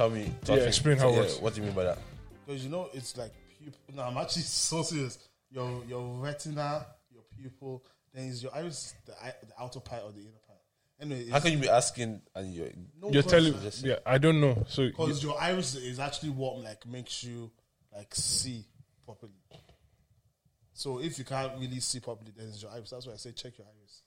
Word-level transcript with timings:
Okay, 0.00 0.24
just 0.24 0.42
tell 0.46 0.56
me. 0.56 0.60
Yeah, 0.62 0.68
explain 0.68 0.96
how 0.98 1.08
it 1.10 1.16
works. 1.16 1.40
What 1.40 1.54
do 1.54 1.60
you 1.60 1.66
mean 1.66 1.74
by 1.76 1.84
that? 1.84 1.98
Because 2.46 2.64
you 2.64 2.70
know 2.70 2.88
it's 2.92 3.16
like 3.16 3.32
pupil. 3.58 3.78
No, 3.94 4.02
I'm 4.02 4.16
actually 4.16 4.42
so 4.70 4.82
serious. 4.82 5.18
Your 5.50 5.82
your 5.88 6.02
retina, 6.18 6.86
your 7.10 7.22
pupil, 7.36 7.84
then 8.12 8.26
is 8.26 8.42
your 8.42 8.54
iris 8.54 8.94
the, 9.06 9.12
the 9.46 9.62
outer 9.62 9.80
part 9.80 10.02
or 10.04 10.12
the 10.12 10.20
inner 10.20 10.30
part. 10.46 10.58
Anyway, 11.00 11.30
How 11.30 11.40
can 11.40 11.52
you 11.52 11.58
be 11.58 11.68
asking 11.68 12.20
and 12.34 12.52
you? 12.52 12.72
no 13.00 13.10
You're 13.10 13.22
telling, 13.22 13.52
Just- 13.60 13.84
yeah, 13.84 13.96
I 14.04 14.18
don't 14.18 14.40
know. 14.40 14.64
So 14.68 14.82
you- 14.82 14.88
because 14.90 15.22
your 15.22 15.40
iris 15.40 15.74
is 15.76 16.00
actually 16.00 16.30
what 16.30 16.58
like 16.60 16.86
makes 16.86 17.22
you 17.22 17.50
like 17.94 18.14
see 18.14 18.64
properly. 19.04 19.32
So 20.72 21.00
if 21.00 21.18
you 21.18 21.24
can't 21.24 21.52
really 21.58 21.80
see 21.80 22.00
properly, 22.00 22.32
then 22.36 22.48
it's 22.48 22.62
your 22.62 22.70
iris. 22.72 22.90
That's 22.90 23.06
why 23.06 23.14
I 23.14 23.16
say 23.16 23.32
check 23.32 23.58
your 23.58 23.66
iris. 23.66 24.02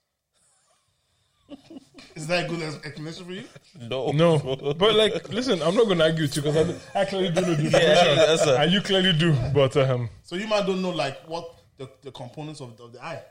Is 2.14 2.26
that 2.26 2.44
a 2.46 2.48
good 2.48 2.62
explanation 2.84 3.24
for 3.24 3.32
you? 3.32 3.44
No, 3.80 4.10
no, 4.12 4.38
but 4.78 4.94
like, 4.94 5.28
listen, 5.28 5.62
I'm 5.62 5.74
not 5.74 5.86
gonna 5.88 6.04
argue 6.04 6.22
with 6.22 6.36
you 6.36 6.42
because 6.42 6.80
I, 6.94 7.00
I 7.00 7.04
clearly 7.04 7.30
do 7.30 7.40
know 7.42 7.54
the 7.54 7.62
Yeah, 7.64 7.70
definition, 7.70 8.16
that's 8.16 8.46
a- 8.46 8.58
and 8.60 8.72
you 8.72 8.80
clearly 8.80 9.12
do. 9.12 9.34
But 9.54 9.76
um, 9.76 10.08
So 10.22 10.36
you 10.36 10.46
might 10.46 10.66
don't 10.66 10.82
know 10.82 10.90
like 10.90 11.22
what 11.28 11.54
the, 11.78 11.88
the 12.02 12.10
components 12.12 12.60
of, 12.60 12.78
of 12.80 12.92
the 12.92 13.02
eye. 13.02 13.22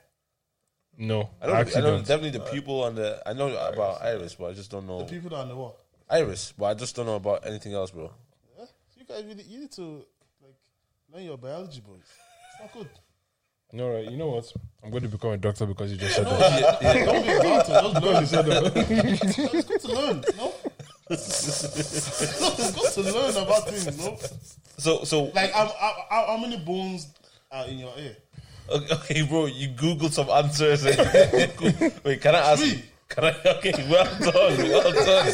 no, 0.97 1.29
I 1.41 1.45
I, 1.45 1.47
know, 1.47 1.53
I 1.53 1.59
actually 1.61 1.81
know 1.81 1.91
don't. 1.97 2.07
definitely 2.07 2.31
the 2.39 2.45
pupil 2.51 2.85
and 2.85 2.97
the. 2.97 3.21
I 3.25 3.33
know 3.33 3.47
about 3.55 4.01
iris, 4.03 4.35
but 4.35 4.45
I 4.51 4.53
just 4.53 4.69
don't 4.71 4.85
know 4.87 4.99
The 4.99 5.05
people 5.05 5.29
that 5.31 5.37
are 5.37 5.43
in 5.43 5.49
the 5.49 5.55
what? 5.55 5.77
iris. 6.09 6.53
But 6.57 6.65
I 6.65 6.73
just 6.73 6.95
don't 6.95 7.05
know 7.05 7.15
about 7.15 7.45
anything 7.47 7.73
else, 7.73 7.91
bro. 7.91 8.11
Yeah? 8.57 8.65
So 8.65 8.71
you 8.99 9.05
guys 9.05 9.23
really 9.25 9.43
you 9.43 9.59
need 9.59 9.71
to 9.73 10.05
like 10.41 10.55
learn 11.13 11.23
your 11.23 11.37
biology, 11.37 11.81
boys. 11.81 12.01
It's 12.03 12.59
not 12.61 12.73
good. 12.73 12.89
No, 13.73 13.89
right? 13.89 14.09
You 14.09 14.17
know 14.17 14.27
what? 14.27 14.51
I'm 14.83 14.89
going 14.91 15.03
to 15.03 15.09
become 15.09 15.31
a 15.31 15.37
doctor 15.37 15.65
because 15.65 15.91
you 15.91 15.97
just 15.97 16.15
said 16.15 16.23
No, 16.25 16.37
that. 16.37 16.81
yeah, 16.81 17.05
don't 17.05 17.23
be 17.23 17.29
a 17.29 17.41
doctor. 17.41 17.73
Just 17.73 18.03
learn. 18.03 18.21
You 18.21 18.25
said 18.27 18.45
that. 18.45 19.51
It's 19.53 19.67
good 19.67 19.81
to 19.81 19.87
learn. 19.87 20.23
No, 20.37 20.53
it's 21.09 22.95
good 22.95 23.05
to 23.05 23.13
learn 23.13 23.37
about 23.43 23.69
things. 23.69 23.97
No, 23.97 24.17
So, 24.77 25.03
so 25.03 25.23
like 25.35 25.51
how, 25.51 25.67
how, 25.79 25.93
how 26.09 26.25
how 26.27 26.37
many 26.37 26.57
bones 26.57 27.07
are 27.51 27.65
in 27.67 27.79
your 27.79 27.93
ear? 27.97 28.15
okay, 28.69 28.93
okay, 28.95 29.21
bro, 29.23 29.45
you 29.45 29.69
googled 29.69 30.11
some 30.11 30.29
answers. 30.29 30.83
Wait, 32.03 32.21
can 32.21 32.35
I 32.35 32.39
ask? 32.51 32.63
Three. 32.63 32.83
Can 33.09 33.25
I? 33.25 33.35
Okay, 33.57 33.73
well 33.89 34.05
done, 34.19 34.57
well 34.69 34.91
done, 34.91 35.33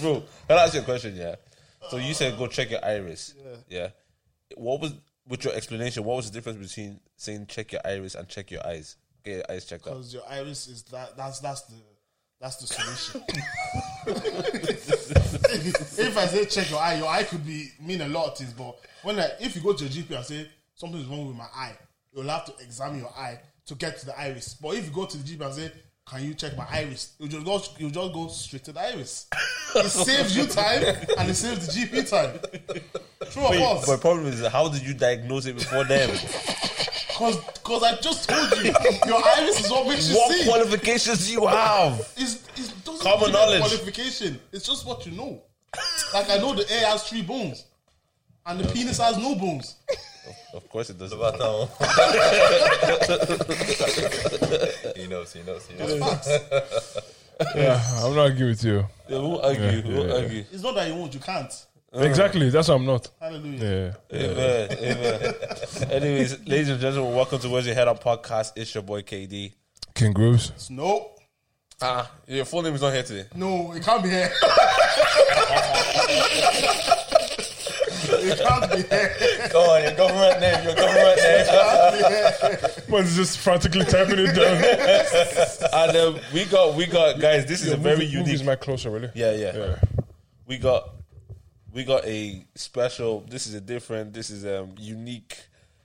bro. 0.00 0.22
Can 0.48 0.58
I 0.58 0.62
ask 0.64 0.74
you 0.74 0.80
a 0.80 0.84
question? 0.84 1.16
Yeah. 1.16 1.36
So 1.90 1.96
you 1.96 2.14
said 2.14 2.36
go 2.38 2.46
check 2.48 2.70
your 2.70 2.84
iris. 2.84 3.34
Yeah. 3.68 3.88
What 4.56 4.80
was 4.80 4.92
with 5.28 5.44
your 5.44 5.54
explanation? 5.54 6.04
What 6.04 6.16
was 6.16 6.30
the 6.30 6.34
difference 6.34 6.58
between 6.66 7.00
saying 7.16 7.46
check 7.46 7.72
your 7.72 7.80
iris 7.84 8.14
and 8.14 8.28
check 8.28 8.50
your 8.50 8.66
eyes? 8.66 8.96
Get 9.24 9.36
your 9.36 9.44
eyes 9.50 9.64
checked 9.64 9.86
out. 9.86 9.94
Because 9.94 10.14
your 10.14 10.24
iris 10.28 10.66
is 10.68 10.82
that. 10.84 11.16
That's 11.16 11.40
that's 11.40 11.62
the 11.62 11.76
that's 12.40 12.56
the 12.56 12.66
solution. 12.66 13.22
if 16.06 16.18
I 16.18 16.26
say 16.26 16.44
check 16.46 16.70
your 16.70 16.80
eye, 16.80 16.94
your 16.94 17.08
eye 17.08 17.22
could 17.22 17.46
be 17.46 17.68
mean 17.80 18.00
a 18.00 18.08
lot 18.08 18.32
of 18.32 18.38
things. 18.38 18.52
But 18.52 18.76
when 19.02 19.20
I, 19.20 19.30
if 19.40 19.54
you 19.54 19.62
go 19.62 19.72
to 19.74 19.84
your 19.84 20.04
GP 20.04 20.16
and 20.16 20.24
say 20.24 20.48
something 20.74 21.00
is 21.00 21.06
wrong 21.06 21.28
with 21.28 21.36
my 21.36 21.46
eye, 21.54 21.76
you'll 22.12 22.28
have 22.28 22.44
to 22.46 22.54
examine 22.64 22.98
your 22.98 23.12
eye 23.16 23.38
to 23.66 23.74
get 23.76 23.98
to 23.98 24.06
the 24.06 24.18
iris. 24.18 24.54
But 24.54 24.74
if 24.74 24.86
you 24.86 24.90
go 24.90 25.06
to 25.06 25.16
the 25.16 25.22
GP 25.22 25.44
and 25.44 25.54
say, 25.54 25.72
"Can 26.08 26.24
you 26.24 26.34
check 26.34 26.56
my 26.56 26.66
iris?" 26.70 27.12
You 27.18 27.28
just 27.28 27.44
go, 27.44 27.62
you 27.78 27.90
just 27.90 28.12
go 28.12 28.28
straight 28.28 28.64
to 28.64 28.72
the 28.72 28.80
iris. 28.80 29.26
It 29.74 29.88
saves 29.88 30.36
you 30.36 30.46
time 30.46 30.82
and 31.18 31.30
it 31.30 31.34
saves 31.34 31.66
the 31.66 31.72
GP 31.72 32.10
time. 32.10 32.38
True 33.30 33.42
or 33.44 33.50
Wait, 33.50 33.60
false? 33.60 33.88
my 33.88 33.96
problem 33.96 34.26
is 34.26 34.46
how 34.46 34.68
did 34.68 34.82
you 34.82 34.92
diagnose 34.94 35.46
it 35.46 35.56
before 35.56 35.84
them? 35.84 36.10
Because 36.10 37.36
because 37.54 37.82
I 37.82 37.96
just 38.00 38.28
told 38.28 38.50
you, 38.58 38.72
your 39.06 39.24
iris 39.36 39.64
is 39.64 39.70
what 39.70 39.86
makes 39.88 40.08
you 40.10 40.16
what 40.16 40.32
see. 40.32 40.48
What 40.48 40.60
qualifications 40.60 41.26
do 41.26 41.32
you 41.32 41.46
have? 41.46 42.00
It's, 42.16 42.44
it's 42.56 42.68
doesn't 42.84 43.00
Common 43.02 43.30
a 43.30 43.32
knowledge. 43.32 43.60
qualification. 43.60 44.40
It's 44.52 44.66
just 44.66 44.84
what 44.86 45.06
you 45.06 45.12
know. 45.12 45.42
Like 46.12 46.28
I 46.30 46.36
know 46.38 46.54
the 46.54 46.70
air 46.70 46.86
has 46.86 47.08
three 47.08 47.22
bones, 47.22 47.64
and 48.44 48.60
the 48.60 48.68
penis 48.72 48.98
has 48.98 49.16
no 49.16 49.34
bones. 49.36 49.76
Of 50.54 50.68
course 50.68 50.90
it 50.90 50.98
doesn't. 50.98 51.18
About 51.18 51.38
that 51.38 51.52
one. 54.92 54.96
he 54.96 55.06
knows, 55.08 55.32
he 55.32 55.42
knows, 55.42 55.66
he 55.66 55.76
knows. 55.78 55.98
Facts. 55.98 56.98
Yeah, 57.56 57.82
I'm 57.96 58.14
not 58.14 58.22
arguing 58.22 58.50
with 58.50 58.62
you. 58.62 58.86
Yeah, 59.08 59.18
we'll 59.18 59.40
argue. 59.42 59.62
Yeah, 59.64 59.82
we'll 59.84 60.06
yeah. 60.06 60.14
argue. 60.14 60.44
It's 60.52 60.62
not 60.62 60.74
that 60.76 60.86
you 60.86 60.94
won't, 60.94 61.12
you 61.12 61.18
can't. 61.18 61.52
Exactly. 61.92 62.50
That's 62.50 62.68
why 62.68 62.74
I'm 62.76 62.86
not. 62.86 63.08
Hallelujah. 63.20 63.96
Yeah. 64.10 64.20
Amen. 64.20 64.68
Amen. 64.80 65.34
Anyways, 65.90 66.46
ladies 66.46 66.68
and 66.68 66.80
gentlemen, 66.80 67.14
welcome 67.16 67.40
to 67.40 67.48
Where's 67.48 67.66
Your 67.66 67.74
Head 67.74 67.88
Up 67.88 68.00
podcast. 68.04 68.52
It's 68.54 68.72
your 68.74 68.82
boy 68.84 69.02
KD. 69.02 69.54
King 69.94 70.12
Grooves. 70.12 70.50
It's 70.50 70.70
no, 70.70 71.10
Ah, 71.80 72.08
your 72.28 72.44
full 72.44 72.62
name 72.62 72.74
is 72.74 72.80
not 72.82 72.92
here 72.92 73.02
today. 73.02 73.28
no, 73.34 73.72
it 73.72 73.82
can't 73.82 74.04
be 74.04 74.08
here. 74.08 74.30
Go 79.52 79.60
on, 79.70 79.82
your 79.82 79.94
government 79.94 80.40
name, 80.40 80.64
your 80.64 80.74
government 80.74 81.16
name. 81.16 81.40
It 81.40 81.48
can't 81.48 81.92
be 81.92 82.68
here. 82.78 82.84
Man's 82.88 83.16
just 83.16 83.38
frantically 83.38 83.84
typing 83.84 84.18
it 84.18 84.34
down. 84.34 85.58
And 85.72 85.96
um, 85.96 86.20
we 86.34 86.44
got, 86.44 86.74
we 86.74 86.86
got, 86.86 87.18
guys. 87.20 87.46
This 87.46 87.62
is 87.62 87.72
a 87.72 87.76
very 87.76 88.04
Move 88.04 88.12
unique. 88.12 88.28
his 88.28 88.42
mic 88.42 88.60
closer, 88.60 88.90
really. 88.90 89.10
Yeah, 89.14 89.32
yeah, 89.34 89.56
Yeah. 89.56 89.76
We 90.46 90.58
got, 90.58 90.90
we 91.72 91.84
got 91.84 92.04
a 92.04 92.44
special. 92.54 93.20
This 93.28 93.46
is 93.46 93.54
a 93.54 93.60
different. 93.60 94.12
This 94.12 94.28
is 94.30 94.44
um 94.44 94.74
unique. 94.78 95.38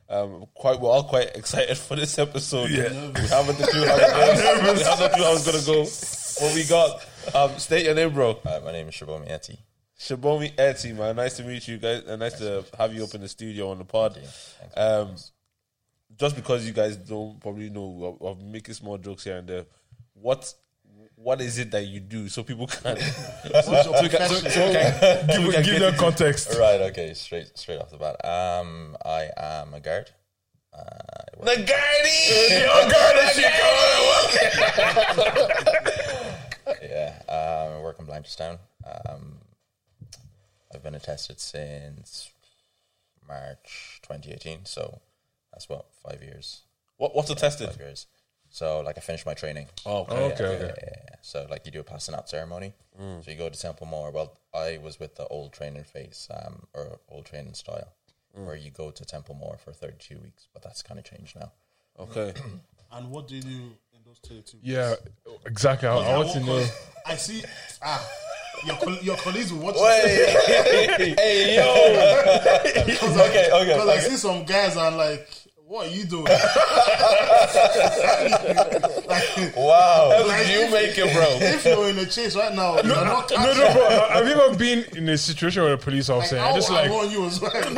Um, 0.10 0.46
quite 0.54 0.80
we're 0.80 0.90
all 0.90 1.04
quite 1.04 1.36
excited 1.36 1.78
for 1.78 1.96
this 1.96 2.18
episode. 2.20 2.70
Yeah, 2.70 2.90
we 2.90 3.28
haven't 3.28 3.58
the 3.58 3.68
clue 3.68 3.86
how 3.86 3.96
it 3.96 4.02
goes. 4.12 4.38
we 4.78 4.84
haven't 4.84 5.00
the 5.00 5.10
clue 5.16 5.24
how 5.24 5.34
it's 5.34 5.46
gonna 5.46 5.66
go. 5.66 6.46
What 6.46 6.56
we 6.56 6.64
got? 6.66 7.06
Um, 7.52 7.60
state 7.60 7.86
your 7.86 7.96
name, 7.96 8.14
bro. 8.14 8.38
Uh, 8.46 8.60
my 8.64 8.72
name 8.72 8.88
is 8.90 8.96
Subomi 8.96 9.30
Etti. 9.30 9.58
Subomi 10.00 10.53
Etti, 10.56 10.96
man. 10.96 11.16
Nice 11.16 11.38
to 11.38 11.44
meet 11.44 11.68
you 11.68 11.78
guys. 11.78 12.03
And 12.08 12.19
nice 12.19 12.38
to 12.40 12.63
have 12.78 12.94
you 12.94 13.03
up 13.03 13.13
in 13.16 13.22
the 13.22 13.28
studio 13.28 13.69
on 13.72 13.80
the 13.80 13.85
pod. 13.85 14.13
Thanks. 14.13 14.78
Um, 14.78 15.16
just 16.18 16.35
because 16.35 16.66
you 16.68 16.74
guys 16.74 16.96
don't 16.97 17.40
probably 17.40 17.69
know, 17.69 18.18
I'm, 18.22 18.28
I'm 18.28 18.52
making 18.52 18.74
small 18.75 18.97
jokes 18.97 19.24
here 19.24 19.38
and 19.38 19.47
there. 19.47 19.66
What 20.13 20.53
what 21.16 21.41
is 21.41 21.57
it 21.57 21.72
that 21.72 21.86
you 21.88 22.00
do 22.00 22.30
so 22.30 22.44
people 22.44 22.68
can 22.68 22.96
What's 23.52 23.66
so 23.68 23.74
can- 23.74 23.81
so- 23.81 23.88
so 23.88 24.02
we 24.03 24.09
profession? 24.09 24.52
can- 24.52 25.28
Give, 25.44 25.53
can 25.53 25.63
give 25.63 25.80
them 25.80 25.96
context. 25.96 26.56
Right, 26.59 26.80
okay, 26.81 27.13
straight 27.16 27.57
straight 27.57 27.80
off 27.80 27.90
the 27.90 27.97
bat. 27.97 28.24
Um, 28.24 28.96
I 29.03 29.30
am 29.36 29.74
a 29.74 29.80
guard. 29.80 30.12
Uh, 30.74 30.80
I 30.80 31.38
work- 31.40 31.46
The 31.46 31.56
Guardian! 31.63 32.69
yeah, 36.84 37.13
um, 37.30 37.78
I 37.78 37.81
work 37.81 38.00
in 38.00 38.06
Blanchardstown. 38.06 38.59
Um, 38.86 39.38
I've 40.74 40.84
been 40.84 40.96
attested 40.96 41.40
since 41.40 42.30
March 43.28 44.00
2018, 44.04 44.66
so 44.66 45.00
that's 45.52 45.70
what 45.70 45.86
five 46.04 46.22
years. 46.22 46.62
What, 46.98 47.16
what's 47.16 47.30
attested? 47.30 47.70
Five 47.70 47.80
years. 47.80 48.08
So, 48.50 48.80
like, 48.80 48.98
I 48.98 49.02
finished 49.02 49.26
my 49.26 49.34
training. 49.34 49.68
Oh, 49.86 50.00
okay. 50.04 50.16
Okay, 50.16 50.44
yeah, 50.44 50.50
okay. 50.50 50.60
yeah, 50.60 50.74
yeah, 50.82 51.04
yeah. 51.10 51.16
So, 51.22 51.46
like, 51.50 51.66
you 51.66 51.72
do 51.72 51.82
a 51.82 51.84
passing 51.84 52.16
out 52.16 52.30
ceremony. 52.30 52.74
So, 52.98 53.30
you 53.30 53.38
go 53.38 53.50
to 53.50 53.60
Templemore. 53.60 54.12
Well, 54.12 54.38
I 54.54 54.80
was 54.82 55.00
with 55.00 55.16
the 55.16 55.28
old 55.28 55.54
training 55.54 55.84
phase, 55.84 56.28
um, 56.34 56.66
or 56.74 57.00
old 57.10 57.26
training 57.26 57.54
style, 57.54 57.90
where 58.34 58.56
you 58.56 58.72
go 58.72 58.90
to 58.90 59.06
Templemore 59.06 59.58
for 59.58 59.74
32 59.74 60.18
weeks, 60.24 60.48
but 60.54 60.64
that's 60.64 60.82
kind 60.82 60.98
of 61.00 61.06
changed 61.06 61.36
now. 61.36 61.52
Okay. 62.00 62.34
And 62.90 63.12
what 63.12 63.28
do 63.28 63.36
you 63.36 63.42
do 63.42 63.50
in 63.50 64.00
those 64.06 64.20
territories? 64.20 64.64
Yeah, 64.64 64.96
exactly. 65.46 65.90
I, 65.90 65.98
I 65.98 66.18
want 66.18 66.32
to 66.32 66.40
know. 66.40 66.66
I 67.06 67.16
see. 67.16 67.44
Ah, 67.84 68.10
your 68.66 68.75
col- 68.78 68.97
your 68.97 69.16
colleagues 69.18 69.51
will 69.53 69.59
watch. 69.62 69.75
You. 69.75 69.81
Hey, 71.18 71.56
yo! 71.56 71.74
Because 72.86 73.18
Okay, 73.18 73.50
okay, 73.51 73.74
Because 73.74 73.89
I 73.89 74.00
see 74.00 74.15
some 74.18 74.44
guys 74.45 74.75
and 74.77 74.98
like, 74.98 75.30
what 75.68 75.88
are 75.88 75.89
you 75.92 76.06
doing? 76.06 76.27
Wow. 79.56 80.12
How 80.27 80.38
did 80.38 80.50
you 80.50 80.71
make 80.71 80.98
it, 80.98 81.13
bro? 81.13 81.27
if 81.42 81.65
you're 81.65 81.89
in 81.89 81.98
a 82.00 82.06
chase 82.06 82.36
right 82.36 82.54
now, 82.54 82.75
you're 82.75 82.86
not 82.86 83.06
No, 83.06 83.21
catching. 83.38 83.57
no, 83.57 83.74
bro. 83.74 83.88
I- 84.09 84.13
Have 84.18 84.27
you 84.27 84.33
ever 84.33 84.56
been 84.57 84.86
in 84.95 85.10
a 85.10 85.18
situation 85.18 85.63
where 85.63 85.74
a 85.74 85.77
police 85.77 86.10
Like, 86.10 86.18
officer, 86.19 86.38
I, 86.39 86.48
and 86.48 86.56
just 86.56 86.69
I 86.71 86.74
like, 86.83 86.92
want 86.92 87.12
you 87.12 87.25
as 87.25 87.39
well. 87.42 87.74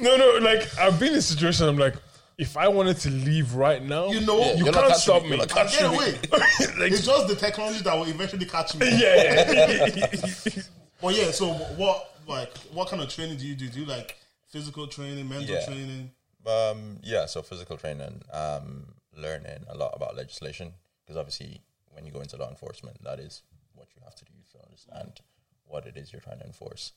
no, 0.00 0.16
no, 0.16 0.38
like 0.42 0.66
I've 0.78 0.98
been 0.98 1.12
in 1.12 1.18
a 1.18 1.22
situation. 1.22 1.68
I'm 1.68 1.78
like, 1.78 1.94
if 2.38 2.56
I 2.56 2.68
wanted 2.68 2.96
to 3.00 3.10
leave 3.10 3.54
right 3.54 3.82
now, 3.82 4.08
You 4.10 4.20
know, 4.26 4.38
you 4.54 4.64
You're 4.64 4.72
not 4.72 4.74
can't 4.74 4.86
catching 4.88 5.00
stop 5.00 5.22
me. 5.24 5.30
me. 5.30 5.36
You're 5.36 5.46
not 5.46 5.70
get 5.72 5.82
away. 5.84 6.18
Like, 6.30 6.92
It's 6.92 7.04
just 7.06 7.28
the 7.28 7.36
technology 7.36 7.80
that 7.82 7.94
will 7.94 8.06
eventually 8.08 8.46
catch 8.46 8.74
me. 8.74 8.86
yeah, 9.00 9.44
But 11.00 11.16
yeah, 11.16 11.30
so 11.32 11.48
what 11.76 12.14
like 12.28 12.56
what 12.72 12.88
kind 12.88 13.02
of 13.02 13.08
training 13.08 13.38
do 13.38 13.46
you 13.46 13.54
do? 13.56 13.68
Do 13.68 13.80
you 13.80 13.86
like 13.86 14.16
physical 14.48 14.86
training, 14.86 15.28
mental 15.28 15.54
Yeah. 15.56 15.64
training? 15.64 16.10
Um, 16.46 16.98
yeah, 17.02 17.26
so 17.26 17.42
physical 17.42 17.76
training, 17.76 18.22
um, 18.32 18.94
learning 19.16 19.64
a 19.68 19.76
lot 19.76 19.92
about 19.94 20.16
legislation, 20.16 20.72
because 21.04 21.16
obviously 21.16 21.60
when 21.90 22.04
you 22.06 22.12
go 22.12 22.20
into 22.20 22.36
law 22.36 22.48
enforcement, 22.48 23.02
that 23.04 23.18
is 23.20 23.42
what 23.74 23.88
you 23.94 24.02
have 24.04 24.14
to 24.16 24.24
do 24.24 24.32
to 24.52 24.64
understand 24.64 25.20
what 25.66 25.86
it 25.86 25.96
is 25.96 26.12
you're 26.12 26.20
trying 26.22 26.38
to 26.40 26.46
enforce. 26.46 26.92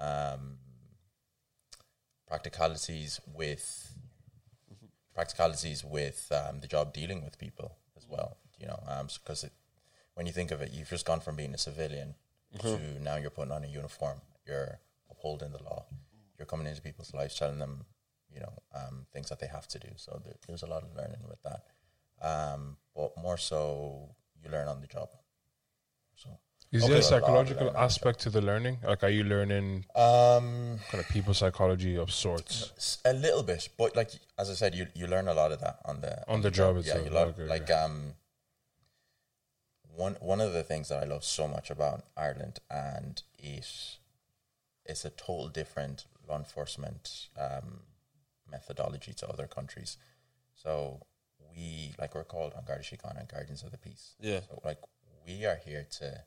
Um, 0.00 0.58
practicalities 2.26 3.20
with 3.34 3.93
practicalities 5.14 5.84
with 5.84 6.30
um, 6.32 6.60
the 6.60 6.66
job 6.66 6.92
dealing 6.92 7.24
with 7.24 7.38
people 7.38 7.76
as 7.96 8.06
well. 8.08 8.36
You 8.58 8.66
know, 8.66 8.80
because 9.22 9.44
it 9.44 9.52
when 10.14 10.26
you 10.26 10.32
think 10.32 10.50
of 10.50 10.62
it, 10.62 10.72
you've 10.72 10.88
just 10.88 11.06
gone 11.06 11.20
from 11.20 11.36
being 11.36 11.54
a 11.54 11.58
civilian 11.58 12.14
to 12.60 12.78
now 13.02 13.16
you're 13.16 13.30
putting 13.30 13.52
on 13.52 13.64
a 13.64 13.66
uniform, 13.66 14.20
you're 14.46 14.78
upholding 15.10 15.50
the 15.50 15.62
law, 15.62 15.84
you're 16.38 16.46
coming 16.46 16.66
into 16.66 16.80
people's 16.80 17.12
lives, 17.12 17.34
telling 17.34 17.58
them, 17.58 17.84
you 18.32 18.40
know, 18.40 18.52
um, 18.74 19.06
things 19.12 19.28
that 19.28 19.40
they 19.40 19.48
have 19.48 19.66
to 19.68 19.78
do. 19.78 19.88
So 19.96 20.20
there, 20.24 20.34
there's 20.46 20.62
a 20.62 20.66
lot 20.66 20.82
of 20.82 20.94
learning 20.96 21.24
with 21.28 21.42
that. 21.42 21.64
Um, 22.22 22.76
but 22.94 23.12
more 23.20 23.36
so, 23.36 24.14
you 24.42 24.50
learn 24.50 24.68
on 24.68 24.80
the 24.80 24.86
job. 24.86 25.08
So 26.74 26.78
Is 26.78 26.84
Okay. 26.86 26.92
there 26.94 27.02
a 27.02 27.04
A 27.04 27.06
lot 27.06 27.12
of 27.12 27.22
psychological 27.22 27.66
learning. 27.66 27.82
aspect 27.82 28.18
to 28.20 28.30
the 28.30 28.40
learning? 28.40 28.78
Like, 28.82 29.04
are 29.04 29.08
you 29.08 29.22
learning 29.22 29.84
um, 29.94 30.80
kind 30.90 31.00
of 31.00 31.08
people 31.08 31.32
psychology 31.32 31.96
of 31.96 32.10
sorts? 32.12 32.98
A 33.04 33.12
little 33.12 33.44
bit, 33.44 33.68
but 33.78 33.94
like 33.94 34.10
as 34.36 34.50
I 34.50 34.54
said, 34.54 34.74
you 34.74 34.88
you 34.92 35.06
learn 35.06 35.28
a 35.28 35.34
lot 35.34 35.52
of 35.52 35.60
that 35.60 35.78
on 35.84 36.00
the 36.00 36.28
On 36.28 36.40
the 36.42 36.50
job 36.50 36.74
Yeah, 36.74 36.80
itself. 36.80 37.04
you 37.06 37.10
learn 37.12 37.28
Okay, 37.28 37.46
like 37.46 37.70
um. 37.70 38.14
One 39.96 40.16
one 40.20 40.40
of 40.40 40.52
the 40.52 40.64
things 40.64 40.88
that 40.88 41.00
I 41.00 41.06
love 41.06 41.22
so 41.22 41.46
much 41.46 41.70
about 41.70 42.06
Ireland 42.16 42.58
and 42.68 43.22
it's 43.38 45.04
a 45.04 45.10
total 45.10 45.48
different 45.48 46.06
law 46.28 46.36
enforcement 46.36 47.28
um, 47.38 47.82
methodology 48.50 49.12
to 49.14 49.28
other 49.28 49.46
countries. 49.46 49.96
So 50.56 51.06
we 51.48 51.94
like 52.00 52.16
we're 52.16 52.24
called 52.24 52.54
An 52.56 52.64
Garda 52.66 52.82
Síochána 52.82 53.20
and 53.20 53.28
Guardians 53.28 53.62
of 53.62 53.70
the 53.70 53.78
Peace. 53.78 54.16
Yeah. 54.20 54.40
So 54.48 54.60
like 54.64 54.80
we 55.24 55.44
are 55.46 55.60
here 55.64 55.86
to 56.00 56.24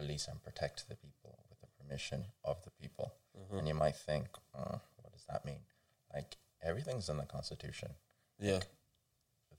police 0.00 0.26
and 0.28 0.42
protect 0.42 0.88
the 0.88 0.94
people 0.96 1.38
with 1.48 1.60
the 1.60 1.66
permission 1.78 2.20
of 2.44 2.56
the 2.64 2.70
people. 2.82 3.12
And 3.58 3.66
you 3.68 3.74
might 3.74 3.96
think, 3.96 4.26
uh, 4.54 4.78
what 5.02 5.12
does 5.12 5.24
that 5.30 5.44
mean? 5.44 5.60
Like 6.14 6.36
everything's 6.62 7.08
in 7.08 7.16
the 7.18 7.24
constitution. 7.36 7.90
Yeah. 8.38 8.60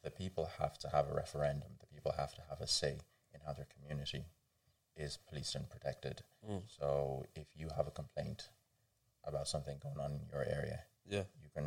The 0.04 0.12
people 0.12 0.50
have 0.60 0.78
to 0.80 0.90
have 0.90 1.08
a 1.10 1.14
referendum. 1.14 1.72
The 1.80 1.88
people 1.94 2.14
have 2.18 2.34
to 2.36 2.42
have 2.50 2.62
a 2.62 2.68
say 2.68 2.96
in 3.34 3.40
how 3.46 3.54
their 3.54 3.68
community 3.76 4.24
is 4.96 5.18
policed 5.28 5.56
and 5.56 5.70
protected. 5.70 6.22
So 6.80 7.26
if 7.36 7.48
you 7.56 7.70
have 7.78 7.88
a 7.88 7.92
complaint 7.92 8.50
about 9.24 9.48
something 9.48 9.78
going 9.82 10.00
on 10.00 10.12
in 10.14 10.22
your 10.32 10.44
area, 10.44 10.80
Yeah. 11.06 11.24
you 11.44 11.50
can 11.56 11.66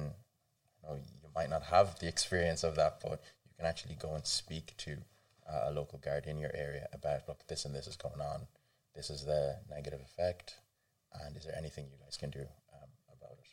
you 0.77 0.83
know 0.89 0.95
you 0.97 1.29
might 1.35 1.51
not 1.51 1.63
have 1.65 1.99
the 2.01 2.09
experience 2.09 2.63
of 2.65 2.75
that 2.77 3.01
but 3.01 3.21
you 3.47 3.53
can 3.57 3.67
actually 3.67 3.95
go 3.95 4.15
and 4.15 4.27
speak 4.27 4.75
to 4.79 4.93
uh, 5.51 5.63
a 5.69 5.71
local 5.71 5.99
guard 6.01 6.27
in 6.27 6.39
your 6.39 6.51
area 6.55 6.89
about 6.93 7.27
look 7.29 7.47
this 7.47 7.65
and 7.65 7.75
this 7.75 7.87
is 7.87 7.97
going 7.97 8.21
on 8.21 8.47
this 8.95 9.11
is 9.11 9.25
the 9.25 9.57
negative 9.71 10.01
effect 10.01 10.55
and 11.25 11.37
is 11.37 11.45
there 11.45 11.57
anything 11.57 11.87
you 11.91 11.99
guys 12.05 12.17
can 12.17 12.31
do 12.31 12.41
um, 12.41 12.91
about 13.17 13.33
it 13.39 13.47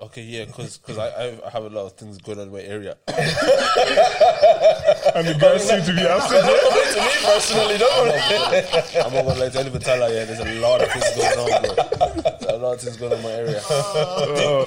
Okay, 0.00 0.22
yeah, 0.22 0.44
because 0.44 0.80
I, 0.98 1.38
I 1.46 1.50
have 1.50 1.64
a 1.64 1.68
lot 1.70 1.86
of 1.86 1.92
things 1.92 2.18
going 2.18 2.40
on 2.40 2.48
in 2.48 2.52
my 2.52 2.60
area. 2.60 2.96
And 5.14 5.26
the 5.28 5.34
guys 5.40 5.68
seem 5.68 5.82
to 5.84 5.92
be 5.94 6.02
absent. 6.02 6.42
to 6.94 7.00
me 7.00 7.14
personally 7.24 7.78
don't 7.78 8.10
I'm 9.06 9.12
not 9.14 9.24
gonna 9.24 9.40
lie 9.40 9.48
to 9.50 9.60
anyone 9.60 9.80
tell 9.80 10.00
her, 10.00 10.12
yeah, 10.12 10.24
there's 10.24 10.40
a 10.40 10.60
lot 10.60 10.82
of 10.82 10.90
things 10.90 11.10
going 11.16 11.38
on, 11.38 11.62
bro. 11.62 11.74
There's 12.40 12.52
a 12.52 12.56
lot 12.58 12.74
of 12.74 12.80
things 12.80 12.96
going 12.96 13.12
on 13.12 13.18
in 13.18 13.24
my 13.24 13.30
area. 13.30 13.60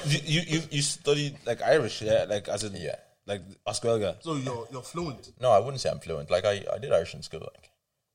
you, 0.06 0.20
you, 0.24 0.40
you, 0.48 0.62
you 0.70 0.82
studied 0.82 1.36
like 1.46 1.60
Irish, 1.62 2.00
yeah? 2.02 2.24
Like, 2.28 2.48
as 2.48 2.64
in, 2.64 2.74
Yeah. 2.76 2.96
like 3.26 3.42
Oscar 3.66 4.16
So 4.20 4.36
you're 4.36 4.66
you're 4.72 4.82
fluent. 4.82 5.32
no 5.40 5.50
I 5.50 5.58
wouldn't 5.58 5.80
say 5.82 5.90
I'm 5.90 6.00
fluent 6.00 6.30
like 6.30 6.44
I, 6.46 6.64
I 6.72 6.78
did 6.78 6.90
Irish 6.92 7.14
in 7.14 7.22
school 7.22 7.40
like 7.40 7.70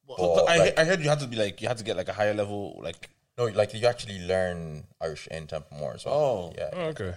But 0.08 0.18
But, 0.18 0.50
I, 0.50 0.58
like- 0.58 0.80
I 0.80 0.84
heard 0.86 1.00
you 1.02 1.10
had 1.10 1.20
to 1.22 1.28
be 1.28 1.36
like, 1.38 1.62
you 1.62 1.68
had 1.68 1.78
to 1.78 1.84
get 1.84 1.96
like 1.98 2.10
a 2.10 2.14
higher 2.14 2.34
level, 2.34 2.80
like, 2.84 3.10
no 3.38 3.46
like 3.46 3.74
you 3.74 3.88
actually 3.88 4.20
learn 4.28 4.84
Irish 5.02 5.28
in 5.28 5.48
Templemore 5.48 5.94
as 5.96 6.06
well 6.06 6.14
Oh. 6.16 6.54
yeah 6.58 6.70
Oh, 6.74 6.82
okay. 6.94 7.14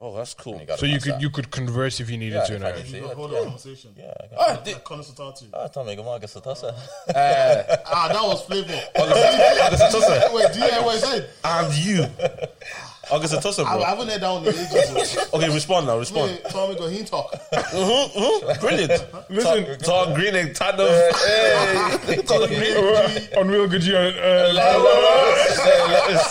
oh, 0.00 0.14
that's 0.16 0.34
cool. 0.34 0.60
You 0.60 0.66
So 0.76 0.86
you 0.86 1.00
could 1.00 1.12
that. 1.14 1.20
you 1.22 1.30
could 1.30 1.50
converse 1.50 1.98
if 2.00 2.08
you 2.10 2.18
needed 2.18 2.36
Yeah, 2.36 2.44
to. 2.44 2.54
if 2.54 2.60
In 2.60 2.66
Irish. 2.66 2.82
did. 2.82 2.90
You 2.92 3.00
Yeah, 3.02 3.08
can 3.08 3.16
hold 3.16 3.32
yeah. 3.32 3.38
a 3.38 3.44
conversation. 3.44 3.90
yeah 3.96 4.12
I 4.22 4.26
got 4.28 4.38
Ah, 4.50 4.62
did, 4.62 4.74
Like 4.74 4.84
consultati. 4.84 5.46
Ah, 5.52 5.66
Tommy, 5.68 5.96
go 5.96 6.06
on, 6.08 6.20
get 6.20 6.30
the. 6.30 6.74
Ah, 7.16 8.08
that 8.14 8.22
was 8.22 8.42
flavor. 8.44 8.80
Wait, 10.34 10.52
do 10.52 10.58
you 10.60 10.70
hear 10.70 10.82
what 10.82 10.96
I 10.96 10.98
said? 10.98 11.30
And 11.42 11.74
you. 11.74 12.06
August 13.10 13.34
Atossa, 13.34 13.64
I, 13.64 13.68
I 13.70 13.74
bro. 13.76 13.82
I 13.84 13.88
haven't 13.90 14.08
heard 14.08 14.20
that 14.20 14.30
one 14.30 14.42
in 14.44 14.48
ages. 14.50 15.18
Okay, 15.32 15.48
respond 15.52 15.86
now, 15.86 15.98
respond. 15.98 16.30
Wait, 16.32 16.44
tell 16.46 16.68
me 16.68 16.74
go 16.76 16.86
hint 16.88 17.08
talk. 17.08 17.32
Mhm, 17.52 18.10
mhm. 18.10 18.60
Brilliant. 18.60 19.30
Listen, 19.30 19.64
Talk, 19.64 19.78
talk 20.06 20.14
green 20.14 20.34
and 20.36 20.54
tandem. 20.54 20.86
Talk 22.26 22.48
green. 22.48 22.76
uh, 22.76 23.40
Unreal 23.40 23.66
good 23.68 23.84
year. 23.84 23.96
Uh, 23.98 24.52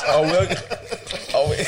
Oh, 0.06 0.22
well, 0.24 0.48
Oh, 1.36 1.50
wait. 1.50 1.68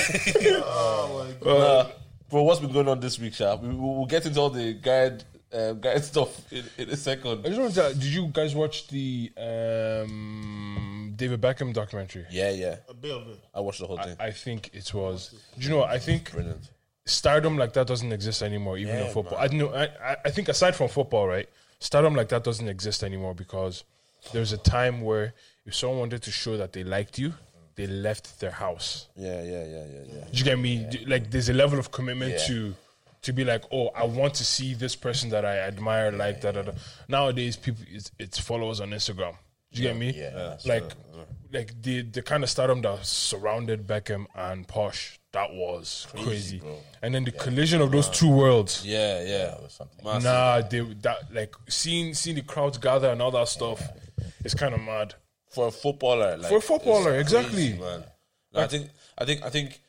Oh 0.63 1.25
my 1.25 1.45
god. 1.45 1.57
uh, 1.57 1.89
bro, 2.29 2.43
what's 2.43 2.59
been 2.59 2.71
going 2.71 2.87
on 2.87 2.99
this 2.99 3.17
week, 3.19 3.33
Sha? 3.33 3.55
We, 3.55 3.69
we'll 3.69 3.95
we'll 3.95 4.05
get 4.05 4.25
into 4.25 4.39
all 4.39 4.49
the 4.51 4.73
guide, 4.73 5.23
uh, 5.53 5.73
guide 5.73 6.03
stuff 6.03 6.29
in, 6.51 6.63
in 6.77 6.89
a 6.89 6.91
I 6.91 6.95
second. 6.95 7.43
just 7.43 7.59
wanted 7.59 7.75
to. 7.75 7.93
Did 7.95 8.03
you 8.13 8.27
guys 8.27 8.53
watch 8.55 8.87
the 8.87 9.31
um, 9.37 10.94
David 11.15 11.41
Beckham 11.41 11.73
documentary? 11.73 12.25
Yeah, 12.29 12.51
yeah. 12.51 12.77
A 12.89 12.93
bit 12.93 13.11
of 13.11 13.27
it. 13.27 13.39
I 13.53 13.59
watched 13.59 13.79
the 13.79 13.87
whole 13.87 13.97
thing. 13.97 14.15
I 14.19 14.31
think 14.31 14.69
it 14.73 14.93
was. 14.93 15.33
Do 15.57 15.63
you 15.63 15.69
know? 15.71 15.77
what? 15.79 15.89
I 15.89 15.99
think 15.99 16.31
Brilliant. 16.31 16.69
stardom 17.05 17.57
like 17.57 17.73
that 17.73 17.87
doesn't 17.87 18.11
exist 18.11 18.41
anymore, 18.43 18.77
even 18.77 18.95
in 18.95 19.05
Yeah, 19.05 19.11
football. 19.11 19.37
I 19.37 19.47
know. 19.47 19.73
I, 19.73 19.83
I- 20.11 20.17
I 20.25 20.29
think 20.31 20.49
aside 20.49 20.75
from 20.75 20.87
football, 20.89 21.27
right, 21.27 21.47
stardom 21.79 22.15
like 22.15 22.29
that 22.29 22.43
doesn't 22.43 22.67
exist 22.67 23.03
anymore 23.03 23.33
because 23.35 23.83
there's 24.33 24.51
a 24.53 24.57
time 24.57 25.01
where 25.01 25.33
if 25.65 25.75
someone 25.75 25.99
wanted 25.99 26.23
to 26.23 26.31
show 26.31 26.57
that 26.57 26.73
they 26.73 26.83
liked 26.83 27.17
you, 27.19 27.33
they 27.75 27.87
left 27.87 28.39
their 28.39 28.51
house. 28.51 29.07
Yeah, 29.15 29.41
yeah, 29.43 29.63
yeah, 29.65 29.85
yeah, 29.85 30.03
yeah. 30.13 30.23
Do 30.31 30.37
you 30.37 30.43
get 30.43 30.57
me? 30.59 30.87
Do- 30.89 31.05
Like, 31.07 31.29
there's 31.31 31.49
a 31.49 31.53
level 31.53 31.77
of 31.79 31.91
commitment 31.91 32.31
Yeah. 32.33 32.47
to 32.47 32.75
to 33.23 33.33
be 33.33 33.43
like, 33.43 33.63
oh, 33.71 33.87
I 33.95 34.03
want 34.03 34.35
to 34.35 34.45
see 34.45 34.75
this 34.75 34.95
person 34.95 35.31
that 35.31 35.43
I 35.45 35.57
admire, 35.57 36.11
like 36.11 36.41
da 36.41 36.51
da 36.51 36.61
da. 36.61 36.73
Nowadays, 37.07 37.55
people 37.57 37.83
it's, 37.89 38.11
it's 38.19 38.37
followers 38.39 38.79
on 38.81 38.91
Instagram. 38.91 39.35
Do 39.75 39.81
you 39.81 39.87
get 39.89 39.97
me? 39.97 40.13
Yeah, 40.15 40.29
that's 40.31 40.65
like, 40.65 40.83
like 41.51 41.81
the 41.81 42.01
the 42.01 42.21
kind 42.21 42.43
of 42.43 42.49
stardom 42.49 42.81
that 42.81 43.05
surrounded 43.05 43.85
Beckham 43.85 44.25
and 44.35 44.67
Posh, 44.67 45.19
that 45.33 45.53
was 45.53 46.07
crazy. 46.15 46.61
And 47.01 47.13
then 47.13 47.23
the 47.23 47.31
collision 47.31 47.81
of 47.81 47.91
those 47.91 48.09
two 48.09 48.29
worlds. 48.29 48.85
Yeah, 48.85 49.21
yeah. 49.21 49.37
That 49.47 49.63
was 49.63 49.73
something. 49.73 50.03
Massive. 50.03 50.23
Nah, 50.23 50.61
they 50.61 50.79
that 51.01 51.33
like 51.33 51.55
seeing 51.67 52.13
seeing 52.13 52.35
the 52.37 52.41
crowds 52.41 52.77
gather 52.77 53.09
and 53.09 53.21
all 53.21 53.31
that 53.31 53.47
stuff. 53.47 53.81
It's 54.43 54.53
kind 54.53 54.73
of 54.73 54.81
mad. 54.81 55.15
For 55.49 55.67
a 55.67 55.71
footballer, 55.71 56.35
like, 56.35 56.49
For 56.49 56.57
a 56.57 56.61
footballer, 56.61 57.15
it's 57.15 57.31
exactly. 57.31 57.73
man. 57.79 58.03
No, 58.53 58.59
I 58.59 58.67
think, 58.67 58.89
I 59.17 59.23
think, 59.23 59.43
I 59.43 59.49
think, 59.49 59.79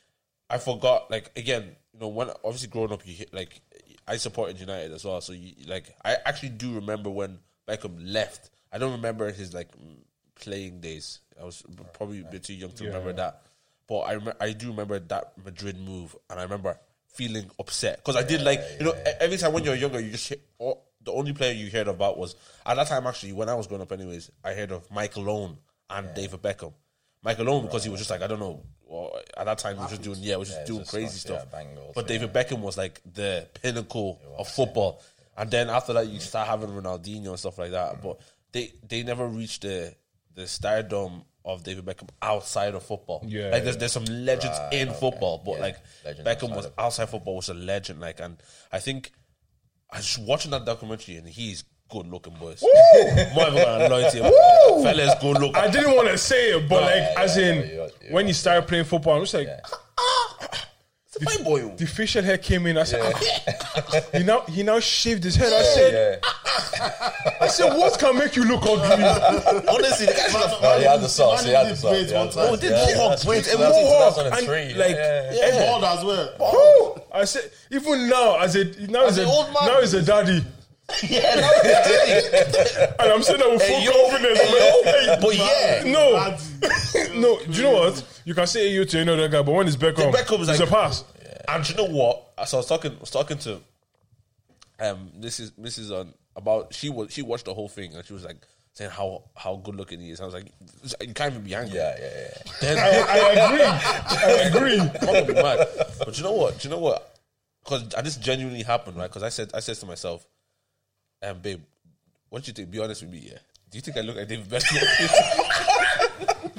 I 0.49 0.57
forgot. 0.59 1.11
Like 1.11 1.31
again, 1.35 1.75
you 1.93 1.99
know, 1.99 2.07
when 2.07 2.29
obviously 2.43 2.69
growing 2.69 2.93
up, 2.93 3.05
you 3.05 3.13
hear, 3.13 3.27
like 3.33 3.59
I 4.07 4.15
supported 4.15 4.59
United 4.59 4.93
as 4.93 5.03
well. 5.03 5.19
So 5.19 5.33
you 5.33 5.53
like, 5.65 5.93
I 6.05 6.15
actually 6.25 6.49
do 6.49 6.75
remember 6.75 7.09
when 7.09 7.39
Beckham 7.67 7.97
left. 7.99 8.49
I 8.77 8.79
don't 8.79 8.91
remember 8.91 9.31
his 9.31 9.55
like 9.55 9.71
mm, 9.71 9.97
playing 10.35 10.81
days. 10.81 11.19
I 11.41 11.45
was 11.45 11.63
probably 11.93 12.21
a 12.21 12.25
bit 12.25 12.43
too 12.43 12.53
young 12.53 12.69
to 12.73 12.83
remember 12.85 13.11
that. 13.13 13.41
But 13.87 13.99
I 14.01 14.15
rem- 14.15 14.35
I 14.39 14.51
do 14.51 14.67
remember 14.67 14.99
that 14.99 15.33
Madrid 15.43 15.79
move, 15.79 16.15
and 16.29 16.39
I 16.39 16.43
remember 16.43 16.77
feeling 17.07 17.49
upset 17.57 17.97
because 17.97 18.15
I 18.15 18.21
did 18.21 18.43
like 18.43 18.61
you 18.79 18.85
know 18.85 18.93
every 19.19 19.37
time 19.37 19.53
when 19.53 19.63
you're 19.63 19.73
younger, 19.73 19.99
you 19.99 20.11
just 20.11 20.29
hear, 20.29 20.37
oh, 20.59 20.77
the 21.01 21.11
only 21.11 21.33
player 21.33 21.53
you 21.53 21.71
heard 21.71 21.87
about 21.87 22.19
was 22.19 22.35
at 22.67 22.75
that 22.75 22.85
time 22.85 23.07
actually 23.07 23.33
when 23.33 23.49
I 23.49 23.55
was 23.55 23.65
growing 23.65 23.81
up. 23.81 23.91
Anyways, 23.91 24.29
I 24.43 24.53
heard 24.53 24.71
of 24.71 24.91
Michael 24.91 25.27
Owen 25.27 25.57
and 25.89 26.13
David 26.13 26.43
Beckham. 26.43 26.73
Michael 27.23 27.49
Owen 27.49 27.65
because 27.65 27.83
he 27.83 27.89
was 27.89 27.99
just 27.99 28.11
like 28.11 28.21
I 28.21 28.27
don't 28.27 28.39
know. 28.39 28.61
Well, 28.85 29.19
at 29.35 29.45
that 29.45 29.57
time, 29.57 29.77
he 29.77 29.81
was 29.81 29.89
just 29.89 30.03
doing 30.03 30.17
yeah, 30.19 30.33
he 30.33 30.37
was 30.37 30.49
just 30.49 30.61
Yeah, 30.61 30.67
doing 30.67 30.79
just 30.81 30.91
crazy 30.91 31.17
stuff, 31.17 31.31
yeah, 31.31 31.39
stuff. 31.39 31.51
bang 31.51 31.73
goals, 31.73 31.93
but 31.95 32.03
yeah. 32.07 32.19
David 32.19 32.31
Beckham 32.31 32.59
was 32.59 32.77
like 32.77 33.01
the 33.11 33.47
pinnacle 33.59 34.21
of 34.37 34.47
football, 34.47 35.01
and 35.35 35.49
then 35.49 35.69
after 35.71 35.93
that, 35.93 36.07
you 36.07 36.19
start 36.19 36.47
having 36.47 36.69
Ronaldinho 36.69 37.29
and 37.29 37.39
stuff 37.39 37.57
like 37.57 37.71
that. 37.71 38.03
But 38.03 38.19
they 38.51 38.73
they 38.87 39.03
never 39.03 39.27
reached 39.27 39.61
the 39.63 39.93
the 40.35 40.47
stardom 40.47 41.23
of 41.45 41.63
David 41.63 41.85
Beckham 41.85 42.09
outside 42.21 42.75
of 42.75 42.83
football. 42.83 43.23
Yeah, 43.25 43.49
like 43.49 43.63
there's 43.63 43.77
there's 43.77 43.91
some 43.93 44.05
legends 44.05 44.57
Right, 44.59 44.73
in 44.73 44.89
okay. 44.89 44.99
football, 44.99 45.41
but 45.45 45.55
Yeah, 45.55 45.61
like 45.61 45.77
legends 46.05 46.27
Beckham 46.27 46.43
outside 46.51 46.55
was 46.55 46.67
outside 46.77 47.09
football 47.09 47.35
was 47.37 47.49
a 47.49 47.53
legend. 47.53 47.99
Like, 48.01 48.19
and 48.19 48.37
I 48.71 48.79
think 48.79 49.11
I 49.91 49.97
was 49.97 50.17
watching 50.19 50.51
that 50.51 50.65
documentary, 50.65 51.15
and 51.15 51.27
he's 51.27 51.63
good 51.89 52.07
looking, 52.07 52.33
boys. 52.33 52.61
More 53.33 53.47
even 53.47 53.63
gonna 53.63 53.87
lie 53.89 54.09
to 54.09 54.17
you, 54.17 54.83
fellas, 54.83 55.15
good 55.21 55.39
looking. 55.39 55.55
I 55.55 55.69
didn't 55.71 55.95
want 55.95 56.09
to 56.09 56.17
say 56.17 56.51
it, 56.51 56.67
but 56.67 56.81
like 56.81 56.95
yeah, 56.95 57.13
as 57.17 57.37
yeah, 57.37 57.45
in 57.45 57.55
yeah, 57.69 57.87
yeah. 58.03 58.13
when 58.13 58.27
you 58.27 58.33
started 58.33 58.67
playing 58.67 58.83
football, 58.85 59.15
I 59.15 59.19
was 59.19 59.33
like, 59.33 59.47
It's 61.05 61.15
a 61.15 61.19
fine 61.21 61.43
boy. 61.43 61.75
the 61.77 61.85
facial 61.87 62.23
hair 62.23 62.37
came 62.37 62.67
in. 62.67 62.77
I 62.77 62.83
said, 62.83 63.01
"Ah." 63.01 64.01
he 64.17 64.23
now 64.23 64.41
he 64.41 64.63
now 64.63 64.79
shaved 64.81 65.23
his 65.23 65.35
head. 65.35 65.53
I 65.53 65.61
said, 65.63 66.21
Yeah. 66.21 66.29
I 67.41 67.47
said, 67.47 67.69
what 67.77 67.97
can 67.99 68.17
make 68.17 68.35
you 68.35 68.43
look 68.45 68.63
ugly? 68.63 69.03
Honestly, 69.67 70.05
the 70.07 70.13
guy 70.13 70.27
should 70.29 70.49
have. 70.61 70.79
He 70.79 70.85
had 70.85 71.01
the 71.01 71.07
sauce. 71.09 71.43
He 71.43 71.51
had 71.51 71.67
the 71.69 71.75
sauce. 71.75 71.91
braids 71.91 72.09
he 72.11 72.15
had 72.15 72.19
one 72.19 72.27
the 72.27 72.33
time. 72.33 72.47
sauce. 72.47 72.49
Oh, 72.49 72.55
did 72.55 72.71
Yeah, 72.71 72.95
Mohawk 72.95 73.09
that's 73.11 73.25
braids, 73.25 73.47
that's 73.47 73.59
everything. 73.61 73.85
2003. 73.87 74.61
And, 74.61 74.77
like, 74.77 74.95
yeah. 74.95 75.47
And 75.47 75.81
bald 75.81 75.83
as 75.83 76.03
well. 76.05 76.95
Woo! 76.95 77.01
I 77.13 77.25
said, 77.25 77.51
even 77.71 78.09
now, 78.09 78.39
as 78.39 78.55
a 78.55 78.65
now 78.87 79.05
as 79.05 79.17
a 79.17 79.25
old 79.25 79.47
man. 79.53 79.65
now 79.67 79.79
as 79.79 79.93
a 79.93 80.01
daddy, 80.01 80.43
Yeah, 81.03 81.35
no, 81.35 81.51
yeah. 81.63 82.93
and 82.99 83.11
I'm 83.11 83.21
saying 83.23 83.39
that 83.39 83.49
with 83.51 83.61
full 83.61 83.79
yo, 83.81 83.91
confidence. 84.09 84.39
hey, 84.39 84.51
man. 84.53 84.83
Hey, 84.83 85.17
but 85.21 85.35
yeah. 85.35 85.83
no, 85.91 87.19
no. 87.19 87.39
Do 87.45 87.51
you 87.51 87.63
know 87.63 87.73
what? 87.73 88.21
You 88.25 88.33
can 88.33 88.47
say 88.47 88.69
you 88.71 88.85
to 88.85 88.99
another 89.01 89.27
guy, 89.29 89.41
but 89.41 89.51
when 89.53 89.67
it's 89.67 89.75
Beckham, 89.75 90.13
Beckham 90.13 90.39
was 90.39 90.49
it's 90.49 90.59
like- 90.59 90.69
a 90.69 90.71
pass. 90.71 91.03
And 91.49 91.67
you 91.69 91.75
know 91.75 91.85
what? 91.85 92.47
So 92.47 92.57
I 92.57 92.59
was 92.59 92.67
talking, 92.67 92.91
I 92.91 92.99
was 92.99 93.09
talking 93.09 93.37
to, 93.39 93.59
um, 94.79 95.11
this 95.15 95.39
is 95.39 95.51
this 95.57 95.77
is 95.77 95.91
on 95.91 96.13
about 96.37 96.73
she 96.73 96.89
was 96.89 97.11
she 97.11 97.21
watched 97.21 97.45
the 97.45 97.53
whole 97.53 97.67
thing 97.67 97.93
and 97.93 98.05
she 98.05 98.13
was 98.13 98.23
like 98.23 98.37
saying 98.73 98.91
how 98.91 99.23
how 99.35 99.55
good 99.57 99.75
looking 99.75 99.99
he 99.99 100.11
is. 100.11 100.21
I 100.21 100.25
was 100.25 100.33
like, 100.35 100.51
you 101.01 101.13
can't 101.13 101.33
even 101.33 101.43
be 101.43 101.55
angry. 101.55 101.75
Yeah, 101.77 101.95
yeah, 101.99 102.09
yeah. 102.15 102.51
Then, 102.61 102.77
I 102.77 103.17
agree. 103.47 103.63
I 103.63 104.31
agree. 104.47 104.79
I'm 104.79 105.05
gonna 105.05 105.25
be 105.25 105.33
mad. 105.33 105.67
But 105.99 106.17
you 106.17 106.23
know 106.23 106.33
what? 106.33 106.59
Do 106.59 106.67
you 106.67 106.73
know 106.75 106.79
what? 106.79 107.17
Because 107.63 107.89
this 107.89 108.17
genuinely 108.17 108.63
happened, 108.63 108.97
right? 108.97 109.09
Because 109.09 109.23
I 109.23 109.29
said 109.29 109.51
I 109.53 109.59
said 109.59 109.75
to 109.77 109.85
myself, 109.87 110.25
um, 111.23 111.39
babe, 111.39 111.61
what 112.29 112.43
do 112.43 112.49
you 112.49 112.53
think? 112.53 112.71
Be 112.71 112.79
honest 112.79 113.01
with 113.01 113.11
me, 113.11 113.29
yeah. 113.31 113.39
Do 113.69 113.77
you 113.77 113.81
think 113.81 113.97
I 113.97 114.01
look 114.01 114.15
like 114.15 114.27
David 114.27 114.47
Beckham? 114.47 115.73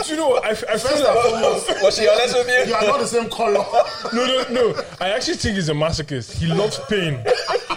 Do 0.09 0.15
you 0.15 0.21
know 0.21 0.29
what? 0.31 0.45
I, 0.45 0.51
f- 0.51 0.65
I 0.67 0.79
feel 0.79 0.91
First 0.91 1.05
like, 1.05 1.17
and 1.17 1.31
foremost, 1.63 1.83
Was 1.83 1.97
she 1.99 2.09
honest 2.09 2.35
with 2.35 2.49
you 2.49 2.65
you? 2.71 2.75
are 2.75 2.85
not 2.87 3.01
the 3.01 3.07
same 3.07 3.29
color. 3.29 3.65
no, 4.15 4.25
no, 4.27 4.45
no. 4.73 4.83
I 5.01 5.11
actually 5.11 5.35
think 5.37 5.57
he's 5.57 5.69
a 5.69 5.73
masochist. 5.75 6.33
He 6.39 6.47
loves 6.47 6.79
pain 6.89 7.23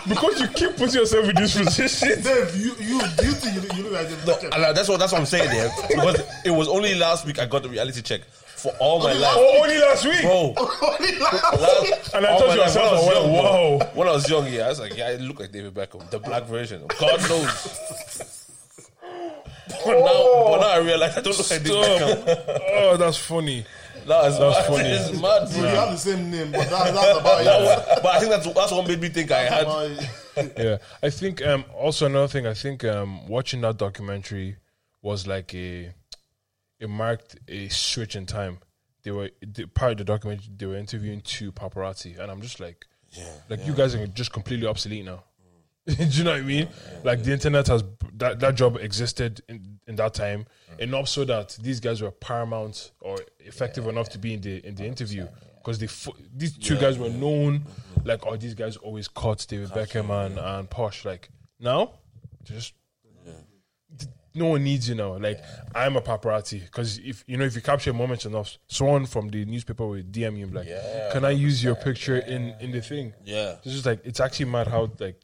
because 0.08 0.40
you 0.40 0.48
keep 0.48 0.78
putting 0.78 1.02
yourself 1.02 1.28
in 1.28 1.36
this 1.36 1.58
position. 1.58 2.08
Dave, 2.24 2.56
you 2.56 2.72
you 2.80 3.00
do 3.18 3.26
you 3.26 3.32
think 3.34 3.56
you, 3.56 3.62
look- 3.62 3.76
you 3.78 3.84
look 3.84 3.92
like 3.94 4.08
David 4.08 4.24
Beckham? 4.24 4.44
And, 4.56 4.64
uh, 4.64 4.72
that's 4.74 4.88
what 4.88 5.00
that's 5.00 5.12
what 5.12 5.20
I'm 5.20 5.26
saying 5.28 5.50
there. 5.50 5.70
Because 5.90 6.22
it 6.46 6.52
was 6.52 6.70
only 6.70 6.96
last 6.96 7.26
week 7.26 7.38
I 7.38 7.46
got 7.46 7.64
the 7.64 7.70
reality 7.70 8.02
check 8.02 8.22
for 8.56 8.72
all 8.80 9.00
my 9.00 9.12
life, 9.12 9.34
Oh, 9.36 9.60
only 9.64 9.78
last 9.80 10.06
week. 10.06 10.22
bro. 10.22 10.54
Only 10.84 11.18
last- 11.20 11.44
last- 11.60 12.14
And 12.14 12.26
I 12.26 12.30
told 12.38 12.42
thought 12.44 12.54
you 12.54 12.60
life, 12.62 12.68
yourself, 12.76 13.08
when 13.08 13.18
I 13.18 13.20
was 13.20 13.28
wow, 13.28 13.44
young, 13.70 13.80
wow. 13.80 13.90
When 13.96 14.08
I 14.08 14.12
was 14.12 14.30
young, 14.30 14.48
yeah, 14.54 14.66
I 14.66 14.70
was 14.70 14.80
like, 14.80 14.96
yeah, 14.96 15.08
I 15.08 15.16
look 15.16 15.40
like 15.40 15.52
David 15.52 15.74
Beckham, 15.74 16.08
the 16.12 16.20
black 16.20 16.44
version. 16.44 16.86
God 17.00 17.20
knows. 17.28 18.31
But, 19.68 19.86
now, 19.86 20.44
but 20.50 20.60
now 20.62 20.70
I 20.70 20.78
realize 20.80 21.18
I 21.18 21.22
don't 21.22 21.38
look 21.38 21.50
like 21.50 21.64
David 21.64 22.26
Beckham. 22.26 22.60
Oh, 22.74 22.98
that's 22.98 23.18
funny. 23.18 23.66
That 24.08 24.26
is 24.32 24.40
That's 24.40 24.68
funny. 24.68 24.90
It's 24.90 25.22
mad, 25.22 25.48
You 25.56 25.64
have 25.64 25.92
the 25.92 25.98
same 25.98 26.32
name, 26.32 26.52
but 26.52 26.70
that, 26.70 26.94
that's 26.94 27.20
about 27.20 27.44
That 27.44 27.62
it. 27.62 27.64
was- 27.64 28.00
but 28.02 28.16
I 28.16 28.20
think 28.20 28.32
that's 28.32 28.54
that's 28.54 28.72
what 28.72 28.88
made 28.88 29.00
me 29.00 29.10
think 29.10 29.32
I 29.32 29.42
had. 29.42 29.64
About 29.64 29.92
it. 29.92 30.10
Yeah, 30.58 30.78
I 31.04 31.10
think 31.10 31.46
um, 31.46 31.66
also 31.76 32.06
another 32.06 32.28
thing. 32.28 32.48
I 32.48 32.54
think 32.54 32.84
um, 32.86 33.28
watching 33.28 33.62
that 33.62 33.78
documentary 33.78 34.58
was 35.02 35.28
like 35.28 35.54
a 35.54 35.94
it 36.80 36.90
marked 36.90 37.36
a 37.48 37.68
switch 37.70 38.16
in 38.16 38.26
time. 38.26 38.60
They 39.04 39.12
were 39.12 39.30
the, 39.42 39.66
part 39.66 39.92
of 39.94 39.98
the 40.00 40.04
documentary. 40.06 40.48
They 40.56 40.66
were 40.66 40.78
interviewing 40.78 41.22
two 41.22 41.52
paparazzi, 41.52 42.18
and 42.18 42.32
I'm 42.32 42.42
just 42.42 42.60
like, 42.60 42.86
yeah, 43.12 43.26
like 43.50 43.66
you 43.66 43.74
guys 43.74 43.94
are 43.94 44.08
just 44.08 44.32
completely 44.32 44.68
obsolete 44.68 45.06
now. 45.06 45.24
Do 45.88 45.96
you 46.06 46.24
know 46.24 46.32
what 46.32 46.40
I 46.40 46.44
mean? 46.44 46.68
like 47.04 47.24
the 47.24 47.32
internet 47.34 47.68
has 47.68 47.84
that 48.16 48.40
that 48.40 48.56
job 48.56 48.78
existed 48.78 49.42
in, 49.50 49.80
in 49.88 49.96
that 49.96 50.14
time 50.14 50.46
enough 50.80 51.08
so 51.08 51.26
that 51.26 51.58
these 51.62 51.80
guys 51.80 52.02
were 52.02 52.12
paramount 52.12 52.92
or 53.02 53.18
effective 53.40 53.88
enough 53.88 54.10
to 54.10 54.20
be 54.20 54.36
in 54.36 54.42
the 54.42 54.66
in 54.66 54.76
the 54.76 54.86
interview 54.86 55.28
because 55.58 55.80
they 55.80 55.88
fo- 55.88 56.16
these 56.36 56.58
two 56.58 56.78
guys 56.78 56.98
were 57.00 57.10
known 57.10 57.64
like 58.06 58.26
oh 58.28 58.36
these 58.38 58.54
guys 58.54 58.78
always 58.78 59.08
caught 59.08 59.46
David 59.48 59.70
Beckham 59.70 60.10
and 60.26 60.38
and 60.38 60.70
Posh 60.70 61.04
like 61.06 61.30
now 61.60 61.94
just 62.44 62.74
no 64.34 64.46
one 64.48 64.64
needs 64.64 64.88
you 64.88 64.96
now. 64.96 65.18
Like 65.18 65.44
I'm 65.76 65.98
a 65.98 66.02
paparazzi 66.02 66.62
because 66.62 67.00
if 67.00 67.24
you 67.28 67.36
know 67.38 67.44
if 67.44 67.54
you 67.56 67.62
capture 67.62 67.92
moments 67.92 68.26
enough, 68.26 68.58
someone 68.68 69.06
from 69.06 69.28
the 69.30 69.44
newspaper 69.46 69.86
will 69.86 70.02
DM 70.04 70.38
you 70.38 70.44
and 70.44 70.52
be 70.54 70.58
like, 70.60 70.68
Yeah. 70.70 71.10
"Can 71.12 71.26
I 71.26 71.32
use 71.32 71.62
your 71.62 71.76
picture 71.76 72.18
in 72.18 72.56
in 72.62 72.72
the 72.72 72.82
thing?" 72.82 73.14
Yeah. 73.26 73.58
This 73.64 73.74
is 73.74 73.86
like 73.86 74.00
it's 74.06 74.22
actually 74.22 74.46
mad 74.46 74.68
how 74.68 74.90
like 75.00 75.20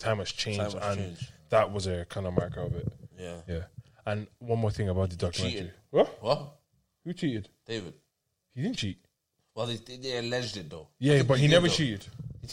time 0.00 0.18
has 0.18 0.32
changed, 0.32 0.58
Time 0.60 0.72
has 0.72 0.96
and 0.98 1.06
changed. 1.06 1.32
that 1.50 1.70
was 1.72 1.86
a 1.86 2.04
kind 2.06 2.26
of 2.26 2.34
marker 2.34 2.60
of 2.62 2.74
it. 2.74 2.92
Yeah. 3.18 3.36
Yeah. 3.46 3.60
And 4.06 4.26
one 4.40 4.58
more 4.58 4.70
thing 4.72 4.88
about 4.88 5.10
the 5.10 5.16
documentary. 5.16 5.60
cheated. 5.60 5.72
What? 5.90 6.22
What? 6.22 6.56
Who 7.04 7.12
cheated? 7.12 7.48
David. 7.66 7.94
He 8.54 8.62
didn't 8.62 8.76
cheat. 8.78 8.98
Well, 9.54 9.66
they, 9.66 9.76
they, 9.76 9.96
they 9.96 10.18
alleged 10.18 10.56
it 10.56 10.68
though. 10.68 10.88
Yeah, 10.98 11.22
but 11.22 11.38
he, 11.38 11.46
did, 11.46 11.52
never 11.54 11.68
though. 11.68 11.74
cheated. 11.74 12.06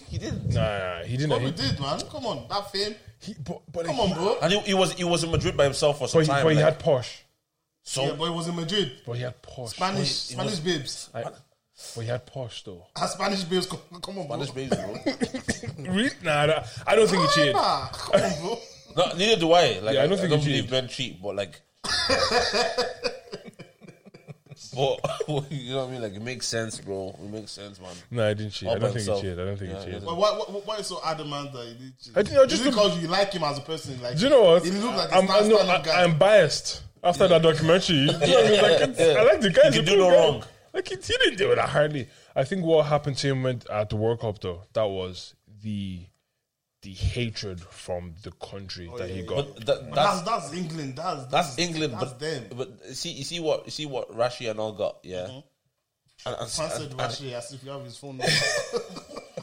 He 0.10 0.18
didn't. 0.20 0.54
Nah, 0.54 0.62
nah, 0.62 0.78
nah, 1.00 1.04
he 1.04 1.18
didn't. 1.18 1.30
But 1.30 1.42
He, 1.42 1.52
did, 1.52 1.80
man. 1.80 2.00
Come 2.12 2.26
on, 2.28 2.48
that 2.50 2.72
fame. 2.72 2.96
he, 3.20 3.34
but 3.44 3.62
but, 3.72 3.86
Come 3.86 3.98
like, 3.98 4.10
on, 4.12 4.16
bro. 4.16 4.38
And 4.42 4.54
he, 4.54 4.60
he 4.60 4.74
was 4.76 4.94
he 4.94 5.04
was 5.04 5.24
in 5.24 5.32
Madrid 5.32 5.56
by 5.58 5.64
himself 5.64 5.98
for 6.00 6.08
some 6.08 6.20
but, 6.20 6.26
he, 6.26 6.32
time. 6.32 6.44
but 6.44 6.54
he 6.54 6.60
had 6.60 6.78
Posh. 6.78 7.24
so 7.84 8.04
Yeah, 8.04 8.16
but 8.20 8.26
it 8.26 8.34
was 8.34 8.48
in 8.48 8.56
Madrid. 8.56 8.92
But 9.06 9.14
he 9.14 9.24
had 9.24 9.42
Posh. 9.42 9.72
Spanish, 9.72 10.28
he 10.28 10.34
Spanish 10.34 10.52
was- 10.52 10.60
babes. 10.60 11.10
I, 11.16 11.24
but 11.96 12.02
he 12.02 12.08
had 12.08 12.26
posh 12.26 12.64
though. 12.64 12.86
Ah, 12.96 13.06
Spanish 13.08 13.44
babes. 13.44 13.66
Come, 13.68 13.80
come 14.02 14.20
on, 14.20 14.28
bro. 14.28 14.44
Spanish 14.44 14.70
babes, 14.70 14.76
bro. 14.78 14.96
Really? 15.94 16.10
Nah, 16.24 16.46
nah, 16.48 16.64
I 16.86 16.96
don't 16.96 17.08
think 17.08 17.22
he 17.24 17.28
cheated. 17.36 17.56
Come 17.56 18.22
on, 18.22 18.32
bro. 18.42 18.60
no, 18.98 19.14
neither 19.18 19.40
do 19.40 19.52
I. 19.54 19.80
Like 19.80 19.94
Yeah, 19.96 20.02
I 20.02 20.04
I 20.04 20.08
don't 20.08 20.18
don't, 20.18 20.30
think 20.30 20.42
he 20.42 20.48
believe 20.50 20.64
cheated. 20.66 20.72
men 20.72 20.88
cheat, 20.88 21.22
but 21.22 21.36
like. 21.36 21.62
but 24.76 25.52
you 25.52 25.72
know 25.74 25.80
what 25.86 25.88
I 25.88 25.92
mean? 25.92 26.02
Like 26.02 26.14
it 26.14 26.22
makes 26.22 26.48
sense, 26.48 26.80
bro. 26.80 27.16
It 27.24 27.30
makes 27.30 27.52
sense, 27.52 27.80
man. 27.80 27.94
No, 28.12 28.28
I 28.28 28.34
didn't 28.34 28.52
cheat. 28.54 28.70
All 28.70 28.76
I 28.76 28.80
don't 28.80 28.94
think 28.94 29.08
he 29.08 29.16
cheated. 29.22 29.40
I 29.40 29.46
don't 29.46 29.58
think 29.58 29.72
Yeah, 29.72 29.80
he 29.80 29.86
cheated. 29.86 30.06
But 30.06 30.18
why, 30.18 30.32
why, 30.32 30.60
why 30.66 30.76
is 30.78 30.88
so 30.88 31.00
adamant 31.06 31.54
that 31.54 31.68
he 31.68 31.74
did 31.86 31.94
cheat? 32.00 32.18
I 32.18 32.24
think 32.24 32.40
I 32.40 32.46
just 32.46 32.62
Is 32.62 32.68
it 32.68 32.70
because 32.72 33.00
you 33.02 33.08
like 33.08 33.32
him 33.34 33.44
as 33.44 33.58
a 33.58 33.62
person? 33.62 34.02
Like, 34.02 34.18
Do 34.18 34.24
you 34.24 34.30
know 34.30 34.44
what? 34.44 34.66
He 34.66 34.72
looked 34.72 34.98
like 34.98 35.12
a 35.12 35.16
I'm, 35.16 35.26
star 35.26 35.38
I 35.38 35.48
know, 35.48 35.56
standing 35.58 35.76
I, 35.76 35.82
guy. 35.84 36.04
I'm 36.04 36.18
biased 36.18 36.82
after 37.04 37.28
that 37.28 37.42
documentary. 37.42 37.98
You 37.98 38.06
know 38.08 38.14
what 38.20 38.24
I 38.24 38.50
mean? 38.50 38.62
Like, 38.62 39.00
Yeah. 39.00 39.06
I 39.20 39.24
like 39.24 39.42
the 39.42 39.50
guy. 39.52 39.70
He 39.70 39.76
can 39.78 39.86
do 39.86 39.92
cool 39.96 39.98
no 39.98 40.10
guy. 40.10 40.16
wrong. 40.18 40.44
Like 40.78 40.90
he, 40.90 40.96
he 40.96 41.18
didn't 41.18 41.40
do 41.40 41.52
it 41.52 41.58
hardly. 41.58 42.08
I 42.36 42.44
think 42.44 42.64
what 42.64 42.86
happened 42.86 43.18
to 43.18 43.30
him 43.30 43.42
when, 43.42 43.64
at 43.72 43.90
the 43.90 43.96
World 43.96 44.20
Cup 44.20 44.40
though, 44.40 44.62
that 44.74 44.84
was 44.84 45.34
the 45.64 46.02
the 46.84 46.92
hatred 46.92 47.60
from 47.60 48.14
the 48.22 48.32
country 48.34 48.88
that 49.00 49.10
he 49.10 49.24
got. 49.24 49.56
But 49.56 49.66
that, 49.66 49.96
that's 49.96 50.22
that's 50.22 50.50
that's 50.50 50.54
England. 50.54 50.96
That's 50.98 51.26
that's 51.32 51.58
England. 51.58 51.94
That's 51.94 52.14
but 52.14 52.20
them. 52.20 52.46
but 52.56 52.96
see, 52.96 53.10
you 53.10 53.24
see 53.24 53.40
what 53.40 53.66
you 53.66 53.72
see 53.72 53.88
what 53.88 54.16
Rashi 54.16 54.52
and 54.52 54.60
all 54.60 54.74
got, 54.74 55.00
yeah. 55.02 55.26
Mm-hmm. 55.26 55.40
And, 56.28 56.36
and, 56.36 56.38
Man 56.40 56.48
said 56.48 56.82
and- 56.92 57.00
Rashi 57.00 57.34
as 57.34 57.52
if 57.54 57.64
you 57.64 57.72
have 57.72 57.84
his 57.84 57.98
phone 57.98 58.18
number. 58.18 58.34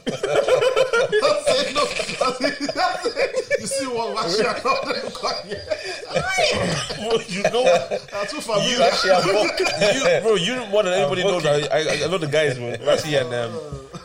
That's 0.05 1.73
no, 1.73 1.85
that's 1.85 2.41
it, 2.41 2.73
that's 2.73 3.05
it. 3.05 3.59
You 3.61 3.67
see 3.67 3.87
what 3.87 4.15
Rashi 4.17 4.39
and 4.45 4.65
all 4.65 4.85
them 4.85 5.11
got? 5.21 5.45
Yeah. 5.45 7.17
you 7.27 7.43
know, 7.43 7.63
That's 8.11 8.31
too 8.31 8.37
you 8.37 8.41
familiar. 8.41 8.83
actually. 8.83 9.95
You, 9.95 10.21
bro, 10.21 10.35
you 10.35 10.65
more 10.67 10.83
than 10.83 10.93
anybody 10.93 11.23
knows. 11.23 11.45
I, 11.45 11.61
I, 11.67 12.03
I 12.05 12.07
know 12.07 12.17
the 12.17 12.27
guys, 12.27 12.57
bro. 12.57 12.73
Rashi 12.77 13.19
and 13.19 13.33
um 13.33 13.53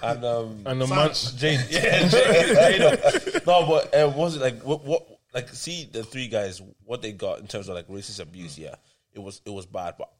and 0.03 0.25
um 0.25 0.63
and 0.67 0.81
the 0.81 0.87
man, 0.87 1.11
Jane. 1.37 1.61
Yeah, 1.71 2.09
Jane. 2.09 2.55
Jane. 3.31 3.41
No, 3.47 3.67
but 3.67 3.95
uh, 3.95 4.09
was 4.15 4.37
it 4.37 4.41
like? 4.43 4.63
What, 4.63 4.85
what 4.85 5.07
like? 5.35 5.49
See 5.51 5.89
the 5.91 6.03
three 6.05 6.29
guys, 6.29 6.63
what 6.85 7.03
they 7.03 7.13
got 7.13 7.41
in 7.41 7.47
terms 7.47 7.69
of 7.69 7.75
like 7.75 7.89
racist 7.89 8.21
abuse. 8.21 8.59
Yeah, 8.59 8.75
it 9.13 9.21
was 9.21 9.41
it 9.45 9.51
was 9.51 9.67
bad. 9.67 9.95
But 9.99 10.11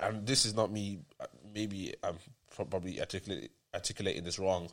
and 0.00 0.26
this 0.26 0.44
is 0.46 0.54
not 0.54 0.70
me. 0.70 1.00
uh, 1.20 1.26
Maybe 1.54 1.94
I'm 2.02 2.16
probably 2.54 3.00
articulate, 3.00 3.50
articulating 3.74 4.24
this 4.24 4.38
wrong. 4.38 4.68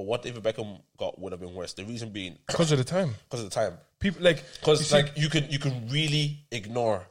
But 0.00 0.06
what 0.06 0.22
David 0.22 0.42
Beckham 0.42 0.80
got 0.96 1.18
would 1.20 1.32
have 1.32 1.42
been 1.42 1.54
worse. 1.54 1.74
The 1.74 1.84
reason 1.84 2.08
being 2.08 2.38
because 2.46 2.72
of 2.72 2.78
the 2.78 2.84
time, 2.84 3.14
because 3.28 3.44
of 3.44 3.50
the 3.50 3.54
time. 3.54 3.74
people 3.98 4.22
like 4.22 4.42
Because 4.58 4.90
like 4.94 5.12
you 5.14 5.28
can 5.28 5.50
you 5.50 5.58
can 5.58 5.90
really 5.90 6.38
ignore 6.50 7.06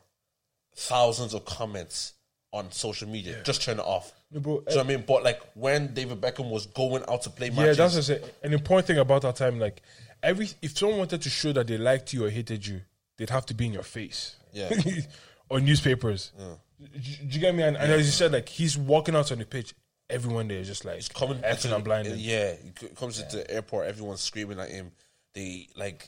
thousands 0.75 1.36
of 1.36 1.46
comments 1.46 2.13
on 2.51 2.72
social 2.72 3.08
media. 3.08 3.43
Just 3.43 3.62
turn 3.62 3.77
it 3.77 3.86
off. 3.86 4.12
No, 4.31 4.39
bro, 4.39 4.62
Do 4.62 4.63
you 4.72 4.77
know 4.77 4.81
what 4.81 4.89
eh, 4.89 4.93
I 4.93 4.98
mean? 4.98 5.05
But 5.08 5.24
like 5.24 5.39
when 5.53 5.93
David 5.93 6.19
Beckham 6.19 6.50
was 6.50 6.65
going 6.65 7.03
out 7.08 7.22
to 7.22 7.29
play 7.29 7.51
matches, 7.51 7.60
Yeah, 7.60 7.63
matches, 7.65 7.77
that's 7.77 8.08
just 8.08 8.10
it. 8.10 8.36
An 8.41 8.53
important 8.53 8.88
thing 8.88 8.98
about 8.98 9.22
that 9.22 9.36
time, 9.36 9.60
like 9.60 9.84
every 10.24 10.50
if 10.63 10.75
someone 10.75 10.98
wanted 10.98 11.22
to 11.22 11.29
show 11.29 11.53
that 11.53 11.67
they 11.67 11.77
liked 11.77 12.12
you 12.12 12.25
or 12.25 12.31
hated 12.31 12.65
you, 12.65 12.81
they'd 13.19 13.29
have 13.29 13.46
to 13.46 13.53
be 13.53 13.67
in 13.67 13.74
your 13.74 13.84
face. 13.84 14.36
Yeah. 14.51 14.72
or 15.50 15.60
newspapers. 15.60 16.31
Do, 16.39 16.88
do 16.91 17.36
you 17.36 17.39
get 17.39 17.53
me? 17.53 17.62
And, 17.62 17.77
and 17.77 17.91
as 17.91 18.08
you 18.08 18.12
said, 18.12 18.31
like 18.31 18.50
he's 18.50 18.75
walking 18.79 19.15
out 19.15 19.31
on 19.31 19.38
the 19.38 19.46
pitch, 19.46 19.75
everyone 20.10 20.48
there 20.48 20.58
is 20.60 20.68
just 20.68 20.86
like 20.86 21.13
coming 21.13 21.38
effing 21.39 21.66
into- 21.66 21.75
and 21.75 21.84
blinding. 21.84 22.13
Yeah, 22.18 22.54
c- 22.80 22.88
comes 22.96 23.20
into 23.20 23.38
the 23.38 23.51
airport, 23.51 23.88
everyone's 23.88 24.22
screaming 24.22 24.60
at 24.60 24.70
him. 24.70 24.92
They 25.34 25.68
like, 25.75 26.08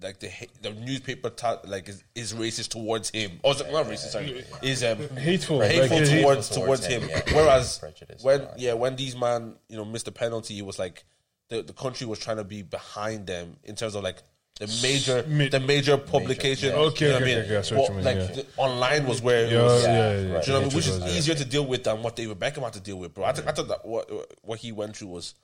like 0.00 0.18
the 0.20 0.30
the 0.62 0.70
newspaper 0.70 1.30
ta- 1.30 1.60
like 1.66 1.88
is, 1.88 2.04
is 2.14 2.34
racist 2.34 2.68
towards 2.70 3.10
him. 3.10 3.40
Oh, 3.44 3.52
is 3.52 3.60
it- 3.60 3.72
not 3.72 3.86
racist. 3.86 4.10
Sorry, 4.12 4.44
is 4.62 4.84
um 4.84 4.98
Hateful, 5.16 5.60
hateful 5.60 5.98
like, 5.98 6.08
towards 6.08 6.10
hateful 6.10 6.32
towards 6.34 6.48
towards 6.50 6.86
him. 6.86 7.02
him, 7.02 7.10
yeah. 7.10 7.34
Whereas 7.34 7.78
Prejudice, 7.78 8.22
when 8.22 8.46
yeah 8.56 8.74
when 8.74 8.96
these 8.96 9.16
man 9.16 9.56
you 9.68 9.76
know 9.76 9.84
missed 9.84 10.04
the 10.06 10.12
penalty, 10.12 10.58
it 10.58 10.64
was 10.66 10.78
like 10.78 11.04
the 11.48 11.62
the 11.62 11.72
country 11.72 12.06
was 12.06 12.18
trying 12.18 12.36
to 12.38 12.44
be 12.44 12.62
behind 12.62 13.26
them 13.26 13.56
in 13.64 13.74
terms 13.76 13.94
of 13.94 14.02
like. 14.04 14.22
The 14.60 14.66
major, 14.82 15.24
Ma- 15.28 15.48
the 15.50 15.60
major 15.60 15.96
publication. 15.96 16.70
yeah. 16.70 16.76
Okay, 16.76 17.06
you 17.06 17.12
know 17.12 17.14
what 17.18 17.22
okay, 17.22 17.32
I 17.32 17.36
mean? 17.36 17.44
okay, 17.46 17.56
I 17.56 17.62
see 17.62 17.74
what 17.74 17.88
you 17.88 17.94
What, 17.94 17.96
mean, 17.96 18.04
like 18.04 18.16
yeah. 18.28 18.34
the- 18.42 18.46
online 18.58 19.06
was 19.06 19.22
where 19.22 19.46
it 19.46 19.52
Yeah, 19.52 19.62
was. 19.62 19.82
yeah, 19.82 19.92
yeah, 19.92 20.02
right. 20.04 20.12
yeah. 20.12 20.22
You 20.22 20.28
know 20.28 20.36
what 20.36 20.48
I 20.48 20.60
mean? 20.66 20.76
Which 20.76 20.86
is 20.88 20.98
Yeah. 20.98 21.08
easier 21.08 21.34
to 21.34 21.44
deal 21.44 21.66
with 21.66 21.84
than 21.84 22.02
what 22.02 22.16
David 22.16 22.38
Beckham 22.38 22.62
had 22.62 22.72
to 22.74 22.80
deal 22.80 22.96
with, 22.98 23.14
bro. 23.14 23.24
I, 23.24 23.32
th- 23.32 23.46
I 23.46 23.52
thought 23.52 23.68
that 23.68 23.84
what 23.84 24.10
what 24.42 24.58
he 24.60 24.70
went 24.72 24.96
through 24.96 25.08
was 25.08 25.34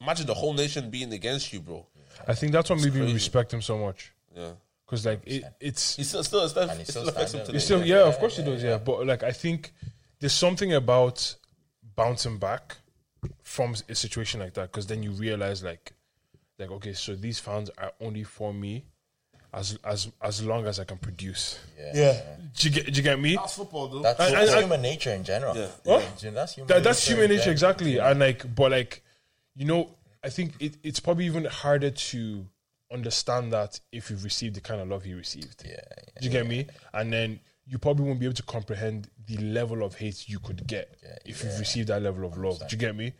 imagine 0.00 0.26
the 0.26 0.34
whole 0.34 0.54
nation 0.54 0.88
being 0.88 1.12
against 1.12 1.52
you, 1.52 1.60
bro. 1.60 1.84
I 2.28 2.34
think 2.34 2.52
that's 2.52 2.70
what 2.70 2.78
made 2.78 2.94
me 2.94 3.00
crazy. 3.00 3.14
respect 3.14 3.52
him 3.52 3.60
so 3.60 3.76
much. 3.76 4.12
Yeah, 4.34 4.52
Because 4.86 5.04
like 5.04 5.20
it, 5.26 5.42
it's 5.60 5.96
he's 5.96 6.08
still 6.08 6.22
still, 6.24 6.48
still, 6.48 6.62
And 6.70 6.78
he's 6.78 6.88
it 6.88 6.92
still 6.92 7.02
still 7.02 7.14
affects 7.14 7.34
him 7.34 7.44
today. 7.44 7.56
It's 7.56 7.64
still, 7.64 7.84
yeah, 7.84 8.04
of 8.04 8.18
course 8.18 8.38
it 8.38 8.44
does, 8.44 8.62
yeah. 8.62 8.78
But 8.78 9.04
like, 9.04 9.24
I 9.24 9.32
think 9.32 9.72
there's 10.20 10.32
something 10.32 10.72
about 10.72 11.34
bouncing 11.96 12.38
back 12.38 12.76
from 13.42 13.74
a 13.88 13.94
situation 13.94 14.40
like 14.40 14.54
that 14.54 14.70
because 14.70 14.86
then 14.86 15.02
you 15.02 15.10
realize, 15.10 15.62
like, 15.64 15.92
like 16.58 16.70
okay, 16.70 16.92
so 16.92 17.14
these 17.14 17.38
fans 17.38 17.70
are 17.78 17.92
only 18.00 18.24
for 18.24 18.52
me 18.54 18.84
as 19.52 19.78
as 19.84 20.10
as 20.20 20.44
long 20.44 20.66
as 20.66 20.78
I 20.80 20.84
can 20.84 20.98
produce. 20.98 21.58
Yeah. 21.94 22.20
Do 22.56 22.68
you 22.68 22.74
get, 22.74 22.86
do 22.86 22.92
you 22.92 23.02
get 23.02 23.20
me? 23.20 23.36
That's 23.36 23.56
football, 23.56 23.88
though. 23.88 24.02
That's, 24.02 24.20
I- 24.20 24.30
that's 24.30 24.52
I- 24.52 24.60
human 24.60 24.82
nature 24.82 25.10
in 25.12 25.24
general. 25.24 25.56
Yeah. 25.56 25.68
What? 25.84 26.22
Yeah, 26.22 26.30
That's 26.30 26.54
human 26.54 26.68
That, 26.68 26.84
that's 26.84 27.06
human 27.06 27.28
nature, 27.30 27.50
exactly. 27.50 27.92
general. 27.94 28.10
And 28.12 28.20
like, 28.20 28.54
but 28.54 28.70
like, 28.70 29.02
you 29.56 29.64
know, 29.64 29.90
I 30.22 30.28
think 30.30 30.52
it, 30.60 30.76
it's 30.82 31.00
probably 31.00 31.26
even 31.26 31.44
harder 31.46 31.90
to 31.90 32.46
understand 32.92 33.52
that 33.52 33.80
if 33.90 34.10
you've 34.10 34.22
received 34.24 34.54
the 34.54 34.60
kind 34.60 34.80
of 34.80 34.88
love 34.88 35.02
he 35.02 35.14
received. 35.14 35.64
Yeah, 35.64 35.72
yeah. 35.72 36.20
Do 36.20 36.24
you 36.26 36.30
get 36.30 36.46
me? 36.46 36.66
And 36.92 37.12
then 37.12 37.40
you 37.66 37.78
probably 37.78 38.06
won't 38.06 38.20
be 38.20 38.26
able 38.26 38.34
to 38.36 38.42
comprehend 38.44 39.08
the 39.26 39.36
level 39.38 39.82
of 39.82 39.96
hate 39.96 40.28
you 40.28 40.38
could 40.38 40.64
get 40.66 40.94
Yeah, 41.02 41.16
if 41.26 41.42
you've 41.42 41.58
received 41.58 41.88
that 41.88 42.02
level 42.02 42.24
of 42.24 42.36
love. 42.38 42.58
Do 42.60 42.66
you 42.70 42.76
get 42.78 42.94
me? 42.94 43.14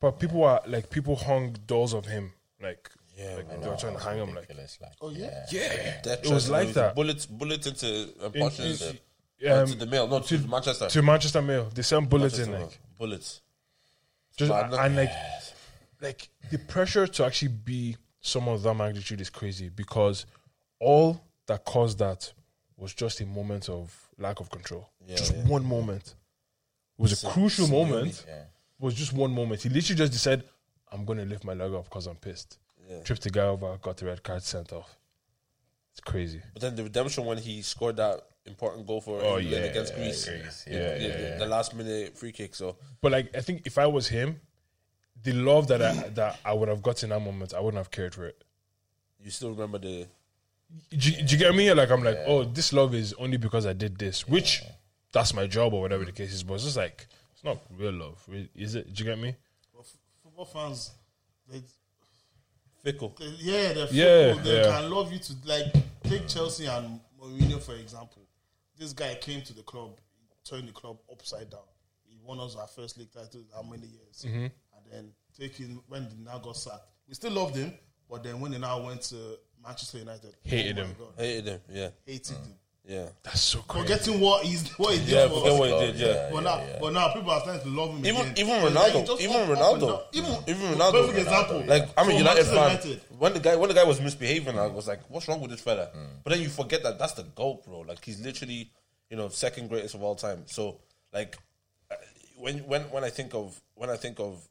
But 0.00 0.18
people 0.18 0.44
are 0.44 0.60
like 0.66 0.90
people 0.90 1.16
hung 1.16 1.56
dolls 1.66 1.94
of 1.94 2.04
him, 2.04 2.32
like 2.62 2.90
Yeah, 3.16 3.36
like 3.36 3.60
they 3.60 3.68
were 3.68 3.76
trying 3.76 3.96
to 3.96 4.02
hang 4.02 4.18
him, 4.18 4.34
like 4.34 4.48
like, 4.48 4.92
Oh, 5.00 5.10
yeah? 5.10 5.46
yeah, 5.50 6.00
Death 6.02 6.24
it 6.24 6.30
was 6.30 6.48
like 6.50 6.72
that. 6.74 6.94
Bullets, 6.94 7.26
bullets 7.26 7.66
into 7.66 8.08
uh, 8.22 8.30
punches. 8.30 8.82
in- 8.82 8.98
uh, 9.46 9.62
um, 9.62 9.66
to 9.66 9.74
the 9.74 9.86
mail, 9.86 10.06
no, 10.08 10.20
to, 10.20 10.38
Manchester. 10.48 10.88
to 10.88 11.02
Manchester 11.02 11.42
Mail. 11.42 11.68
They 11.74 11.82
sent 11.82 12.08
bullets 12.08 12.38
in, 12.38 12.50
Manchester, 12.50 12.78
like 12.80 12.98
bullets. 12.98 13.42
just 14.36 14.50
mad, 14.50 14.70
no? 14.70 14.78
and 14.78 14.96
like 14.96 15.10
like 16.00 16.28
the 16.50 16.58
pressure 16.58 17.06
to 17.06 17.24
actually 17.26 17.48
be 17.48 17.96
someone 18.20 18.54
of 18.54 18.62
that 18.62 18.74
magnitude 18.74 19.20
is 19.20 19.28
crazy 19.30 19.68
because 19.68 20.24
all 20.80 21.20
that 21.46 21.64
caused 21.64 21.98
that 21.98 22.32
was 22.76 22.94
just 22.94 23.20
a 23.20 23.26
moment 23.26 23.68
of 23.68 23.92
lack 24.18 24.40
of 24.40 24.50
control. 24.50 24.88
Yeah, 25.06 25.16
just 25.16 25.34
yeah. 25.34 25.42
one 25.44 25.64
moment. 25.64 26.14
It 26.98 27.02
was 27.02 27.24
a 27.24 27.28
crucial 27.28 27.68
moment. 27.68 28.24
yeah. 28.26 28.34
It 28.42 28.46
was 28.80 28.94
just 28.94 29.12
one 29.12 29.34
moment. 29.34 29.62
He 29.62 29.68
literally 29.68 29.98
just 29.98 30.12
decided, 30.12 30.44
"I'm 30.94 31.04
going 31.04 31.18
to 31.18 31.24
lift 31.26 31.44
my 31.44 31.52
leg 31.54 31.72
up 31.74 31.84
because 31.84 32.06
I'm 32.06 32.16
pissed." 32.16 32.58
Tripped 33.04 33.22
the 33.22 33.30
guy 33.30 33.46
over, 33.46 33.76
got 33.82 33.96
the 33.96 34.06
red 34.06 34.22
card 34.22 34.42
sent 34.42 34.72
off. 34.72 34.96
It's 35.92 36.00
crazy. 36.00 36.40
But 36.52 36.60
then 36.62 36.76
the 36.76 36.82
redemption 36.84 37.24
when 37.24 37.38
he 37.38 37.62
scored 37.62 37.96
that 37.96 38.20
important 38.46 38.86
goal 38.86 39.00
for 39.00 39.20
Oh, 39.22 39.36
yeah, 39.38 39.58
against 39.58 39.92
yeah, 39.94 39.98
Greece. 39.98 40.28
Greece, 40.28 40.64
The- 40.64 40.72
yeah, 40.72 40.98
the, 40.98 41.08
yeah, 41.30 41.36
the 41.38 41.46
last 41.46 41.74
minute 41.74 42.16
free 42.18 42.32
kick. 42.32 42.54
So 42.54 42.76
But 43.00 43.12
like, 43.12 43.34
I 43.36 43.40
think 43.40 43.62
if 43.66 43.78
I 43.78 43.86
was 43.86 44.08
him, 44.08 44.40
the 45.22 45.32
love 45.32 45.68
that 45.68 45.80
I 45.80 45.94
that 46.10 46.38
I 46.44 46.52
would 46.52 46.68
have 46.68 46.82
got 46.82 47.02
in 47.02 47.08
that 47.10 47.20
moment, 47.20 47.54
I 47.54 47.60
wouldn't 47.60 47.78
have 47.78 47.90
cared 47.90 48.14
for 48.14 48.26
it. 48.26 48.42
you 49.18 49.30
still 49.30 49.50
remember 49.50 49.78
the 49.78 50.06
do, 50.90 51.10
you- 51.10 51.22
do 51.24 51.32
you 51.34 51.38
get 51.38 51.54
me? 51.54 51.72
Like 51.72 51.90
I'm 51.90 52.02
like, 52.04 52.18
oh, 52.26 52.44
this 52.44 52.72
love 52.72 52.94
is 52.94 53.14
only 53.14 53.36
because 53.38 53.64
I 53.64 53.72
did 53.72 53.96
this, 53.96 54.28
which 54.28 54.62
that's 55.12 55.32
my 55.32 55.46
job 55.46 55.72
or 55.72 55.80
whatever 55.80 56.04
the 56.04 56.12
case 56.12 56.32
is. 56.34 56.42
But 56.42 56.54
it's 56.54 56.64
just 56.64 56.76
like 56.76 57.06
it's 57.32 57.44
not 57.44 57.58
real 57.78 57.92
love, 57.92 58.28
is 58.54 58.74
it? 58.74 58.92
Do 58.92 59.04
you 59.04 59.08
get 59.10 59.18
me? 59.18 59.36
But 60.36 60.44
football 60.46 60.68
fans, 60.68 60.90
they, 61.48 61.62
fickle. 62.82 63.14
they 63.18 63.26
yeah, 63.38 63.72
they're 63.72 63.86
Yeah, 63.90 64.34
fickle. 64.34 64.42
they 64.44 64.56
yeah. 64.62 64.80
can 64.80 64.90
love 64.90 65.12
you 65.12 65.18
to 65.18 65.34
like 65.44 65.66
take 66.04 66.26
Chelsea 66.28 66.66
and 66.66 67.00
Mourinho 67.20 67.62
for 67.62 67.74
example. 67.74 68.22
This 68.76 68.92
guy 68.92 69.14
came 69.14 69.42
to 69.42 69.52
the 69.54 69.62
club, 69.62 69.90
turned 70.44 70.68
the 70.68 70.72
club 70.72 70.98
upside 71.10 71.50
down. 71.50 71.60
He 72.04 72.18
won 72.22 72.40
us 72.40 72.56
our 72.56 72.66
first 72.66 72.98
league 72.98 73.12
title 73.12 73.42
how 73.54 73.62
many 73.62 73.86
years? 73.86 74.24
Mm-hmm. 74.26 74.44
And 74.46 74.52
then 74.90 75.12
taking 75.38 75.80
when 75.88 76.02
he 76.02 76.16
now 76.24 76.38
got 76.38 76.56
sacked, 76.56 76.88
we 77.08 77.14
still 77.14 77.32
loved 77.32 77.56
him. 77.56 77.72
But 78.10 78.22
then 78.24 78.40
when 78.40 78.52
he 78.52 78.58
now 78.58 78.84
went 78.84 79.02
to 79.02 79.38
Manchester 79.62 79.98
United, 79.98 80.34
Hated 80.42 80.78
oh 80.78 80.82
him. 80.82 80.96
God, 80.98 81.08
Hated 81.16 81.46
him. 81.46 81.60
Yeah, 81.70 81.88
hated 82.04 82.36
him. 82.36 82.54
Yeah. 82.86 83.06
That's 83.22 83.40
so 83.40 83.60
crazy. 83.60 83.86
Forgetting 83.86 84.20
what 84.20 84.44
he's 84.44 84.68
what 84.78 84.92
he 84.94 84.98
did 85.00 85.08
Yeah, 85.08 85.28
for 85.28 85.38
forget 85.40 85.52
us. 85.52 85.58
what 85.58 85.68
he 85.70 85.86
did. 85.92 85.96
Yeah. 85.96 86.28
But 86.32 86.40
now, 86.42 86.66
but 86.80 86.92
now 86.92 87.08
people 87.14 87.30
are 87.30 87.40
starting 87.40 87.62
to 87.62 87.68
love 87.80 87.90
him 87.96 88.04
Even 88.06 88.20
again. 88.20 88.34
even 88.38 88.54
It's 88.66 88.74
like 88.74 88.92
he 88.92 88.98
Ronaldo, 88.98 89.20
even 89.20 89.36
up- 89.36 89.48
up 89.48 89.58
Ronaldo, 89.58 90.02
even 90.12 90.36
even 90.46 90.62
Ronaldo. 90.74 90.92
Perfect 90.92 91.18
example. 91.18 91.64
Like 91.66 91.88
I'm 91.96 92.10
a 92.10 92.12
United 92.14 92.44
fan. 92.44 92.54
United. 92.70 93.00
When 93.18 93.32
the 93.32 93.40
guy 93.40 93.56
when 93.56 93.68
the 93.68 93.74
guy 93.74 93.84
was 93.84 94.00
misbehaving, 94.00 94.58
I 94.58 94.66
was 94.66 94.86
like, 94.86 95.00
"What's 95.08 95.26
wrong 95.28 95.40
with 95.40 95.50
this 95.50 95.60
fella?" 95.60 95.88
But 96.22 96.32
then 96.32 96.42
you 96.42 96.48
forget 96.50 96.82
that 96.82 96.98
that's 96.98 97.12
the 97.14 97.22
goat, 97.22 97.64
bro. 97.64 97.80
Like 97.80 98.04
he's 98.04 98.20
literally, 98.20 98.70
you 99.10 99.16
know, 99.16 99.28
second 99.30 99.68
greatest 99.68 99.94
of 99.94 100.02
all 100.02 100.14
time. 100.14 100.42
So 100.46 100.80
like, 101.12 101.38
uh, 101.90 101.94
when 102.36 102.58
when 102.68 102.82
when 102.90 103.02
I 103.04 103.10
think 103.10 103.32
of 103.34 103.58
when 103.76 103.88
I 103.88 103.96
think 103.96 104.20
of 104.20 104.46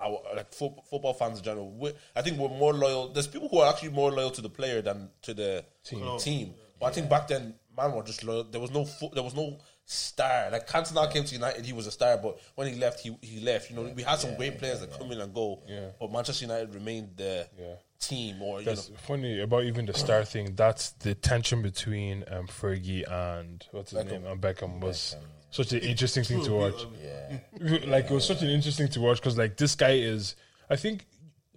our 0.00 0.20
like 0.36 0.54
fo- 0.54 0.82
football 0.88 1.12
fans 1.12 1.38
in 1.40 1.44
general, 1.44 1.70
we 1.70 1.92
I 2.16 2.22
think 2.22 2.38
we're 2.38 2.48
more 2.48 2.72
loyal. 2.72 3.08
There's 3.08 3.26
people 3.26 3.48
who 3.48 3.58
are 3.58 3.68
actually 3.70 3.90
more 3.90 4.10
loyal 4.10 4.30
to 4.30 4.40
the 4.40 4.48
player 4.48 4.80
than 4.80 5.10
to 5.22 5.34
the 5.34 5.64
team. 5.84 6.54
But 6.80 6.86
I 6.86 6.90
think 6.92 7.10
back 7.10 7.26
then, 7.26 7.54
man, 7.78 7.92
were 7.92 8.02
just 8.02 8.22
loyal. 8.24 8.44
There 8.44 8.60
was 8.60 8.70
no 8.70 8.84
fo- 8.84 9.10
there 9.14 9.22
was 9.22 9.34
no 9.34 9.56
star. 9.86 10.50
Like 10.52 10.68
Cantona 10.68 11.10
came 11.10 11.24
to 11.24 11.34
United, 11.34 11.64
he 11.64 11.72
was 11.72 11.86
a 11.86 11.90
star, 11.90 12.18
but 12.18 12.38
when 12.56 12.68
he 12.72 12.78
left, 12.78 13.00
he 13.00 13.16
he 13.22 13.40
left. 13.40 13.70
You 13.70 13.76
know, 13.76 13.82
we 13.96 14.02
had 14.02 14.18
some 14.18 14.34
great 14.36 14.58
players 14.58 14.80
that 14.80 14.92
come 14.98 15.10
in 15.12 15.20
and 15.20 15.32
go. 15.32 15.62
Yeah. 15.66 15.86
But 15.98 16.12
Manchester 16.12 16.44
United 16.44 16.74
remained 16.74 17.16
the 17.16 17.48
Yeah. 17.58 17.74
team, 17.98 18.42
or 18.42 18.60
you 18.60 18.66
know, 18.66 18.74
funny 19.06 19.40
about 19.40 19.64
even 19.64 19.86
the 19.86 19.94
star 19.94 20.24
thing. 20.24 20.54
That's 20.54 20.90
the 20.90 21.14
tension 21.14 21.62
between 21.62 22.24
um, 22.30 22.46
Fergie 22.48 23.10
and 23.10 23.64
what's 23.70 23.92
his 23.92 24.04
name 24.04 24.26
and 24.26 24.40
Beckham 24.40 24.80
was 24.80 25.16
such 25.50 25.72
an 25.72 25.78
interesting 25.80 26.24
thing 26.24 26.44
to 26.44 26.52
watch. 26.52 26.84
Yeah. 27.02 27.38
Like 27.86 28.04
it 28.10 28.10
was 28.12 28.26
such 28.26 28.42
an 28.42 28.48
interesting 28.50 28.88
to 28.88 29.00
watch 29.00 29.18
because 29.20 29.38
like 29.38 29.56
this 29.56 29.74
guy 29.74 29.92
is, 29.94 30.36
I 30.68 30.76
think, 30.76 31.06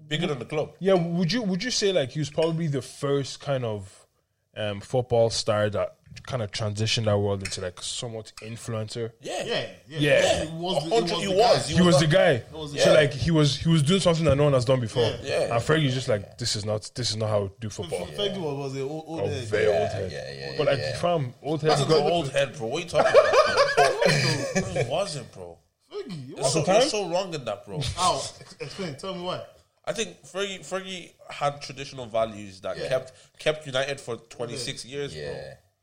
bigger 0.07 0.27
than 0.27 0.39
the 0.39 0.45
club. 0.45 0.73
yeah. 0.79 0.93
Would 0.93 1.31
you 1.33 1.41
would 1.41 1.63
you 1.63 1.71
say 1.71 1.91
like 1.91 2.11
he 2.11 2.19
was 2.19 2.29
probably 2.29 2.67
the 2.67 2.81
first 2.81 3.39
kind 3.41 3.65
of 3.65 4.07
um, 4.55 4.79
football 4.81 5.29
star 5.29 5.69
that 5.69 5.95
kind 6.23 6.41
of 6.43 6.51
transitioned 6.51 7.07
our 7.07 7.17
world 7.17 7.41
into 7.43 7.61
like 7.61 7.81
somewhat 7.81 8.31
influencer? 8.41 9.11
Yeah, 9.21 9.43
Yeah, 9.43 9.65
yeah, 9.87 9.99
Yeah. 9.99 10.45
He 10.45 10.51
was. 10.57 10.83
The, 10.83 10.95
Hundred- 10.95 11.09
he 11.17 11.27
was. 11.27 11.67
he 11.69 11.77
the 11.77 11.83
was, 11.83 11.95
guy. 11.95 11.97
He 11.97 11.97
was 11.97 11.99
the 11.99 12.07
guy. 12.07 12.43
was 12.57 12.73
the 12.73 12.79
So 12.79 12.85
guy. 12.93 13.01
like 13.01 13.13
he 13.13 13.31
was 13.31 13.57
he 13.59 13.69
was 13.69 13.83
doing 13.83 13.99
something 14.01 14.25
that 14.25 14.35
no 14.35 14.43
one 14.45 14.53
has 14.53 14.65
done 14.65 14.79
before. 14.79 15.09
Yeah. 15.23 15.53
And 15.55 15.63
Fergie's 15.63 15.93
just 15.93 16.07
like 16.07 16.37
this 16.37 16.55
is 16.55 16.65
not 16.65 16.89
this 16.95 17.09
is 17.11 17.15
not 17.17 17.29
how 17.29 17.41
we 17.43 17.49
do 17.59 17.69
football. 17.69 18.05
Fergie 18.07 18.37
was, 18.39 18.73
was 18.73 18.77
old, 18.81 19.03
old 19.07 19.21
Oh, 19.21 19.27
head. 19.27 19.43
very 19.45 19.67
old 19.67 19.89
head. 19.89 20.11
yeah, 20.11 20.33
yeah, 20.51 20.53
but 20.57 20.67
like 20.67 20.77
yeah. 20.79 20.97
fam, 20.97 21.33
old 21.41 21.61
head. 21.61 21.71
That's 21.71 21.81
he 21.81 21.85
an 21.85 21.91
got- 22.03 22.11
old 22.11 22.29
head, 22.31 22.57
bro. 22.57 22.67
What 22.67 22.77
are 22.77 22.83
you 22.83 22.89
talking 22.89 23.11
about? 23.11 23.75
bro? 23.75 23.85
It 24.81 24.87
wasn't, 24.87 25.31
bro. 25.33 25.57
Fergie. 25.91 26.29
You're 26.29 26.43
so, 26.45 26.63
time? 26.63 26.81
so 26.83 27.09
wrong 27.09 27.33
in 27.33 27.43
that, 27.45 27.65
bro. 27.65 27.79
How? 27.95 28.21
Explain. 28.59 28.95
Tell 28.95 29.13
me 29.15 29.21
why. 29.23 29.41
I 29.85 29.93
think 29.93 30.21
Fergie 30.23 30.59
Fergie 30.59 31.11
had 31.29 31.61
traditional 31.61 32.05
values 32.05 32.61
that 32.61 32.77
Yeah. 32.77 32.87
kept 32.89 33.11
kept 33.39 33.65
United 33.65 33.99
for 33.99 34.15
26 34.17 34.85
years, 34.85 35.13
bro. 35.13 35.41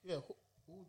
Yeah. 0.08 0.14
Yeah. 0.14 0.20
who- 0.26 0.36
who- 0.72 0.86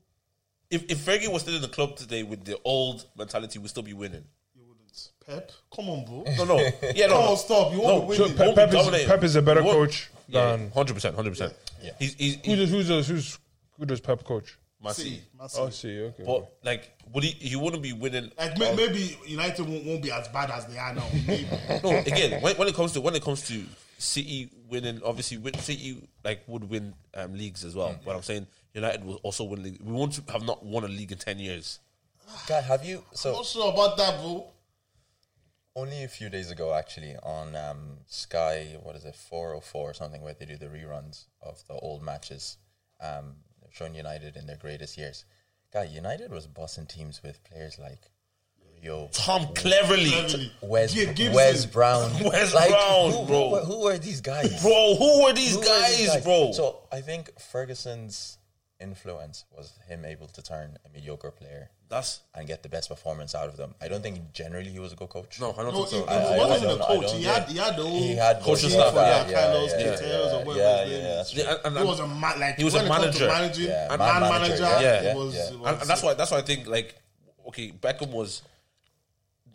If 0.69 0.83
if 0.89 0.97
Fergie 0.99 1.31
was 1.31 1.41
still 1.41 1.55
in 1.55 1.61
the 1.61 1.67
club 1.67 1.95
today 1.97 2.23
with 2.23 2.45
the 2.45 2.57
old 2.63 3.05
mentality, 3.17 3.59
we'd 3.59 3.69
still 3.69 3.83
be 3.83 3.93
winning. 3.93 4.23
You 4.55 4.63
wouldn't. 4.65 5.09
Pep. 5.25 5.51
Come 5.75 5.89
on, 5.89 6.05
bro. 6.05 6.23
No, 6.37 6.45
no, 6.45 6.57
yeah, 6.95 7.07
no, 7.07 7.13
Come 7.19 7.29
on, 7.31 7.37
stop. 7.37 7.71
You 7.71 7.77
No, 7.79 7.83
won't 7.83 8.09
be 8.09 8.15
So 8.17 8.23
winning. 8.23 8.37
Pep, 8.37 8.55
Pep, 8.55 8.73
is. 8.73 9.05
Pep 9.05 9.23
is 9.23 9.35
a 9.35 9.41
better 9.41 9.63
Won't- 9.63 9.77
coach 9.77 10.09
Yeah, 10.27 10.51
than 10.57 10.71
hundred 10.71 10.93
percent, 10.93 11.15
hundred 11.15 11.31
percent. 11.31 11.53
Yeah. 11.81 11.91
He's 11.99 12.13
he's, 12.15 12.35
who 12.35 12.41
he's 12.55 12.57
does 12.59 12.69
who 12.71 12.83
does 12.83 13.07
who's 13.07 13.39
who 13.77 13.85
does 13.85 13.99
Pep 13.99 14.23
coach? 14.23 14.57
Messi. 14.83 15.19
Man 15.37 15.49
Oh, 15.57 15.69
City. 15.69 15.71
see, 15.71 16.01
okay. 16.03 16.23
But 16.25 16.53
like, 16.63 16.93
would 17.11 17.25
he? 17.25 17.31
He 17.31 17.55
wouldn't 17.57 17.83
be 17.83 17.91
winning. 17.91 18.31
Like 18.37 18.57
may, 18.57 18.73
maybe 18.75 19.17
United 19.27 19.67
won't, 19.67 19.83
won't 19.85 20.01
be 20.01 20.09
as 20.11 20.29
bad 20.29 20.49
as 20.51 20.65
they 20.67 20.77
are 20.77 20.93
now. 20.93 21.05
Maybe. 21.27 21.45
No, 21.83 21.97
again, 21.97 22.41
when, 22.41 22.55
when 22.55 22.67
it 22.69 22.75
comes 22.75 22.93
to 22.93 23.01
when 23.01 23.13
it 23.15 23.21
comes 23.21 23.45
to 23.49 23.65
City 23.97 24.49
winning, 24.69 25.01
obviously 25.03 25.37
win- 25.37 25.57
City 25.59 26.01
like 26.23 26.43
would 26.47 26.69
win 26.69 26.93
um, 27.15 27.33
leagues 27.33 27.65
as 27.65 27.75
well. 27.75 27.93
But 28.05 28.15
I'm 28.15 28.23
saying 28.23 28.47
United 28.73 29.03
will 29.03 29.15
also 29.23 29.43
win 29.43 29.63
league. 29.63 29.79
We 29.81 29.91
won't 29.91 30.19
have 30.31 30.43
not 30.43 30.63
won 30.65 30.83
a 30.83 30.87
league 30.87 31.11
in 31.11 31.17
ten 31.17 31.39
years. 31.39 31.79
God, 32.47 32.63
have 32.65 32.85
you? 32.85 33.03
So 33.13 33.33
Not 33.33 33.45
sure 33.45 33.71
about 33.73 33.97
that, 33.97 34.19
bro. 34.21 34.45
only 35.75 36.03
a 36.03 36.07
few 36.07 36.29
days 36.29 36.51
ago, 36.51 36.73
actually, 36.73 37.15
on 37.23 37.55
um, 37.55 37.97
Sky, 38.07 38.75
what 38.83 38.95
is 38.95 39.05
it, 39.05 39.15
404 39.15 39.89
or 39.89 39.93
something, 39.93 40.21
where 40.21 40.33
they 40.33 40.45
do 40.45 40.57
the 40.57 40.67
reruns 40.67 41.25
of 41.41 41.63
the 41.67 41.73
old 41.75 42.03
matches, 42.03 42.57
um, 43.01 43.35
showing 43.71 43.95
United 43.95 44.35
in 44.35 44.45
their 44.45 44.57
greatest 44.57 44.97
years. 44.97 45.25
God, 45.73 45.89
United 45.89 46.31
was 46.31 46.47
bossing 46.47 46.85
teams 46.85 47.21
with 47.23 47.43
players 47.43 47.79
like 47.79 48.11
Rio, 48.83 49.09
Tom 49.13 49.45
Cleverley, 49.53 50.09
Cleverley. 50.11 50.51
Wes, 50.61 50.93
Gi- 50.93 51.29
Wes 51.29 51.65
Brown, 51.65 52.11
Wes 52.23 52.51
Brown, 52.51 53.11
who, 53.11 53.25
bro. 53.25 53.49
Who, 53.49 53.51
were- 53.51 53.59
who 53.61 53.83
were 53.85 53.97
these 53.97 54.21
guys? 54.21 54.61
bro. 54.61 54.95
Who 54.97 55.23
were 55.23 55.33
these 55.33 55.53
Who 55.53 55.59
were 55.59 55.65
guys, 55.65 55.97
these 55.97 56.23
bro? 56.23 56.51
So 56.53 56.79
I 56.91 57.01
think 57.01 57.39
Ferguson's 57.39 58.37
influence 58.79 59.45
was 59.55 59.73
him 59.87 60.05
able 60.05 60.27
to 60.27 60.41
turn 60.41 60.77
a 60.85 60.89
mediocre 60.89 61.31
player 61.31 61.69
That's 61.89 62.21
and 62.33 62.47
get 62.47 62.63
the 62.63 62.69
best 62.69 62.87
performance 62.89 63.35
out 63.35 63.47
of 63.49 63.57
them. 63.57 63.75
I 63.81 63.87
don't 63.89 64.01
think 64.01 64.31
generally 64.31 64.69
he 64.69 64.79
was 64.79 64.93
a 64.93 64.95
good 64.95 65.09
coach. 65.09 65.39
no, 65.39 65.51
I 65.51 65.63
don't 65.63 65.73
No, 65.73 65.83
think 65.83 65.89
he, 65.89 65.95
so. 65.99 66.05
he 66.05 66.09
I- 66.11 66.35
I- 66.35 66.37
wasn't 66.37 66.51
I 66.69 66.73
a 66.73 66.77
don't- 66.77 66.81
I 66.81 66.85
coach. 66.87 67.11
He 67.13 67.23
had 67.23 67.43
he 67.49 67.57
had 67.57 67.75
the 67.75 67.83
whole 67.83 67.99
He 67.99 68.15
had 68.15 68.37
Coaching 68.37 68.45
coaching 68.55 68.69
staff, 68.69 68.93
for 68.93 68.99
yeah, 68.99 69.27
yeah, 69.27 69.33
Carlos 69.41 69.71
yeah, 69.71 69.81
Quintero 69.83 70.21
or 70.21 70.29
yeah, 70.39 70.45
whatever 70.45 70.57
yeah, 70.59 70.83
his 70.85 70.91
name 70.91 71.03
yeah, 71.03 71.21
is. 71.21 71.33
Yeah, 71.35 71.51
and, 71.51 71.59
and, 71.65 71.77
He 71.77 71.83
was 71.83 71.99
a 71.99 72.07
man, 72.07 72.39
like 72.39 72.55
He 72.55 72.63
was 72.63 72.75
a 72.75 72.77
it 72.77 72.87
comes 72.87 72.95
to 72.99 73.01
manager. 73.01 73.27
managing, 73.27 73.65
Yeah, 73.69 73.87
man 73.89 73.99
man 73.99 74.21
manager, 74.21 74.63
manager. 74.63 74.83
yeah. 74.85 75.11
it 75.11 75.17
was, 75.17 75.35
Yeah. 75.35 75.51
was- 75.57 75.69
and, 75.71 75.81
and 75.81 75.89
that's 75.89 76.03
why 76.03 76.13
that's 76.13 76.31
why 76.31 76.37
I 76.37 76.41
think 76.41 76.67
like 76.67 76.95
okay, 77.47 77.71
Beckham 77.71 78.11
was. 78.11 78.41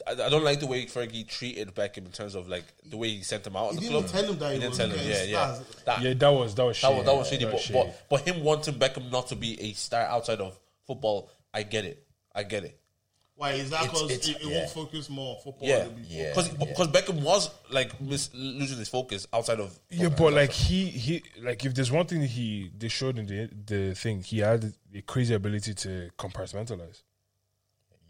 I, 0.07 0.13
I 0.13 0.29
don't 0.29 0.45
like 0.45 0.61
the 0.61 0.67
way 0.67 0.87
Fergie 0.87 1.27
treated 1.27 1.75
Beckham 1.75 1.99
in 2.07 2.13
terms 2.13 2.35
of 2.35 2.49
like 2.49 2.65
the 2.85 2.97
way 2.97 3.09
he 3.11 3.23
sent 3.23 3.47
him 3.47 3.57
out 3.57 3.71
of 3.71 3.79
He 3.79 3.87
the 3.87 3.93
didn't 3.93 4.09
club. 4.09 4.13
tell 4.23 4.33
him 4.33 4.39
that 4.39 4.53
he 4.53 4.59
didn't 4.59 4.69
was 4.71 4.79
tell 4.79 4.89
him. 4.89 4.97
getting 4.97 5.11
Yeah, 5.11 5.23
yeah. 5.25 5.55
stars. 5.55 5.83
That, 5.85 6.03
yeah, 6.03 6.15
that 6.15 6.29
was 6.29 6.55
that 6.55 6.65
was 6.65 6.81
that 6.81 6.87
shady. 6.89 6.97
was 6.97 7.07
that 7.07 7.17
was 7.17 7.29
shady. 7.29 7.45
That 7.45 7.51
But, 7.53 7.61
shady. 7.61 7.79
but 7.79 8.09
but 8.11 8.21
him 8.29 8.45
wanting 8.45 8.75
Beckham 8.75 9.11
not 9.11 9.29
to 9.29 9.37
be 9.37 9.61
a 9.61 9.73
star 9.73 10.03
outside 10.03 10.41
of 10.41 10.59
football, 10.87 11.31
I 11.53 11.63
get 11.63 11.85
it. 11.85 12.07
I 12.35 12.43
get 12.43 12.65
it. 12.65 12.79
Why 13.37 13.51
is 13.53 13.71
that? 13.71 13.83
Because 13.83 14.03
it's- 14.13 14.29
it, 14.29 14.37
it 14.37 14.45
yeah. 14.47 14.59
won't 14.59 14.71
focus 14.71 15.11
more 15.11 15.35
on 15.37 15.43
football. 15.43 15.69
Yeah, 15.69 15.87
It'll 15.87 15.99
Yeah. 16.07 16.29
because 16.31 16.49
because 16.51 16.89
Beckham 16.89 17.21
was 17.23 17.51
like 17.71 18.01
mis- 18.01 18.31
losing 18.33 18.79
his 18.79 18.89
focus 18.89 19.27
outside 19.33 19.59
of 19.59 19.77
Yeah, 19.91 20.09
but 20.11 20.33
like 20.35 20.53
he 20.53 20.85
he 20.87 21.23
like 21.43 21.65
if 21.65 21.75
there's 21.75 21.91
one 21.91 22.07
thing 22.07 22.23
he 22.23 22.71
they 22.79 22.87
showed 22.89 23.19
in 23.19 23.27
the 23.27 23.49
the 23.67 23.95
thing, 23.97 24.23
he 24.23 24.39
had 24.39 24.73
a 24.95 25.03
crazy 25.03 25.35
ability 25.35 25.75
to 25.75 26.11
compartmentalize. 26.17 27.03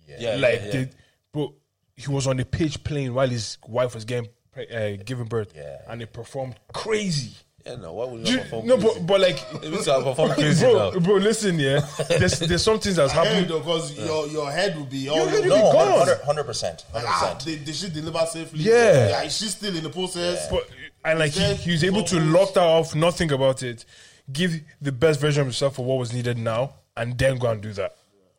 yeah, 0.07 0.37
like 0.37 0.61
yeah, 0.61 0.64
yeah. 0.66 0.70
the 0.73 0.90
but 1.33 1.51
he 1.96 2.11
was 2.11 2.26
on 2.26 2.37
the 2.37 2.44
pitch 2.44 2.83
playing 2.85 3.14
while 3.14 3.28
his 3.28 3.59
wife 3.66 3.94
was 3.94 4.04
getting 4.04 4.28
pre- 4.52 4.68
uh, 4.68 4.96
giving 5.04 5.26
birth, 5.26 5.52
Yeah. 5.54 5.78
and 5.88 6.02
it 6.02 6.12
performed 6.12 6.57
crazy. 6.72 7.33
Yeah, 7.66 7.76
no, 7.76 7.94
why 7.94 8.04
would 8.04 8.20
you 8.20 8.26
Do 8.26 8.30
not 8.33 8.37
you- 8.37 8.42
perform? 8.42 8.66
no, 8.66 8.76
crazy? 8.76 8.98
but 8.98 9.07
but 9.07 9.20
like, 9.22 9.38
It 9.64 9.70
means 9.70 9.88
I 9.88 10.02
perform 10.02 10.30
crazy 10.35 10.64
bro, 10.66 10.90
now. 10.90 10.98
bro, 11.00 11.14
listen, 11.16 11.59
yeah. 11.59 11.80
There's 12.11 12.38
there's 12.40 12.62
some 12.62 12.78
things 12.78 12.96
that's 12.96 13.12
Head 13.12 13.26
happened. 13.26 13.48
though, 13.48 13.61
because 13.61 13.96
your 13.98 14.26
your 14.26 14.50
head 14.52 14.76
will 14.76 14.85
be 14.85 15.09
all 15.09 15.24
head 15.26 15.44
will 15.46 15.52
over. 15.54 15.62
be 15.62 15.72
No, 15.72 15.72
gone. 15.72 16.09
100 16.09 16.44
percent, 16.44 16.85
Like, 16.92 17.04
hundred 17.04 17.14
ah, 17.30 17.35
percent. 17.37 17.59
they, 17.59 17.64
they 17.64 17.72
should 17.72 17.94
deliver 17.94 18.26
safely. 18.26 18.61
Yeah. 18.61 19.09
yeah. 19.09 19.22
She's 19.28 19.52
still 19.57 19.74
in 19.74 19.83
the 19.83 19.88
process. 19.90 20.46
But 20.50 20.68
and 21.07 21.18
like 21.18 21.33
he, 21.33 21.54
he 21.54 21.70
was 21.72 21.85
able 21.85 22.02
to 22.04 22.20
lock 22.20 22.52
that 22.54 22.62
off, 22.64 22.94
not 22.94 23.14
think 23.14 23.33
about 23.33 23.62
it, 23.62 23.87
give 24.30 24.61
the 24.83 24.92
best 24.92 25.18
version 25.20 25.40
of 25.40 25.46
himself 25.46 25.76
for 25.76 25.87
what 25.87 25.98
was 25.98 26.12
needed 26.12 26.37
now, 26.37 26.74
and 26.98 27.16
then 27.16 27.38
go 27.38 27.48
and 27.50 27.62
do 27.62 27.72
that, 27.72 27.96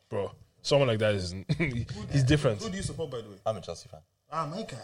bro. 0.09 0.31
Someone 0.65 0.87
like 0.87 0.97
that 0.97 1.13
is 1.13 1.35
he's 2.11 2.23
different. 2.23 2.59
Who 2.63 2.71
do 2.71 2.77
you 2.77 2.81
support, 2.81 3.11
by 3.11 3.21
the 3.21 3.29
way? 3.29 3.35
I'm 3.45 3.55
a 3.55 3.61
Chelsea 3.61 3.87
fan. 3.87 3.99
Ah, 4.31 4.47
my 4.47 4.63
guy. 4.63 4.77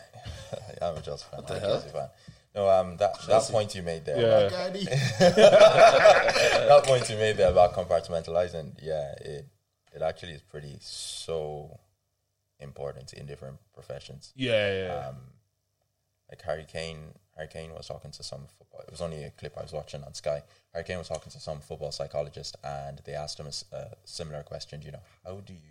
Yeah, 0.77 0.89
I'm 0.89 0.97
a 0.97 1.01
Chelsea 1.01 1.25
fan. 1.31 1.39
I'm 1.47 1.55
a 1.55 1.59
Chelsea 1.59 1.89
fan. 1.89 2.07
No, 2.53 2.69
um, 2.69 2.97
that 2.97 3.19
that 3.27 3.41
point 3.43 3.73
you 3.73 3.81
made 3.81 4.05
there. 4.05 4.21
Yeah. 4.21 4.49
Guy, 4.49 4.69
that 6.69 6.83
point 6.85 7.09
you 7.09 7.15
made 7.15 7.37
there 7.37 7.49
about 7.49 7.73
compartmentalizing, 7.73 8.75
yeah, 8.79 9.13
it 9.21 9.47
it 9.95 10.01
actually 10.03 10.33
is 10.33 10.43
pretty 10.43 10.77
so 10.81 11.79
important 12.59 13.13
in 13.13 13.25
different 13.25 13.57
professions. 13.73 14.33
Yeah, 14.35 14.83
yeah. 14.83 15.07
Um, 15.07 15.15
like 16.29 16.43
Harry 16.43 16.65
Kane, 16.71 17.13
Harry 17.35 17.49
Kane 17.49 17.73
was 17.73 17.87
talking 17.87 18.11
to 18.11 18.23
some 18.23 18.41
football. 18.57 18.81
It 18.81 18.91
was 18.91 19.01
only 19.01 19.23
a 19.23 19.31
clip 19.31 19.57
I 19.57 19.63
was 19.63 19.73
watching 19.73 20.03
on 20.03 20.13
Sky. 20.13 20.43
Harry 20.73 20.85
Kane 20.85 20.99
was 20.99 21.07
talking 21.07 21.31
to 21.31 21.39
some 21.39 21.59
football 21.59 21.91
psychologist, 21.91 22.55
and 22.63 23.01
they 23.05 23.13
asked 23.13 23.39
him 23.39 23.47
a 23.47 23.87
similar 24.05 24.43
question. 24.43 24.81
You 24.81 24.91
know, 24.91 25.03
how 25.25 25.35
do 25.39 25.53
you 25.53 25.70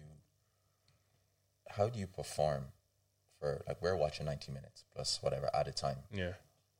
how 1.77 1.89
do 1.89 1.99
you 1.99 2.07
perform 2.07 2.65
for 3.39 3.63
like 3.67 3.81
we're 3.83 3.97
watching 3.97 4.27
ninety 4.27 4.53
minutes 4.53 4.85
plus 4.95 5.19
whatever 5.23 5.49
at 5.55 5.67
a 5.69 5.73
time 5.73 5.99
yeah. 6.13 6.33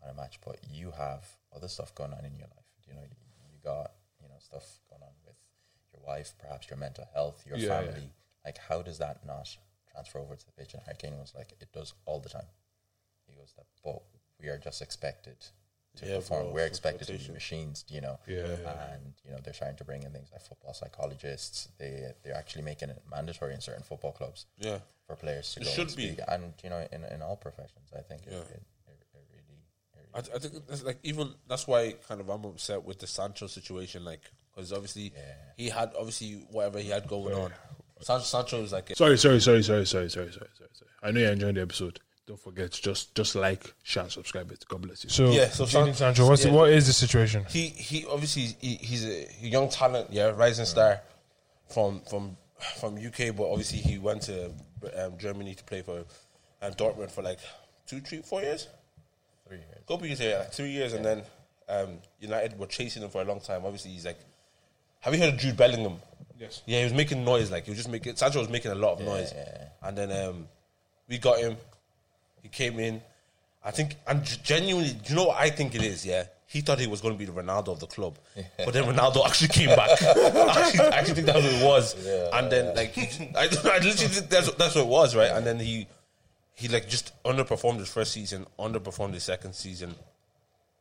on 0.03 0.11
a 0.11 0.15
match, 0.15 0.39
but 0.45 0.59
you 0.71 0.91
have 0.93 1.25
other 1.55 1.69
stuff 1.69 1.95
going 1.95 2.13
on 2.13 2.25
in 2.25 2.35
your 2.37 2.49
life. 2.49 2.67
You 2.87 2.95
know, 2.95 3.03
you, 3.03 3.17
you 3.53 3.59
got 3.65 3.93
you 4.21 4.29
know 4.29 4.35
stuff 4.39 4.81
going 4.91 5.03
on 5.03 5.13
with 5.25 5.37
your 5.93 6.03
wife, 6.07 6.35
perhaps 6.39 6.69
your 6.69 6.79
mental 6.79 7.07
health, 7.15 7.45
your 7.47 7.57
Yeah, 7.57 7.69
family. 7.81 8.01
yeah. 8.03 8.45
Like, 8.45 8.59
how 8.59 8.83
does 8.83 8.99
that 8.99 9.25
not 9.27 9.49
transfer 9.91 10.19
over 10.19 10.37
to 10.37 10.47
the 10.47 10.53
pitch? 10.53 10.75
And 10.75 10.83
Harry 10.85 10.97
Kane 10.99 11.19
was 11.19 11.35
like, 11.37 11.53
it 11.61 11.69
does 11.73 11.93
all 12.07 12.21
the 12.21 12.29
time. 12.29 12.47
He 13.27 13.35
goes, 13.35 13.53
that, 13.57 13.67
but 13.85 14.03
we 14.41 14.49
are 14.49 14.59
just 14.59 14.81
expected 14.81 15.37
yeah, 16.03 16.17
perform. 16.17 16.53
We're 16.53 16.67
expected 16.67 17.07
to 17.09 17.13
be 17.13 17.33
machines, 17.33 17.85
you 17.89 18.01
know. 18.01 18.19
Yeah, 18.27 18.47
yeah, 18.63 18.93
And 18.95 19.13
you 19.25 19.33
know 19.33 19.39
they're 19.43 19.53
trying 19.55 19.77
to 19.77 19.85
bring 19.85 20.03
in 20.03 20.13
things 20.13 20.29
like 20.33 20.43
football 20.43 20.75
psychologists. 20.75 21.69
They 21.79 22.13
they're 22.25 22.37
actually 22.37 22.63
making 22.63 22.91
it 22.91 23.03
mandatory 23.11 23.55
in 23.55 23.61
certain 23.61 23.83
football 23.83 24.13
clubs. 24.13 24.47
Yeah, 24.59 24.79
for 25.07 25.17
players 25.17 25.55
to 25.55 25.61
it 25.61 25.65
go 25.65 25.71
should 25.71 25.89
and 25.89 25.97
be, 25.97 26.17
and 26.29 26.53
you 26.63 26.71
know 26.71 26.87
in, 26.93 27.05
in 27.05 27.23
all 27.23 27.37
professions, 27.37 27.91
I 27.97 28.01
think. 28.03 28.23
Yeah. 28.27 28.39
It, 28.39 28.63
it, 28.87 28.99
really, 29.13 30.11
I, 30.15 30.21
th- 30.21 30.35
I 30.35 30.39
think 30.39 30.67
that's 30.67 30.85
like 30.85 30.99
even 31.03 31.35
that's 31.49 31.67
why 31.67 31.95
kind 32.09 32.21
of 32.21 32.29
I'm 32.29 32.45
upset 32.45 32.85
with 32.85 32.99
the 32.99 33.07
Sancho 33.07 33.47
situation, 33.47 34.05
like 34.05 34.23
because 34.55 34.73
obviously 34.73 35.13
yeah. 35.15 35.35
he 35.57 35.69
had 35.69 35.93
obviously 35.99 36.45
whatever 36.51 36.79
he 36.79 36.89
had 36.91 37.07
going 37.09 37.35
on. 37.35 37.53
Sancho, 38.03 38.25
Sancho 38.25 38.63
was 38.63 38.73
like, 38.73 38.89
a- 38.91 38.97
sorry, 38.97 39.19
sorry, 39.19 39.41
sorry, 39.41 39.63
sorry, 39.63 39.87
sorry, 39.87 40.09
sorry, 40.11 40.33
sorry, 40.33 40.49
sorry. 40.55 40.91
I 41.03 41.11
know 41.11 41.21
you're 41.21 41.33
enjoying 41.33 41.57
the 41.57 41.61
episode. 41.61 42.01
Don't 42.31 42.39
forget, 42.39 42.71
just 42.71 43.13
just 43.17 43.35
like, 43.35 43.75
share, 43.83 44.05
and 44.05 44.13
subscribe 44.13 44.53
it. 44.53 44.65
God 44.69 44.83
bless 44.83 45.03
you. 45.03 45.11
So, 45.11 45.33
Yeah, 45.33 45.49
so 45.49 45.65
San- 45.67 45.93
Sancho, 45.93 46.29
what's 46.29 46.45
the, 46.45 46.51
yeah. 46.51 46.55
what 46.55 46.71
is 46.71 46.87
the 46.87 46.93
situation? 46.93 47.45
he 47.49 47.67
he 47.71 48.07
obviously 48.07 48.55
he, 48.61 48.77
he's 48.77 49.05
a 49.05 49.27
young 49.43 49.69
talent, 49.69 50.13
yeah, 50.13 50.31
rising 50.37 50.65
star 50.65 51.01
from 51.67 52.03
from 52.09 52.37
from 52.79 52.95
UK, 52.95 53.35
but 53.35 53.51
obviously 53.51 53.79
he 53.79 53.99
went 53.99 54.23
to 54.23 54.53
um, 54.97 55.19
Germany 55.19 55.57
to 55.57 55.65
play 55.65 55.83
for 55.83 56.05
um, 56.63 56.73
Dortmund 56.75 57.11
for 57.11 57.23
like 57.23 57.41
two, 57.89 57.99
three, 57.99 58.23
four 58.23 58.43
years. 58.43 58.69
three 59.49 59.57
years. 59.57 59.83
Couple 59.89 60.07
years, 60.07 60.21
yeah, 60.21 60.39
like 60.39 60.53
three 60.53 60.71
years, 60.71 60.93
and 60.93 61.05
then 61.05 61.23
um, 61.69 61.99
United 62.21 62.57
were 62.57 62.67
chasing 62.67 63.03
him 63.03 63.11
for 63.11 63.23
a 63.23 63.25
long 63.25 63.41
time. 63.41 63.65
Obviously, 63.65 63.91
he's 63.91 64.07
like, 64.07 64.21
have 65.01 65.13
you 65.13 65.19
heard 65.19 65.35
of 65.35 65.41
Jude 65.41 65.57
Bellingham? 65.57 65.97
Yes. 66.39 66.63
Yeah, 66.65 66.79
he 66.79 66.85
was 66.85 66.95
making 66.95 67.25
noise. 67.25 67.51
Like 67.51 67.65
he 67.65 67.73
was 67.73 67.79
just 67.79 67.91
making. 67.91 68.15
Sancho 68.15 68.39
was 68.39 68.49
making 68.49 68.71
a 68.71 68.77
lot 68.77 69.01
of 69.01 69.05
noise, 69.05 69.33
yeah. 69.35 69.65
and 69.83 69.99
then 69.99 70.13
um, 70.13 70.47
we 71.09 71.19
got 71.19 71.41
him. 71.41 71.57
He 72.43 72.49
came 72.49 72.79
in. 72.79 73.01
I 73.63 73.71
think, 73.73 73.97
and 74.07 74.25
genuinely, 74.43 74.93
do 74.93 75.11
you 75.11 75.17
know 75.17 75.27
what 75.27 75.37
I 75.39 75.51
think 75.51 75.75
it 75.75 75.83
is? 75.83 76.07
Yeah, 76.07 76.25
he 76.47 76.63
thought 76.63 76.79
he 76.79 76.87
was 76.87 77.03
going 77.03 77.13
to 77.15 77.19
be 77.19 77.27
the 77.27 77.33
Ronaldo 77.33 77.69
of 77.69 77.79
the 77.81 77.87
club, 77.87 78.17
but 78.57 78.73
then 78.73 78.85
Ronaldo 78.85 79.25
actually 79.27 79.49
came 79.49 79.69
back. 79.77 80.03
I, 80.03 80.63
actually, 80.65 80.81
I 80.81 80.89
actually 80.99 81.15
think 81.17 81.27
that's 81.27 81.45
what 81.45 81.55
it 81.55 81.65
was. 81.67 81.95
and 82.33 82.51
then, 82.51 82.75
like, 82.75 82.97
I, 82.97 83.33
I 83.37 83.45
literally 83.45 83.93
think 83.93 84.31
that's 84.31 84.47
what, 84.47 84.57
that's 84.59 84.75
what 84.77 84.81
it 84.85 84.87
was, 84.89 85.15
right? 85.15 85.31
And 85.31 85.47
then 85.47 85.59
he 85.59 85.87
he 86.55 86.69
like 86.69 86.89
just 86.89 87.13
underperformed 87.23 87.79
his 87.81 87.91
first 87.91 88.13
season, 88.13 88.47
underperformed 88.59 89.13
his 89.13 89.25
second 89.25 89.55
season, 89.55 89.95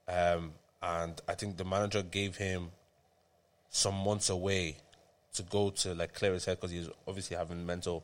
um, 0.08 0.54
and 0.82 1.19
I 1.28 1.36
think 1.36 1.58
the 1.58 1.65
manager 1.65 2.02
gave 2.02 2.38
him 2.38 2.69
some 3.69 3.95
months 3.95 4.30
away 4.30 4.78
to 5.34 5.43
go 5.43 5.69
to 5.69 5.93
like 5.93 6.13
clear 6.13 6.34
his 6.34 6.45
head 6.45 6.58
because 6.58 6.72
he 6.72 6.80
was 6.80 6.89
obviously 7.08 7.36
having 7.38 7.65
mental 7.65 8.04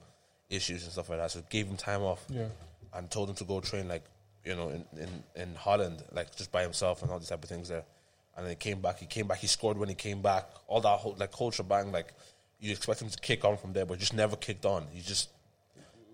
issues 0.50 0.84
and 0.84 0.92
stuff 0.92 1.10
like 1.10 1.20
that. 1.20 1.32
So 1.32 1.42
gave 1.50 1.68
him 1.68 1.78
time 1.78 2.02
off, 2.02 2.24
Yeah. 2.30 2.48
And 2.96 3.10
told 3.12 3.30
him 3.30 3.36
to 3.36 3.44
go 3.44 3.60
train 3.60 3.88
like 3.88 4.04
you 4.44 4.56
know 4.56 4.70
in, 4.70 4.86
in, 4.98 5.24
in 5.36 5.56
Holland, 5.56 6.04
like 6.14 6.36
just 6.36 6.52
by 6.52 6.62
himself 6.64 7.02
and 7.02 7.12
all 7.12 7.20
these 7.20 7.30
type 7.30 7.44
of 7.44 7.50
things 7.50 7.70
there. 7.70 7.84
And 8.38 8.46
then 8.46 8.52
he 8.52 8.56
came 8.56 8.82
back. 8.82 9.00
He 9.00 9.06
came 9.06 9.28
back. 9.28 9.38
He 9.40 9.48
scored 9.48 9.78
when 9.78 9.90
he 9.90 9.96
came 9.96 10.22
back. 10.22 10.50
All 10.68 10.82
that 10.82 10.98
whole 10.98 11.16
like 11.18 11.34
whole 11.34 11.52
shebang. 11.52 11.92
Like 11.92 12.14
you 12.60 12.72
expect 12.72 13.02
him 13.02 13.10
to 13.10 13.18
kick 13.20 13.44
on 13.46 13.58
from 13.58 13.74
there, 13.74 13.86
but 13.86 14.00
just 14.00 14.14
never 14.14 14.36
kicked 14.36 14.66
on. 14.66 14.88
He 14.92 15.02
just 15.02 15.30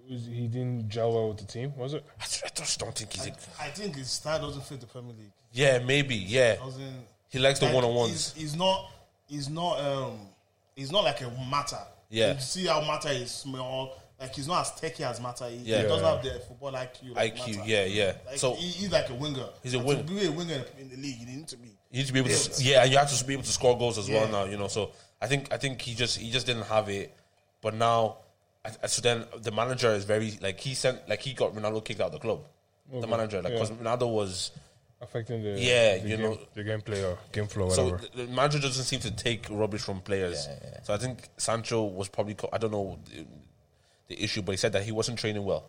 He 0.08 0.48
didn't 0.48 0.90
gel 0.90 1.14
well 1.14 1.30
with 1.30 1.38
the 1.38 1.46
team, 1.46 1.74
was 1.78 1.94
it? 1.94 2.04
I 2.20 2.24
just, 2.24 2.44
I 2.46 2.50
just 2.54 2.80
don't 2.80 2.96
think 2.96 3.14
he's. 3.14 3.28
A, 3.28 3.32
I 3.60 3.68
think 3.70 3.96
his 3.96 4.10
style 4.10 4.40
doesn't 4.42 4.64
fit 4.66 4.80
the 4.82 4.88
Premier 4.88 5.14
League. 5.18 5.32
yeah, 5.52 5.80
maybe. 5.80 6.16
Yeah, 6.16 6.56
Doesn't 6.56 7.06
he 7.30 7.40
likes 7.40 7.60
the 7.60 7.66
like, 7.66 7.76
one 7.76 7.86
on 7.86 7.96
ones. 7.96 8.34
He's, 8.34 8.42
he's 8.42 8.56
not. 8.56 8.92
He's 9.28 9.50
not. 9.50 9.80
Um. 9.80 10.20
He's 10.76 10.92
not 10.92 11.04
like 11.04 11.22
a 11.22 11.30
Mata. 11.50 11.80
Yeah. 12.10 12.34
You 12.34 12.40
see 12.40 12.66
how 12.66 12.82
Mata 12.82 13.12
is 13.12 13.32
small. 13.32 14.02
Like 14.22 14.36
he's 14.36 14.48
not 14.48 14.62
as 14.62 14.72
techy 14.80 15.04
as 15.04 15.20
Mata. 15.20 15.50
He, 15.50 15.58
Yeah. 15.58 15.82
he 15.82 15.88
doesn't 15.88 16.06
Yeah. 16.06 16.14
have 16.14 16.24
the 16.24 16.40
football 16.48 16.72
IQ. 16.74 17.16
Like 17.16 17.36
IQ. 17.36 17.58
Mata. 17.58 17.70
Yeah, 17.70 17.86
yeah. 17.86 18.14
Like 18.28 18.38
so 18.38 18.54
he, 18.54 18.68
he's 18.68 18.92
like 18.92 19.10
a 19.10 19.16
winger. 19.16 19.48
He's 19.64 19.74
a 19.74 19.78
And 19.80 19.88
winger. 19.88 20.04
To 20.04 20.14
be 20.14 20.26
a 20.28 20.32
winger 20.32 20.64
in 20.80 20.90
the 20.90 20.98
league, 20.98 21.20
you 21.20 21.26
need 21.26 21.48
to 21.48 21.58
be. 21.58 21.70
You 21.90 21.98
need 22.00 22.08
to 22.08 22.14
be 22.14 22.20
able 22.20 22.30
to, 22.30 22.64
yeah, 22.64 22.84
and 22.84 22.92
you 22.92 22.98
have 22.98 23.12
to 23.12 23.26
be 23.26 23.34
able 23.34 23.44
to 23.44 23.52
score 23.52 23.78
goals 23.78 23.98
as 23.98 24.08
well 24.10 24.28
now. 24.30 24.46
You 24.46 24.58
know, 24.58 24.68
so 24.68 24.92
I 25.22 25.28
think 25.28 25.52
I 25.52 25.58
think 25.58 25.82
he 25.82 25.96
just 25.96 26.18
he 26.20 26.32
just 26.32 26.46
didn't 26.46 26.64
have 26.68 26.88
it, 26.88 27.14
but 27.62 27.74
now, 27.74 28.18
I- 28.64 28.70
I- 28.84 28.88
so 28.88 29.02
then 29.02 29.26
the 29.40 29.52
manager 29.52 29.92
is 29.94 30.06
very 30.06 30.38
like 30.40 30.60
he 30.60 30.74
sent 30.76 31.10
like 31.10 31.22
he 31.22 31.34
got 31.34 31.54
Ronaldo 31.54 31.84
kicked 31.84 32.00
out 32.00 32.08
of 32.08 32.14
the 32.14 32.20
club. 32.20 32.46
The 32.94 33.08
manager, 33.08 33.42
like, 33.42 33.54
yeah. 33.54 33.60
because 33.60 33.72
Ronaldo 33.72 34.12
was 34.14 34.52
Affecting 35.04 35.42
the 35.42 35.60
Yeah, 35.60 35.98
the 35.98 36.10
you 36.10 36.18
game, 36.18 36.22
know- 36.26 36.40
the 36.54 36.64
gameplay 36.64 37.04
or 37.04 37.18
game 37.32 37.48
flow, 37.48 37.70
so 37.72 37.86
whatever. 37.86 38.08
the, 38.16 38.26
the 38.26 38.32
manager 38.32 38.60
doesn't 38.60 38.84
seem 38.84 39.00
to 39.00 39.10
take 39.10 39.48
rubbish 39.50 39.82
from 39.82 40.00
players. 40.00 40.48
So 40.84 40.94
I 40.94 40.98
think 40.98 41.28
Sancho 41.38 41.84
was 41.86 42.08
probably 42.08 42.36
co- 42.36 42.50
I 42.54 42.60
don't 42.60 42.70
know 42.72 43.00
the, 44.12 44.16
the 44.16 44.24
issue, 44.24 44.42
but 44.42 44.52
he 44.52 44.58
said 44.58 44.74
that 44.74 44.84
he 44.84 44.92
wasn't 44.92 45.20
training 45.20 45.44
well. 45.44 45.66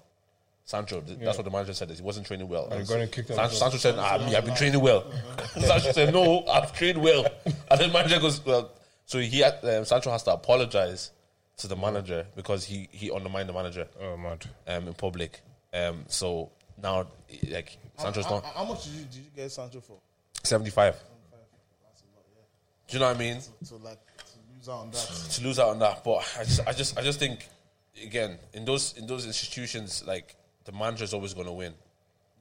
Sancho, 0.64 1.00
th- 1.00 1.18
that's 1.18 1.37
what 1.37 1.44
the 1.44 1.50
manager 1.50 1.74
said. 1.74 1.90
Is 1.90 1.98
he 1.98 2.05
wasn't 2.05 2.26
training 2.26 2.48
well. 2.48 2.68
And 2.70 2.87
got 2.87 3.00
him 3.00 3.09
kicked 3.09 3.31
out 3.33 3.37
Sancho, 3.37 3.57
Sancho 3.57 3.76
said, 3.78 3.94
ah, 3.98 4.18
me, 4.18 4.37
I've 4.37 4.44
been 4.44 4.55
training 4.55 4.81
well. 4.81 5.05
Sancho 5.61 5.92
said, 5.92 6.12
no, 6.12 6.46
I've 6.46 6.72
trained 6.72 7.02
well. 7.02 7.26
And 7.70 7.81
then 7.81 7.92
manager 7.92 8.20
goes, 8.20 8.44
well, 8.44 8.70
so 9.07 9.18
he 9.18 9.40
had, 9.40 9.59
um, 9.64 9.85
Sancho 9.85 10.11
has 10.11 10.22
to 10.24 10.33
apologize 10.33 11.11
to 11.59 11.66
the 11.66 11.76
manager 11.76 12.26
because 12.37 12.64
he, 12.64 12.88
he 12.92 13.11
undermined 13.11 13.48
the 13.48 13.52
manager 13.52 13.87
oh 14.00 14.16
mad. 14.16 14.44
um, 14.68 14.87
in 14.87 14.94
public. 14.94 15.40
Um, 15.74 16.05
so 16.07 16.50
now, 16.81 17.09
like, 17.50 17.76
Sancho's 17.98 18.24
how, 18.24 18.37
not 18.37 18.44
how, 18.44 18.52
how 18.52 18.64
much 18.64 18.85
did 18.85 18.92
you, 18.92 19.05
did 19.05 19.16
you 19.16 19.31
get 19.35 19.50
Sancho 19.50 19.81
for? 19.81 19.98
75. 20.44 20.96
Do 22.88 22.96
you 22.96 23.00
know 23.00 23.07
what 23.09 23.16
I 23.16 23.18
mean? 23.18 23.40
So 23.62 23.76
like 23.83 23.98
to 24.16 24.38
lose 24.55 24.68
out 24.68 24.81
on 24.81 24.90
that. 24.90 25.26
to 25.31 25.44
lose 25.44 25.59
out 25.59 25.68
on 25.70 25.78
that. 25.81 26.05
But 26.05 26.24
I 26.38 26.44
just, 26.44 26.68
I 26.68 26.72
just, 26.72 26.98
I 26.98 27.02
just 27.02 27.18
think 27.18 27.48
again 28.00 28.38
in 28.52 28.64
those 28.64 28.96
in 28.96 29.07
those 29.07 29.26
institutions, 29.26 30.05
like 30.07 30.37
the 30.64 30.72
manager 30.72 31.05
is 31.05 31.14
always 31.14 31.35
going 31.35 31.46
to 31.46 31.52
win. 31.52 31.74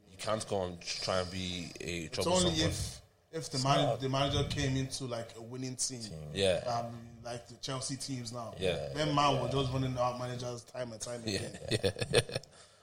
You 0.10 0.18
can't 0.18 0.48
go 0.48 0.64
and 0.64 0.82
try 0.82 1.20
and 1.20 1.32
be 1.32 1.72
a 1.82 2.06
It's 2.06 2.16
troublesome. 2.16 2.50
only 2.50 2.62
if 2.62 3.02
if 3.32 3.50
the 3.50 3.60
man, 3.60 3.98
the 4.02 4.10
manager 4.10 4.44
came 4.50 4.76
into 4.76 5.06
like 5.06 5.30
a 5.38 5.42
winning 5.42 5.76
team. 5.76 6.02
Yeah. 6.34 6.60
Um, 6.68 6.98
like 7.24 7.48
the 7.48 7.56
Chelsea 7.56 7.96
teams 7.96 8.34
now. 8.34 8.54
Yeah. 8.60 8.90
Then 8.94 9.16
man 9.16 9.40
was 9.40 9.52
just 9.52 9.72
running 9.72 9.98
out 9.98 10.20
managers 10.20 10.64
time 10.64 10.92
and 10.92 11.00
time 11.00 11.22
yeah, 11.26 11.40
again. 11.40 11.60
yeah. 11.72 12.22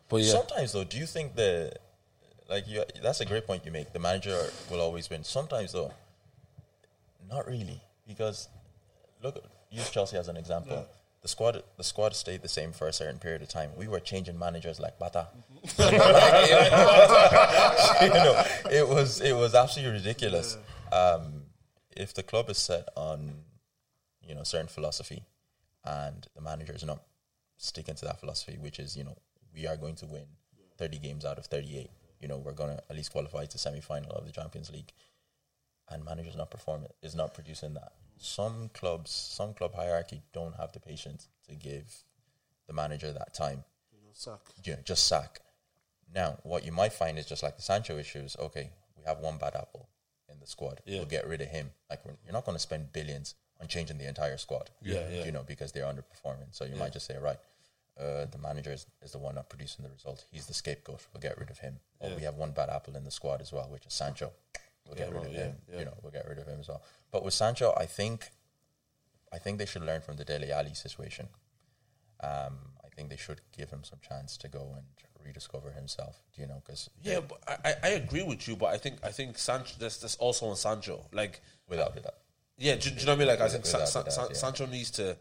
but 0.08 0.22
yeah, 0.22 0.32
Sometimes 0.32 0.72
though, 0.72 0.84
do 0.84 0.96
you 0.96 1.06
think 1.06 1.34
the 1.34 1.72
like 2.48 2.66
you? 2.66 2.82
That's 3.02 3.20
a 3.20 3.26
great 3.26 3.46
point 3.46 3.66
you 3.66 3.72
make. 3.72 3.92
The 3.92 3.98
manager 3.98 4.38
will 4.70 4.80
always 4.80 5.10
win. 5.10 5.22
Sometimes 5.22 5.72
though, 5.72 5.92
not 7.28 7.46
really, 7.46 7.82
because 8.06 8.48
look, 9.22 9.44
use 9.70 9.90
Chelsea 9.90 10.16
as 10.16 10.28
an 10.28 10.36
example. 10.36 10.86
The 11.28 11.32
squad, 11.32 11.62
the 11.76 11.84
squad 11.84 12.16
stayed 12.16 12.40
the 12.40 12.48
same 12.48 12.72
for 12.72 12.88
a 12.88 12.92
certain 12.94 13.18
period 13.18 13.42
of 13.42 13.48
time. 13.48 13.72
We 13.76 13.86
were 13.86 14.00
changing 14.00 14.38
managers 14.38 14.80
like 14.80 14.98
Bata. 14.98 15.26
Like, 15.78 15.92
it, 18.00 18.02
you 18.02 18.08
know, 18.08 18.42
it 18.72 18.88
was 18.88 19.20
it 19.20 19.36
was 19.36 19.54
absolutely 19.54 19.98
ridiculous. 19.98 20.56
Um, 20.90 21.42
if 21.94 22.14
the 22.14 22.22
club 22.22 22.48
is 22.48 22.56
set 22.56 22.88
on, 22.96 23.44
you 24.26 24.34
know, 24.34 24.42
certain 24.42 24.68
philosophy, 24.68 25.22
and 25.84 26.26
the 26.34 26.40
manager 26.40 26.72
is 26.72 26.82
not 26.82 27.02
sticking 27.58 27.96
to 27.96 28.06
that 28.06 28.20
philosophy, 28.20 28.56
which 28.58 28.78
is, 28.78 28.96
you 28.96 29.04
know, 29.04 29.18
we 29.54 29.66
are 29.66 29.76
going 29.76 29.96
to 29.96 30.06
win 30.06 30.24
30 30.78 30.98
games 30.98 31.26
out 31.26 31.36
of 31.36 31.44
38. 31.44 31.90
You 32.22 32.28
know, 32.28 32.38
we're 32.38 32.52
going 32.54 32.74
to 32.74 32.82
at 32.88 32.96
least 32.96 33.12
qualify 33.12 33.44
to 33.44 33.58
semi 33.58 33.82
final 33.82 34.12
of 34.12 34.24
the 34.24 34.32
Champions 34.32 34.70
League. 34.70 34.94
and 35.90 36.02
manager's 36.06 36.36
not 36.36 36.50
performing, 36.50 36.88
is 37.02 37.14
not 37.14 37.34
producing 37.34 37.74
that. 37.74 37.92
Some 38.18 38.70
clubs, 38.74 39.10
some 39.10 39.54
club 39.54 39.74
hierarchy 39.74 40.22
don't 40.32 40.56
have 40.56 40.72
the 40.72 40.80
patience 40.80 41.28
to 41.48 41.54
give 41.54 42.04
the 42.66 42.72
manager 42.72 43.12
that 43.12 43.34
time. 43.34 43.64
Suck. 44.12 44.52
You 44.64 44.72
know, 44.72 44.78
just 44.84 45.06
sack. 45.06 45.40
Now, 46.12 46.38
what 46.42 46.64
you 46.64 46.72
might 46.72 46.92
find 46.92 47.18
is 47.18 47.26
just 47.26 47.44
like 47.44 47.56
the 47.56 47.62
Sancho 47.62 47.98
issues. 47.98 48.36
Okay, 48.40 48.70
we 48.96 49.04
have 49.04 49.18
one 49.20 49.38
bad 49.38 49.54
apple 49.54 49.88
in 50.28 50.40
the 50.40 50.46
squad. 50.46 50.80
Yeah. 50.84 50.98
We'll 50.98 51.06
get 51.06 51.28
rid 51.28 51.40
of 51.40 51.48
him. 51.48 51.70
Like 51.88 52.04
we're, 52.04 52.16
you're 52.24 52.32
not 52.32 52.44
going 52.44 52.56
to 52.56 52.60
spend 52.62 52.92
billions 52.92 53.36
on 53.60 53.68
changing 53.68 53.98
the 53.98 54.08
entire 54.08 54.36
squad. 54.36 54.70
Yeah, 54.82 55.08
yeah. 55.08 55.24
You 55.24 55.30
know, 55.30 55.44
because 55.46 55.70
they're 55.70 55.84
underperforming. 55.84 56.52
So 56.52 56.64
you 56.64 56.74
might 56.74 56.92
just 56.92 57.06
say, 57.06 57.16
right, 57.16 57.38
uh, 57.98 58.26
the 58.26 58.38
manager 58.42 58.72
is, 58.72 58.86
is 59.02 59.12
the 59.12 59.18
one 59.18 59.36
not 59.36 59.48
producing 59.48 59.84
the 59.84 59.90
result. 59.90 60.24
He's 60.32 60.46
the 60.46 60.54
scapegoat. 60.54 61.06
We'll 61.12 61.20
get 61.20 61.38
rid 61.38 61.50
of 61.50 61.58
him. 61.58 61.78
Or 62.00 62.10
we 62.16 62.22
have 62.22 62.34
one 62.34 62.50
bad 62.50 62.70
apple 62.70 62.96
in 62.96 63.04
the 63.04 63.10
squad 63.12 63.40
as 63.40 63.52
well, 63.52 63.68
which 63.70 63.86
is 63.86 63.92
Sancho. 63.94 64.32
We'll 64.88 64.96
get 64.96 65.08
Yeah, 65.08 65.14
rid 65.14 65.20
well, 65.22 65.30
of 65.30 65.36
him. 65.36 65.56
yeah. 65.70 65.78
You 65.78 65.84
know, 65.84 65.94
we'll 66.02 66.12
get 66.12 66.26
rid 66.26 66.38
of 66.38 66.46
him 66.48 66.58
as 66.60 66.68
well. 66.68 66.82
But 67.12 67.22
with 67.24 67.34
Sancho, 67.34 67.74
I 67.76 67.86
think, 67.86 68.30
I 69.32 69.38
think 69.38 69.58
they 69.58 69.66
should 69.66 69.82
learn 69.82 70.00
from 70.00 70.16
the 70.16 70.24
Dele 70.24 70.50
Alli 70.50 70.74
situation. 70.74 71.28
Um, 72.20 72.58
I 72.84 72.88
think 72.96 73.10
they 73.10 73.16
should 73.16 73.40
give 73.56 73.70
him 73.70 73.84
some 73.84 73.98
chance 74.00 74.36
to 74.38 74.48
go 74.48 74.74
and 74.74 74.84
rediscover 75.24 75.70
himself. 75.70 76.22
Do 76.34 76.40
you 76.40 76.48
know? 76.48 76.62
Because 76.64 76.90
Yeah, 77.02 77.20
but 77.20 77.38
I, 77.64 77.74
I, 77.82 77.88
agree 77.90 78.22
with 78.22 78.48
you, 78.48 78.56
but 78.56 78.66
I 78.66 78.78
think 78.78 78.96
I 79.04 79.10
think 79.12 79.38
Sancho. 79.38 79.74
That's, 79.78 79.98
that's 79.98 80.16
also 80.16 80.46
on 80.46 80.56
Sancho. 80.56 81.06
Like, 81.12 81.40
without 81.68 81.96
it, 81.96 82.06
yeah, 82.56 82.74
do, 82.74 82.90
do 82.90 82.96
you 82.98 83.06
know 83.06 83.12
what 83.12 83.16
I 83.16 83.18
mean? 83.18 83.28
Like, 83.28 83.40
I 83.40 83.48
think 83.48 83.66
Sa- 83.66 83.78
Without 83.78 83.88
Sa- 83.88 84.00
a 84.00 84.10
Sa- 84.10 84.26
yeah. 84.28 84.32
Sancho 84.34 84.66
needs 84.66 84.90
to, 84.92 85.16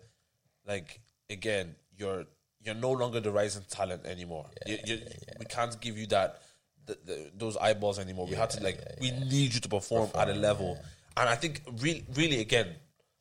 like, 0.65 0.99
again, 1.29 1.75
you're 1.97 2.25
you're 2.63 2.73
no 2.75 2.91
longer 2.91 3.19
the 3.19 3.31
rising 3.31 3.63
talent 3.69 4.05
anymore. 4.05 4.45
you, 4.65 4.77
you, 4.85 4.99
We 5.39 5.45
can't 5.45 5.79
give 5.79 5.97
you 5.97 6.07
that 6.07 6.41
the, 6.87 6.97
the, 7.05 7.31
those 7.37 7.55
eyeballs 7.57 7.99
anymore. 7.99 8.25
we 8.27 8.35
had 8.35 8.49
to 8.51 8.63
like 8.63 8.79
we 8.99 9.11
need 9.11 9.53
you 9.53 9.59
to 9.61 9.69
perform, 9.69 10.09
at 10.15 10.29
a 10.29 10.33
level, 10.33 10.79
and 11.15 11.29
I 11.29 11.35
think 11.35 11.61
really, 11.81 12.03
really 12.15 12.39
again, 12.41 12.67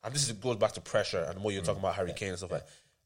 and 0.02 0.14
this 0.14 0.22
is, 0.26 0.32
goes 0.32 0.56
back 0.56 0.72
to 0.72 0.80
pressure 0.80 1.24
and 1.28 1.42
what 1.42 1.52
you're 1.54 1.62
talking 1.62 1.80
about 1.80 1.94
Harry 1.96 2.12
Kane 2.14 2.30
and 2.30 2.38
stuff 2.38 2.52
like. 2.52 2.64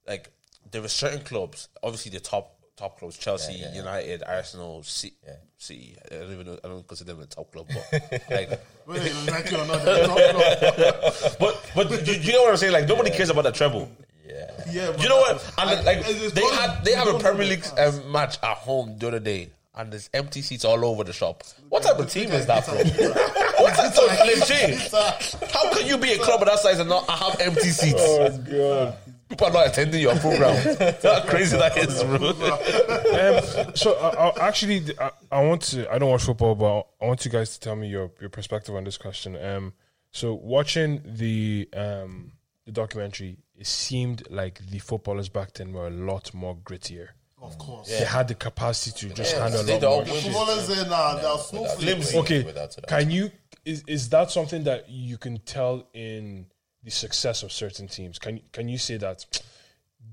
Like 0.09 0.31
there 0.71 0.83
are 0.83 0.89
certain 0.89 1.21
clubs, 1.23 1.69
obviously 1.83 2.11
the 2.11 2.21
top 2.21 2.57
top 2.77 2.99
clubs, 2.99 3.19
Chelsea, 3.19 3.63
United, 3.75 4.23
Arsenal, 4.27 4.83
C- 4.83 5.13
City. 5.59 5.95
I 6.11 6.15
don't 6.15 6.33
even 6.33 6.47
know. 6.47 6.59
I 6.65 6.69
don't 6.69 6.87
consider 6.89 7.13
them 7.13 7.23
a 7.23 7.27
top 7.27 7.53
club, 7.53 7.67
but 7.69 8.23
like. 8.31 8.61
Whether 8.87 9.07
you 9.09 9.15
like 9.31 9.47
it 9.47 9.53
or 9.53 9.67
not, 9.67 9.85
they're 9.85 10.07
top 10.07 10.17
club. 10.17 11.37
But 11.39 11.71
but 11.75 11.89
do, 11.91 12.01
do 12.05 12.13
you 12.21 12.33
know 12.33 12.43
what 12.43 12.51
I'm 12.53 12.57
saying? 12.57 12.73
Like 12.73 12.89
nobody 12.89 13.11
cares 13.11 13.29
about 13.31 13.43
the 13.45 13.53
treble. 13.53 13.91
yeah, 14.27 14.51
Yeah, 14.71 14.97
You 15.01 15.09
know 15.09 15.19
what? 15.19 15.55
And 15.59 15.71
I- 15.71 15.83
like 15.83 15.99
it's 16.01 16.33
they 16.33 16.41
because 16.41 16.59
had 16.59 16.85
they 16.85 16.93
have 16.95 17.09
a 17.09 17.19
Premier 17.19 17.47
League 17.47 17.65
um, 17.79 18.11
match 18.11 18.39
at 18.43 18.57
home 18.57 18.97
the 18.99 19.09
other 19.09 19.21
day, 19.21 19.51
and 19.75 19.93
there's 19.93 20.11
empty 20.13 20.43
seats 20.43 20.65
all 20.65 20.85
over 20.85 21.05
the 21.05 21.13
shop. 21.13 21.45
What 21.69 21.83
type 21.83 21.99
of 21.99 22.11
team 22.11 22.31
is 22.31 22.47
that 22.47 22.65
from? 22.65 22.77
what 23.63 23.75
type 23.75 23.97
of 23.97 24.27
legit? 24.27 25.53
How 25.53 25.73
can 25.73 25.87
you 25.87 25.99
be 25.99 26.13
a 26.13 26.19
club 26.19 26.43
of 26.43 26.49
that 26.49 26.59
size 26.59 26.79
and 26.79 26.89
not 26.89 27.09
have 27.09 27.41
empty 27.41 27.71
seats? 27.71 28.01
Oh 28.01 28.39
god. 28.39 28.97
People 29.31 29.47
are 29.47 29.53
not 29.53 29.69
attending 29.69 30.01
your 30.01 30.17
program. 30.17 30.57
How 31.05 31.23
crazy 31.23 31.57
that 31.57 31.77
is, 31.77 32.03
bro. 32.03 32.33
Um, 33.11 33.75
so 33.77 33.95
I, 33.95 34.29
I, 34.29 34.49
actually, 34.49 34.83
I, 34.99 35.11
I 35.31 35.45
want 35.45 35.63
to. 35.63 35.93
I 35.93 35.99
don't 35.99 36.11
watch 36.11 36.23
football, 36.23 36.55
but 36.55 36.87
I 37.01 37.07
want 37.07 37.25
you 37.25 37.31
guys 37.31 37.55
to 37.55 37.61
tell 37.61 37.77
me 37.77 37.89
your, 37.89 38.11
your 38.21 38.31
perspective 38.31 38.75
on 38.75 38.85
this 38.85 38.97
question. 38.97 39.37
Um, 39.37 39.73
so 40.11 40.35
watching 40.35 41.03
the 41.05 41.69
um, 41.75 42.33
the 42.67 42.73
documentary, 42.73 43.39
it 43.57 43.67
seemed 43.67 44.29
like 44.31 44.59
the 44.67 44.79
footballers 44.79 45.29
back 45.29 45.53
then 45.55 45.73
were 45.73 45.87
a 45.87 45.91
lot 45.91 46.33
more 46.35 46.57
grittier. 46.57 47.09
Of 47.43 47.59
course. 47.59 47.89
They 47.89 48.05
had 48.05 48.29
the 48.29 48.35
capacity 48.35 49.09
to 49.09 49.15
just 49.15 49.37
handle 49.37 49.61
a 49.61 49.67
lot 49.73 49.83
more. 49.83 49.99
win. 50.05 50.23
Footballers 50.23 50.71
uh, 50.71 50.75
there 50.75 50.91
now, 50.91 51.17
they're 51.17 51.39
smooth. 51.39 52.15
Okay, 52.17 52.43
Without 52.43 52.77
a 52.77 52.81
doubt. 52.83 52.89
can 52.89 53.11
you 53.11 53.31
is 53.65 53.83
is 53.87 54.09
that 54.11 54.31
something 54.31 54.65
that 54.65 54.89
you 54.89 55.17
can 55.19 55.39
tell 55.39 55.87
in 55.95 56.47
the 56.83 56.91
success 56.91 57.43
of 57.43 57.53
certain 57.53 57.89
teams? 57.89 58.19
Can 58.19 58.41
can 58.53 58.69
you 58.69 58.79
say 58.79 58.97
that 58.99 59.25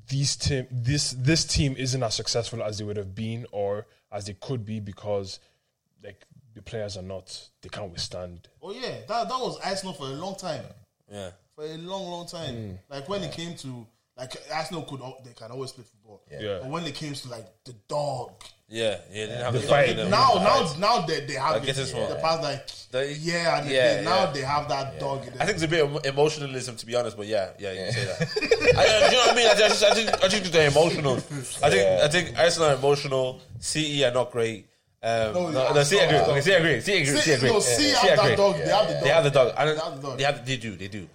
these 0.09 0.35
team 0.35 0.67
this 0.71 1.11
this 1.11 1.45
team 1.45 1.75
isn't 1.77 2.01
as 2.01 2.15
successful 2.15 2.63
as 2.63 2.77
they 2.77 2.83
would 2.83 2.97
have 2.97 3.13
been 3.13 3.45
or 3.51 3.87
as 4.11 4.25
they 4.25 4.33
could 4.33 4.65
be 4.65 4.79
because 4.79 5.39
like 6.03 6.25
the 6.53 6.61
players 6.61 6.97
are 6.97 7.03
not 7.03 7.49
they 7.61 7.69
can't 7.69 7.91
withstand. 7.91 8.47
Oh 8.61 8.71
yeah, 8.71 8.95
that 9.07 9.27
that 9.27 9.39
was 9.39 9.59
Arsenal 9.63 9.93
for 9.93 10.05
a 10.05 10.15
long 10.15 10.35
time. 10.35 10.63
Yeah. 11.11 11.31
For 11.55 11.65
a 11.65 11.77
long, 11.77 12.05
long 12.07 12.27
time. 12.27 12.55
Mm. 12.55 12.77
Like 12.89 13.09
when 13.09 13.23
it 13.23 13.31
came 13.31 13.55
to 13.57 13.87
like 14.17 14.33
Arsenal 14.53 14.83
could 14.83 15.01
they 15.25 15.33
can 15.33 15.51
always 15.51 15.71
play 15.71 15.83
football. 15.83 16.21
Yeah. 16.31 16.59
But 16.61 16.69
when 16.69 16.83
it 16.85 16.95
came 16.95 17.13
to 17.13 17.29
like 17.29 17.45
the 17.65 17.73
dog, 17.87 18.31
Yeah, 18.69 18.83
yeah, 18.89 18.97
they 19.11 19.19
didn't 19.27 19.43
have 19.43 19.53
The 19.53 19.59
the 19.59 19.67
fight. 19.67 19.81
dog 19.87 19.89
in 19.91 19.97
them. 19.97 20.09
now 20.09 20.33
now 20.49 20.73
now 20.79 21.05
they, 21.05 21.19
they 21.25 21.33
have 21.35 21.53
I 21.55 21.57
it. 21.57 21.65
guess 21.65 21.77
it's 21.77 21.91
the 21.91 21.97
more- 21.99 22.15
past 22.15 22.41
like 22.43 22.67
The- 22.91 23.13
yeah, 23.13 23.59
and 23.59 23.69
yeah, 23.69 23.95
they, 23.97 24.03
now 24.03 24.23
yeah. 24.25 24.31
they 24.31 24.41
have 24.41 24.67
that 24.69 24.99
dog 24.99 25.27
in. 25.27 25.33
I 25.39 25.45
think 25.45 25.55
it's 25.57 25.63
a 25.63 25.67
bit 25.67 25.83
of 25.85 26.05
emotionalism, 26.05 26.75
to 26.77 26.85
be 26.85 26.95
honest. 26.95 27.15
But 27.15 27.27
yeah, 27.27 27.49
yeah, 27.59 27.71
you 27.73 27.77
can 27.79 27.93
say 27.93 28.05
that. 28.05 28.21
I, 28.79 29.09
do 29.09 29.15
you 29.15 29.21
know 29.21 29.25
what 29.27 29.31
I 29.33 29.35
mean? 29.35 29.47
I, 29.47 29.55
just, 29.55 29.83
I 29.83 29.93
think 29.93 30.07
I 30.23 30.27
think 30.29 30.43
they're 30.45 30.69
emotional. 30.69 31.15
I 31.63 31.69
think 31.69 31.83
I 32.05 32.07
think 32.07 32.25
Arsenal 32.39 32.69
are 32.69 32.75
emotional. 32.75 33.39
CE 33.59 34.01
are 34.03 34.11
not 34.11 34.31
great. 34.31 34.65
Um, 35.03 35.31
No, 35.33 35.49
no, 35.51 35.63
yeah, 35.63 35.73
no, 35.73 35.83
C 35.83 35.99
agree. 35.99 36.17
stop. 36.17 36.29
Okay, 36.29 36.41
C 36.41 36.51
agree. 36.53 36.81
C 36.81 36.93
agree. 36.97 37.05
C 37.05 37.17
See, 37.21 37.31
agree. 37.33 37.49
no, 37.49 37.59
see, 37.59 37.83
C 37.93 38.07
have 38.07 38.17
agree. 38.19 38.29
that 38.29 38.37
dog. 38.37 38.55
They 38.57 38.67
have 38.67 38.87
the 38.89 38.93
dog. 38.95 39.03
They 39.03 39.09
have 39.09 39.23
the 39.23 39.29
dog. 39.29 39.47
They 39.55 39.63
have 39.63 39.95
the 39.95 40.01
dog. 40.07 40.17
They 40.17 40.23
have. 40.23 40.45
They 40.45 40.57
do. 40.57 40.75
They 40.75 40.87
do. 40.87 41.07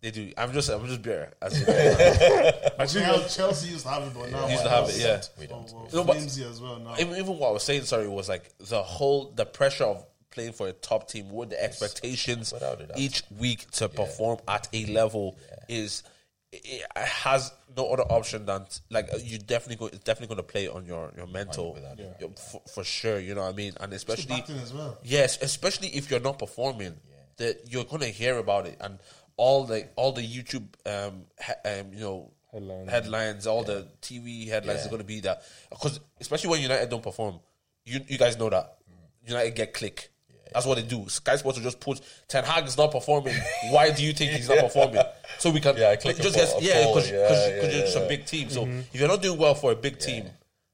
They 0.00 0.10
do. 0.10 0.32
I'm 0.38 0.52
just. 0.52 0.70
I'm 0.70 0.86
just 0.86 1.02
bitter. 1.02 1.30
As 1.42 1.60
in, 1.60 1.68
I 1.68 2.86
think 2.86 3.06
Now, 3.06 3.18
Chelsea 3.28 3.70
used 3.70 3.84
to 3.84 3.90
have 3.90 4.02
it, 4.04 4.12
but 4.14 4.30
now 4.30 4.48
Used 4.48 4.62
to 4.62 4.68
we're 4.68 4.74
have 4.74 4.88
it, 4.88 4.98
yeah. 4.98 5.22
we 5.38 5.46
don't. 5.46 5.72
we're 5.74 5.90
No, 5.92 6.04
but- 6.04 6.16
flimsy 6.16 6.44
as 6.44 6.60
well 6.60 6.78
now. 6.78 6.94
even, 6.98 7.16
even 7.16 7.36
what 7.38 7.48
I 7.48 7.52
was 7.52 7.62
saying, 7.64 7.82
sorry, 7.82 8.08
was 8.08 8.28
like 8.28 8.50
the 8.58 8.82
whole 8.82 9.32
the 9.36 9.44
pressure 9.44 9.84
of 9.84 10.04
playing 10.30 10.52
for 10.52 10.68
a 10.68 10.72
top 10.72 11.08
team 11.08 11.28
what 11.28 11.50
the 11.50 11.62
expectations 11.62 12.52
Without 12.52 12.80
each 12.96 13.24
week 13.36 13.68
to 13.72 13.88
perform 13.88 14.38
at 14.46 14.68
a 14.72 14.86
level 14.86 15.36
is 15.68 16.04
it 16.52 16.82
has 16.96 17.52
no 17.76 17.88
other 17.92 18.04
option 18.04 18.46
than 18.46 18.64
t- 18.64 18.80
like 18.90 19.08
uh, 19.12 19.18
you 19.22 19.38
definitely 19.38 19.76
go, 19.76 19.86
it's 19.86 19.98
definitely 20.04 20.34
going 20.34 20.46
to 20.46 20.52
play 20.52 20.66
on 20.68 20.86
your 20.86 21.12
your 21.16 21.26
mental 21.26 21.74
without 21.74 21.98
a 21.98 22.14
your- 22.20 22.30
for, 22.30 22.62
for 22.72 22.84
sure. 22.84 23.18
You 23.18 23.34
know 23.34 23.42
what 23.42 23.52
I 23.52 23.56
mean, 23.56 23.74
and 23.80 23.92
especially 23.92 24.42
as 24.62 24.72
well. 24.72 24.96
Yes, 25.02 25.40
especially 25.42 25.88
if 25.88 26.10
you're 26.10 26.20
not 26.20 26.38
performing, 26.38 26.94
that 27.36 27.60
you're 27.68 27.84
gonna 27.84 28.06
hear 28.06 28.38
about 28.38 28.66
it, 28.66 28.76
and 28.80 28.98
all 29.40 29.64
the 29.64 29.88
all 29.96 30.12
the 30.12 30.22
YouTube, 30.22 30.66
um, 30.86 31.24
he, 31.46 31.68
um 31.70 31.92
you 31.94 32.00
know, 32.00 32.30
Headlines. 32.52 32.90
headlines, 32.90 33.46
all 33.46 33.62
the 33.64 33.86
TV 34.02 34.48
headlines 34.48 34.84
are 34.84 34.90
gonna 34.90 35.04
be 35.04 35.20
that 35.20 35.42
because 35.70 36.00
especially 36.20 36.50
when 36.50 36.60
United 36.60 36.90
don't 36.90 37.02
perform, 37.02 37.38
you 37.84 38.00
you 38.06 38.18
guys 38.18 38.38
know 38.38 38.50
that 38.50 38.76
United 39.24 39.54
get 39.54 39.72
click. 39.72 40.10
That's 40.52 40.66
what 40.66 40.74
they 40.78 40.82
do. 40.82 41.08
Sky 41.08 41.36
Sports 41.36 41.58
will 41.58 41.64
just 41.64 41.78
put 41.78 42.00
Ten 42.26 42.42
Hag 42.42 42.66
is 42.66 42.76
not 42.76 42.90
performing. 42.90 43.36
Why 43.70 43.92
do 43.92 44.02
you 44.02 44.12
think 44.12 44.32
he's 44.32 44.48
not 44.48 44.58
performing? 44.68 45.00
So 45.38 45.50
we 45.50 45.60
can 45.60 45.76
Yeah, 45.76 45.94
click 45.96 46.16
just 46.16 46.36
a 46.36 46.58
yeah 46.60 46.86
because 46.88 47.08
yeah, 47.10 47.18
yeah, 47.18 47.62
you're 47.62 47.70
just 47.86 47.96
yeah. 47.96 48.02
a 48.02 48.08
big 48.08 48.26
team. 48.26 48.50
So 48.50 48.66
if 48.66 48.98
you're 49.00 49.08
not 49.08 49.22
doing 49.22 49.38
well 49.38 49.54
for 49.54 49.70
a 49.72 49.76
big 49.76 49.98
team, 50.00 50.24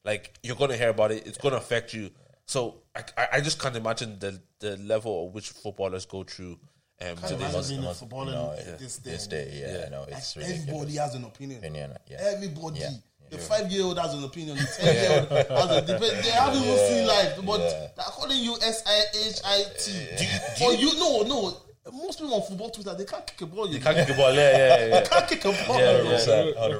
like 0.02 0.33
you're 0.42 0.57
gonna 0.57 0.76
hear 0.79 0.88
about 0.88 1.12
it. 1.12 1.26
It's 1.26 1.38
gonna 1.38 1.57
affect 1.57 1.92
you. 1.92 2.11
So 2.46 2.76
I, 2.94 3.02
I, 3.18 3.29
I 3.35 3.40
just 3.42 3.61
can't 3.61 3.76
imagine 3.76 4.18
the 4.18 4.40
the 4.61 4.79
level 4.79 5.26
at 5.26 5.35
which 5.35 5.50
footballers 5.50 6.07
go 6.07 6.22
through. 6.24 6.59
Um, 6.99 7.09
Can't 7.09 7.19
to 7.29 7.35
imagine 7.35 7.53
this. 7.53 7.69
being 7.69 7.81
a 7.81 7.85
must- 7.85 8.01
footballer 8.01 8.33
no, 8.33 8.57
this 8.79 8.97
day. 8.99 9.11
this 9.11 9.27
day, 9.27 9.49
yeah, 9.53 9.89
no, 9.91 10.01
Like, 10.03 10.13
it's 10.13 10.37
everybody 10.37 10.97
has 10.97 11.15
an 11.15 11.25
opinion. 11.25 11.59
Opinion, 11.59 11.93
yeah. 12.09 12.17
Everybody. 12.35 12.81
Yeah. 12.81 12.91
The 13.29 13.39
five 13.39 13.71
year 13.73 13.83
old 13.85 13.99
has 13.99 14.15
an 14.15 14.23
opinion. 14.25 14.57
The 14.57 14.65
ten 14.79 14.95
year 14.95 15.27
old 15.31 15.69
has 15.69 15.77
a 15.77 15.81
debate. 15.83 16.23
They 16.23 16.31
haven't 16.31 16.63
even 16.63 16.79
seen 16.79 17.07
life, 17.07 17.33
but 17.45 17.61
Yeah. 17.61 17.89
they're 17.97 18.05
calling 18.07 18.39
you 18.39 18.55
S 18.63 18.83
I 18.87 19.03
H 19.27 19.41
I 19.45 19.65
T. 19.79 20.65
Or 20.65 20.73
you 20.75 20.95
no 20.99 21.23
no. 21.23 21.57
Most 21.93 22.19
people 22.19 22.35
on 22.35 22.43
football 22.43 22.71
Twitter 22.71 22.95
they 22.95 23.05
can't 23.05 23.27
kick 23.27 23.41
a 23.43 23.47
ball. 23.47 23.69
You 23.69 23.79
Can't 23.81 23.97
kick 23.97 24.09
the 24.09 24.15
ball. 24.15 24.33
Yeah, 24.33 24.57
yeah, 24.57 24.87
yeah. 24.87 25.01
They 25.01 25.09
can't 25.09 25.29
kick 25.29 25.45
a 25.45 25.49
ball. 25.67 25.79
Yeah, 25.79 26.01
bro. 26.01 26.11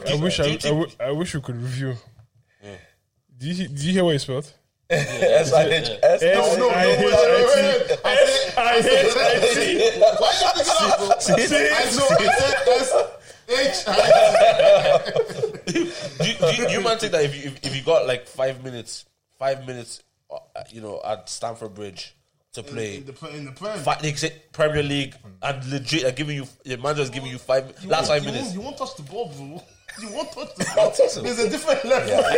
yeah. 0.07 0.13
I 0.13 0.15
wish 0.23 0.41
I, 0.41 0.43
do 0.45 0.49
you 0.51 0.55
I, 0.57 0.59
think- 0.59 0.63
w- 0.63 0.91
I 1.01 1.11
wish 1.11 1.35
we 1.35 1.41
could 1.43 1.57
review. 1.57 1.95
Do 3.39 3.47
you 3.49 3.69
do 3.69 3.87
you 3.87 3.93
hear 3.93 4.05
what 4.05 4.13
you 4.13 4.19
spelled? 4.19 4.51
S 4.89 5.53
I 5.53 5.65
H 5.65 5.91
S. 6.03 6.23
No, 6.23 6.57
no, 6.57 6.69
no. 6.69 6.71
I 6.71 7.47
said, 7.55 7.99
I 8.59 8.81
hate 8.81 9.07
IT. 9.07 10.01
why 10.21 10.33
you 10.41 10.49
picking 10.55 10.73
up, 10.81 10.99
bro? 10.99 11.09
I 11.37 11.85
know. 11.97 12.07
I 12.11 13.03
H 13.49 13.85
I 13.87 15.03
do, 15.67 15.79
you- 15.79 16.35
do, 16.35 16.47
you- 16.63 16.67
do 16.67 16.73
you 16.73 16.81
man 16.81 16.99
think 16.99 17.13
that 17.13 17.25
if 17.25 17.37
you 17.37 17.43
if, 17.51 17.65
if 17.67 17.77
you 17.77 17.83
got 17.83 18.07
like 18.07 18.27
five 18.27 18.65
minutes, 18.65 19.05
five 19.39 19.67
minutes, 19.67 20.03
uh, 20.31 20.39
you 20.71 20.81
know, 20.81 21.01
at 21.05 21.29
Stamford 21.29 21.75
Bridge 21.75 22.17
to 22.55 22.63
play. 22.65 22.97
In 22.97 23.05
the 23.07 23.29
in 23.37 23.45
the 23.45 23.53
Prem. 23.53 23.79
Fi- 23.79 24.01
they 24.03 24.15
say 24.15 24.33
Premier 24.53 24.83
League 24.83 25.15
and 25.43 25.65
legit 25.71 26.05
are 26.05 26.11
giving 26.13 26.37
you 26.37 26.47
the 26.65 26.77
manager's 26.79 27.11
giving 27.11 27.31
you 27.31 27.39
five 27.39 27.73
You 27.83 27.89
last 27.89 28.09
five 28.09 28.25
you 28.25 28.31
minutes. 28.33 28.47
Won't, 28.47 28.55
you 28.57 28.61
won't 28.63 28.79
touch 28.79 28.97
the 28.97 29.03
ball, 29.03 29.29
bro. 29.37 29.63
You 30.03 30.11
won't 30.13 30.31
touch 30.33 30.55
the 30.57 30.73
ball. 30.75 30.93
There's 31.23 31.39
a 31.39 31.49
different 31.49 31.85
level. 31.85 32.25
I 32.27 32.35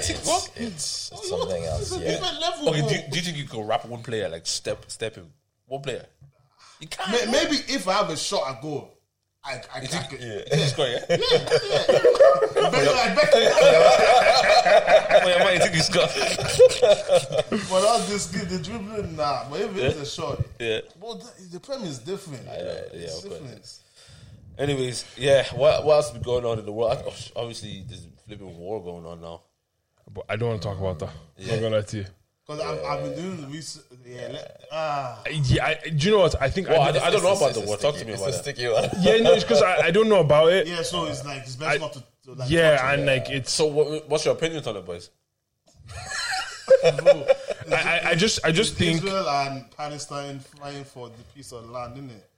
think 0.00 0.18
it's, 0.20 0.26
what? 0.28 0.50
it's, 0.56 1.10
it's 1.12 1.30
You 1.30 1.36
won't- 1.36 1.48
something 1.50 1.64
else. 1.64 1.92
A 1.96 1.98
Yeah. 2.00 2.10
different 2.10 2.40
level, 2.40 2.68
Okay, 2.70 2.80
do 2.88 2.94
you, 2.94 3.00
do 3.10 3.16
you 3.18 3.22
think 3.22 3.36
you 3.38 3.44
could 3.44 3.66
wrap 3.66 3.84
one 3.86 4.02
player 4.02 4.28
like 4.28 4.46
step 4.46 4.84
step 4.90 5.14
him 5.14 5.28
one 5.70 5.82
player? 5.82 6.04
You 6.80 6.88
can't. 6.88 7.10
May- 7.12 7.30
Maybe 7.30 7.56
if 7.68 7.86
I 7.86 7.92
have 7.94 8.10
a 8.10 8.16
shot 8.16 8.50
at 8.50 8.60
goal, 8.60 8.98
I, 9.44 9.54
I, 9.72 9.78
I 9.78 9.80
could. 9.86 10.20
You 10.20 10.66
score, 10.66 10.86
yeah? 10.86 10.98
Better 11.08 12.92
like 12.92 13.16
Beckham. 13.16 13.46
Wait, 15.24 15.34
am 15.34 15.44
why 15.44 15.52
you 15.54 15.60
think 15.60 15.74
he's 15.74 15.88
got. 15.88 16.10
But 17.50 17.84
all 17.84 18.00
this 18.00 18.26
give 18.26 18.48
the 18.50 18.58
dribbling, 18.58 19.16
nah. 19.16 19.48
But 19.48 19.60
if 19.60 19.76
it's 19.76 20.00
a 20.00 20.06
shot, 20.06 20.40
yeah. 20.58 20.80
well, 21.00 21.14
the, 21.14 21.30
the 21.52 21.60
prem 21.60 21.84
is 21.84 21.98
different. 22.00 22.44
yeah, 22.46 22.52
it's 22.92 23.22
of 23.24 23.30
course. 23.30 23.40
different. 23.40 23.78
Anyways, 24.58 25.04
yeah. 25.16 25.44
What 25.54 25.84
what 25.84 25.94
else 25.94 26.10
been 26.10 26.22
going 26.22 26.44
on 26.44 26.58
in 26.58 26.66
the 26.66 26.72
world? 26.72 26.98
Obviously, 27.36 27.84
there's 27.86 28.04
a 28.04 28.10
flipping 28.26 28.58
war 28.58 28.82
going 28.82 29.06
on 29.06 29.20
now. 29.20 29.42
But 30.12 30.24
I 30.28 30.34
don't 30.36 30.48
want 30.50 30.62
to 30.62 30.68
talk 30.68 30.78
about 30.78 30.98
that. 30.98 31.10
I'm 31.38 31.46
not 31.46 31.60
gonna 31.60 31.76
lie 31.76 31.82
to 31.82 31.96
you. 31.98 32.06
Because 32.50 32.66
I've, 32.66 32.84
I've 32.84 33.04
been 33.04 33.14
doing 33.14 33.40
the 33.42 33.46
research. 33.46 33.84
Yeah, 34.04 34.28
let, 34.32 34.64
ah. 34.72 35.22
Yeah, 35.30 35.66
I, 35.66 35.88
do 35.88 36.06
you 36.06 36.10
know 36.16 36.18
what? 36.22 36.42
I 36.42 36.50
think 36.50 36.68
Well, 36.68 36.80
I, 36.80 36.88
I, 36.88 36.92
don't- 36.92 37.02
I 37.04 37.10
don't 37.10 37.22
know 37.22 37.36
about 37.36 37.54
the 37.54 37.62
a 37.62 37.64
war. 37.66 37.76
Talk 37.76 37.94
to 37.94 38.04
me 38.04 38.14
about 38.14 38.30
it. 38.30 38.32
sticky 38.32 38.68
one. 38.68 38.90
yeah, 39.00 39.18
no, 39.18 39.34
it's 39.34 39.44
because 39.44 39.62
I, 39.62 39.86
I 39.86 39.90
don't 39.92 40.08
know 40.08 40.18
about 40.18 40.52
it. 40.52 40.66
Yeah, 40.66 40.82
so 40.82 41.04
it's 41.04 41.24
like 41.24 41.42
it's 41.42 41.54
best 41.54 41.70
I- 41.70 41.76
not 41.78 41.92
to, 41.92 42.02
to 42.24 42.32
like. 42.32 42.50
Yeah, 42.50 42.76
touch 42.76 42.98
and 42.98 43.06
like 43.06 43.30
it's 43.30 43.52
So, 43.52 43.66
what, 43.66 44.08
what's 44.08 44.24
your 44.24 44.34
opinion 44.34 44.64
on 44.66 44.76
it, 44.78 44.84
boys? 44.84 45.10
Bro, 46.82 47.26
I, 47.72 47.76
I, 47.76 48.00
I 48.10 48.14
just 48.16 48.44
I 48.44 48.50
just 48.50 48.74
think 48.74 48.96
Israel 48.96 49.28
and 49.28 49.70
Palestine 49.76 50.40
fighting 50.40 50.82
for 50.82 51.08
the 51.08 51.22
piece 51.32 51.52
of 51.52 51.70
land, 51.70 51.98
isn't 51.98 52.10
it? 52.10 52.28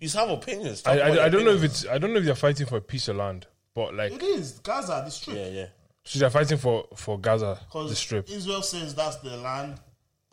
You 0.00 0.08
have 0.10 0.30
opinions. 0.30 0.82
I, 0.86 0.96
Talk 0.96 0.96
about 0.96 1.10
I, 1.10 1.14
your 1.16 1.22
I 1.24 1.28
don't 1.28 1.44
know 1.44 1.52
if 1.52 1.62
it's 1.64 1.86
I 1.86 1.98
don't 1.98 2.14
know 2.14 2.18
if 2.20 2.24
they're 2.24 2.34
fighting 2.34 2.66
for 2.66 2.78
a 2.78 2.80
piece 2.80 3.08
of 3.08 3.16
land, 3.16 3.46
but 3.74 3.94
like 3.94 4.12
It 4.12 4.22
is 4.22 4.52
Gaza, 4.60 5.02
the 5.04 5.10
strip. 5.10 5.36
Yeah, 5.36 5.48
yeah. 5.48 5.66
So 6.04 6.18
they're 6.18 6.30
fighting 6.30 6.58
for 6.58 6.86
for 6.96 7.18
Gaza, 7.18 7.58
the 7.72 7.94
strip. 7.94 8.28
Israel 8.30 8.62
says 8.62 8.94
that's 8.94 9.16
the 9.16 9.36
land. 9.36 9.78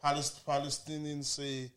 Palest- 0.02 0.46
Palestinians 0.46 1.26
say, 1.26 1.72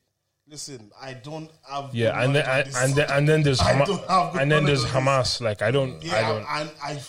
"Listen, 0.46 0.90
I 1.00 1.14
don't 1.14 1.50
have." 1.70 1.94
Yeah, 1.94 2.20
and 2.22 2.34
then 2.34 2.44
on 2.44 2.50
and, 2.58 2.66
this." 2.66 2.76
and 2.76 2.94
then 2.94 3.10
and 3.10 3.28
then 3.28 3.42
there's 3.42 3.60
I 3.68 3.72
Hama- 3.72 3.86
don't 3.86 4.06
have 4.08 4.32
good 4.32 4.42
and 4.42 4.52
then 4.52 4.64
there's. 4.64 4.84
Hamas. 4.84 5.40
Like 5.40 5.62
I 5.62 5.70
don't 5.70 5.94
I 6.02 6.06
yeah, 6.06 6.28
don't 6.28 6.36
and 6.38 6.70
I, 6.84 6.90
I 6.92 7.00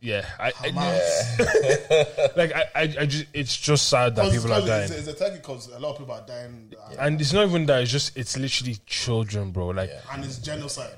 yeah 0.00 0.26
I, 0.38 0.48
I 0.48 0.52
Hamas. 0.70 2.36
like 2.36 2.52
I, 2.54 2.64
I 2.74 2.82
I 3.00 3.06
just 3.06 3.26
it's 3.34 3.56
just 3.56 3.88
sad 3.88 4.16
that 4.16 4.32
people 4.32 4.52
are 4.52 4.62
dying. 4.66 4.90
It's, 4.90 5.06
it's 5.06 5.20
a 5.20 5.30
because 5.30 5.68
a 5.68 5.78
lot 5.78 5.92
of 5.92 5.98
people 5.98 6.14
are 6.14 6.26
dying, 6.26 6.72
uh, 6.82 6.94
And 6.98 7.20
it's 7.20 7.32
not 7.32 7.46
even 7.46 7.66
that. 7.66 7.82
It's 7.82 7.92
just 7.92 8.16
it's 8.16 8.36
literally 8.38 8.76
children, 8.86 9.50
bro. 9.50 9.68
Like 9.68 9.90
and 10.12 10.24
it's 10.24 10.38
genocide. 10.38 10.96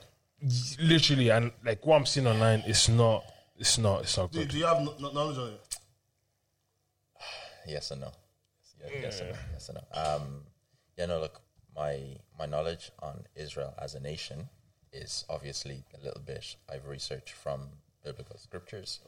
literally, 0.81 1.31
and 1.31 1.51
like 1.65 1.85
what 1.85 1.97
I'm 1.97 2.07
seeing 2.07 2.27
online, 2.27 2.63
it's 2.67 2.89
not. 2.89 3.25
It's 3.59 3.79
not. 3.79 4.03
It's 4.03 4.17
not 4.17 4.33
Do, 4.33 4.39
good. 4.41 4.49
do 4.49 4.59
you 4.59 4.67
have 4.67 4.81
kno- 4.83 4.97
kno- 4.99 5.13
knowledge 5.13 5.39
on 5.39 5.49
it? 5.49 5.77
yes 7.69 7.91
and 7.91 8.01
no. 8.01 8.13
Yes, 8.81 8.91
yes 9.03 9.21
and 9.21 9.29
no. 9.31 9.37
Yes 9.53 9.69
and 9.69 9.79
no. 9.95 10.01
Um, 10.03 10.43
yeah, 10.97 11.07
no. 11.07 11.21
Look, 11.21 11.41
my 11.77 12.17
my 12.39 12.47
knowledge 12.47 12.91
on 13.03 13.25
Israel 13.37 13.75
as 13.79 13.95
a 13.95 14.01
nation 14.01 14.49
is 14.93 15.25
obviously 15.29 15.85
a 16.01 16.05
little 16.05 16.21
bit. 16.21 16.57
I've 16.73 16.87
researched 16.87 17.35
from 17.35 17.69
biblical 18.05 18.37
scriptures 18.39 19.01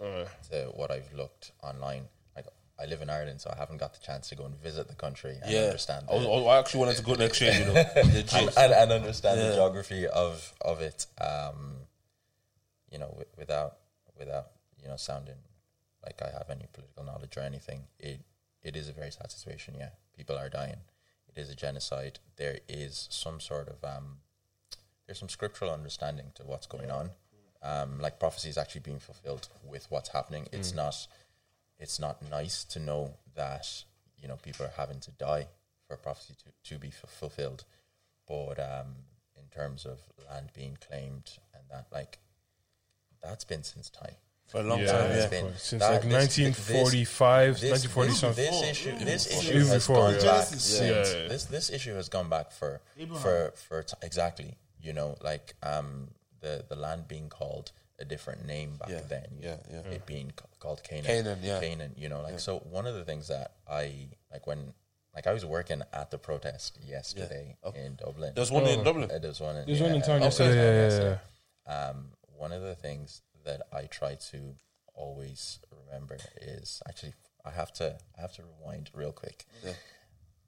to 0.50 0.70
what 0.74 0.90
I've 0.90 1.12
looked 1.14 1.50
online. 1.62 2.04
Like 2.36 2.46
I 2.80 2.86
live 2.86 3.02
in 3.02 3.10
Ireland, 3.10 3.40
so 3.40 3.50
I 3.52 3.58
haven't 3.58 3.78
got 3.78 3.92
the 3.94 4.00
chance 4.00 4.28
to 4.28 4.36
go 4.36 4.44
and 4.44 4.54
visit 4.62 4.86
the 4.88 4.94
country 4.94 5.36
and 5.42 5.50
Yeah. 5.52 5.62
understand. 5.62 6.06
I, 6.10 6.14
was- 6.14 6.46
I 6.46 6.58
actually 6.58 6.80
wanted 6.80 6.96
to 6.96 7.02
go 7.02 7.14
to 7.16 7.24
exchange, 7.24 7.58
you 7.58 7.64
know. 7.66 7.72
The 7.74 8.00
and, 8.00 8.12
Jews. 8.28 8.56
and, 8.56 8.72
and 8.72 8.92
understand 8.92 9.40
Yeah. 9.40 9.48
the 9.48 9.54
geography 9.56 10.06
of 10.06 10.54
of 10.60 10.80
it. 10.80 11.06
Um, 11.20 11.76
you 12.90 12.98
know, 12.98 13.06
wi- 13.08 13.26
without 13.36 13.78
without 14.18 14.50
you 14.82 14.88
know 14.88 14.96
sounding 14.96 15.36
like 16.04 16.20
I 16.22 16.30
have 16.30 16.50
any 16.50 16.66
political 16.72 17.04
knowledge 17.04 17.36
or 17.36 17.40
anything. 17.40 17.84
It 17.98 18.20
it 18.62 18.76
is 18.76 18.88
a 18.88 18.92
very 18.92 19.10
sad 19.10 19.30
situation. 19.30 19.74
Yeah, 19.78 19.90
people 20.16 20.36
are 20.36 20.48
dying. 20.48 20.80
It 21.28 21.40
is 21.40 21.50
a 21.50 21.54
genocide. 21.54 22.20
There 22.36 22.60
is 22.68 23.08
some 23.10 23.40
sort 23.40 23.68
of 23.68 23.82
um, 23.84 24.18
there's 25.06 25.18
some 25.18 25.28
scriptural 25.28 25.70
understanding 25.70 26.26
to 26.36 26.42
what's 26.44 26.66
going 26.66 26.90
on. 26.90 27.10
Um, 27.62 27.98
like 27.98 28.20
prophecy 28.20 28.50
is 28.50 28.58
actually 28.58 28.82
being 28.82 28.98
fulfilled 28.98 29.48
with 29.66 29.86
what's 29.90 30.10
happening. 30.10 30.48
It's 30.52 30.74
not 30.74 31.06
it's 31.78 31.98
not 31.98 32.22
nice 32.30 32.64
to 32.64 32.78
know 32.78 33.14
that 33.34 33.66
you 34.20 34.28
know 34.28 34.36
people 34.36 34.66
are 34.66 34.72
having 34.76 35.00
to 35.00 35.10
die 35.12 35.48
for 35.86 35.96
prophecy 35.96 36.34
to, 36.44 36.70
to 36.70 36.78
be 36.78 36.88
f- 36.88 37.10
fulfilled 37.10 37.64
but 38.26 38.58
um, 38.58 38.94
in 39.36 39.46
terms 39.54 39.84
of 39.84 39.98
land 40.30 40.50
being 40.54 40.78
claimed 40.86 41.32
and 41.52 41.62
that 41.70 41.86
like 41.92 42.18
that's 43.24 43.44
been 43.44 43.62
since 43.62 43.90
time 43.90 44.14
For 44.46 44.60
a 44.60 44.62
long 44.62 44.80
Yeah, 44.80 44.92
time, 44.92 45.10
It's 45.10 45.24
yeah. 45.32 45.40
been- 45.40 45.56
since 45.58 45.80
that- 45.82 45.92
like 45.92 46.02
this- 46.02 46.12
1945, 46.12 47.60
this, 47.60 47.70
1940 47.70 48.10
this, 48.10 48.20
something. 48.20 48.44
this 48.44 48.62
issue 48.62 49.04
this 49.04 49.26
issue 49.26 49.48
Even 49.56 49.66
has 49.68 49.86
before, 49.86 49.96
gone 49.96 50.14
yeah. 50.14 50.20
back 50.20 50.48
Yeah, 50.50 50.82
yeah. 50.82 51.28
this 51.28 51.44
this 51.46 51.70
issue 51.70 51.94
has 51.94 52.08
gone 52.08 52.28
back 52.28 52.50
for 52.52 52.80
Abraham. 52.98 53.22
for 53.22 53.52
for 53.56 53.82
t- 53.82 53.96
exactly 54.02 54.56
you 54.80 54.92
know 54.92 55.16
like 55.22 55.54
um 55.62 56.10
the 56.40 56.64
the 56.68 56.76
land 56.76 57.08
being 57.08 57.28
called 57.28 57.72
a 57.98 58.04
different 58.04 58.44
name 58.46 58.76
back 58.76 58.90
Yeah, 58.90 59.00
then 59.08 59.26
you 59.40 59.48
yeah, 59.48 59.56
know, 59.56 59.82
yeah. 59.86 59.96
it 59.96 60.04
being 60.06 60.30
ca- 60.36 60.46
called 60.58 60.82
Canaan 60.82 61.04
Canaan, 61.06 61.38
yeah. 61.42 61.60
Canaan 61.60 61.92
you 61.96 62.08
know 62.08 62.20
like 62.22 62.38
so 62.40 62.58
one 62.78 62.86
of 62.86 62.94
the 62.94 63.04
things 63.04 63.28
that 63.28 63.52
I 63.66 64.08
like 64.32 64.46
when 64.46 64.74
like 65.14 65.26
I 65.26 65.32
was 65.32 65.44
working 65.44 65.80
at 65.92 66.10
the 66.10 66.18
protest 66.18 66.76
yesterday 66.84 67.56
Oh. 67.62 67.70
in 67.70 67.94
Dublin 67.96 68.32
There's 68.34 68.50
one 68.50 68.66
in 68.66 68.82
Dublin. 68.84 69.10
uh, 69.10 69.18
there's 69.18 69.40
one 69.40 69.56
in, 69.56 69.66
There's 69.66 69.80
one 69.80 69.90
in 69.92 70.00
yeah, 70.00 70.06
town 70.06 70.22
yesterday. 70.22 70.56
Yeah, 70.56 70.88
yeah, 71.04 71.16
yeah. 71.66 71.88
um, 71.90 72.10
one 72.36 72.52
of 72.52 72.62
the 72.62 72.74
things 72.74 73.22
that 73.44 73.62
I 73.72 73.82
try 73.84 74.14
to 74.30 74.54
always 74.94 75.58
remember 75.86 76.18
is 76.40 76.82
actually 76.88 77.14
I 77.44 77.50
have 77.50 77.72
to 77.74 77.96
I 78.16 78.20
have 78.20 78.32
to 78.34 78.42
rewind 78.42 78.90
real 78.94 79.12
quick. 79.12 79.46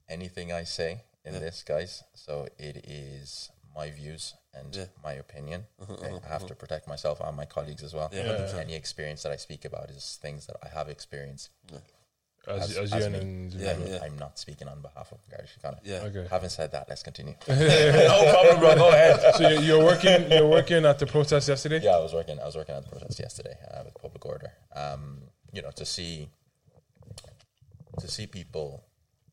Anything 0.09 0.53
I 0.53 0.63
say 0.63 1.01
in 1.25 1.33
this, 1.33 1.63
guys, 1.63 2.03
so 2.13 2.47
it 2.57 2.77
is 2.87 3.49
my 3.75 3.91
views 3.91 4.33
and 4.53 4.73
Yeah. 4.75 4.85
my 5.03 5.13
opinion. 5.13 5.67
Okay? 5.89 6.17
I 6.23 6.27
have 6.27 6.47
to 6.47 6.55
protect 6.55 6.87
myself 6.87 7.19
and 7.19 7.35
my 7.35 7.45
colleagues 7.45 7.83
as 7.83 7.93
well. 7.93 8.09
Yeah, 8.13 8.23
100%. 8.23 8.57
Any 8.59 8.75
experience 8.75 9.23
that 9.23 9.33
I 9.33 9.35
speak 9.35 9.65
about 9.65 9.89
is 9.89 10.17
things 10.21 10.47
that 10.47 10.55
I 10.63 10.69
have 10.69 10.87
experienced. 10.89 11.49
As, 12.47 12.71
As- 12.71 12.77
as, 12.77 12.93
as 12.93 13.03
you 13.05 13.09
me. 13.11 13.17
and 13.19 13.53
Yeah, 13.53 13.71
I'm, 13.73 13.87
yeah. 13.87 13.99
I'm 14.03 14.17
not 14.17 14.39
speaking 14.39 14.67
on 14.67 14.81
behalf 14.81 15.11
of 15.11 15.19
Garda 15.29 15.47
Síochána. 15.47 15.79
Yeah. 15.83 16.03
Okay. 16.07 16.27
Having 16.29 16.49
said 16.49 16.71
that, 16.71 16.87
let's 16.87 17.03
continue. 17.03 17.33
no 17.47 18.31
problem, 18.31 18.59
bro. 18.59 18.75
Go 18.75 18.89
ahead. 18.89 19.35
So 19.35 19.49
you're, 19.49 19.61
you're 19.61 19.83
working. 19.83 20.31
You're 20.31 20.47
working 20.47 20.85
at 20.85 20.97
the 20.99 21.05
protest 21.07 21.47
yesterday. 21.49 21.81
Yeah, 21.83 21.97
I 21.97 21.99
was 21.99 22.13
working. 22.13 22.39
I 22.39 22.45
was 22.45 22.55
working 22.55 22.75
at 22.75 22.83
the 22.83 22.89
protest 22.89 23.19
yesterday 23.19 23.55
uh, 23.71 23.81
with 23.85 23.95
public 24.01 24.25
order. 24.25 24.51
Um, 24.75 25.19
you 25.51 25.61
know, 25.61 25.71
to 25.71 25.85
see 25.85 26.29
to 27.99 28.07
see 28.07 28.27
people 28.27 28.83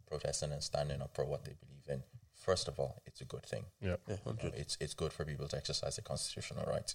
protesting 0.09 0.53
and 0.53 0.62
standing 0.62 1.00
up 1.03 1.14
for 1.14 1.24
what 1.24 1.44
they 1.44 1.53
believe 1.61 1.98
in. 1.98 2.03
First 2.35 2.68
of 2.68 2.79
all, 2.79 3.03
it's 3.07 3.20
a 3.20 3.24
good 3.24 3.44
thing. 3.44 3.64
Yeah. 3.81 3.96
Yeah, 4.09 4.16
100. 4.24 4.55
It's 4.59 4.77
it's 4.81 4.94
good 4.94 5.12
for 5.12 5.24
people 5.24 5.48
to 5.48 5.57
exercise 5.57 5.96
their 5.96 6.03
constitutional 6.05 6.64
rights. 6.66 6.94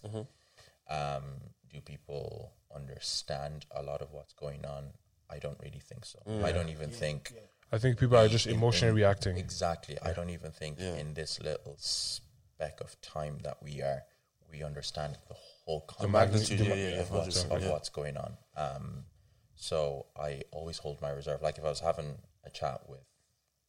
Um, 0.89 1.23
do 1.71 1.79
people 1.82 2.51
understand 2.75 3.65
a 3.71 3.84
lot 3.84 4.01
of 4.01 4.12
what's 4.12 4.34
going 4.34 4.65
on? 4.65 4.86
I 5.30 5.38
don't 5.39 5.60
really 5.62 5.80
think 5.80 6.06
so. 6.06 6.20
I 6.44 6.52
don't 6.52 6.70
even 6.70 6.89
think 6.89 7.34
I 7.72 7.78
think 7.78 8.00
people 8.00 8.18
are 8.18 8.28
just 8.28 8.48
emotionally 8.48 8.89
in- 8.89 8.96
reacting. 8.96 9.38
Exactly. 9.38 9.98
I 10.02 10.12
don't 10.13 10.32
even 10.32 10.52
think 10.52 10.78
Yeah. 10.80 10.96
in 10.96 11.13
this 11.13 11.39
little 11.39 11.76
speck 11.78 12.82
of 12.82 13.00
time 13.02 13.38
that 13.44 13.62
we 13.62 13.82
are, 13.82 14.04
we 14.52 14.63
understand 14.63 15.18
the 15.28 15.36
whole 15.36 15.82
The 15.88 15.94
context 16.08 16.12
magnitude, 16.12 16.62
of, 16.62 16.68
yeah, 16.68 16.74
yeah, 16.76 16.89
yeah, 16.96 17.02
of 17.02 17.12
what's, 17.12 17.44
of 17.44 17.62
yeah. 17.62 17.70
what's 17.72 17.89
going 17.89 18.18
on. 18.18 18.38
Um, 18.56 19.06
so 19.56 20.08
I 20.18 20.42
always 20.52 20.78
hold 20.80 21.00
my 21.02 21.10
reserve. 21.12 21.42
Like 21.44 21.58
if 21.60 21.63
I 21.63 21.70
was 21.70 21.80
having 21.82 22.18
a 22.44 22.50
chat 22.50 22.89
with 22.89 23.02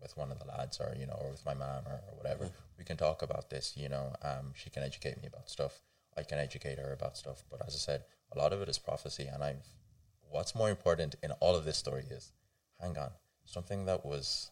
with 0.01 0.16
one 0.16 0.33
of 0.33 0.38
the 0.38 0.46
lads, 0.46 0.81
or 0.81 0.94
you 0.99 1.07
know, 1.07 1.18
or 1.20 1.31
with 1.31 1.44
my 1.44 1.53
mom, 1.53 1.83
or, 1.87 2.01
or 2.09 2.14
whatever, 2.16 2.49
we 2.79 2.85
can 2.85 2.96
talk 2.96 3.20
about 3.20 3.51
this. 3.51 3.77
You 3.77 3.90
know, 3.90 4.14
um, 4.23 4.53
she 4.55 4.70
can 4.70 4.83
educate 4.83 5.20
me 5.20 5.27
about 5.29 5.51
stuff. 5.51 5.83
I 6.16 6.23
can 6.23 6.38
educate 6.38 6.79
her 6.79 6.94
about 6.94 7.18
stuff. 7.18 7.44
But 7.51 7.61
as 7.66 7.75
I 7.75 7.79
said, 7.79 8.05
a 8.33 8.38
lot 8.38 8.55
of 8.55 8.62
it 8.62 8.68
is 8.70 8.79
prophecy, 8.79 9.27
and 9.27 9.44
I've. 9.44 9.66
What's 10.31 10.55
more 10.55 10.71
important 10.71 11.16
in 11.23 11.33
all 11.33 11.57
of 11.57 11.64
this 11.64 11.77
story 11.77 12.05
is, 12.11 12.33
hang 12.81 12.97
on, 12.97 13.11
something 13.45 13.87
that 13.87 14.05
was 14.05 14.51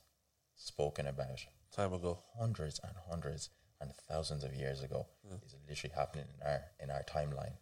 spoken 0.57 1.07
about 1.07 1.47
Time 1.75 1.93
ago. 1.93 2.19
hundreds 2.38 2.81
and 2.83 2.93
hundreds 3.09 3.51
and 3.81 3.93
thousands 4.09 4.43
of 4.43 4.55
years 4.55 4.83
ago 4.83 5.07
hmm. 5.26 5.37
is 5.47 5.55
literally 5.68 5.95
happening 5.95 6.24
in 6.35 6.47
our 6.47 6.61
in 6.81 6.91
our 6.91 7.03
timeline, 7.05 7.53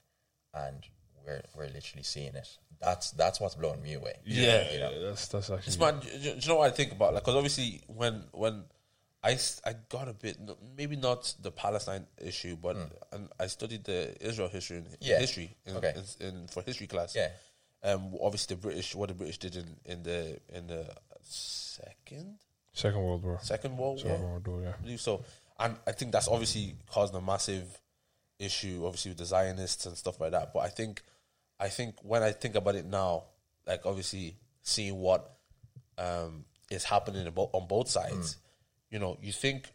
and 0.55 0.83
we're 1.25 1.43
we're 1.55 1.69
literally 1.69 2.03
seeing 2.03 2.35
it. 2.35 2.49
That's 2.81 3.11
that's 3.13 3.41
what's 3.41 3.55
blowing 3.55 3.83
me 3.83 3.95
away. 3.95 4.15
Yeah. 4.25 4.73
you 4.73 4.79
know. 4.81 5.09
That's 5.09 5.29
that's 5.29 5.51
actually. 5.51 5.67
It's 5.67 5.79
man. 5.79 6.01
Do 6.01 6.09
you 6.19 6.35
you 6.39 6.49
know 6.49 6.57
what 6.57 6.69
I 6.69 6.75
think 6.75 6.93
about? 6.93 7.15
Like, 7.15 7.25
because 7.25 7.37
obviously, 7.37 7.83
when 7.89 8.25
when 8.33 8.65
I, 9.23 9.39
I 9.65 9.75
got 9.89 10.09
a 10.09 10.15
bit, 10.15 10.39
maybe 10.77 10.97
not 10.97 11.35
the 11.43 11.51
Palestine 11.51 12.07
issue, 12.25 12.57
but 12.57 12.77
hmm. 12.77 12.83
and 13.13 13.29
I 13.41 13.49
studied 13.49 13.85
the 13.85 14.17
Israel 14.25 14.49
history 14.49 14.79
in. 14.79 14.87
Yeah. 15.01 15.19
history 15.19 15.57
in, 15.67 15.77
Okay. 15.77 15.95
in, 16.21 16.27
in 16.27 16.49
for 16.49 16.63
history 16.63 16.87
class. 16.87 17.15
Yeah. 17.17 17.29
Um. 17.87 18.15
Obviously, 18.21 18.57
the 18.57 18.63
British, 18.63 18.95
what 18.95 19.09
the 19.09 19.15
British 19.15 19.39
did 19.39 19.57
in 19.57 19.77
in 19.85 20.03
the 20.03 20.39
in 20.53 20.67
the 20.67 20.87
second 21.23 22.39
Second 22.77 23.03
World 23.03 23.23
War. 23.25 23.39
second 23.43 23.79
World 23.79 24.05
War. 24.05 24.13
Second 24.13 24.23
World 24.23 24.47
War. 24.47 24.63
Yeah. 24.63 24.73
I 24.79 24.83
believe 24.83 25.01
so. 25.01 25.25
And 25.59 25.77
I 25.87 25.93
think 25.93 26.13
that's 26.13 26.29
obviously 26.29 26.75
caused 26.91 27.15
a 27.15 27.21
massive 27.23 27.65
issue, 28.39 28.83
obviously 28.85 29.13
with 29.13 29.19
the 29.19 29.25
Zionists 29.25 29.87
and 29.87 29.97
stuff 29.97 30.21
like 30.21 30.33
that. 30.33 30.53
But 30.53 30.61
I 30.61 30.69
think, 30.69 31.03
I 31.59 31.69
think 31.69 31.95
when 32.03 32.23
I 32.23 32.33
think 32.33 32.55
about 32.55 32.75
it 32.75 32.85
now, 32.85 33.25
like 33.67 33.87
obviously 33.87 34.37
seeing 34.63 34.99
what 34.99 35.37
um, 35.97 36.45
is 36.71 36.85
happening 36.85 37.27
on 37.27 37.67
both 37.67 37.89
sides, 37.89 38.37
you 38.91 38.99
know, 38.99 39.17
you 39.23 39.33
think 39.33 39.71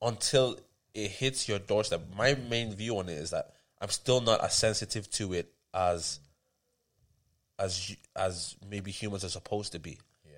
until 0.00 0.58
it 0.94 1.10
hits 1.10 1.50
your 1.50 1.58
doorstep. 1.58 2.00
My 2.16 2.34
main 2.34 2.74
view 2.74 2.96
on 2.98 3.10
it 3.10 3.18
is 3.18 3.30
that 3.30 3.52
I'm 3.78 3.90
still 3.90 4.22
not 4.22 4.42
as 4.42 4.54
sensitive 4.54 5.10
to 5.12 5.34
it 5.34 5.52
as 5.74 6.18
as 7.64 7.72
as 8.16 8.56
maybe 8.72 8.90
humans 8.90 9.24
are 9.24 9.28
supposed 9.38 9.70
to 9.72 9.78
be 9.88 9.94
Yeah. 10.24 10.32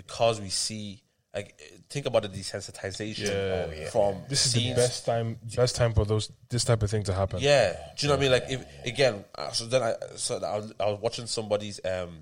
because 0.00 0.36
we 0.40 0.50
see 0.50 1.02
like 1.34 1.50
think 1.90 2.06
about 2.06 2.22
the 2.22 2.28
desensitization 2.28 3.28
Yeah. 3.28 3.66
Oh, 3.68 3.72
yeah. 3.80 3.90
from 3.90 4.12
This 4.28 4.46
is 4.46 4.52
scenes. 4.52 4.74
the 4.76 4.82
best 4.82 5.04
time, 5.10 5.28
best 5.62 5.74
time 5.76 5.92
for 5.92 6.04
those 6.12 6.30
this 6.48 6.64
type 6.64 6.82
of 6.84 6.90
thing 6.90 7.02
to 7.04 7.12
happen. 7.20 7.38
Yeah, 7.40 7.72
do 7.96 8.06
you 8.06 8.08
know 8.08 8.14
what 8.16 8.20
I 8.20 8.22
mean? 8.24 8.32
Like, 8.36 8.44
if 8.54 8.60
again, 8.92 9.24
uh, 9.34 9.50
so 9.50 9.66
then 9.66 9.82
I 9.82 9.92
so 10.16 10.36
I 10.42 10.56
was, 10.58 10.72
I 10.80 10.86
was 10.90 10.98
watching 11.00 11.26
somebody's 11.26 11.78
um, 11.84 12.12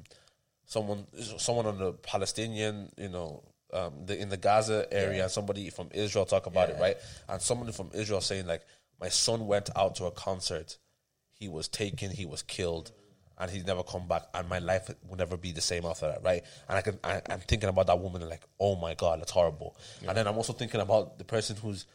someone 0.66 1.06
someone 1.38 1.66
on 1.66 1.78
the 1.78 1.92
Palestinian, 1.92 2.90
you 2.96 3.08
know, 3.08 3.42
um, 3.72 3.92
the 4.06 4.18
in 4.18 4.28
the 4.30 4.36
Gaza 4.36 4.86
area, 4.92 5.28
somebody 5.28 5.70
from 5.70 5.88
Israel 5.92 6.24
talk 6.26 6.46
about 6.46 6.70
it, 6.70 6.76
right? 6.80 6.96
And 7.28 7.40
somebody 7.40 7.70
from 7.72 7.90
Israel 7.94 8.20
saying 8.20 8.46
like, 8.46 8.62
my 9.00 9.08
son 9.10 9.46
went 9.46 9.70
out 9.76 9.94
to 9.96 10.06
a 10.06 10.10
concert, 10.10 10.78
he 11.34 11.48
was 11.48 11.68
taken, 11.68 12.10
he 12.10 12.26
was 12.26 12.42
killed. 12.42 12.90
And 13.36 13.50
he's 13.50 13.66
never 13.66 13.82
come 13.82 14.06
back, 14.06 14.22
and 14.32 14.48
my 14.48 14.60
life 14.60 14.88
will 15.08 15.16
never 15.16 15.36
be 15.36 15.50
the 15.50 15.60
same 15.60 15.84
after 15.86 16.06
that, 16.06 16.22
right? 16.22 16.44
And 16.68 16.78
I 16.78 16.82
can, 16.82 16.98
I, 17.02 17.20
I'm 17.28 17.40
thinking 17.40 17.68
about 17.68 17.88
that 17.88 17.98
woman, 17.98 18.22
and 18.22 18.30
like, 18.30 18.44
oh 18.60 18.76
my 18.76 18.94
god, 18.94 19.20
that's 19.20 19.32
horrible. 19.32 19.76
And 20.06 20.16
then 20.16 20.28
I'm 20.28 20.36
also 20.36 20.52
thinking 20.52 20.80
about 20.80 21.18
the 21.18 21.24
person 21.24 21.56
who's, 21.56 21.86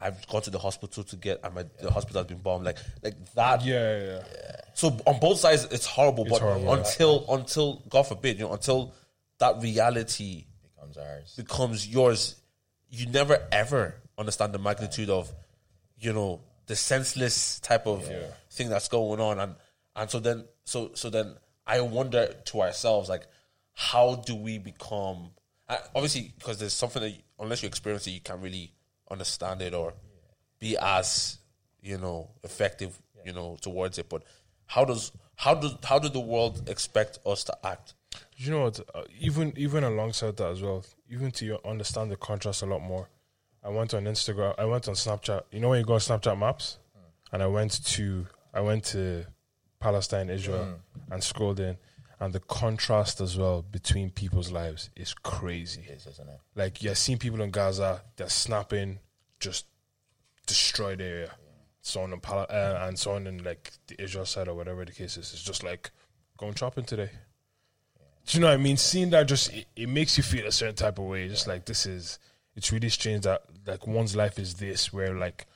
I've 0.00 0.26
gone 0.26 0.42
to 0.42 0.50
the 0.50 0.58
hospital 0.58 1.04
to 1.04 1.16
get, 1.16 1.40
and 1.44 1.54
my 1.54 1.64
the 1.80 1.92
hospital 1.92 2.20
has 2.22 2.26
been 2.26 2.38
bombed, 2.38 2.64
like, 2.64 2.78
like 3.02 3.14
that. 3.34 3.64
yeah, 3.64 3.98
yeah. 3.98 4.04
yeah. 4.32 4.60
So 4.74 4.98
on 5.06 5.20
both 5.20 5.38
sides, 5.38 5.68
it's 5.70 5.86
horrible. 5.86 6.24
but 6.24 6.40
horrible, 6.40 6.64
yeah. 6.64 6.78
until 6.78 7.24
until 7.32 7.82
God 7.88 8.04
forbid, 8.04 8.38
you 8.38 8.46
know, 8.46 8.52
until 8.52 8.94
that 9.38 9.60
reality 9.62 10.46
Becomes 10.74 10.96
ours. 10.96 11.34
becomes 11.36 11.86
yours, 11.86 12.36
you 12.88 13.06
never 13.06 13.46
ever 13.52 13.94
understand 14.18 14.52
the 14.54 14.58
magnitude 14.58 15.10
of, 15.10 15.32
you 15.98 16.12
know, 16.12 16.40
the 16.66 16.76
senseless 16.76 17.60
type 17.60 17.86
of 17.86 18.08
thing 18.50 18.70
that's 18.70 18.88
going 18.88 19.20
on, 19.20 19.38
and 19.38 19.54
and 19.96 20.10
so 20.10 20.18
then 20.18 20.44
so 20.70 20.92
so 20.94 21.10
then 21.10 21.34
I 21.66 21.80
wonder 21.80 22.32
to 22.46 22.62
ourselves 22.62 23.08
like, 23.08 23.26
how 23.74 24.22
do 24.26 24.36
we 24.36 24.58
become? 24.58 25.30
Obviously, 25.94 26.32
because 26.38 26.58
there's 26.58 26.72
something 26.72 27.02
that 27.02 27.10
you, 27.10 27.18
unless 27.38 27.62
you 27.62 27.68
experience 27.68 28.06
it, 28.06 28.12
you 28.12 28.20
can't 28.20 28.40
really 28.40 28.72
understand 29.10 29.62
it 29.62 29.74
or 29.74 29.94
be 30.60 30.76
as 30.80 31.38
you 31.80 31.98
know 31.98 32.30
effective 32.44 33.00
you 33.24 33.32
know 33.32 33.56
towards 33.60 33.98
it. 33.98 34.08
But 34.08 34.22
how 34.66 34.84
does 34.84 35.12
how 35.36 35.54
does 35.54 35.76
how 35.84 35.98
did 35.98 36.12
the 36.12 36.20
world 36.20 36.68
expect 36.68 37.18
us 37.26 37.42
to 37.44 37.66
act? 37.66 37.94
You 38.36 38.52
know 38.52 38.62
what? 38.62 38.80
Uh, 38.94 39.02
even 39.18 39.52
even 39.56 39.82
alongside 39.82 40.36
that 40.36 40.50
as 40.50 40.62
well, 40.62 40.84
even 41.08 41.32
to 41.32 41.58
understand 41.66 42.12
the 42.12 42.16
contrast 42.16 42.62
a 42.62 42.66
lot 42.66 42.80
more, 42.80 43.08
I 43.64 43.70
went 43.70 43.92
on 43.92 44.04
Instagram. 44.04 44.54
I 44.56 44.66
went 44.66 44.86
on 44.88 44.94
Snapchat. 44.94 45.42
You 45.50 45.58
know 45.58 45.70
when 45.70 45.80
you 45.80 45.84
go 45.84 45.94
on 45.94 46.00
Snapchat 46.00 46.38
Maps, 46.38 46.78
and 47.32 47.42
I 47.42 47.46
went 47.48 47.84
to 47.86 48.26
I 48.54 48.60
went 48.60 48.84
to 48.86 49.26
Palestine, 49.80 50.30
Israel, 50.30 50.76
and 51.10 51.22
scrolled 51.24 51.58
in, 51.58 51.78
and 52.20 52.32
the 52.32 52.40
contrast 52.40 53.20
as 53.20 53.36
well 53.36 53.62
between 53.62 54.10
people's 54.10 54.52
lives 54.52 54.90
is 54.94 55.14
crazy. 55.14 55.82
It 55.88 55.96
is, 55.96 56.06
isn't 56.06 56.28
it? 56.28 56.40
Like 56.54 56.82
you're 56.82 56.94
seeing 56.94 57.18
people 57.18 57.40
in 57.40 57.50
Gaza, 57.50 58.02
they're 58.16 58.28
snapping, 58.28 58.98
just 59.40 59.66
destroyed 60.46 61.00
area. 61.00 61.32
Someone 61.82 62.12
in 62.12 62.20
Pal- 62.20 62.46
uh, 62.50 62.86
and 62.86 62.98
someone 62.98 63.26
in 63.26 63.42
like 63.42 63.70
the 63.86 64.00
Israel 64.02 64.26
side 64.26 64.48
or 64.48 64.54
whatever 64.54 64.84
the 64.84 64.92
case 64.92 65.16
is, 65.16 65.32
it's 65.32 65.42
just 65.42 65.64
like 65.64 65.90
going 66.36 66.54
shopping 66.54 66.84
today. 66.84 67.10
Do 68.26 68.36
you 68.36 68.42
know 68.42 68.48
what 68.48 68.54
I 68.54 68.58
mean? 68.58 68.76
Seeing 68.76 69.10
that 69.10 69.26
just 69.26 69.52
it, 69.52 69.66
it 69.74 69.88
makes 69.88 70.16
you 70.18 70.22
feel 70.22 70.46
a 70.46 70.52
certain 70.52 70.74
type 70.74 70.98
of 70.98 71.06
way. 71.06 71.26
Just 71.26 71.48
like 71.48 71.64
this 71.64 71.86
is, 71.86 72.18
it's 72.54 72.70
really 72.70 72.90
strange 72.90 73.24
that 73.24 73.42
like 73.66 73.86
one's 73.86 74.14
life 74.14 74.38
is 74.38 74.54
this, 74.54 74.92
where 74.92 75.14
like 75.14 75.46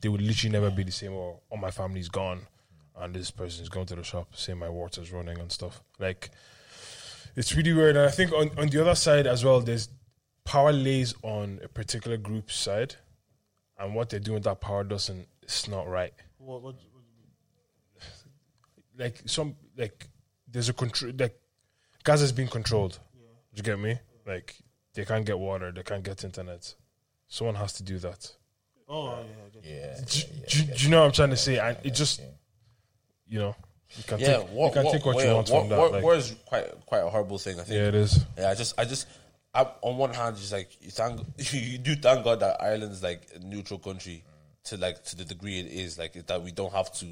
they 0.00 0.08
would 0.08 0.20
literally 0.20 0.52
never 0.52 0.70
be 0.70 0.82
the 0.82 0.90
same. 0.90 1.12
Or 1.12 1.38
oh, 1.52 1.56
my 1.56 1.70
family's 1.70 2.08
gone, 2.08 2.40
and 3.00 3.14
this 3.14 3.30
person's 3.30 3.68
going 3.68 3.86
to 3.86 3.96
the 3.96 4.02
shop, 4.02 4.34
saying 4.34 4.58
my 4.58 4.68
water's 4.68 5.12
running 5.12 5.38
and 5.38 5.50
stuff. 5.52 5.82
Like 5.98 6.30
it's 7.36 7.54
really 7.54 7.72
weird. 7.72 7.96
And 7.96 8.06
I 8.06 8.10
think 8.10 8.32
on 8.32 8.50
on 8.58 8.68
the 8.68 8.80
other 8.80 8.94
side 8.94 9.26
as 9.26 9.44
well, 9.44 9.60
there's 9.60 9.88
power 10.44 10.72
lays 10.72 11.14
on 11.22 11.60
a 11.62 11.68
particular 11.68 12.16
group's 12.16 12.56
side, 12.56 12.94
and 13.78 13.94
what 13.94 14.10
they're 14.10 14.20
doing 14.20 14.34
with 14.36 14.44
that 14.44 14.60
power 14.60 14.84
doesn't. 14.84 15.26
It's 15.42 15.66
not 15.68 15.88
right. 15.88 16.12
What, 16.38 16.62
what, 16.62 16.74
what 16.74 18.04
Like 18.98 19.22
some 19.26 19.54
like 19.76 20.06
there's 20.50 20.68
a 20.68 20.72
control 20.72 21.12
like 21.18 21.38
Gaza's 22.04 22.32
being 22.32 22.48
controlled. 22.48 22.98
Do 23.14 23.56
you 23.56 23.62
get 23.62 23.78
me? 23.78 23.98
Like 24.26 24.56
they 24.94 25.04
can't 25.04 25.24
get 25.24 25.38
water, 25.38 25.70
they 25.72 25.82
can't 25.82 26.02
get 26.02 26.24
internet. 26.24 26.74
Someone 27.28 27.54
has 27.56 27.74
to 27.74 27.82
do 27.82 27.98
that. 27.98 28.32
oh, 28.88 29.06
yeah, 29.06 29.20
I 29.46 29.48
get 29.50 29.64
it. 29.64 29.68
Yeah. 29.68 30.04
Do, 30.04 30.18
yeah, 30.18 30.46
do- 30.48 30.64
yeah, 30.70 30.76
do 30.76 30.84
you 30.84 30.90
know 30.90 31.00
what 31.00 31.06
I'm 31.06 31.12
trying 31.12 31.30
to 31.30 31.36
say? 31.36 31.58
And 31.58 31.76
it 31.84 31.90
just, 31.94 32.20
you 33.28 33.38
know, 33.40 33.56
you 33.96 34.04
can 34.04 34.18
Yeah, 34.20 34.38
take, 34.38 34.50
war, 34.52 34.68
you 34.68 34.72
can 34.74 34.84
war, 34.84 34.92
take 34.92 35.04
what 35.06 35.14
war- 35.14 35.24
you 35.24 35.34
want 35.34 35.48
from 35.48 35.68
that. 35.68 35.78
war- 35.78 35.90
like, 35.90 36.02
war 36.02 36.14
is 36.14 36.34
quite 36.46 36.86
quite 36.86 36.98
a 37.00 37.08
horrible 37.08 37.38
thing. 37.38 37.58
I 37.60 37.62
think. 37.62 37.76
yeah, 37.76 37.88
it 37.88 37.94
is. 37.94 38.24
Yeah, 38.36 38.50
I 38.50 38.54
just, 38.54 38.78
I 38.78 38.84
just, 38.84 39.06
I, 39.54 39.66
on 39.82 39.96
one 39.96 40.12
hand, 40.14 40.36
just 40.36 40.52
like 40.52 40.70
you 40.80 40.90
thank, 40.90 41.20
you 41.52 41.78
do 41.78 41.94
thank 41.96 42.24
God 42.24 42.40
that 42.40 42.62
Ireland's 42.62 43.02
like 43.02 43.22
a 43.34 43.38
neutral 43.38 43.78
country 43.78 44.24
to 44.64 44.76
like 44.76 45.02
to 45.04 45.16
the 45.16 45.24
degree 45.24 45.58
it 45.60 45.66
is, 45.66 45.98
like 45.98 46.12
that 46.26 46.42
we 46.42 46.52
don't 46.52 46.72
have 46.72 46.92
to, 46.94 47.06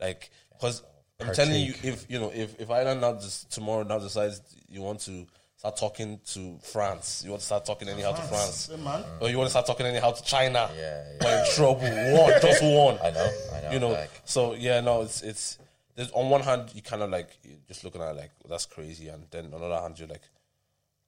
like, 0.00 0.30
because 0.52 0.82
I'm 1.20 1.34
telling 1.34 1.60
you, 1.62 1.74
if 1.82 2.06
you 2.10 2.18
know, 2.18 2.30
if 2.34 2.60
if 2.60 2.70
Ireland 2.70 3.00
now 3.00 3.14
just 3.14 3.50
tomorrow 3.52 3.82
now 3.84 3.98
decides 3.98 4.40
you 4.68 4.82
want 4.82 5.00
to 5.00 5.26
start 5.58 5.76
talking 5.76 6.18
to 6.24 6.58
France, 6.62 7.22
you 7.24 7.30
want 7.30 7.40
to 7.40 7.46
start 7.46 7.66
talking 7.66 7.88
anyhow 7.88 8.12
to 8.12 8.22
France, 8.22 8.70
Hey, 8.74 8.82
man. 8.82 9.04
or 9.20 9.28
you 9.28 9.36
want 9.36 9.46
to 9.48 9.50
start 9.50 9.66
talking 9.66 9.86
anyhow 9.86 10.12
to 10.12 10.22
China, 10.24 10.70
Yeah, 10.76 11.04
we're 11.20 11.38
in 11.40 11.46
trouble. 11.54 11.80
One, 12.22 12.32
just 12.40 12.62
one. 12.62 12.98
I 13.02 13.10
know. 13.10 13.30
I 13.54 13.60
know. 13.62 13.70
You 13.72 13.78
know, 13.80 13.88
like, 13.90 14.10
so 14.24 14.54
yeah, 14.54 14.80
no, 14.80 15.02
it's 15.02 15.22
it's. 15.22 15.58
There's, 15.94 16.12
on 16.12 16.30
one 16.30 16.42
hand, 16.42 16.70
you 16.74 16.80
kind 16.82 17.02
of 17.02 17.10
like 17.10 17.28
you're 17.42 17.56
just 17.66 17.82
looking 17.82 18.00
at 18.00 18.10
it 18.12 18.16
like 18.16 18.30
that's 18.48 18.66
crazy, 18.66 19.08
and 19.08 19.24
then 19.32 19.52
on 19.52 19.60
the 19.60 19.66
other 19.66 19.82
hand, 19.82 19.98
you're 19.98 20.06
like, 20.08 20.22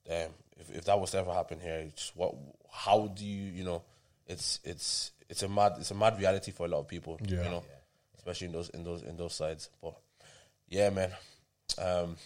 damn, 0.07 0.31
if, 0.59 0.69
if 0.79 0.85
that 0.87 0.99
was 1.01 1.13
to 1.13 1.19
ever 1.19 1.33
happen 1.33 1.61
here, 1.61 1.79
it's 1.87 2.11
what? 2.17 2.35
How 2.73 3.07
do 3.07 3.25
you, 3.25 3.53
you 3.53 3.63
know, 3.65 3.83
it's 4.27 4.59
it's 4.65 5.13
it's 5.29 5.45
a 5.45 5.49
mad 5.49 5.75
it's 5.79 5.93
a 5.93 5.95
mad 5.95 6.19
reality 6.19 6.51
for 6.51 6.67
a 6.67 6.69
lot 6.69 6.81
of 6.81 6.89
people, 6.89 7.21
Yeah. 7.25 7.45
you 7.45 7.51
know, 7.51 7.63
especially 8.17 8.49
in 8.49 8.53
those 8.53 8.69
in 8.71 8.83
those 8.83 9.03
in 9.03 9.17
those 9.17 9.33
sides. 9.33 9.71
But 9.81 9.95
yeah, 10.69 10.91
man, 10.91 11.13
um, 11.79 12.17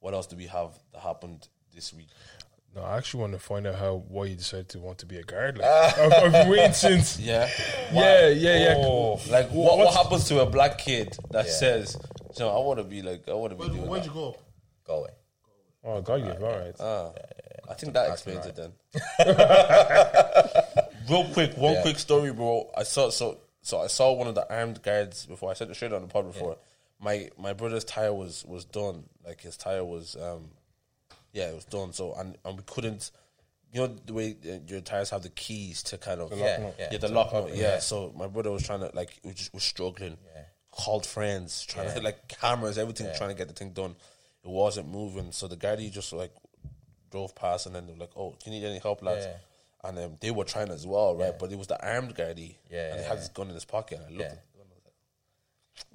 what 0.00 0.14
else 0.14 0.26
do 0.26 0.36
we 0.36 0.46
have 0.46 0.70
that 0.92 1.00
happened 1.00 1.48
this 1.74 1.92
week? 1.92 2.08
No, 2.76 2.82
I 2.82 2.98
actually 2.98 3.20
want 3.22 3.32
to 3.32 3.38
find 3.38 3.66
out 3.66 3.76
how 3.76 4.04
why 4.08 4.26
you 4.26 4.36
decided 4.36 4.68
to 4.70 4.78
want 4.78 4.98
to 4.98 5.06
be 5.06 5.16
a 5.16 5.22
guard. 5.22 5.58
Like, 5.58 5.66
I've, 5.68 6.12
I've 6.12 6.32
been 6.32 6.48
waiting 6.48 6.72
since. 6.74 7.18
Yeah, 7.18 7.48
Yeah, 7.92 8.28
yeah, 8.28 8.58
yeah. 8.58 8.74
Oh, 8.76 9.18
like 9.30 9.48
what, 9.50 9.78
what 9.78 9.94
happens 9.94 10.28
to 10.28 10.40
a 10.40 10.46
black 10.46 10.78
kid 10.78 11.16
that 11.30 11.46
Yeah. 11.46 11.52
says, 11.52 11.96
you 12.36 12.44
know, 12.44 12.50
I 12.50 12.64
want 12.64 12.78
to 12.78 12.84
be 12.84 13.00
like 13.02 13.26
I 13.28 13.32
want 13.32 13.52
to 13.52 13.56
be 13.56 13.60
Where, 13.60 13.68
doing 13.70 13.88
where'd 13.88 14.02
that. 14.02 14.08
you 14.08 14.12
go? 14.14 14.36
Galway. 14.86 15.10
Oh, 15.84 16.02
God, 16.02 16.16
you're 16.24 16.44
all 16.44 16.58
right. 16.58 16.74
Ah, 16.78 17.10
I 17.70 17.74
think 17.74 17.94
that 17.94 18.10
explains 18.10 18.40
right. 18.40 18.48
it 18.48 18.56
then. 18.56 18.72
Real 21.08 21.24
quick, 21.32 21.56
one 21.56 21.74
Yeah. 21.74 21.82
quick 21.82 21.98
story, 21.98 22.32
bro. 22.32 22.70
I 22.76 22.82
saw 22.82 23.08
so 23.10 23.38
so 23.62 23.80
I 23.80 23.86
saw 23.86 24.12
one 24.12 24.26
of 24.26 24.34
the 24.34 24.46
armed 24.54 24.82
guards 24.82 25.24
before. 25.26 25.50
I 25.50 25.54
said 25.54 25.70
it 25.70 25.74
straight 25.74 25.92
on 25.92 26.02
the 26.02 26.08
pod 26.08 26.26
before. 26.26 26.58
My 27.00 27.30
my 27.38 27.52
brother's 27.52 27.84
tire 27.84 28.12
was 28.12 28.44
was 28.46 28.64
done. 28.64 29.04
Like 29.24 29.40
his 29.40 29.56
tire 29.56 29.84
was 29.84 30.16
um 30.16 30.50
yeah, 31.32 31.48
it 31.50 31.54
was 31.54 31.64
done. 31.64 31.92
So 31.92 32.14
and 32.14 32.36
and 32.44 32.56
we 32.56 32.62
couldn't. 32.66 33.10
You 33.72 33.82
know 33.82 33.86
the 34.06 34.14
way 34.14 34.34
uh, 34.50 34.58
your 34.66 34.80
tires 34.80 35.10
have 35.10 35.22
the 35.22 35.28
keys 35.28 35.82
to 35.84 35.98
kind 35.98 36.20
of 36.22 36.32
Yeah, 36.32 36.58
yeah, 36.60 36.70
yeah. 36.78 36.88
yeah 36.92 36.98
the 36.98 37.08
lock 37.08 37.32
nut, 37.34 37.54
yeah. 37.54 37.78
So 37.80 38.12
my 38.16 38.26
brother 38.26 38.50
was 38.50 38.62
trying 38.62 38.80
to 38.80 38.90
like 38.94 39.20
we 39.22 39.32
just 39.34 39.52
was 39.52 39.62
struggling. 39.62 40.16
Yeah. 40.34 40.42
Called 40.70 41.04
friends, 41.04 41.64
trying 41.66 41.92
to 41.94 42.00
like 42.00 42.28
cameras, 42.28 42.78
everything, 42.78 43.08
trying 43.16 43.30
to 43.30 43.34
get 43.36 43.48
the 43.48 43.54
thing 43.54 43.72
done. 43.72 43.94
It 44.44 44.48
wasn't 44.50 44.88
moving. 44.88 45.32
So 45.32 45.48
the 45.48 45.56
guy 45.56 45.76
he 45.76 45.90
just 45.90 46.12
like 46.12 46.32
drove 47.10 47.34
past, 47.34 47.66
and 47.66 47.74
then 47.74 47.86
they 47.86 47.92
were 47.92 47.98
like, 47.98 48.12
"Oh, 48.16 48.30
do 48.42 48.50
you 48.50 48.58
need 48.60 48.66
any 48.66 48.78
help, 48.78 49.02
lads?" 49.02 49.26
Yeah. 49.26 49.36
And 49.88 49.98
um, 49.98 50.16
they 50.20 50.30
were 50.30 50.44
trying 50.44 50.70
as 50.70 50.86
well, 50.86 51.14
right? 51.16 51.38
But 51.38 51.52
it 51.52 51.58
was 51.58 51.66
the 51.66 51.80
armed 51.86 52.14
guy, 52.14 52.24
Yeah, 52.24 52.30
and 52.32 52.38
he 52.38 52.54
yeah, 52.70 53.08
had 53.08 53.18
his 53.18 53.28
gun 53.28 53.48
in 53.48 53.54
his 53.54 53.64
pocket. 53.64 53.98
I 54.00 54.08
looked 54.08 54.20
Yeah. 54.20 54.26
at 54.26 54.30
the 54.52 54.58
gun, 54.58 54.66
I 54.70 54.74
was 54.74 54.84
like, 54.84 54.94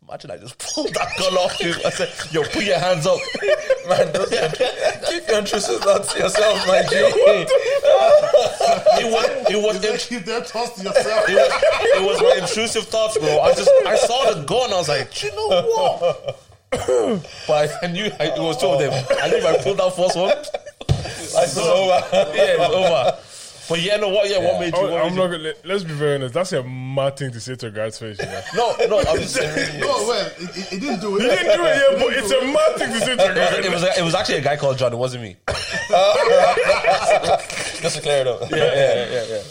Imagine 0.07 0.31
I 0.31 0.38
just 0.38 0.57
pulled 0.73 0.93
that 0.93 1.07
gun 1.17 1.34
off 1.34 1.59
you. 1.61 1.73
I 1.86 1.89
said, 1.89 2.11
"Yo, 2.31 2.43
put 2.43 2.63
your 2.63 2.79
hands 2.79 3.07
up." 3.07 3.19
Man, 3.88 4.11
keep 5.07 5.27
your 5.27 5.39
intrusive 5.39 5.81
thoughts 5.81 6.13
to 6.13 6.19
yourself, 6.19 6.67
my 6.67 6.84
G. 6.84 6.95
It 8.95 9.11
was, 9.11 9.25
it 9.49 9.57
was, 9.61 9.84
it, 9.84 9.99
keep 10.01 10.25
them 10.25 10.43
thoughts 10.43 10.77
to 10.77 10.84
yourself. 10.84 11.29
it 11.29 11.36
was, 11.36 11.51
it 11.84 12.03
was 12.03 12.21
my 12.21 12.41
intrusive 12.41 12.86
thoughts, 12.88 13.17
bro. 13.17 13.39
I 13.41 13.53
just, 13.53 13.69
I 13.86 13.95
saw 13.95 14.34
the 14.34 14.43
gun. 14.43 14.73
I 14.73 14.77
was 14.77 14.89
like, 14.89 15.13
"Do 15.13 15.27
you 15.27 15.36
know 15.36 15.47
what?" 15.47 16.39
but 17.47 17.71
I, 17.84 17.88
knew 17.88 18.05
I, 18.19 18.25
it 18.25 18.39
was 18.39 18.57
two 18.57 18.67
of 18.67 18.79
them. 18.79 18.91
I 19.21 19.27
knew 19.29 19.38
if 19.38 19.45
I 19.45 19.57
pulled 19.61 19.77
that 19.77 19.95
first 19.95 20.17
one, 20.17 20.34
I 21.38 21.45
saw 21.45 21.61
over. 21.61 22.36
Yeah, 22.36 22.55
it's 22.57 22.73
over. 22.73 23.17
But 23.70 23.82
yeah, 23.82 23.97
no, 23.97 24.09
what? 24.09 24.30
Yeah, 24.30 24.39
what 24.43 24.59
made 24.59 24.74
you? 24.76 24.80
Oh, 24.80 24.91
What 24.91 25.01
I'm 25.03 25.09
made 25.11 25.18
not 25.18 25.24
you 25.26 25.32
gonna, 25.38 25.43
let- 25.43 25.66
let's 25.66 25.84
be 25.84 25.93
very 25.93 26.16
honest. 26.16 26.34
That's 26.34 26.51
a 26.53 26.64
mad 26.64 27.18
thing 27.18 27.32
to 27.32 27.39
say 27.39 27.55
to 27.55 27.68
a 27.68 27.72
guy's 27.72 27.97
face. 27.97 28.20
You 28.20 28.26
know? 28.26 28.41
no, 28.55 28.76
no, 28.88 28.99
I'm 28.99 29.18
just 29.20 29.36
saying. 29.36 29.80
No, 29.80 29.88
well, 29.88 30.28
it, 30.38 30.57
it, 30.57 30.74
it 30.74 30.80
didn't 30.82 30.99
do 30.99 31.16
it. 31.18 31.22
He 31.22 31.28
didn't 31.30 31.57
do 31.57 31.64
it, 31.66 31.76
yeah, 31.78 31.97
but 31.99 32.14
it's 32.14 32.32
a 32.32 32.41
mad 32.45 32.76
thing 32.78 32.91
to 32.91 32.99
say 32.99 33.16
to 33.16 33.32
a 33.32 33.36
guy. 33.36 33.57
It 33.66 33.72
was, 33.72 33.84
it 33.84 34.03
was 34.03 34.16
actually 34.16 34.38
a 34.39 34.41
guy 34.41 34.57
called 34.57 34.78
John. 34.78 34.91
It 34.93 34.97
wasn't 34.97 35.24
me. 35.24 35.36
Just 37.82 37.95
to 37.97 38.01
clear 38.01 38.22
it 38.22 38.28
up. 38.28 38.49
Yeah, 38.51 38.57
yeah, 38.57 39.11
yeah, 39.11 39.26
yeah. 39.30 39.41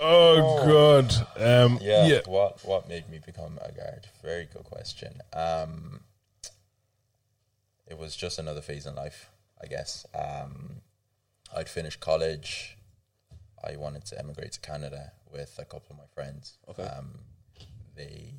Oh 0.00 0.64
God. 0.66 1.14
Um, 1.36 1.78
Yeah, 1.80 2.06
yeah. 2.06 2.20
What 2.26 2.64
what 2.64 2.88
made 2.88 3.08
me 3.08 3.20
become 3.24 3.58
a 3.62 3.72
guard? 3.72 4.06
Very 4.22 4.46
good 4.52 4.64
question. 4.64 5.20
Um, 5.32 6.00
it 7.86 7.96
was 7.98 8.14
just 8.16 8.38
another 8.38 8.60
phase 8.60 8.86
in 8.86 8.94
life, 8.94 9.30
I 9.62 9.66
guess. 9.66 10.04
Um, 10.14 10.80
I'd 11.56 11.68
finished 11.68 12.00
college. 12.00 12.76
I 13.66 13.76
wanted 13.76 14.04
to 14.06 14.18
emigrate 14.18 14.52
to 14.52 14.60
Canada 14.60 15.12
with 15.32 15.58
a 15.58 15.64
couple 15.64 15.88
of 15.90 15.96
my 15.98 16.06
friends. 16.14 16.58
Okay. 16.68 16.82
Um, 16.84 17.18
they 17.96 18.34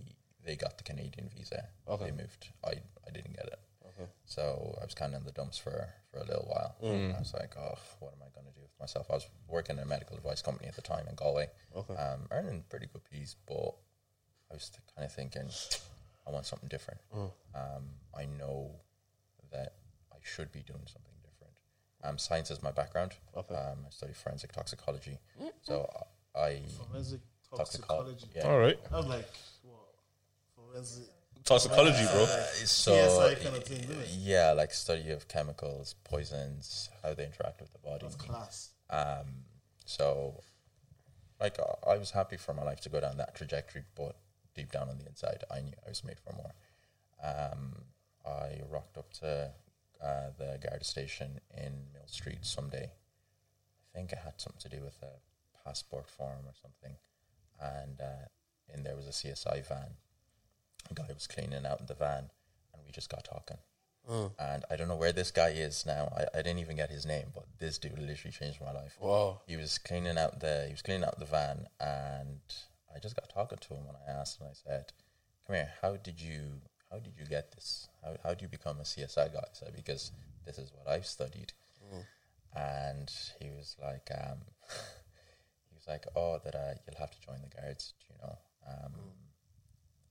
they 0.45 0.55
got 0.55 0.77
the 0.77 0.83
Canadian 0.83 1.29
visa. 1.35 1.67
Okay. 1.87 2.05
They 2.05 2.11
moved. 2.11 2.49
I, 2.63 2.73
I 3.07 3.11
didn't 3.11 3.35
get 3.35 3.47
it. 3.47 3.59
Okay. 3.87 4.09
So 4.25 4.77
I 4.79 4.85
was 4.85 4.93
kind 4.93 5.13
of 5.15 5.21
in 5.21 5.25
the 5.25 5.31
dumps 5.31 5.57
for, 5.57 5.89
for 6.11 6.19
a 6.19 6.25
little 6.25 6.45
while. 6.47 6.75
Mm. 6.83 7.15
I 7.15 7.19
was 7.19 7.33
like, 7.33 7.55
oh, 7.57 7.77
what 7.99 8.13
am 8.13 8.19
I 8.21 8.29
going 8.35 8.45
to 8.45 8.53
do 8.53 8.61
with 8.61 8.79
myself? 8.79 9.07
I 9.09 9.13
was 9.13 9.27
working 9.47 9.77
in 9.77 9.83
a 9.83 9.85
medical 9.87 10.15
device 10.15 10.41
company 10.43 10.67
at 10.67 10.75
the 10.75 10.81
time 10.83 11.07
in 11.09 11.15
Galway, 11.15 11.47
Okay. 11.75 11.95
um, 11.95 12.27
earning 12.31 12.63
pretty 12.69 12.87
good 12.91 13.01
peas, 13.09 13.35
but 13.47 13.73
I 14.51 14.53
was 14.53 14.69
kind 14.95 15.05
of 15.05 15.11
thinking, 15.13 15.49
I 16.27 16.31
want 16.31 16.45
something 16.45 16.69
different. 16.69 16.99
Mm. 17.15 17.31
Um, 17.55 17.83
I 18.15 18.25
know 18.25 18.71
that 19.51 19.73
I 20.11 20.17
should 20.21 20.51
be 20.51 20.61
doing 20.61 20.85
something. 20.85 21.14
Um, 22.05 22.17
science 22.17 22.51
is 22.51 22.61
my 22.61 22.71
background. 22.71 23.13
Okay. 23.35 23.55
Um, 23.55 23.79
I 23.85 23.89
study 23.89 24.13
forensic 24.13 24.51
toxicology. 24.51 25.17
So 25.61 25.89
I 26.35 26.61
Forensic 26.89 27.21
toxico- 27.51 27.57
toxicology. 27.57 28.25
Yeah. 28.35 28.47
All 28.47 28.59
right. 28.59 28.79
I 28.91 28.97
was 28.97 29.07
like, 29.07 29.29
what? 29.63 29.75
Forensic. 30.55 31.03
Toxicology, 31.43 32.03
bro. 32.11 32.23
Uh, 32.23 32.43
so 32.65 32.91
CSI 32.91 33.43
kind 33.43 33.55
of 33.55 33.63
thing, 33.63 33.83
isn't 33.83 34.09
yeah, 34.19 34.51
like 34.53 34.73
study 34.73 35.11
of 35.11 35.27
chemicals, 35.27 35.93
poisons, 36.03 36.89
how 37.03 37.13
they 37.13 37.25
interact 37.25 37.61
with 37.61 37.71
the 37.71 37.79
body. 37.79 37.99
That's 38.01 38.15
class. 38.15 38.71
Um, 38.89 39.43
so, 39.85 40.41
like, 41.39 41.59
uh, 41.59 41.89
I 41.89 41.97
was 41.97 42.09
happy 42.09 42.37
for 42.37 42.55
my 42.55 42.63
life 42.63 42.81
to 42.81 42.89
go 42.89 42.99
down 42.99 43.17
that 43.17 43.35
trajectory, 43.35 43.83
but 43.95 44.15
deep 44.55 44.71
down 44.71 44.89
on 44.89 44.97
the 44.97 45.05
inside, 45.05 45.43
I 45.51 45.61
knew 45.61 45.73
I 45.85 45.89
was 45.89 46.03
made 46.03 46.17
for 46.19 46.33
more. 46.33 46.53
Um, 47.23 47.75
I 48.25 48.61
rocked 48.71 48.97
up 48.97 49.13
to 49.19 49.51
uh, 50.03 50.29
the 50.37 50.59
guard 50.61 50.85
station 50.85 51.39
in 51.55 51.73
Mill 51.93 52.07
Street 52.07 52.39
someday. 52.45 52.91
I 53.93 53.97
think 53.97 54.11
it 54.11 54.19
had 54.23 54.39
something 54.39 54.69
to 54.69 54.77
do 54.77 54.83
with 54.83 54.97
a 55.01 55.63
passport 55.63 56.09
form 56.09 56.45
or 56.45 56.53
something, 56.61 56.97
and 57.59 57.99
uh, 58.01 58.27
in 58.73 58.83
there 58.83 58.95
was 58.95 59.07
a 59.07 59.11
CSI 59.11 59.65
van. 59.67 59.95
A 60.89 60.93
guy 60.93 61.07
was 61.13 61.27
cleaning 61.27 61.65
out 61.65 61.79
in 61.79 61.85
the 61.85 61.93
van, 61.93 62.29
and 62.73 62.83
we 62.85 62.91
just 62.91 63.09
got 63.09 63.23
talking. 63.23 63.57
And 64.37 64.63
I 64.69 64.75
don't 64.75 64.87
know 64.87 64.95
where 64.95 65.11
this 65.13 65.31
guy 65.31 65.49
is 65.49 65.85
now. 65.85 66.13
I, 66.15 66.37
I 66.37 66.41
didn't 66.43 66.59
even 66.59 66.75
get 66.75 66.91
his 66.91 67.05
name, 67.05 67.27
but 67.33 67.45
this 67.59 67.79
dude 67.79 67.97
literally 67.97 68.31
changed 68.31 68.61
my 68.61 68.71
life. 68.71 68.97
Wow. 68.99 69.41
He 69.47 69.55
was 69.57 69.77
cleaning 69.79 70.17
out 70.17 70.39
the 70.41 70.65
he 70.67 70.73
was 70.73 70.81
cleaning 70.83 71.05
out 71.05 71.17
the 71.17 71.25
van, 71.25 71.67
and 71.79 72.39
I 72.93 72.99
just 72.99 73.15
got 73.15 73.29
talking 73.29 73.57
to 73.57 73.73
him, 73.73 73.85
and 73.87 73.97
I 74.07 74.19
asked 74.19 74.39
and 74.39 74.49
I 74.49 74.53
said, 74.53 74.91
"Come 75.47 75.55
here. 75.55 75.71
How 75.81 75.95
did 75.95 76.21
you 76.21 76.61
how 76.95 77.01
did 77.01 77.13
you 77.19 77.25
get 77.25 77.51
this? 77.51 77.89
How 78.03 78.15
how 78.23 78.33
do 78.33 78.43
you 78.43 78.49
become 78.49 78.79
a 78.79 78.83
CSI 78.83 79.33
guy?" 79.33 79.47
So 79.53 79.67
"Because 79.75 80.11
this 80.45 80.57
is 80.57 80.71
what 80.73 80.87
I've 80.87 81.05
studied." 81.05 81.51
And 82.55 83.11
he 83.41 83.49
was 83.49 83.75
like, 83.81 84.07
um, 84.15 84.39
he 85.69 85.75
was 85.75 85.85
like, 85.87 86.05
"Oh, 86.15 86.39
that 86.43 86.55
uh, 86.55 86.75
you'll 86.87 86.99
have 86.99 87.11
to 87.11 87.21
join 87.21 87.41
the 87.41 87.53
guards. 87.53 87.93
You 88.09 88.15
know, 88.21 88.37
um, 88.67 88.93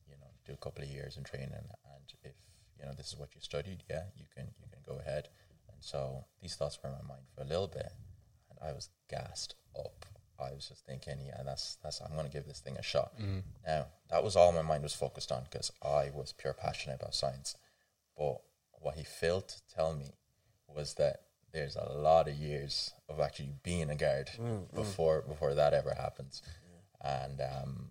you 0.07 0.16
know, 0.20 0.30
do 0.47 0.53
a 0.53 0.57
couple 0.64 0.85
of 0.85 0.91
years 0.91 1.16
in 1.16 1.24
training, 1.24 1.53
and 1.95 2.07
if 2.22 2.37
you 2.78 2.85
know 2.85 2.93
this 2.93 3.09
is 3.12 3.18
what 3.18 3.35
you 3.35 3.41
studied, 3.41 3.82
yeah, 3.89 4.05
you 4.16 4.26
can 4.35 4.47
you 4.61 4.68
can 4.70 4.82
go 4.87 5.01
ahead." 5.01 5.28
And 5.72 5.78
so 5.80 6.26
these 6.43 6.55
thoughts 6.55 6.78
were 6.82 6.91
in 6.91 6.97
my 6.97 7.14
mind 7.14 7.24
for 7.35 7.43
a 7.43 7.47
little 7.47 7.68
bit, 7.68 7.93
and 8.51 8.59
I 8.62 8.72
was 8.72 8.91
gassed 9.09 9.55
up. 9.74 10.05
I 10.41 10.53
was 10.53 10.68
just 10.68 10.85
thinking, 10.85 11.18
yeah, 11.26 11.43
that's 11.45 11.76
that's 11.82 12.01
I'm 12.01 12.12
going 12.14 12.26
to 12.26 12.32
give 12.32 12.47
this 12.47 12.61
thing 12.61 12.76
a 12.76 12.82
shot. 12.82 13.12
Mm-hmm. 13.20 13.41
Now 13.66 13.87
that 14.11 14.24
was 14.24 14.37
all 14.37 14.53
my 14.53 14.62
mind 14.62 14.82
was 14.82 14.95
focused 14.95 15.32
on 15.32 15.45
because 15.45 15.70
I 15.82 16.11
was 16.14 16.32
pure 16.32 16.55
passionate 16.55 17.01
about 17.01 17.14
science. 17.14 17.57
But 18.16 18.39
what 18.72 18.97
he 18.97 19.05
failed 19.05 19.49
to 19.49 19.74
tell 19.74 19.95
me 19.95 20.12
was 20.68 20.95
that 20.95 21.22
there's 21.53 21.76
a 21.76 21.93
lot 21.93 22.28
of 22.28 22.35
years 22.35 22.93
of 23.09 23.20
actually 23.20 23.53
being 23.62 23.89
a 23.91 23.95
guard 23.95 24.30
mm, 24.37 24.43
mm. 24.43 24.74
before 24.74 25.22
before 25.22 25.55
that 25.55 25.72
ever 25.72 25.95
happens, 25.95 26.43
and 27.01 27.41
um, 27.41 27.91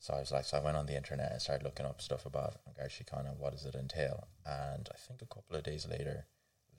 so 0.00 0.14
I 0.14 0.20
was 0.20 0.32
like, 0.32 0.44
so 0.44 0.56
I 0.56 0.60
went 0.60 0.78
on 0.78 0.86
the 0.86 0.96
internet 0.96 1.30
and 1.30 1.42
started 1.42 1.62
looking 1.62 1.86
up 1.86 2.00
stuff 2.00 2.24
about 2.24 2.56
Garda 2.76 2.90
Síochána, 2.90 3.36
what 3.36 3.52
does 3.52 3.66
it 3.66 3.74
entail? 3.74 4.28
And 4.46 4.88
I 4.90 4.96
think 4.96 5.20
a 5.20 5.26
couple 5.26 5.56
of 5.56 5.62
days 5.62 5.86
later, 5.88 6.26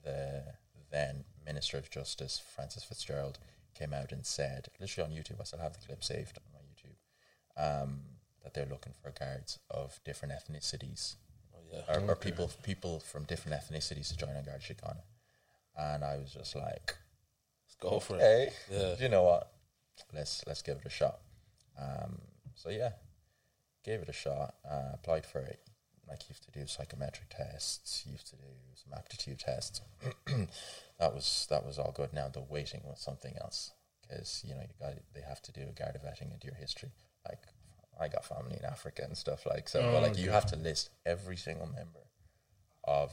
the 0.02 0.42
then 0.90 1.24
Minister 1.46 1.78
of 1.78 1.88
Justice, 1.88 2.42
Frances 2.54 2.84
Fitzgerald, 2.84 3.38
came 3.74 3.92
out 3.92 4.12
and 4.12 4.24
said, 4.24 4.68
literally 4.80 5.10
on 5.10 5.16
YouTube, 5.16 5.40
I 5.40 5.44
still 5.44 5.58
have 5.60 5.72
the 5.72 5.86
clip 5.86 6.02
saved 6.04 6.38
on 6.38 6.52
my 6.52 6.60
YouTube, 6.60 7.82
um, 7.82 8.00
that 8.42 8.54
they're 8.54 8.66
looking 8.66 8.92
for 9.02 9.10
guards 9.10 9.58
of 9.70 10.00
different 10.04 10.34
ethnicities, 10.34 11.16
or, 11.88 12.00
or 12.10 12.16
people 12.16 12.50
people 12.62 13.00
from 13.00 13.24
different 13.24 13.60
ethnicities 13.60 14.08
to 14.08 14.16
join 14.16 14.36
on 14.36 14.44
Garda 14.44 14.60
Síochána. 14.60 15.02
And 15.76 16.04
I 16.04 16.16
was 16.18 16.32
just 16.32 16.54
like, 16.54 16.96
Let's 17.80 17.92
go 17.92 17.98
for 18.00 18.18
it. 18.20 18.52
Yeah. 18.70 18.94
you 19.00 19.08
know 19.08 19.22
what? 19.22 19.50
Let's 20.14 20.44
let's 20.46 20.62
give 20.62 20.76
it 20.78 20.86
a 20.86 20.90
shot. 20.90 21.20
Um, 21.78 22.20
so 22.54 22.68
yeah, 22.68 22.90
gave 23.84 24.00
it 24.00 24.08
a 24.08 24.12
shot. 24.12 24.54
Uh, 24.68 24.90
applied 24.94 25.24
for 25.24 25.40
it. 25.40 25.60
Like 26.08 26.28
you 26.28 26.34
have 26.34 26.40
to 26.40 26.60
do 26.60 26.66
psychometric 26.66 27.30
tests. 27.30 28.04
You 28.06 28.12
have 28.12 28.24
to 28.24 28.36
do 28.36 28.48
some 28.74 28.92
aptitude 28.96 29.38
tests. 29.38 29.80
that 30.98 31.14
was 31.14 31.46
that 31.50 31.64
was 31.64 31.78
all 31.78 31.92
good. 31.92 32.12
Now 32.12 32.28
the 32.28 32.40
waiting 32.40 32.82
was 32.84 33.00
something 33.00 33.34
else 33.40 33.72
because 34.02 34.44
you 34.46 34.54
know 34.54 34.60
you 34.60 34.74
got 34.80 34.94
they 35.14 35.22
have 35.22 35.40
to 35.42 35.52
do 35.52 35.62
a 35.62 35.72
Garda 35.72 36.00
vetting 36.00 36.32
into 36.32 36.46
your 36.46 36.56
history. 36.56 36.90
Like 37.28 37.40
I 38.00 38.08
got 38.08 38.24
family 38.24 38.56
in 38.58 38.64
Africa 38.64 39.02
and 39.04 39.16
stuff 39.16 39.46
like 39.46 39.68
so. 39.68 39.80
but 39.80 39.94
oh, 39.94 40.00
like 40.00 40.18
you 40.18 40.30
have 40.30 40.46
to 40.46 40.56
list 40.56 40.90
every 41.06 41.36
single 41.36 41.66
member 41.66 42.00
of 42.84 43.12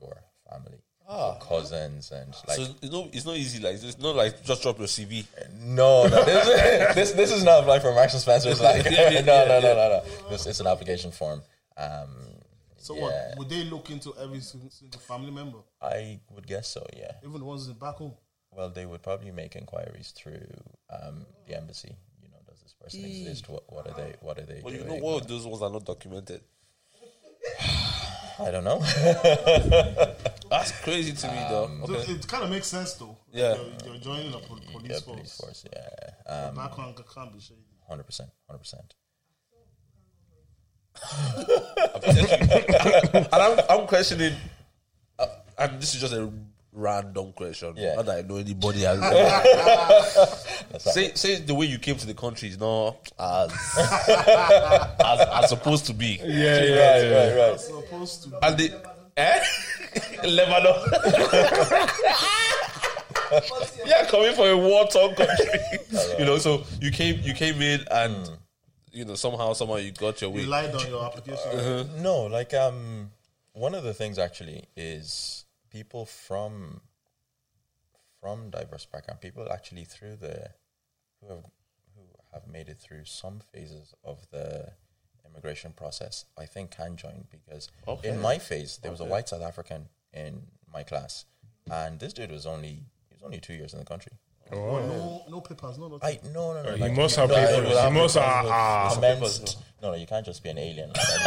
your 0.00 0.22
family, 0.48 0.78
ah. 1.08 1.32
your 1.32 1.40
cousins 1.40 2.12
and 2.12 2.34
like 2.46 2.56
so 2.56 2.66
it's 2.82 2.92
no, 2.92 3.08
it's 3.12 3.26
not 3.26 3.36
easy. 3.36 3.62
Like 3.62 3.74
it's 3.74 3.98
not 3.98 4.14
like 4.14 4.44
just 4.44 4.62
drop 4.62 4.78
your 4.78 4.86
CV. 4.86 5.26
no, 5.60 6.06
no, 6.06 6.24
this, 6.24 6.94
this 6.94 7.12
this 7.12 7.32
is 7.32 7.44
not 7.44 7.66
like 7.66 7.82
for 7.82 7.92
Marks 7.92 8.12
and 8.14 8.22
Spencer. 8.22 8.50
It's 8.50 8.60
like 8.60 8.84
Yeah, 8.84 9.10
yeah, 9.10 9.20
no, 9.20 9.46
no, 9.46 9.54
yeah, 9.54 9.60
no, 9.60 9.74
no, 9.74 10.02
no. 10.04 10.30
This 10.30 10.46
it's 10.46 10.60
an 10.60 10.66
application 10.66 11.10
form. 11.10 11.42
Um, 11.78 12.10
So 12.76 12.94
yeah, 12.94 13.02
what? 13.02 13.38
Would 13.38 13.48
they 13.48 13.64
look 13.64 13.90
into 13.90 14.14
every 14.20 14.40
single, 14.40 14.70
single 14.70 15.00
family 15.00 15.30
member, 15.32 15.58
I 15.82 16.20
would 16.30 16.46
guess 16.46 16.68
so. 16.68 16.86
Yeah. 16.96 17.12
even 17.26 17.38
the 17.40 17.44
ones 17.44 17.66
in 17.68 17.74
back 17.74 17.96
home? 17.96 18.14
Well, 18.52 18.70
they 18.70 18.86
would 18.86 19.02
probably 19.02 19.30
make 19.30 19.56
inquiries 19.56 20.12
through 20.16 20.46
um, 20.90 21.26
the 21.46 21.56
embassy. 21.56 21.94
You 22.22 22.28
know, 22.30 22.38
does 22.48 22.60
this 22.62 22.74
person 22.80 23.04
exist? 23.04 23.48
What 23.48 23.64
what 23.72 23.86
are 23.88 23.94
they? 23.94 24.14
What 24.20 24.38
are 24.38 24.46
they 24.46 24.60
But 24.62 24.72
you 24.72 24.84
know 24.84 24.94
what? 24.96 25.26
Those 25.28 25.44
ones 25.46 25.62
are 25.62 25.70
not 25.70 25.84
documented. 25.84 26.40
I 28.40 28.50
don't 28.52 28.64
know. 28.64 28.78
That's 30.50 30.70
crazy 30.82 31.12
to 31.12 31.26
me, 31.28 31.40
though. 31.50 31.70
So 31.86 31.94
Okay. 31.96 32.12
it 32.12 32.26
kind 32.28 32.44
of 32.44 32.50
makes 32.50 32.68
sense 32.68 32.94
though. 32.94 33.16
Yeah. 33.32 33.56
You're, 33.56 33.92
you're 33.92 34.00
joining 34.02 34.32
a 34.32 34.38
pol- 34.38 34.60
police 34.72 34.90
yeah, 34.90 35.00
force. 35.00 35.16
police 35.16 35.36
force. 35.36 35.64
Yeah, 35.72 36.32
um, 36.48 36.54
Background 36.54 36.94
can't 37.14 37.32
be 37.32 37.40
shady. 37.40 37.60
hundred 37.88 38.04
percent, 38.04 38.30
hundred 38.46 38.60
percent. 38.60 38.94
and 43.14 43.28
I'm, 43.32 43.60
I'm 43.68 43.86
questioning, 43.86 44.34
uh, 45.18 45.26
and 45.58 45.80
this 45.80 45.94
is 45.94 46.00
just 46.00 46.12
a 46.12 46.30
random 46.72 47.32
question. 47.32 47.74
Yeah. 47.76 47.96
Not 47.96 48.06
that 48.06 48.18
I 48.18 48.22
know 48.22 48.36
anybody 48.36 48.80
has. 48.80 49.00
say, 50.94 51.12
say 51.14 51.36
the 51.40 51.54
way 51.54 51.66
you 51.66 51.78
came 51.78 51.96
to 51.96 52.06
the 52.06 52.14
country 52.14 52.48
is 52.48 52.58
not 52.58 52.96
as 53.18 53.50
as, 53.78 55.20
as 55.20 55.48
supposed 55.48 55.86
to 55.86 55.94
be. 55.94 56.20
Yeah, 56.22 56.62
yeah, 56.62 56.64
yeah. 56.64 57.34
Right, 57.34 57.50
right. 57.50 57.60
Supposed 57.60 58.24
to. 58.24 58.38
And 58.46 58.58
the 58.58 58.72
eh? 59.16 59.44
Lebanon. 60.24 60.74
yeah, 63.86 64.06
coming 64.06 64.34
from 64.34 64.46
a 64.46 64.56
war-torn 64.56 65.14
country. 65.14 65.60
you 66.18 66.24
know, 66.24 66.38
so 66.38 66.64
you 66.80 66.90
came 66.90 67.20
you 67.22 67.34
came 67.34 67.60
in 67.60 67.84
and 67.90 68.30
you 68.92 69.04
know 69.04 69.14
somehow 69.14 69.52
somehow 69.52 69.76
you 69.76 69.92
got 69.92 70.20
your 70.20 70.30
way. 70.30 70.42
You 70.42 70.46
lied 70.46 70.74
on 70.74 70.86
your 70.88 71.04
application. 71.04 71.50
Uh-huh. 71.52 71.84
No, 71.98 72.26
like 72.26 72.54
um, 72.54 73.10
one 73.52 73.74
of 73.74 73.82
the 73.84 73.94
things 73.94 74.18
actually 74.18 74.64
is 74.76 75.44
people 75.70 76.06
from 76.06 76.80
from 78.20 78.50
diverse 78.50 78.86
background, 78.86 79.20
people 79.20 79.50
actually 79.50 79.84
through 79.84 80.16
the 80.16 80.50
who 81.20 81.28
have 81.28 81.44
who 81.94 82.02
have 82.32 82.46
made 82.46 82.68
it 82.68 82.78
through 82.78 83.04
some 83.04 83.40
phases 83.52 83.94
of 84.04 84.26
the 84.30 84.72
immigration 85.26 85.72
process, 85.72 86.24
I 86.36 86.46
think 86.46 86.70
can 86.70 86.96
join 86.96 87.26
because 87.30 87.68
Okay. 87.86 88.08
in 88.08 88.20
my 88.20 88.38
phase 88.38 88.78
there 88.82 88.90
was 88.90 89.00
a 89.00 89.04
white 89.04 89.28
South 89.28 89.42
African 89.42 89.88
in 90.12 90.42
my 90.72 90.82
class, 90.82 91.26
and 91.70 92.00
this 92.00 92.12
dude 92.12 92.30
was 92.30 92.46
only 92.46 92.84
he 93.08 93.14
was 93.14 93.22
only 93.22 93.40
two 93.40 93.54
years 93.54 93.72
in 93.72 93.78
the 93.78 93.84
country. 93.84 94.12
No, 94.52 95.22
no 95.28 95.40
papers, 95.40 95.78
no 95.78 95.88
nothing. 95.88 96.00
I 96.02 96.20
no 96.32 96.52
no 96.54 96.62
no. 96.62 96.72
He 96.74 96.80
like, 96.80 96.92
must 96.94 97.16
have 97.16 97.28
no, 97.28 97.34
papers. 97.36 97.56
would 97.56 97.66
He 97.68 97.74
have 97.76 97.92
must 97.92 98.14
papers, 98.16 98.28
have. 98.30 98.44
but 98.44 98.50
Ah, 98.52 98.96
no, 99.82 99.90
no, 99.90 99.94
you 99.96 100.06
can't 100.06 100.24
just 100.26 100.42
be 100.42 100.48
an 100.50 100.58
alien. 100.58 100.88
like 100.92 100.98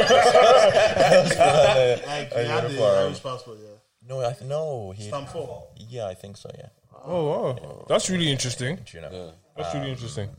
he 2.33 2.45
had 2.45 2.63
the 2.63 2.69
uniform. 2.69 2.97
Irish 2.97 3.23
passport, 3.23 3.57
yeah. 3.61 3.67
No, 4.07 4.21
I 4.25 4.33
th- 4.33 4.49
no. 4.49 4.91
He, 4.95 5.03
Stamp 5.07 5.29
four. 5.29 5.67
yeah, 5.77 6.07
I 6.07 6.13
think 6.15 6.37
so. 6.37 6.49
Yeah, 6.57 6.67
oh 7.05 7.29
wow, 7.53 7.85
that's 7.87 8.09
really 8.09 8.31
interesting. 8.31 8.79
you 8.93 9.01
know. 9.01 9.33
That's 9.55 9.73
really 9.75 9.91
interesting. 9.91 10.29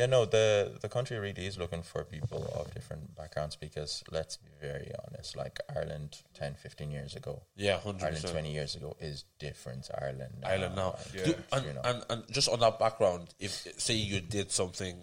Yeah, 0.00 0.06
no, 0.06 0.24
the 0.24 0.78
the 0.80 0.88
country 0.88 1.18
really 1.18 1.44
is 1.44 1.58
looking 1.58 1.82
for 1.82 2.04
people 2.04 2.50
of 2.58 2.72
different 2.72 3.14
backgrounds 3.14 3.54
because 3.54 4.02
let's 4.10 4.38
be 4.38 4.48
very 4.58 4.90
honest, 5.06 5.36
like 5.36 5.60
Ireland 5.76 6.16
10, 6.32 6.54
15 6.54 6.90
years 6.90 7.16
ago, 7.16 7.42
Yeah, 7.54 7.78
hundred 7.78 8.06
Ireland 8.06 8.24
20 8.24 8.50
years 8.50 8.74
ago 8.76 8.96
is 8.98 9.24
different 9.38 9.84
to 9.84 10.02
Ireland 10.02 10.32
now. 10.40 10.48
Island 10.48 10.74
now. 10.76 10.90
Like, 11.14 11.24
Do- 11.26 11.34
and, 11.52 11.66
you 11.66 11.72
know. 11.74 11.80
and 11.84 12.02
and 12.08 12.22
just 12.32 12.48
on 12.48 12.60
that 12.60 12.78
background, 12.78 13.34
if 13.38 13.52
say 13.76 13.92
you 13.92 14.22
did 14.22 14.50
something, 14.50 15.02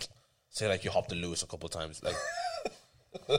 say 0.49 0.67
like 0.67 0.83
you 0.83 0.89
hopped 0.89 1.09
the 1.09 1.15
Luas 1.15 1.43
a 1.43 1.45
couple 1.47 1.69
times, 1.69 2.01
like 2.03 2.15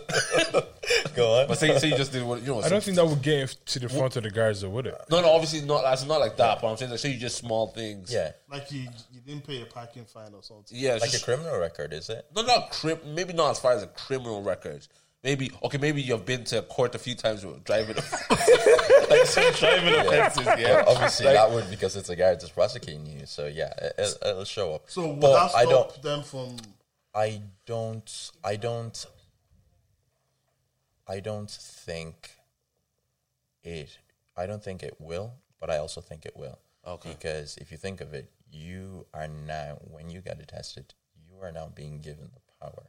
Go 1.15 1.41
on. 1.41 1.49
but 1.49 1.59
say 1.59 1.77
say 1.79 1.89
you 1.89 1.97
just 1.97 2.13
did 2.13 2.23
what 2.25 2.41
you 2.41 2.47
know. 2.49 2.63
I 2.63 2.69
don't 2.69 2.83
think 2.83 2.97
that 2.97 3.07
would 3.07 3.23
get 3.23 3.39
him 3.41 3.49
to 3.67 3.79
the 3.79 3.89
front 3.89 4.17
of 4.17 4.23
the 4.23 4.31
guys, 4.31 4.61
though, 4.63 4.71
would 4.71 4.87
it? 4.87 4.95
no, 5.11 5.21
no, 5.21 5.31
obviously 5.31 5.61
not. 5.67 5.91
It's 5.93 6.07
not 6.07 6.21
like 6.21 6.37
that. 6.37 6.61
But 6.61 6.71
I'm 6.71 6.77
saying, 6.77 6.91
like, 6.91 7.01
say 7.01 7.11
you 7.13 7.19
just 7.19 7.37
small 7.39 7.69
things. 7.69 8.13
Yeah. 8.13 8.33
Like 8.51 8.71
you, 8.73 8.89
you 9.13 9.21
didn't 9.21 9.47
pay 9.47 9.63
a 9.63 9.67
parking 9.67 10.05
fine 10.05 10.33
or 10.35 10.43
something. 10.43 10.77
yeah. 10.79 10.95
It's 10.95 11.03
Like 11.03 11.11
just, 11.11 11.23
a 11.23 11.25
criminal 11.27 11.59
record, 11.59 11.93
is 11.93 12.09
it? 12.09 12.27
no, 12.35 12.43
not 12.43 12.71
crim. 12.71 12.99
Maybe 13.15 13.33
not 13.33 13.51
as 13.51 13.59
far 13.61 13.73
as 13.73 13.83
a 13.83 13.87
criminal 13.89 14.43
record. 14.43 14.87
Maybe 15.25 15.51
okay. 15.65 15.79
Maybe 15.79 16.01
you've 16.01 16.25
been 16.25 16.45
to 16.45 16.63
court 16.63 16.95
a 16.95 16.99
few 16.99 17.15
times 17.17 17.45
with 17.45 17.65
driving, 17.65 17.97
like 18.31 19.27
some 19.27 19.53
driving 19.55 19.95
offenses. 19.95 20.47
Yeah, 20.59 20.85
Obviously, 20.87 21.27
Like- 21.27 21.35
that 21.35 21.51
would 21.51 21.69
because 21.71 21.97
it's 21.97 22.09
a 22.09 22.17
guy 22.17 22.31
that's 22.31 22.49
prosecuting 22.51 23.05
you. 23.07 23.27
So 23.27 23.47
yeah, 23.47 23.73
it, 23.83 23.95
it'll, 23.99 24.29
it'll 24.31 24.45
show 24.45 24.75
up. 24.75 24.85
So 24.89 25.09
would 25.09 25.21
But 25.21 25.33
that 25.51 25.57
I 25.57 25.65
stop 25.65 25.93
don't. 25.95 26.03
them 26.03 26.23
from? 26.23 26.57
I 27.15 27.41
don't. 27.67 28.31
I 28.45 28.57
don't. 28.57 29.07
I 31.09 31.21
don't 31.21 31.51
think 31.51 32.31
it. 33.63 33.99
I 34.37 34.47
don't 34.47 34.63
think 34.63 34.83
it 34.83 34.97
will, 34.99 35.33
but 35.61 35.71
I 35.71 35.79
also 35.79 36.01
think 36.01 36.27
it 36.27 36.37
will. 36.37 36.59
Okay. 36.87 37.11
Because 37.11 37.57
if 37.57 37.71
you 37.71 37.77
think 37.77 38.01
of 38.01 38.15
it, 38.15 38.31
you 38.51 39.07
are 39.15 39.29
now 39.29 39.79
when 39.91 40.11
you 40.11 40.21
get 40.21 40.41
it 40.41 40.49
tested, 40.49 40.95
you 41.29 41.43
are 41.43 41.53
now 41.53 41.71
being 41.75 42.01
given 42.01 42.31
the 42.35 42.41
power 42.61 42.85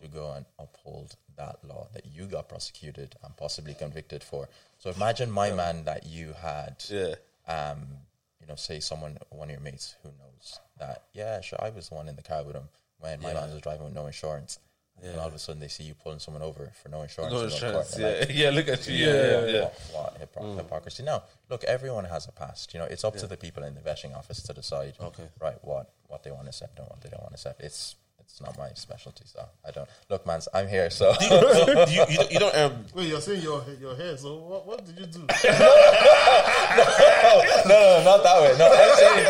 to 0.00 0.08
go 0.08 0.32
and 0.32 0.46
uphold 0.58 1.16
that 1.36 1.58
law 1.64 1.86
that 1.92 2.06
you 2.06 2.24
got 2.24 2.48
prosecuted 2.48 3.14
and 3.22 3.36
possibly 3.36 3.74
convicted 3.74 4.22
for. 4.22 4.48
So 4.78 4.90
imagine 4.90 5.30
my 5.30 5.52
man 5.52 5.84
that 5.84 6.06
you 6.06 6.32
had 6.32 6.82
yeah. 6.88 7.14
um, 7.46 7.86
you 8.40 8.46
know, 8.46 8.56
say 8.56 8.80
someone, 8.80 9.16
one 9.30 9.48
of 9.48 9.52
your 9.52 9.60
mates 9.60 9.94
who 10.02 10.08
knows 10.08 10.58
that, 10.78 11.04
yeah, 11.12 11.40
sure, 11.40 11.58
I 11.62 11.70
was 11.70 11.88
the 11.88 11.94
one 11.94 12.08
in 12.08 12.16
the 12.16 12.22
car 12.22 12.42
with 12.42 12.56
him 12.56 12.68
when 12.98 13.20
my 13.20 13.32
man 13.32 13.52
was 13.52 13.60
driving 13.60 13.84
with 13.84 13.94
no 13.94 14.06
insurance. 14.06 14.58
And 15.02 15.18
all 15.18 15.26
of 15.28 15.34
a 15.34 15.38
sudden 15.38 15.60
they 15.60 15.68
see 15.68 15.82
you 15.84 15.94
pulling 15.94 16.18
someone 16.20 16.42
over 16.42 16.70
for 16.82 16.88
no 16.88 17.02
insurance. 17.02 17.32
No 17.32 17.42
insurance. 17.42 17.96
Yeah, 17.98 18.06
like, 18.20 18.30
yeah. 18.34 18.50
Look 18.50 18.68
at 18.68 18.86
you. 18.88 18.94
Yeah, 18.94 19.12
yeah, 19.14 19.46
yeah. 19.46 19.60
What, 19.62 19.74
what 19.92 20.20
hypocr- 20.32 20.56
hypocrisy. 20.58 21.02
Now, 21.02 21.24
look, 21.50 21.64
everyone 21.64 22.04
has 22.04 22.26
a 22.28 22.32
past. 22.32 22.72
You 22.72 22.80
know, 22.80 22.86
it's 22.86 23.02
up 23.04 23.16
to 23.16 23.26
the 23.26 23.36
people 23.36 23.64
in 23.64 23.74
the 23.74 23.80
vetting 23.80 24.16
office 24.16 24.42
to 24.44 24.52
decide, 24.52 24.94
Okay. 25.00 25.24
right, 25.40 25.56
what, 25.62 25.90
what 26.06 26.22
they 26.22 26.30
want 26.30 26.44
to 26.44 26.48
accept 26.50 26.78
and 26.78 26.86
what 26.88 27.00
they 27.00 27.08
don't 27.10 27.20
want 27.20 27.30
to 27.32 27.34
accept. 27.36 27.60
It's 27.62 27.96
it's 28.20 28.40
not 28.40 28.56
my 28.56 28.70
specialty, 28.74 29.24
so 29.26 29.44
I 29.66 29.72
don't. 29.72 29.88
Look, 30.08 30.24
man, 30.26 30.40
I'm 30.54 30.66
here, 30.68 30.88
so. 30.88 31.12
do 31.20 31.24
you, 31.26 31.34
you, 31.34 32.04
you, 32.08 32.16
don't- 32.16 32.32
you 32.32 32.38
don't 32.38 32.56
um, 32.56 32.84
Wait, 32.94 33.08
you're 33.08 33.20
saying 33.20 33.42
your 33.42 33.62
your 33.80 33.94
hair. 33.96 34.16
So 34.16 34.36
what? 34.36 34.66
What 34.66 34.86
did 34.86 34.98
you 34.98 35.04
do? 35.06 35.18
no, 35.44 35.58
no, 37.66 38.02
not 38.04 38.22
that 38.22 38.40
way. 38.40 38.54
No, 38.56 38.72
I'm 38.72 38.96
saying. 38.96 39.26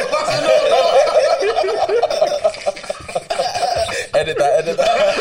edit 4.14 4.38
that, 4.38 4.58
edit 4.60 4.76
that. 4.76 5.18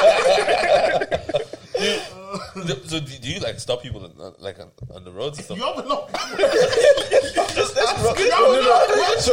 So 2.87 2.99
do, 2.99 3.17
do 3.21 3.29
you 3.31 3.39
like 3.39 3.59
stop 3.59 3.81
people 3.81 4.03
on, 4.05 4.11
on- 4.19 4.35
like 4.39 4.59
on, 4.59 4.69
on 4.95 5.03
the 5.03 5.11
roads 5.11 5.37
and 5.37 5.45
stuff? 5.45 5.57
You 5.57 5.63
have 5.63 5.85
enough. 5.85 6.11
That's 9.11 9.27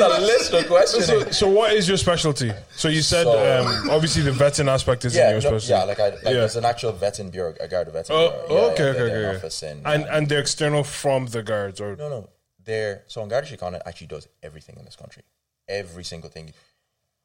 a 0.00 0.20
list 0.20 0.52
of 0.52 0.66
questions. 0.66 1.06
So, 1.06 1.30
so 1.30 1.48
what 1.48 1.72
is 1.72 1.88
your 1.88 1.96
specialty? 1.96 2.52
So 2.76 2.88
you 2.88 3.02
said 3.02 3.24
So- 3.24 3.60
um, 3.66 3.90
obviously 3.90 4.22
the 4.22 4.30
vetting 4.32 4.68
aspect 4.68 5.04
is 5.04 5.14
Yeah, 5.14 5.30
your 5.30 5.40
no, 5.40 5.58
specialty. 5.58 5.68
yeah, 5.68 5.84
like 5.84 6.00
I, 6.00 6.08
like 6.10 6.22
Yeah. 6.24 6.32
there's 6.32 6.56
an 6.56 6.64
actual 6.64 6.92
vetting 6.92 7.30
bureau, 7.30 7.54
a 7.60 7.68
guard 7.68 7.88
vetting 7.88 8.10
Oh, 8.10 8.30
bureau. 8.30 8.46
Yeah, 8.48 8.72
okay, 8.72 8.82
yeah, 8.84 8.90
okay, 8.90 8.98
they're- 8.98 9.08
they're 9.08 9.20
an 9.22 9.26
okay. 9.26 9.36
office 9.38 9.62
in, 9.62 9.82
and 9.84 10.02
um, 10.04 10.08
and 10.12 10.28
they're 10.28 10.40
external 10.40 10.84
from 10.84 11.26
the 11.26 11.42
guards, 11.42 11.80
or 11.80 11.96
No, 11.96 12.08
no. 12.08 12.28
They're 12.62 13.04
so 13.06 13.24
Garda 13.26 13.46
Síochána 13.46 13.80
actually 13.86 14.08
does 14.08 14.28
everything 14.42 14.76
in 14.78 14.84
this 14.84 14.96
country. 14.96 15.22
Every 15.68 16.04
single 16.04 16.28
thing. 16.30 16.52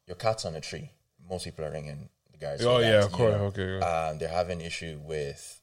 Your 0.06 0.16
cat's 0.16 0.44
on 0.44 0.54
a 0.56 0.60
tree. 0.60 0.90
Most 1.28 1.44
people 1.44 1.64
are 1.64 1.70
ringing 1.70 2.08
the 2.32 2.38
guards. 2.38 2.64
Oh, 2.64 2.78
yeah, 2.78 3.04
of 3.04 3.12
course, 3.12 3.34
know. 3.34 3.44
okay, 3.46 3.78
yeah. 3.78 4.08
Um, 4.10 4.18
they're 4.18 4.28
having 4.28 4.60
issue 4.60 4.98
with 5.04 5.60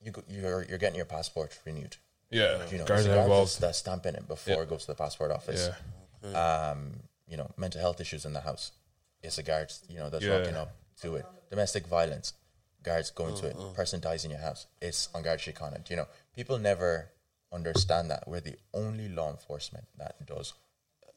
you. 0.00 0.12
You're 0.28 0.64
you're 0.68 0.78
getting 0.78 0.96
your 0.96 1.06
passport 1.06 1.58
renewed. 1.64 1.96
yeah, 2.30 2.68
You 2.70 2.78
know, 2.78 2.84
guards 2.84 3.04
so 3.04 3.10
are 3.12 3.14
guards 3.14 3.26
involved. 3.28 3.60
that's 3.60 3.78
stamping 3.78 4.14
it 4.14 4.26
before 4.28 4.54
Yeah. 4.56 4.62
it 4.62 4.68
goes 4.68 4.82
to 4.82 4.86
the 4.88 4.94
passport 4.94 5.30
office. 5.30 5.68
Yeah, 6.22 6.70
Um, 6.70 7.00
you 7.26 7.36
know, 7.36 7.50
mental 7.56 7.80
health 7.80 8.00
issues 8.00 8.24
in 8.24 8.32
the 8.32 8.40
house. 8.40 8.72
It's 9.22 9.36
the 9.36 9.42
guards. 9.42 9.82
You 9.88 9.98
know, 9.98 10.10
that's 10.10 10.24
Yeah. 10.24 10.38
rocking 10.38 10.56
up 10.56 10.74
to 11.02 11.16
it. 11.16 11.26
Domestic 11.50 11.86
violence. 11.86 12.32
Guards 12.82 13.10
going 13.10 13.36
to 13.36 13.46
it. 13.46 13.56
Person 13.74 14.00
dies 14.00 14.24
in 14.24 14.30
your 14.32 14.40
house. 14.40 14.66
It's 14.80 15.08
on 15.14 15.22
Garda 15.22 15.40
Síochána. 15.42 15.88
You 15.88 15.96
know, 15.96 16.08
people 16.34 16.58
never 16.58 17.10
understand 17.52 18.10
that 18.10 18.26
we're 18.26 18.40
the 18.40 18.56
only 18.74 19.08
law 19.08 19.30
enforcement 19.30 19.86
that 19.98 20.24
does 20.26 20.54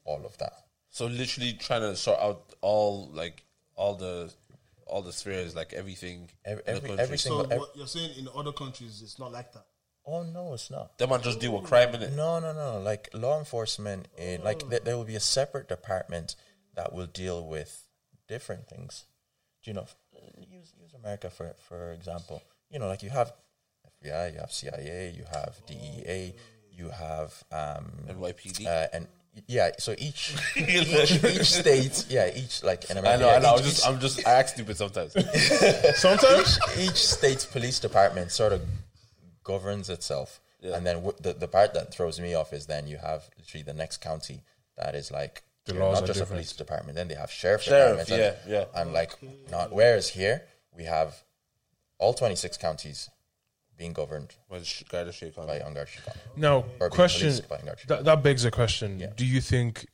all 0.04 0.24
of 0.24 0.36
that. 0.38 0.52
So 0.90 1.06
literally 1.06 1.54
trying 1.54 1.80
to 1.80 1.96
sort 1.96 2.20
out 2.20 2.54
all 2.60 3.08
like 3.08 3.42
all 3.76 3.94
the 3.94 4.32
all 4.86 5.02
the 5.02 5.12
spheres, 5.12 5.54
like 5.56 5.72
everything. 5.72 6.30
Every- 6.44 6.62
in 6.64 6.68
every- 6.76 6.88
country. 6.88 7.02
every 7.04 7.18
So 7.18 7.28
single- 7.30 7.52
ev- 7.52 7.58
what 7.60 7.76
you're 7.76 7.86
saying 7.88 8.18
in 8.18 8.28
other 8.34 8.52
countries, 8.52 9.02
it's 9.02 9.18
not 9.18 9.32
like 9.32 9.52
that. 9.52 9.66
Oh 10.04 10.22
no, 10.22 10.54
it's 10.54 10.70
not. 10.70 10.96
They 10.98 11.06
might 11.06 11.22
just 11.22 11.40
deal 11.40 11.52
with 11.58 11.64
crime 11.64 11.92
in 11.94 12.02
it. 12.02 12.12
No, 12.12 12.38
no, 12.38 12.52
no. 12.52 12.78
Like 12.80 13.08
law 13.12 13.38
enforcement, 13.38 14.06
eh, 14.16 14.38
like 14.42 14.60
th- 14.70 14.82
there 14.82 14.96
will 14.96 15.04
be 15.04 15.16
a 15.16 15.20
separate 15.20 15.68
department 15.68 16.36
that 16.74 16.92
will 16.92 17.06
deal 17.08 17.44
with 17.46 17.88
different 18.28 18.68
things. 18.68 19.04
Do 19.62 19.70
you 19.70 19.74
know? 19.74 19.82
f- 19.82 19.96
Use 20.38 20.72
use 20.80 20.94
America 20.94 21.28
for 21.30 21.54
for 21.68 21.92
example. 21.92 22.40
You 22.70 22.78
know, 22.78 22.86
like 22.86 23.02
you 23.02 23.10
have 23.10 23.32
FBI, 24.02 24.32
you 24.34 24.38
have 24.38 24.52
CIA, 24.52 25.10
you 25.10 25.24
have 25.32 25.60
DEA, 25.66 26.34
you 26.70 26.90
have 26.90 27.42
um, 27.50 27.90
NYPD. 28.08 28.66
uh, 28.66 28.88
and 28.92 29.08
yeah. 29.46 29.70
So 29.78 29.94
each 29.98 30.34
each, 30.56 31.24
each 31.24 31.50
state, 31.52 32.06
yeah, 32.08 32.30
each 32.34 32.62
like 32.62 32.90
in 32.90 32.96
I 32.96 33.00
America, 33.00 33.22
know, 33.22 33.28
I 33.28 33.32
yeah, 33.34 33.38
know. 33.40 33.54
I'm 33.56 33.62
just, 33.62 33.86
I'm 33.86 34.00
just, 34.00 34.26
I 34.26 34.32
act 34.32 34.50
stupid 34.50 34.76
sometimes. 34.76 35.12
sometimes. 35.98 36.58
each 36.78 37.06
state's 37.06 37.44
police 37.44 37.78
department 37.78 38.30
sort 38.32 38.52
of 38.52 38.62
governs 39.44 39.90
itself. 39.90 40.40
And 40.62 40.84
then 40.84 40.96
w- 40.96 41.16
the, 41.20 41.32
the 41.32 41.46
part 41.46 41.74
that 41.74 41.94
throws 41.94 42.18
me 42.18 42.34
off 42.34 42.52
is 42.52 42.66
then 42.66 42.88
you 42.88 42.96
have 42.96 43.28
literally 43.38 43.62
the 43.62 43.72
next 43.74 43.98
county 44.00 44.42
that 44.76 44.96
is 44.96 45.12
like 45.12 45.44
The 45.66 45.74
you 45.74 45.78
know, 45.78 45.86
laws 45.86 45.94
not 46.00 46.04
are 46.04 46.06
just 46.08 46.18
different. 46.18 46.30
a 46.30 46.42
police 46.42 46.52
department. 46.54 46.96
Then 46.96 47.06
they 47.08 47.14
have 47.14 47.30
sheriff, 47.30 47.62
Sheriff, 47.62 48.06
departments. 48.08 48.10
and, 48.10 48.52
yeah, 48.52 48.58
yeah. 48.74 48.80
And 48.80 48.92
like 48.92 49.12
not 49.50 49.72
whereas 49.72 50.08
here 50.08 50.42
we 50.76 50.84
have 50.84 51.14
all 51.98 52.14
twenty 52.14 52.34
six 52.34 52.56
counties 52.56 53.08
being 53.76 53.92
governed 53.92 54.34
Well, 54.48 54.62
sh- 54.62 54.84
Garda 54.88 55.10
Síochána. 55.10 55.46
by 55.46 55.56
An 55.56 55.74
Garda 55.74 55.90
Síochána. 55.90 56.16
Now, 56.36 56.64
Or 56.80 56.88
question 56.90 57.28
policed 57.28 57.48
by 57.48 57.58
Garda 57.62 57.86
that, 57.88 58.04
that 58.04 58.22
begs 58.22 58.44
a 58.44 58.50
question. 58.50 58.98
Yeah. 58.98 59.12
Do 59.16 59.24
you 59.26 59.40
think? 59.40 59.86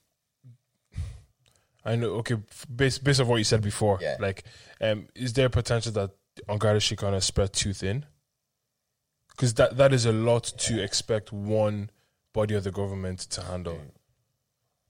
I 1.84 1.96
know. 1.96 2.10
Okay, 2.16 2.36
based 2.74 3.02
based 3.02 3.20
on 3.20 3.26
what 3.26 3.36
you 3.36 3.44
said 3.44 3.60
before, 3.60 3.98
Yeah. 4.00 4.16
like, 4.20 4.44
um, 4.80 5.08
is 5.14 5.32
there 5.32 5.48
potential 5.48 5.90
that 5.92 6.10
An 6.48 6.58
Garda 6.58 6.78
Síochána 6.78 7.22
spread 7.22 7.52
too 7.52 7.72
thin? 7.72 8.06
Because 9.30 9.54
that 9.54 9.76
that 9.78 9.92
is 9.92 10.06
a 10.06 10.12
lot 10.12 10.44
to 10.44 10.80
expect 10.82 11.32
one 11.32 11.90
body 12.32 12.54
of 12.54 12.62
the 12.64 12.70
government 12.70 13.20
to 13.20 13.42
handle. 13.42 13.80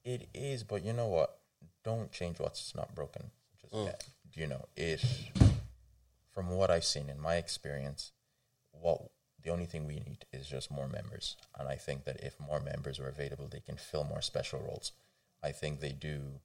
It 0.05 0.28
is, 0.34 0.64
but 0.64 0.84
you 0.84 0.93
know 0.93 1.07
what? 1.07 1.38
Don't 1.84 2.12
change 2.12 2.38
what's 2.40 2.74
not 2.74 2.95
broken. 2.95 3.30
Just 3.61 3.72
yet. 3.74 4.05
You 4.34 4.47
know, 4.49 4.66
it. 4.76 5.03
From 6.34 6.51
what 6.51 6.70
I've 6.70 6.84
seen 6.84 7.09
in 7.09 7.20
my 7.20 7.36
experience, 7.36 8.12
what 8.83 9.01
the 9.43 9.51
only 9.51 9.66
thing 9.66 9.87
we 9.87 9.95
need 9.95 10.24
is 10.33 10.47
just 10.47 10.70
more 10.70 10.89
members, 10.89 11.37
and 11.59 11.68
I 11.68 11.76
think 11.76 12.05
that 12.05 12.20
if 12.20 12.39
more 12.39 12.61
members 12.61 12.99
are 13.01 13.09
available, 13.09 13.49
they 13.51 13.61
can 13.61 13.76
fill 13.76 14.05
more 14.05 14.22
special 14.22 14.61
roles. 14.61 14.93
I 15.43 15.53
think 15.53 15.80
they 15.80 15.93
do. 15.93 16.41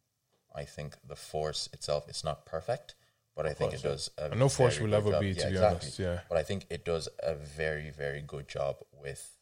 I 0.56 0.64
think 0.64 0.96
the 1.08 1.16
force 1.16 1.70
itself 1.74 2.10
is 2.10 2.24
not 2.24 2.46
perfect, 2.46 2.96
but 3.36 3.46
I 3.46 3.54
think 3.54 3.74
it 3.74 3.84
does. 3.84 4.10
A 4.18 4.34
no 4.36 4.50
force 4.50 4.78
very 4.78 4.90
will 4.90 4.96
ever 4.96 5.12
job. 5.12 5.22
be, 5.22 5.34
to 5.36 5.50
be 5.50 5.58
honest, 5.58 6.00
yeah. 6.00 6.22
but 6.28 6.38
I 6.38 6.44
think 6.44 6.66
it 6.70 6.84
does 6.86 7.08
a 7.22 7.36
very, 7.36 7.92
very 7.92 8.24
good 8.26 8.48
job 8.48 8.78
with 9.00 9.38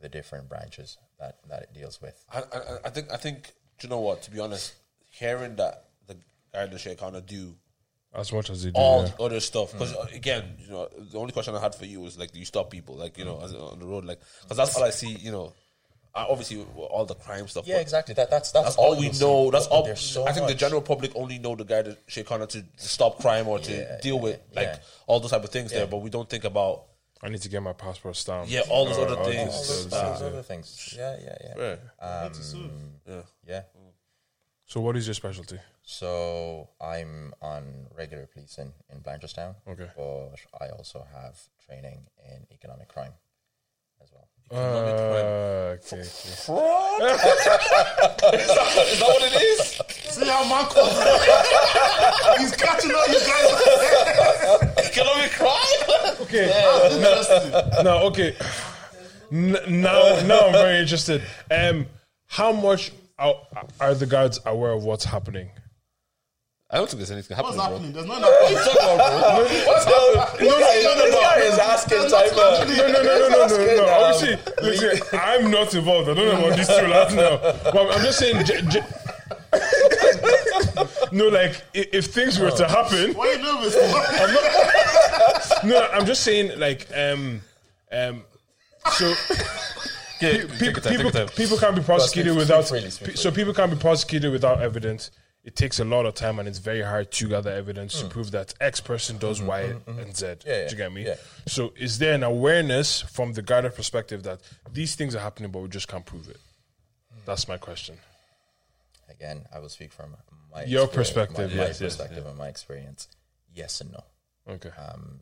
the 0.00 0.08
different 0.08 0.48
branches 0.48 0.98
that 1.18 1.38
that 1.48 1.62
it 1.62 1.72
deals 1.72 2.02
with. 2.02 2.22
I, 2.30 2.40
I, 2.40 2.60
I 2.84 2.90
think, 2.90 3.10
I 3.10 3.16
think, 3.16 3.54
do 3.78 3.86
you 3.86 3.88
know 3.88 4.00
what? 4.00 4.22
To 4.22 4.30
be 4.30 4.40
honest, 4.40 4.74
hearing 5.10 5.56
that 5.56 5.84
the 6.06 6.16
Garda 6.52 6.76
Síochána 6.76 7.24
do 7.24 7.54
As 8.14 8.32
much 8.32 8.50
as 8.50 8.62
they 8.62 8.70
do. 8.70 8.76
all 8.78 9.04
yeah. 9.04 9.24
other 9.24 9.40
stuff, 9.40 9.72
because 9.72 9.94
again, 10.12 10.44
you 10.58 10.70
know, 10.70 10.88
the 11.10 11.18
only 11.18 11.32
question 11.32 11.54
I 11.54 11.60
had 11.60 11.74
for 11.74 11.86
you 11.86 12.00
was 12.00 12.18
like, 12.18 12.30
do 12.32 12.38
you 12.38 12.44
stop 12.44 12.70
people, 12.70 12.94
like, 12.96 13.16
you 13.16 13.24
know, 13.24 13.40
as, 13.42 13.54
on 13.54 13.78
the 13.78 13.86
road, 13.86 14.04
like, 14.04 14.20
because 14.42 14.58
that's 14.58 14.76
all 14.76 14.84
I 14.84 14.90
see, 14.90 15.12
you 15.12 15.32
know. 15.32 15.52
Obviously, 16.14 16.62
all 16.76 17.06
the 17.06 17.14
crime 17.14 17.48
stuff. 17.48 17.66
Yeah, 17.66 17.78
exactly. 17.78 18.12
That 18.12 18.28
that's 18.28 18.52
that's, 18.52 18.66
That's 18.66 18.76
all 18.76 18.98
we 18.98 19.06
you'll 19.06 19.14
see. 19.14 19.24
know. 19.24 19.50
That's 19.50 19.66
But 19.66 19.74
all. 19.74 19.96
So 19.96 20.26
I 20.26 20.32
think 20.32 20.46
the 20.46 20.54
general 20.54 20.82
public 20.82 21.12
only 21.14 21.38
know 21.38 21.56
the 21.56 21.64
guy 21.64 21.80
that 21.80 22.02
Sheikh 22.06 22.26
to 22.28 22.64
stop 22.76 23.18
crime 23.18 23.48
or 23.48 23.58
to 23.60 23.72
Yeah, 23.72 23.98
deal 24.02 24.20
with 24.20 24.38
like 24.54 24.66
yeah. 24.66 24.78
all 25.06 25.20
those 25.20 25.30
type 25.30 25.42
of 25.42 25.48
things 25.48 25.70
there, 25.70 25.86
but 25.86 26.02
we 26.02 26.10
don't 26.10 26.28
think 26.28 26.44
about 26.44 26.82
I 27.22 27.30
need 27.30 27.40
to 27.40 27.48
get 27.48 27.62
my 27.62 27.72
passport 27.72 28.16
stamped. 28.16 28.50
Yeah, 28.50 28.60
all 28.68 28.84
those 28.84 28.98
Or- 28.98 29.06
other 29.06 29.24
things. 29.24 29.54
All 29.54 29.58
those, 29.58 29.88
those- 29.88 29.90
those 29.90 30.22
other 30.22 30.42
things. 30.42 30.94
Yeah, 30.98 31.16
yeah, 31.18 31.36
yeah. 31.56 31.76
yeah. 32.02 32.26
Um, 32.26 33.22
yeah. 33.46 33.62
Yeah. 34.72 34.74
So 34.74 34.80
what 34.80 34.96
is 34.96 35.06
your 35.06 35.14
specialty? 35.14 35.58
So 35.82 36.68
I'm 36.80 37.34
on 37.40 37.86
regular 37.96 38.26
policing 38.26 38.72
in 38.90 39.00
Blanchardstown. 39.00 39.54
Okay. 39.68 39.88
But 39.96 40.36
I 40.60 40.70
also 40.70 41.04
have 41.12 41.38
training 41.66 42.06
in 42.30 42.46
economic 42.50 42.88
crime 42.88 43.12
as 44.02 44.12
well. 44.12 44.28
Uh, 44.50 45.76
okay, 45.78 45.78
okay. 45.78 46.00
Is 46.02 46.46
that 48.98 49.08
what 49.08 49.22
it 49.22 49.34
is? 49.40 49.80
See 50.14 50.26
how 50.28 50.44
man 50.48 50.66
comes 50.66 50.98
in? 50.98 51.06
He's 52.38 52.54
catching 52.56 52.90
up 52.90 53.08
you 53.08 53.20
guys. 53.20 54.86
Economic 54.86 55.30
crime? 55.32 56.16
Okay. 56.20 56.46
That's 56.46 56.94
interesting. 56.94 57.84
No, 57.84 58.02
okay. 58.08 58.36
N- 59.30 59.80
now, 59.80 60.20
now 60.26 60.46
I'm 60.46 60.52
very 60.52 60.80
interested. 60.80 61.22
Um, 61.50 61.86
how 62.26 62.52
much 62.52 62.92
are, 63.22 63.66
are 63.80 63.94
the 63.94 64.06
guards 64.06 64.40
aware 64.46 64.72
of 64.72 64.84
what's 64.84 65.04
happening? 65.04 65.50
I 66.70 66.76
don't 66.76 66.88
think 66.88 66.98
there's 67.00 67.10
anything 67.10 67.36
happening. 67.36 67.58
What's 67.58 67.68
happening, 67.68 67.92
happening? 67.92 68.08
There's 68.08 68.08
no 68.08 68.18
bro. 68.18 68.30
What 68.30 68.42
are 68.42 68.50
you 68.50 68.56
talking 68.64 68.94
about, 68.94 69.18
bro? 69.36 69.44
What's 69.66 69.84
happening? 69.84 70.48
No, 70.48 70.54
no, 70.58 70.62
no, 70.94 71.04
no, 71.10 71.42
is 71.42 71.58
asking 71.58 72.08
type 72.08 72.32
No, 72.32 72.64
no, 72.64 72.86
no, 72.86 73.02
no, 73.02 73.28
no, 73.28 73.46
no, 73.46 73.76
no. 73.76 73.84
Obviously, 73.92 74.34
listen, 74.62 75.18
I'm 75.20 75.50
not 75.50 75.74
involved. 75.74 76.08
I 76.08 76.14
don't 76.14 76.24
know 76.26 76.46
about 76.46 76.56
these 76.56 76.68
two 76.68 76.86
lads 76.86 77.14
now. 77.14 77.36
But 77.72 77.92
I'm 77.94 78.02
just 78.02 78.18
saying. 78.18 78.44
J- 78.46 78.62
j- 78.62 78.82
no, 81.12 81.28
like 81.28 81.56
i- 81.74 81.88
if 81.92 82.06
things 82.06 82.38
were 82.38 82.50
to 82.52 82.66
happen, 82.66 83.12
Why 83.14 83.28
are 83.28 83.32
you 83.34 83.42
nervous? 83.42 83.74
for? 83.74 85.66
no, 85.66 85.88
I'm 85.92 86.06
just 86.06 86.22
saying, 86.22 86.58
like, 86.58 86.86
um, 86.96 87.42
um, 87.92 88.22
so 88.92 89.12
Yeah, 90.22 90.44
pe- 90.58 90.72
take 90.72 90.82
time, 90.82 90.96
people, 90.96 91.10
time. 91.10 91.28
people 91.28 91.58
can't 91.58 91.76
be 91.76 91.82
prosecuted 91.82 92.32
speak 92.32 92.38
without. 92.38 92.68
freely, 92.68 92.90
speak 92.90 93.08
pe- 93.10 93.14
So 93.14 93.30
people 93.30 93.52
can't 93.54 93.70
be 93.70 93.76
prosecuted 93.78 94.32
without 94.32 94.60
evidence. 94.62 95.10
It 95.44 95.56
takes 95.56 95.80
a 95.80 95.84
lot 95.84 96.06
of 96.06 96.14
time, 96.14 96.38
and 96.38 96.46
it's 96.48 96.58
very 96.60 96.82
hard 96.82 97.10
to 97.12 97.28
gather 97.28 97.50
evidence 97.50 98.00
to 98.00 98.06
prove 98.06 98.30
that 98.30 98.54
X 98.60 98.80
person 98.80 99.18
does 99.18 99.42
Y 99.42 99.60
and 99.60 99.80
Z. 100.16 100.26
Hmm. 100.26 100.32
Mm-hmm, 100.32 100.48
yeah, 100.48 100.68
Do 100.68 100.70
you 100.70 100.76
get 100.76 100.92
me? 100.92 101.04
yeah. 101.04 101.16
So, 101.48 101.72
is 101.76 101.98
there 101.98 102.14
an 102.14 102.22
awareness 102.22 103.00
from 103.02 103.32
the 103.32 103.42
guarded 103.42 103.74
perspective 103.74 104.22
that 104.22 104.38
these 104.72 104.94
things 104.94 105.16
are 105.16 105.20
happening, 105.20 105.50
but 105.50 105.58
we 105.60 105.68
just 105.68 105.88
can't 105.88 106.06
prove 106.06 106.28
it? 106.28 106.38
That's 107.24 107.48
my 107.48 107.56
question. 107.56 107.96
Again, 109.10 109.46
I 109.52 109.58
will 109.58 109.68
speak 109.68 109.92
from 109.92 110.16
my 110.52 110.64
Your 110.64 110.86
perspective, 110.86 111.50
my, 111.50 111.56
my 111.56 111.62
yes, 111.66 111.80
yes, 111.80 111.96
perspective 111.96 112.24
and 112.26 112.38
my 112.38 112.48
experience. 112.48 113.08
Yes 113.52 113.80
and 113.80 113.92
no. 113.92 114.04
Okay. 114.48 114.70
um, 114.78 115.20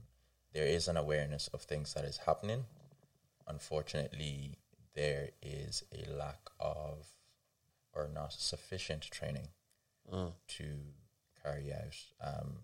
there 0.53 0.67
is 0.67 0.87
an 0.89 0.97
awareness 0.97 1.49
of 1.55 1.63
things 1.63 1.95
that 1.95 2.05
is 2.05 2.19
happening. 2.19 2.65
Unfortunately, 3.49 4.57
there 4.95 5.30
is 5.43 5.84
a 5.93 6.11
lack 6.12 6.41
of 6.59 7.07
or 7.93 8.09
not 8.12 8.32
sufficient 8.32 9.03
training 9.03 9.49
to 10.49 10.64
carry 11.43 11.72
out 11.72 11.97
um, 12.20 12.55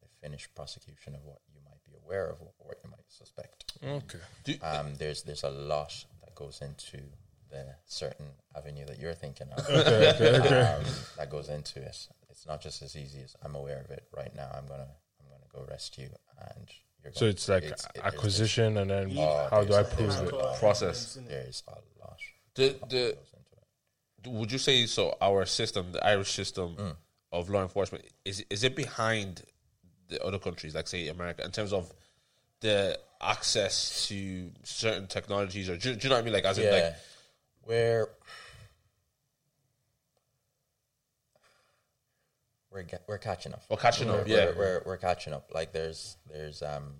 the 0.00 0.08
finished 0.22 0.54
prosecution 0.54 1.14
of 1.14 1.24
what 1.24 1.38
you 1.52 1.60
might 1.64 1.82
be 1.84 1.92
aware 2.04 2.26
of 2.26 2.40
or 2.40 2.52
what 2.58 2.78
you 2.84 2.90
might 2.90 3.04
suspect. 3.08 3.72
okay. 3.84 4.58
Um, 4.60 4.94
there's 4.98 5.22
there's 5.22 5.42
a 5.44 5.50
lot 5.50 6.04
that 6.24 6.34
goes 6.34 6.60
into 6.62 7.02
the 7.50 7.66
certain 7.86 8.26
avenue 8.56 8.86
that 8.86 8.98
you're 8.98 9.14
thinking 9.14 9.48
of. 9.56 9.68
Okay. 9.68 10.10
Okay. 10.14 10.38
Okay. 10.38 10.60
um, 10.60 10.84
that 11.18 11.30
goes 11.30 11.48
into 11.48 11.80
it. 11.82 12.08
It's 12.30 12.46
not 12.46 12.60
just 12.62 12.80
as 12.82 12.96
easy 12.96 13.20
as 13.22 13.36
I'm 13.44 13.54
aware 13.54 13.80
of 13.80 13.90
it 13.90 14.04
right 14.16 14.34
now. 14.34 14.48
I'm 14.54 14.66
gonna 14.66 14.88
I'm 15.20 15.26
gonna 15.28 15.48
go 15.52 15.70
arrest 15.70 15.98
you, 15.98 16.08
and 16.38 16.66
you're. 16.68 16.89
So 17.12 17.20
gonna, 17.20 17.30
it's 17.30 17.48
like 17.48 17.62
there's- 17.62 17.86
acquisition, 18.02 18.76
and 18.78 18.90
then 18.90 19.12
Oh, 19.18 19.48
how 19.50 19.64
do 19.64 19.74
I 19.74 19.82
prove 19.82 20.10
there's 20.16 20.20
it? 20.20 20.34
a- 20.34 20.56
Process. 20.58 21.18
There's 21.26 21.62
a 21.68 21.70
lot. 22.00 22.18
The, 22.54 22.62
that 22.68 22.80
the, 22.90 22.96
goes 23.16 23.32
into 23.32 24.30
it. 24.32 24.38
would 24.38 24.52
you 24.52 24.58
say 24.58 24.86
so? 24.86 25.16
Our 25.20 25.46
system, 25.46 25.92
the 25.92 26.04
Irish 26.06 26.30
system 26.32 26.76
Mm. 26.76 26.96
of 27.32 27.48
law 27.50 27.62
enforcement, 27.62 28.04
is 28.24 28.44
is 28.50 28.64
it 28.64 28.76
behind 28.76 29.42
the 30.08 30.22
other 30.24 30.38
countries, 30.38 30.74
like 30.74 30.88
say 30.88 31.08
America, 31.08 31.44
in 31.44 31.52
terms 31.52 31.72
of 31.72 31.92
the 32.60 32.98
access 33.22 34.08
to 34.08 34.50
certain 34.64 35.06
technologies, 35.06 35.68
or 35.70 35.76
do, 35.76 35.94
do 35.94 36.02
you 36.02 36.08
know 36.10 36.16
what 36.16 36.22
I 36.22 36.24
mean? 36.24 36.32
Like, 36.34 36.44
as 36.44 36.58
in, 36.58 36.64
Yeah, 36.64 36.70
like, 36.72 36.94
where 37.62 38.08
we're 42.72 42.82
ga- 42.84 42.98
we're 43.08 43.18
catching 43.18 43.52
up. 43.52 43.62
We're 43.68 43.76
catching 43.76 44.08
up, 44.10 44.26
We're- 44.26 44.30
yeah. 44.30 44.46
we're, 44.46 44.56
we're, 44.56 44.82
we're 44.86 44.96
catching 44.96 45.32
up. 45.32 45.50
Like 45.54 45.72
there's 45.72 46.16
there's 46.30 46.62
um 46.62 46.94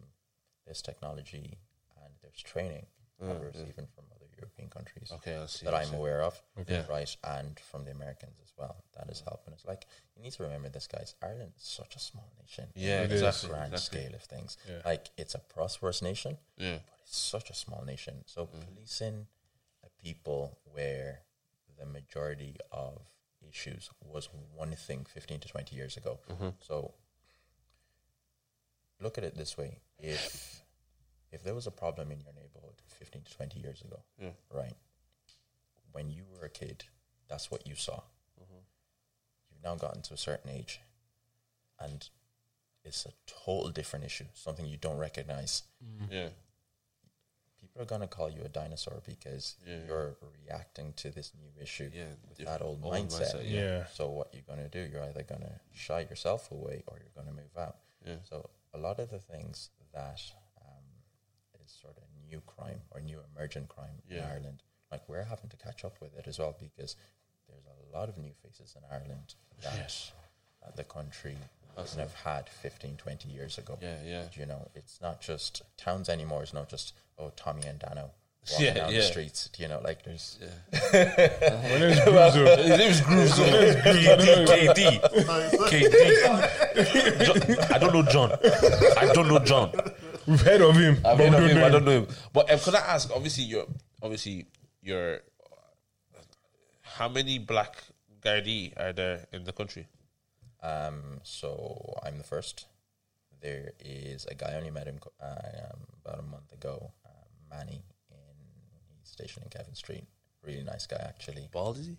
there's 0.66 0.82
technology 0.82 1.58
and 2.02 2.12
there's 2.22 2.42
training 2.42 2.86
that 3.20 3.38
we're 3.38 3.48
receiving 3.48 3.86
from 3.94 4.04
other 4.16 4.26
European 4.38 4.68
countries. 4.70 5.10
Mm, 5.12 5.16
okay, 5.16 5.36
I 5.36 5.44
see. 5.46 5.66
that 5.66 5.74
I'm 5.74 5.92
aware 5.92 6.22
of, 6.22 6.40
Yeah. 6.66 6.84
right, 6.88 7.14
and 7.24 7.58
from 7.60 7.84
the 7.84 7.90
Americans 7.90 8.36
as 8.42 8.50
well. 8.56 8.76
That 8.96 9.10
is 9.10 9.20
helping 9.20 9.52
us. 9.52 9.62
Like 9.68 9.86
you 10.16 10.22
need 10.22 10.32
to 10.32 10.42
remember 10.42 10.70
this, 10.70 10.86
guys. 10.86 11.14
Ireland 11.22 11.52
is 11.56 11.62
such 11.62 11.96
a 11.96 11.98
small 11.98 12.28
nation. 12.40 12.68
Yeah, 12.74 13.02
exactly, 13.02 13.48
the 13.50 13.54
grand 13.54 13.72
exactly. 13.74 14.00
scale 14.00 14.14
of 14.14 14.22
things. 14.22 14.56
Yeah. 14.68 14.80
Like 14.86 15.10
it's 15.18 15.34
a 15.34 15.38
prosperous 15.38 16.00
nation, 16.02 16.38
Yeah. 16.56 16.78
but 16.86 16.98
it's 17.04 17.18
such 17.18 17.50
a 17.50 17.54
small 17.54 17.84
nation. 17.84 18.22
So 18.26 18.46
Mm. 18.46 18.60
policing 18.74 19.26
a 19.84 19.88
people 20.02 20.58
where 20.72 21.20
the 21.78 21.84
majority 21.86 22.56
of 22.72 23.02
issues 23.48 23.90
was 24.00 24.28
one 24.54 24.72
thing 24.72 25.04
15 25.08 25.40
to 25.40 25.48
20 25.48 25.74
years 25.76 25.96
ago. 25.96 26.20
Mm-hmm. 26.30 26.48
So 26.60 26.94
look 29.00 29.18
at 29.18 29.24
it 29.24 29.36
this 29.36 29.56
way: 29.56 29.78
if 29.98 30.62
if 31.32 31.42
there 31.44 31.54
was 31.54 31.66
a 31.66 31.70
problem 31.70 32.10
in 32.10 32.20
your 32.20 32.32
neighborhood 32.32 32.74
15 32.98 33.22
to 33.22 33.32
20 33.36 33.60
years 33.60 33.82
ago, 33.82 34.00
Yeah. 34.20 34.30
right? 34.52 34.74
When 35.92 36.10
you 36.10 36.24
were 36.30 36.44
a 36.46 36.50
kid, 36.50 36.84
that's 37.28 37.50
what 37.50 37.66
you 37.66 37.74
saw. 37.76 38.00
Mm-hmm. 38.40 38.62
You've 39.50 39.62
now 39.64 39.74
gotten 39.76 40.02
to 40.02 40.14
a 40.14 40.16
certain 40.16 40.50
age, 40.50 40.80
and 41.78 42.08
it's 42.84 43.06
a 43.06 43.12
total 43.26 43.70
different 43.70 44.04
issue, 44.04 44.24
something 44.34 44.66
you 44.66 44.76
don't 44.76 44.98
recognize. 44.98 45.62
Yeah. 46.10 46.28
People 47.80 47.94
are 47.96 47.98
going 47.98 48.08
to 48.10 48.14
call 48.14 48.28
you 48.28 48.42
a 48.44 48.48
dinosaur 48.48 49.00
because 49.06 49.56
Yeah. 49.66 49.86
you're 49.86 50.16
reacting 50.44 50.92
to 50.94 51.10
this 51.10 51.32
new 51.34 51.50
issue 51.62 51.90
Yeah, 51.94 52.12
with 52.28 52.36
that 52.44 52.60
old 52.60 52.84
old 52.84 52.92
mindset. 52.92 53.36
mindset, 53.36 53.50
Yeah. 53.50 53.86
So 53.86 54.10
what 54.10 54.34
you're 54.34 54.42
going 54.42 54.58
to 54.58 54.68
do, 54.68 54.80
you're 54.80 55.02
either 55.04 55.22
going 55.22 55.40
to 55.40 55.58
shy 55.72 56.00
yourself 56.00 56.50
away 56.52 56.84
or 56.86 56.98
you're 56.98 57.14
going 57.14 57.28
to 57.28 57.32
move 57.42 57.56
out. 57.56 57.78
Yeah. 58.04 58.16
So 58.28 58.50
a 58.74 58.78
lot 58.78 58.98
of 59.00 59.08
the 59.08 59.18
things 59.18 59.70
that 59.94 60.20
um, 60.60 60.84
is 61.64 61.70
sort 61.70 61.96
of 61.96 62.02
new 62.28 62.42
crime 62.42 62.82
or 62.90 63.00
new 63.00 63.20
emergent 63.34 63.70
crime 63.70 64.02
in 64.10 64.20
Ireland, 64.20 64.62
like 64.92 65.08
we're 65.08 65.24
having 65.24 65.48
to 65.48 65.56
catch 65.56 65.82
up 65.82 66.02
with 66.02 66.14
it 66.18 66.26
as 66.28 66.38
well 66.38 66.54
because 66.60 66.96
there's 67.48 67.64
a 67.64 67.96
lot 67.96 68.10
of 68.10 68.18
new 68.18 68.34
faces 68.42 68.76
in 68.76 68.82
Ireland 68.94 69.36
that 69.62 70.12
uh, 70.62 70.70
the 70.76 70.84
country 70.84 71.38
wouldn't 71.80 71.98
have 72.00 72.14
had 72.14 72.48
15, 72.48 72.96
20 72.96 73.28
years 73.28 73.58
ago. 73.58 73.78
Yeah, 73.80 73.96
yeah. 74.04 74.22
You 74.34 74.46
know, 74.46 74.68
it's 74.74 75.00
not 75.00 75.20
just 75.20 75.62
towns 75.76 76.08
anymore. 76.08 76.42
It's 76.42 76.54
not 76.54 76.68
just 76.68 76.94
oh 77.18 77.30
Tommy 77.36 77.62
and 77.66 77.78
Dano 77.78 78.10
walking 78.50 78.66
Yeah, 78.66 78.74
down 78.74 78.92
yeah. 78.92 78.98
the 78.98 79.04
streets. 79.04 79.50
You 79.58 79.68
know, 79.68 79.80
like 79.82 80.02
there's 80.04 80.38
My 80.72 81.78
name 81.78 81.90
is 81.90 82.00
Bruzo. 82.00 82.54
His 82.58 82.80
name 82.80 82.90
is 82.90 83.00
KD. 84.50 85.00
KD. 85.70 87.24
John, 87.24 87.74
I 87.74 87.78
don't 87.78 87.92
know 87.92 88.02
John. 88.02 88.32
I 88.98 89.12
don't 89.12 89.28
know 89.28 89.38
John. 89.40 89.72
We've 90.26 90.40
heard 90.40 90.60
of 90.60 90.76
him. 90.76 90.98
I've 91.04 91.18
heard 91.18 91.26
of 91.28 91.32
don't 91.32 91.50
him. 91.50 91.56
know 91.56 91.62
I 91.62 91.66
him. 91.66 91.72
don't 91.72 91.84
know 91.84 91.90
him. 92.02 92.06
But 92.32 92.50
um, 92.52 92.58
could 92.60 92.74
I 92.74 92.80
ask? 92.80 93.10
Obviously, 93.14 93.44
you're 93.44 93.66
obviously 94.02 94.46
you're. 94.82 95.20
How 96.82 97.08
many 97.08 97.38
black 97.38 97.76
Gardaí 98.20 98.72
are 98.78 98.92
there 98.92 99.26
in 99.32 99.44
the 99.44 99.52
country? 99.52 99.86
Um, 100.62 101.20
so 101.22 101.98
I'm 102.04 102.18
the 102.18 102.24
first. 102.24 102.66
There 103.40 103.72
is 103.80 104.26
a 104.26 104.34
guy 104.34 104.52
I 104.52 104.56
only 104.56 104.70
met 104.70 104.86
him 104.86 104.98
uh, 105.22 105.24
um, 105.24 105.80
about 106.04 106.18
a 106.18 106.22
month 106.22 106.52
ago, 106.52 106.92
uh, 107.06 107.08
Manny, 107.48 107.82
in 108.10 108.16
he's 108.98 109.08
stationed 109.08 109.44
in 109.44 109.50
Kevin 109.50 109.74
Street. 109.74 110.04
Really 110.44 110.62
nice 110.62 110.86
guy, 110.86 111.02
actually. 111.08 111.48
Bald 111.50 111.78
is 111.78 111.86
he? 111.86 111.96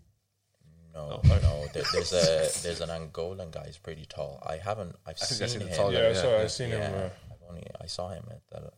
No, 0.94 1.20
no. 1.24 1.66
There, 1.74 1.84
there's 1.94 2.12
a 2.14 2.50
there's 2.64 2.82
an 2.82 2.90
Angolan 2.90 3.50
guy. 3.52 3.64
He's 3.66 3.78
pretty 3.78 4.06
tall. 4.06 4.44
I 4.48 4.58
haven't. 4.58 4.96
I've 5.08 5.18
think 5.18 5.40
seen 5.50 5.60
seen 5.60 5.68
him. 5.68 5.76
tall 5.76 5.92
Yeah, 5.94 6.00
I 6.00 6.08
Yeah, 6.10 6.14
saw. 6.14 6.30
yeah. 6.38 6.44
I 6.44 6.48
seen 6.48 6.70
Yeah, 6.70 6.90
him. 6.90 6.94
Uh, 7.00 7.10
I've 7.32 7.50
only 7.50 7.64
I 7.82 7.86
saw 7.88 8.10
him 8.10 8.26
at 8.30 8.42
the 8.52 8.72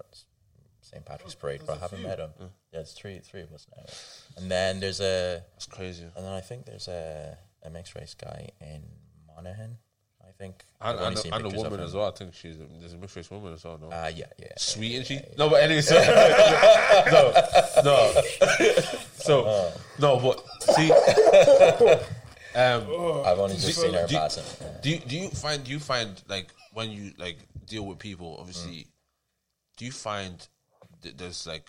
St. 0.82 1.04
Patrick's 1.06 1.36
Parade, 1.36 1.62
but 1.66 1.78
I 1.78 1.82
haven't 1.82 2.04
met 2.04 2.20
him. 2.20 2.30
Yeah, 2.72 2.80
it's 2.82 2.94
three 2.94 3.20
three 3.20 3.42
of 3.42 3.52
us 3.52 3.68
now. 3.76 3.84
And 4.38 4.50
then 4.50 4.80
there's 4.80 5.02
a 5.02 5.44
That's 5.54 5.66
crazy. 5.66 6.04
and 6.16 6.24
then 6.26 6.32
I 6.34 6.42
think 6.42 6.66
there's 6.66 6.88
a 6.88 7.38
a 7.64 7.70
mixed 7.70 7.96
race 7.96 8.14
guy 8.14 8.50
in 8.62 8.84
Monaghan. 9.44 9.78
I 10.22 10.32
think 10.38 10.64
And, 10.82 10.98
and, 11.00 11.18
a, 11.18 11.36
and 11.36 11.46
of 11.46 11.54
woman 11.54 11.80
as 11.82 11.94
well. 11.94 12.08
I 12.08 12.12
think 12.12 12.34
she's 12.34 12.56
a, 12.56 12.66
there's 12.80 12.94
a 12.94 12.98
mixed 12.98 13.16
race 13.18 13.30
woman 13.30 13.54
as 13.54 13.64
well. 13.66 13.78
No, 13.78 13.88
Uh, 13.92 14.10
yeah, 14.16 14.26
yeah. 14.40 14.48
sweet, 14.58 14.94
isn't 14.94 15.06
she? 15.06 15.20
No, 15.38 15.50
but 15.50 15.62
anyway, 15.62 15.82
so 15.82 15.96
no, 17.12 17.34
no, 17.84 18.22
so 19.16 19.72
no, 20.00 20.20
but 20.20 20.44
see, 20.76 20.92
um, 22.56 22.84
I've 23.26 23.40
only 23.40 23.56
just 23.56 23.80
seen 23.82 23.94
her 23.94 24.08
do 24.08 24.16
passing. 24.16 24.44
Yeah. 24.62 24.68
do 24.82 24.90
you, 24.92 25.00
do 25.00 25.18
you 25.18 25.30
find 25.30 25.64
do 25.64 25.72
you 25.72 25.80
find 25.80 26.22
like 26.30 26.48
when 26.74 26.90
you 26.92 27.12
like 27.18 27.38
deal 27.66 27.86
with 27.86 28.00
people 28.00 28.38
obviously 28.40 28.88
do 29.78 29.86
you 29.86 29.92
find 29.92 30.48
that 31.02 31.18
there's 31.18 31.46
like 31.48 31.68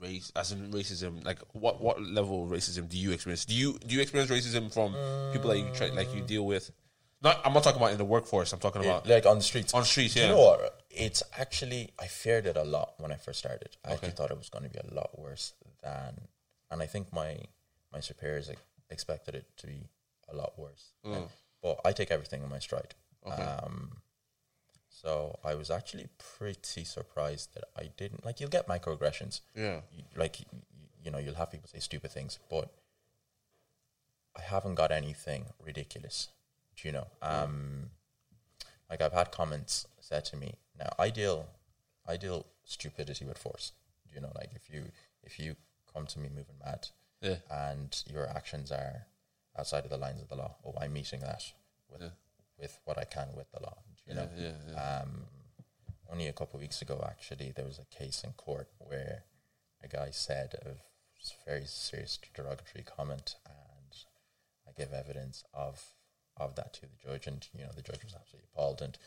race, 0.00 0.32
as 0.36 0.52
in 0.52 0.70
racism, 0.72 1.24
like 1.24 1.38
what 1.52 1.80
what 1.80 2.02
level 2.02 2.44
of 2.44 2.50
racism 2.50 2.88
do 2.88 2.98
you 2.98 3.12
experience? 3.12 3.44
Do 3.44 3.54
you 3.54 3.78
do 3.86 3.94
you 3.94 4.00
experience 4.02 4.30
racism 4.30 4.72
from 4.72 4.92
people 5.32 5.50
that 5.50 5.58
you 5.58 5.66
try 5.74 5.88
like 5.88 6.14
you 6.14 6.22
deal 6.22 6.44
with? 6.46 6.70
Not, 7.26 7.40
I'm 7.44 7.52
not 7.52 7.62
talking 7.64 7.80
about 7.82 7.92
in 7.92 7.98
the 7.98 8.04
workforce. 8.16 8.52
I'm 8.52 8.58
talking 8.66 8.82
about 8.84 9.06
like 9.06 9.26
on 9.26 9.36
the 9.38 9.42
streets. 9.50 9.74
on 9.74 9.84
streets. 9.84 10.14
Yeah, 10.16 10.24
You 10.24 10.28
know 10.34 10.40
what? 10.48 10.82
It's 10.90 11.22
actually 11.36 11.82
I 11.98 12.06
feared 12.06 12.46
it 12.46 12.56
a 12.56 12.64
lot 12.76 12.94
when 12.98 13.10
I 13.12 13.16
first 13.16 13.38
started. 13.44 13.70
I 13.84 13.92
actually 13.94 14.12
thought 14.16 14.30
it 14.30 14.38
was 14.38 14.48
going 14.54 14.64
to 14.64 14.70
be 14.70 14.78
a 14.78 14.94
lot 14.94 15.10
worse 15.18 15.52
than, 15.82 16.12
and 16.70 16.82
I 16.82 16.86
think 16.86 17.12
my 17.12 17.32
my 17.92 18.00
superiors 18.00 18.48
like, 18.48 18.58
expected 18.90 19.34
it 19.34 19.46
to 19.58 19.66
be 19.66 19.80
a 20.32 20.36
lot 20.36 20.52
worse. 20.58 20.84
Mm. 21.04 21.28
But 21.62 21.80
I 21.84 21.92
take 21.92 22.10
everything 22.10 22.42
in 22.42 22.48
my 22.48 22.58
stride. 22.60 22.94
Um, 23.26 23.98
so 24.88 25.38
I 25.44 25.54
was 25.54 25.70
actually 25.70 26.08
pretty 26.18 26.84
surprised 26.84 27.54
that 27.54 27.64
I 27.76 27.90
didn't 27.96 28.24
like. 28.24 28.40
You'll 28.40 28.50
get 28.58 28.66
microaggressions. 28.68 29.40
Yeah. 29.54 29.80
You- 29.92 30.04
like 30.16 30.40
you, 30.40 30.46
you 31.04 31.10
know, 31.10 31.18
you'll 31.18 31.34
have 31.42 31.50
people 31.50 31.68
say 31.68 31.80
stupid 31.80 32.10
things, 32.10 32.38
but 32.50 32.68
I 34.36 34.42
haven't 34.42 34.74
got 34.76 34.90
anything 34.92 35.46
ridiculous. 35.64 36.28
Do 36.80 36.88
you 36.88 36.92
know? 36.92 37.06
Um, 37.22 37.90
like 38.90 39.00
I've 39.00 39.12
had 39.12 39.32
comments 39.32 39.86
said 40.00 40.24
to 40.26 40.36
me. 40.36 40.54
Now 40.78 40.90
I 40.98 41.10
deal, 41.10 41.46
I 42.06 42.16
deal 42.16 42.46
stupidity 42.64 43.24
with 43.24 43.38
force. 43.38 43.72
Do 44.08 44.14
you 44.14 44.20
know? 44.20 44.32
Like 44.34 44.50
if 44.54 44.68
you 44.72 44.84
if 45.22 45.38
you 45.38 45.56
come 45.92 46.06
to 46.06 46.18
me 46.18 46.28
moving 46.28 46.56
mad, 46.64 46.88
Yeah. 47.20 47.36
and 47.50 48.02
your 48.12 48.28
actions 48.28 48.70
are 48.70 49.06
outside 49.58 49.84
of 49.84 49.90
the 49.90 49.96
lines 49.96 50.20
of 50.20 50.28
the 50.28 50.36
law, 50.36 50.54
oh, 50.64 50.74
I'm 50.80 50.92
meeting 50.92 51.20
that 51.20 51.42
with 51.90 52.02
with 52.58 52.78
what 52.84 52.98
I 52.98 53.04
can 53.04 53.28
with 53.36 53.50
the 53.52 53.62
law. 53.62 53.76
Do 53.96 54.02
you 54.10 54.14
know? 54.16 54.28
yeah, 54.36 54.52
yeah. 54.70 55.00
Um, 55.02 55.24
only 56.10 56.28
a 56.28 56.32
couple 56.32 56.56
of 56.58 56.60
weeks 56.62 56.80
ago, 56.82 57.04
actually, 57.06 57.52
there 57.56 57.64
was 57.64 57.78
a 57.80 57.84
case 57.98 58.22
in 58.22 58.30
court 58.32 58.68
where 58.78 59.24
a 59.82 59.88
guy 59.88 60.10
said 60.10 60.54
a 60.64 60.70
very 61.44 61.64
serious 61.66 62.18
derogatory 62.34 62.84
comment, 62.84 63.34
and 63.44 63.96
I 64.68 64.70
gave 64.78 64.92
evidence 64.92 65.42
of 65.52 65.82
of 66.36 66.54
that 66.56 66.72
to 66.74 66.82
the 66.82 66.96
judge, 67.10 67.26
and 67.26 67.46
you 67.56 67.64
know 67.64 67.70
the 67.74 67.82
judge 67.82 68.02
was 68.04 68.14
absolutely 68.14 68.48
appalled, 68.52 68.82
and 68.82 68.98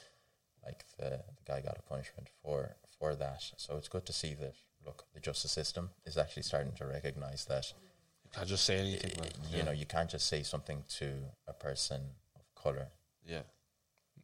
like 0.65 0.85
the, 0.97 1.09
the 1.37 1.43
guy 1.45 1.61
got 1.61 1.77
a 1.77 1.81
punishment 1.83 2.27
for 2.43 2.75
for 2.99 3.15
that. 3.15 3.43
So 3.57 3.77
it's 3.77 3.87
good 3.87 4.05
to 4.07 4.13
see 4.13 4.33
that. 4.35 4.53
Look, 4.85 5.05
the 5.13 5.19
justice 5.19 5.51
system 5.51 5.89
is 6.05 6.17
actually 6.17 6.43
starting 6.43 6.71
to 6.77 6.85
recognize 6.85 7.45
that 7.45 7.73
You 8.23 8.29
can't 8.33 8.47
just 8.47 8.63
say 8.65 8.77
anything. 8.79 9.11
Man. 9.21 9.31
you 9.51 9.63
know 9.63 9.71
you 9.71 9.85
can't 9.85 10.09
just 10.09 10.27
say 10.27 10.41
something 10.43 10.83
to 10.99 11.11
a 11.47 11.53
person 11.53 12.01
of 12.35 12.43
color. 12.55 12.87
Yeah. 13.25 13.41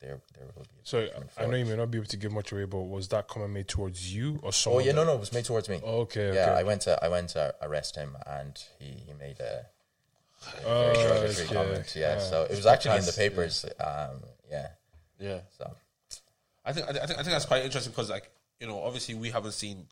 There, 0.01 0.21
there 0.37 0.45
will 0.55 0.63
be. 0.63 0.77
a 0.81 0.85
So 0.85 1.07
I 1.37 1.45
know 1.45 1.53
it. 1.53 1.59
you 1.59 1.65
may 1.65 1.75
not 1.77 1.89
be 1.91 1.97
able 1.97 2.07
to 2.07 2.17
give 2.17 2.31
much 2.31 2.51
away, 2.51 2.65
but 2.65 2.81
was 2.81 3.07
that 3.09 3.27
comment 3.29 3.51
made 3.53 3.67
towards 3.67 4.13
you 4.13 4.39
or 4.43 4.51
so? 4.51 4.71
Oh 4.71 4.73
someone? 4.73 4.85
yeah, 4.85 4.91
no, 4.91 5.03
no, 5.05 5.13
it 5.15 5.19
was 5.21 5.31
made 5.33 5.45
towards 5.45 5.69
me. 5.69 5.79
Okay, 5.83 6.33
Yeah, 6.33 6.41
okay. 6.51 6.59
I 6.59 6.63
went 6.63 6.81
to 6.81 7.03
I 7.03 7.07
went 7.07 7.29
to 7.29 7.53
arrest 7.61 7.95
him, 7.95 8.15
and 8.27 8.61
he, 8.79 8.85
he 9.07 9.13
made 9.13 9.39
a 9.39 9.65
Oh, 10.65 10.93
very 10.93 10.95
derogatory 10.95 11.45
okay. 11.45 11.53
comment. 11.53 11.93
Yeah, 11.95 12.15
Ah. 12.17 12.23
so 12.23 12.43
it 12.43 12.51
was 12.51 12.65
actually 12.65 12.95
in 12.97 13.05
the 13.05 13.11
That's- 13.11 13.17
papers. 13.29 13.65
Um, 13.79 14.21
yeah, 14.49 14.67
Yeah. 15.19 15.39
so 15.57 15.75
I 16.63 16.73
think 16.73 16.87
I 16.89 16.93
think 16.93 17.03
I 17.11 17.15
think 17.23 17.25
that's 17.27 17.45
quite 17.45 17.63
interesting 17.63 17.91
because 17.91 18.09
like 18.09 18.29
you 18.59 18.67
know 18.67 18.81
obviously 18.81 19.15
we 19.15 19.29
haven't 19.29 19.53
seen 19.53 19.87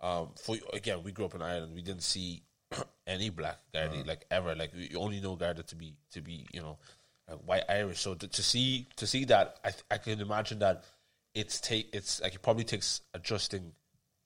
um 0.00 0.30
for 0.36 0.56
again 0.72 1.02
we 1.02 1.12
grew 1.12 1.26
up 1.26 1.34
in 1.34 1.42
Ireland 1.42 1.74
we 1.74 1.82
didn't 1.82 2.02
see 2.02 2.42
any 3.06 3.28
black 3.30 3.58
Gardaí 3.74 4.06
like 4.06 4.24
ever 4.30 4.54
like 4.54 4.70
you 4.74 4.98
only 4.98 5.20
know 5.20 5.36
Garda 5.36 5.62
to 5.62 5.76
be 5.76 5.94
to 6.12 6.20
be 6.22 6.46
you 6.52 6.60
know 6.62 6.78
like 7.28 7.38
white 7.40 7.64
Irish 7.68 8.00
so 8.00 8.14
to, 8.14 8.26
to 8.28 8.42
see 8.42 8.86
to 8.96 9.06
see 9.06 9.24
that 9.26 9.58
I 9.64 9.70
th- 9.70 9.84
I 9.90 9.98
can 9.98 10.20
imagine 10.20 10.60
that 10.60 10.84
it's 11.34 11.60
take 11.60 11.90
it's 11.92 12.20
like 12.22 12.34
it 12.34 12.42
probably 12.42 12.64
takes 12.64 13.02
adjusting 13.12 13.72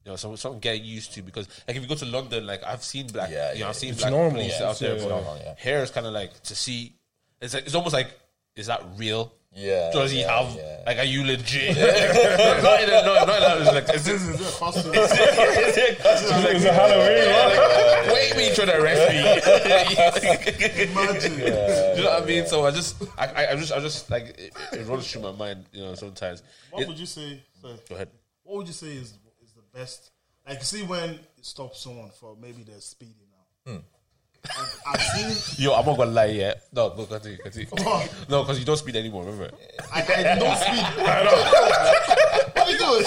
you 0.05 0.11
know 0.12 0.16
some 0.16 0.36
something 0.36 0.61
getting 0.61 0.84
used 0.84 1.12
to 1.14 1.22
because 1.22 1.48
like 1.66 1.76
if 1.76 1.82
you 1.82 1.88
go 1.88 1.94
to 1.94 2.05
London 2.07 2.46
like 2.46 2.62
I've 2.64 2.84
seen 2.84 3.07
black 3.07 3.30
Yeah, 3.30 3.52
you 3.55 3.61
know 3.61 3.68
I've 3.68 3.76
seen 3.76 3.90
it's 3.90 4.00
black 4.00 4.12
normal. 4.12 4.32
police 4.32 4.55
Yeah, 4.61 4.68
out 4.68 4.78
there 4.78 4.96
but 4.96 5.09
normal, 5.09 5.38
yeah. 5.42 5.55
here 5.59 5.78
is 5.78 5.90
kind 5.90 6.07
of 6.07 6.12
like 6.12 6.42
to 6.44 6.55
see 6.55 6.94
it's 7.40 7.55
like 7.55 7.64
it's 7.64 7.74
almost 7.74 7.94
like 7.94 8.09
is 8.57 8.66
that 8.66 8.82
real 8.96 9.32
Yeah, 9.57 9.90
does 9.92 10.11
he 10.11 10.20
yeah, 10.20 10.40
have 10.42 10.55
yeah. 10.57 10.82
like 10.86 10.98
are 10.98 11.05
you 11.05 11.24
legit 11.24 11.76
not 12.62 12.82
in 12.82 12.88
a, 12.90 13.02
no, 13.02 13.14
not 13.24 13.38
in 13.38 13.44
a, 13.44 13.57
it's 13.62 13.72
like 13.88 13.94
is 13.96 14.05
This 14.05 14.22
this 14.26 14.40
is 14.40 14.55
a 14.55 14.59
costume. 14.59 14.94
is 14.94 15.76
it 15.78 15.98
costume? 16.00 16.30
Like, 16.44 16.55
It's 16.57 16.64
a 16.64 16.72
Halloween, 16.72 17.26
like, 17.32 18.14
wait 18.14 18.36
me 18.36 18.55
trying 18.55 18.68
to 18.68 18.76
arrest 18.82 19.02
me 19.11 19.18
Imagine. 20.84 21.38
you 21.38 22.02
know 22.02 22.11
what 22.11 22.22
I 22.22 22.26
mean 22.26 22.46
so 22.46 22.66
I 22.66 22.70
just 22.70 23.02
I, 23.18 23.26
I, 23.26 23.52
I 23.52 23.57
just 23.57 23.72
I 23.72 23.80
just 23.80 24.11
like 24.11 24.24
it, 24.38 24.52
it 24.72 24.86
runs 24.86 25.11
through 25.11 25.22
my 25.22 25.32
mind 25.32 25.64
you 25.72 25.82
know 25.82 25.94
sometimes 25.94 26.42
What 26.70 26.82
It- 26.82 26.88
would 26.88 26.98
you 26.98 27.07
say? 27.07 27.42
Sorry, 27.61 27.74
go 27.88 27.94
ahead 27.94 28.09
what 28.42 28.59
would 28.59 28.66
you 28.66 28.72
say 28.74 28.88
is 28.88 29.12
is 29.12 29.12
the 29.12 29.23
best? 29.74 30.10
Like, 30.46 30.58
you 30.58 30.64
see, 30.64 30.82
when 30.82 31.10
you 31.10 31.42
stop 31.42 31.74
someone 31.74 32.10
for 32.10 32.36
maybe 32.40 32.62
they're 32.62 32.80
speeding 32.80 33.28
now. 33.66 33.72
Hmm. 33.72 33.78
I've, 34.44 34.80
I've 34.86 35.00
seen. 35.00 35.64
yo 35.64 35.74
I'm 35.74 35.86
not 35.86 35.96
gonna 35.96 36.10
lie 36.10 36.26
yeah 36.26 36.52
no 36.74 36.90
go 36.90 37.06
continue 37.06 37.38
continue 37.38 37.66
What? 37.70 38.26
no 38.28 38.42
because 38.42 38.58
you 38.58 38.66
don't 38.66 38.76
speed 38.76 38.94
anymore 38.94 39.24
remember 39.24 39.50
I, 39.90 40.02
I 40.02 40.38
don't 40.38 40.58
speed. 40.58 40.84
what 42.54 42.66
are 42.66 42.70
you 42.70 42.78
doing? 42.78 43.04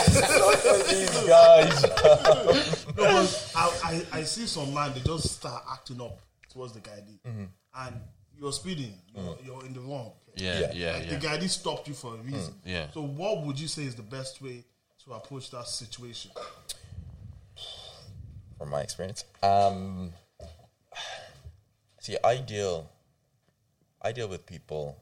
these 0.90 1.28
guys. 1.28 1.84
no, 1.84 2.96
but 2.96 3.52
I, 3.56 3.80
I, 3.84 4.20
I 4.20 4.24
see 4.24 4.48
some 4.48 4.74
man 4.74 4.94
they 4.96 5.02
just 5.02 5.36
start 5.36 5.64
acting 5.72 6.02
up 6.02 6.20
towards 6.50 6.74
the 6.74 6.80
guy, 6.80 7.04
mm-hmm. 7.26 7.44
and 7.86 7.96
you're 8.36 8.52
speeding. 8.52 8.94
You're, 9.14 9.24
mm. 9.24 9.46
you're 9.46 9.66
in 9.66 9.74
the 9.74 9.80
wrong. 9.82 10.14
yeah 10.36 10.60
Yeah. 10.60 10.72
yeah 10.74 10.94
Like, 10.94 11.04
yeah, 11.04 11.18
The 11.18 11.28
guy 11.28 11.48
stopped 11.48 11.88
you 11.88 11.94
for 11.94 12.16
a 12.16 12.18
reason. 12.18 12.54
Mm, 12.54 12.66
yeah. 12.66 12.92
So, 12.92 13.02
what 13.02 13.46
would 13.46 13.60
you 13.60 13.68
say 13.68 13.84
is 13.84 13.96
the 13.96 14.04
best 14.04 14.42
way 14.42 14.66
to 15.08 15.14
approach 15.14 15.50
that 15.52 15.68
situation? 15.68 16.32
From 18.58 18.70
my 18.70 18.82
experience, 18.82 19.24
um, 19.44 20.12
see, 22.00 22.18
I 22.24 22.38
deal, 22.38 22.90
I 24.02 24.12
deal 24.12 24.28
with 24.28 24.46
people. 24.46 24.98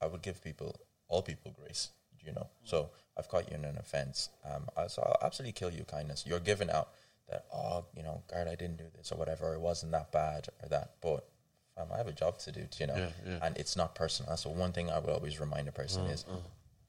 I 0.00 0.06
would 0.06 0.22
give 0.22 0.42
people, 0.42 0.78
all 1.08 1.22
people, 1.22 1.54
grace. 1.60 1.88
You 2.24 2.32
know, 2.32 2.46
so 2.64 2.88
I've 3.18 3.28
caught 3.28 3.50
you 3.50 3.56
in 3.56 3.64
an 3.64 3.76
offense. 3.76 4.30
Um, 4.50 4.66
I, 4.76 4.86
so 4.86 5.02
I'll 5.02 5.26
absolutely 5.26 5.52
kill 5.52 5.70
you 5.70 5.84
kindness. 5.84 6.24
You're 6.26 6.40
giving 6.40 6.70
out 6.70 6.88
that, 7.28 7.44
oh, 7.52 7.84
you 7.94 8.02
know, 8.02 8.22
God, 8.32 8.46
I 8.48 8.54
didn't 8.54 8.78
do 8.78 8.84
this 8.96 9.12
or 9.12 9.18
whatever. 9.18 9.52
It 9.52 9.60
wasn't 9.60 9.92
that 9.92 10.10
bad 10.10 10.48
or 10.62 10.68
that, 10.70 10.92
but 11.02 11.28
um, 11.76 11.88
I 11.92 11.98
have 11.98 12.06
a 12.06 12.12
job 12.12 12.38
to 12.38 12.52
do. 12.52 12.66
You 12.78 12.86
know, 12.86 12.96
Yeah, 12.96 13.08
yeah. 13.26 13.38
and 13.42 13.56
it's 13.58 13.76
not 13.76 13.94
personal. 13.94 14.30
That's 14.30 14.44
the 14.44 14.48
one 14.48 14.72
thing 14.72 14.90
I 14.90 14.98
would 15.00 15.10
always 15.10 15.38
remind 15.38 15.68
a 15.68 15.72
person 15.72 16.04
is, 16.06 16.24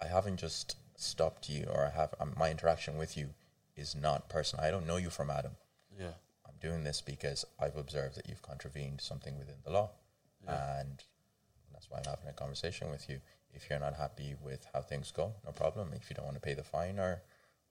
I 0.01 0.05
haven't 0.05 0.37
just 0.37 0.77
stopped 0.97 1.49
you 1.49 1.65
or 1.73 1.85
I 1.85 1.89
have 1.89 2.13
um, 2.19 2.33
my 2.37 2.49
interaction 2.51 2.97
with 2.97 3.17
you 3.17 3.29
is 3.75 3.95
not 3.95 4.29
personal. 4.29 4.63
I 4.65 4.71
don't 4.71 4.87
know 4.87 4.97
you 4.97 5.09
from 5.09 5.29
Adam. 5.29 5.51
yeah 5.99 6.11
I'm 6.45 6.53
doing 6.61 6.83
this 6.83 7.01
because 7.01 7.45
I've 7.59 7.75
observed 7.75 8.15
that 8.17 8.27
you've 8.29 8.41
contravened 8.41 9.01
something 9.01 9.37
within 9.37 9.55
the 9.65 9.71
law, 9.71 9.89
and 10.47 11.03
that's 11.73 11.89
why 11.89 11.97
I'm 11.97 12.05
having 12.09 12.29
a 12.29 12.33
conversation 12.33 12.89
with 12.91 13.09
you. 13.09 13.19
If 13.53 13.69
you're 13.69 13.79
not 13.79 13.95
happy 13.95 14.35
with 14.43 14.65
how 14.73 14.81
things 14.81 15.11
go, 15.11 15.33
no 15.45 15.51
problem. 15.51 15.89
If 15.93 16.09
you 16.09 16.15
don't 16.15 16.25
want 16.25 16.35
to 16.35 16.41
pay 16.41 16.53
the 16.53 16.63
fine, 16.63 16.99
or 16.99 17.21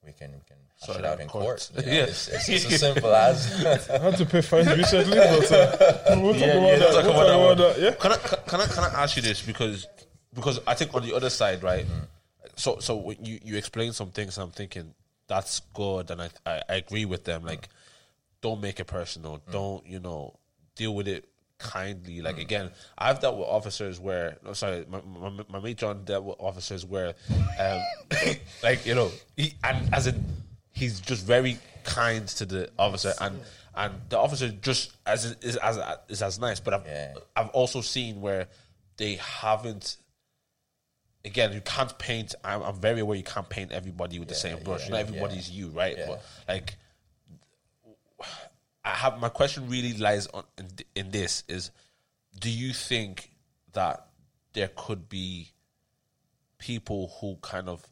we 0.04 0.12
can 0.12 0.32
we 0.32 0.40
can 0.46 0.56
hash 0.80 0.86
Sort 0.86 0.98
it 0.98 1.00
it 1.00 1.04
out 1.06 1.12
out 1.12 1.16
in 1.18 1.22
in 1.22 1.28
court. 1.28 1.44
court. 1.44 1.70
You 1.76 1.82
know, 1.86 1.92
Yeah. 1.98 2.02
it's, 2.04 2.28
it's, 2.28 2.48
it's 2.48 2.72
as 2.72 2.80
simple 2.80 3.14
as 3.28 3.90
I 3.90 3.98
had 3.98 4.16
to 4.18 4.26
pay 4.26 4.40
fines 4.42 4.68
recently, 4.76 5.16
but 5.16 5.52
uh, 5.52 6.16
we'll 6.20 6.32
talk 6.34 6.40
Yeah, 6.42 6.46
about 6.54 6.68
yeah, 6.68 6.78
that. 6.78 6.92
talk 6.92 7.04
We'll 7.04 7.12
about 7.12 7.26
talk 7.26 7.40
one. 7.40 7.52
about 7.58 7.76
that. 7.76 7.82
Yeah. 7.82 7.90
Can 7.92 8.12
I 8.12 8.16
can 8.16 8.38
can 8.48 8.60
I 8.60 8.66
can 8.66 8.84
I 8.84 9.02
ask 9.02 9.16
you 9.16 9.22
this 9.22 9.40
because 9.42 9.86
because 10.34 10.60
I 10.66 10.74
think 10.74 10.92
on 10.94 11.02
the 11.06 11.14
other 11.14 11.30
side, 11.30 11.62
right? 11.62 11.86
So 12.56 12.78
so 12.80 12.96
when 12.96 13.24
you 13.24 13.38
you 13.44 13.56
explain 13.56 13.92
some 13.92 14.10
things, 14.10 14.38
I'm 14.38 14.50
thinking 14.50 14.94
that's 15.26 15.60
good, 15.72 16.10
and 16.10 16.22
I 16.22 16.30
I, 16.46 16.62
I 16.68 16.74
agree 16.76 17.04
with 17.04 17.24
them. 17.24 17.44
Like, 17.44 17.68
don't 18.40 18.60
make 18.60 18.80
it 18.80 18.86
personal. 18.86 19.40
Don't 19.50 19.86
you 19.86 20.00
know 20.00 20.38
deal 20.76 20.94
with 20.94 21.08
it 21.08 21.28
kindly. 21.58 22.20
Like 22.20 22.38
again, 22.38 22.70
I've 22.98 23.20
dealt 23.20 23.36
with 23.38 23.48
officers 23.48 23.98
where 24.00 24.36
no, 24.44 24.52
sorry, 24.52 24.84
my, 24.88 25.00
my, 25.02 25.44
my 25.48 25.60
mate 25.60 25.78
John 25.78 26.04
dealt 26.04 26.24
with 26.24 26.36
officers 26.38 26.84
where, 26.84 27.14
um, 27.58 27.80
like 28.62 28.84
you 28.86 28.94
know, 28.94 29.10
he, 29.36 29.54
and 29.64 29.92
as 29.94 30.06
in 30.06 30.24
he's 30.72 31.00
just 31.00 31.24
very 31.24 31.58
kind 31.84 32.26
to 32.28 32.44
the 32.46 32.70
officer 32.78 33.12
and. 33.20 33.40
And 33.76 33.94
the 34.08 34.16
officer 34.16 34.50
just 34.50 34.92
as 35.04 35.36
is 35.42 35.56
as 35.56 35.80
is 36.08 36.22
as 36.22 36.38
nice, 36.38 36.60
but 36.60 36.74
I've 36.74 36.86
Yeah. 36.86 37.14
I've 37.34 37.48
also 37.48 37.80
seen 37.80 38.20
where 38.20 38.46
they 38.98 39.16
haven't. 39.16 39.96
Again, 41.24 41.52
you 41.52 41.60
can't 41.62 41.96
paint. 41.98 42.34
I'm, 42.44 42.62
I'm 42.62 42.76
very 42.76 43.00
aware 43.00 43.16
you 43.16 43.22
can't 43.22 43.48
paint 43.48 43.72
everybody 43.72 44.18
with 44.18 44.28
the 44.28 44.34
same 44.34 44.62
brush. 44.62 44.84
yeah, 44.84 44.90
Not 44.90 45.00
everybody's 45.00 45.50
you, 45.50 45.68
right? 45.68 45.96
Yeah. 45.96 46.06
But 46.08 46.24
like, 46.46 46.76
I 48.84 48.90
have 48.90 49.18
my 49.18 49.30
question 49.30 49.68
really 49.68 49.94
lies 49.94 50.26
on 50.28 50.44
in, 50.58 50.66
in 50.94 51.10
this 51.10 51.44
is, 51.48 51.70
do 52.38 52.50
you 52.50 52.72
think 52.72 53.30
that 53.72 54.06
there 54.52 54.70
could 54.76 55.08
be 55.08 55.52
people 56.58 57.12
who 57.20 57.36
kind 57.42 57.68
of 57.68 57.86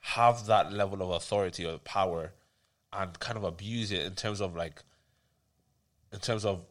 have 0.00 0.46
that 0.46 0.72
level 0.72 1.02
of 1.02 1.10
authority 1.10 1.66
or 1.66 1.78
power 1.78 2.32
and 2.92 3.18
kind 3.18 3.36
of 3.36 3.44
abuse 3.44 3.90
it 3.90 4.04
in 4.04 4.14
terms 4.14 4.40
of 4.40 4.54
like 4.54 4.82
in 6.12 6.18
terms 6.20 6.44
of 6.44 6.64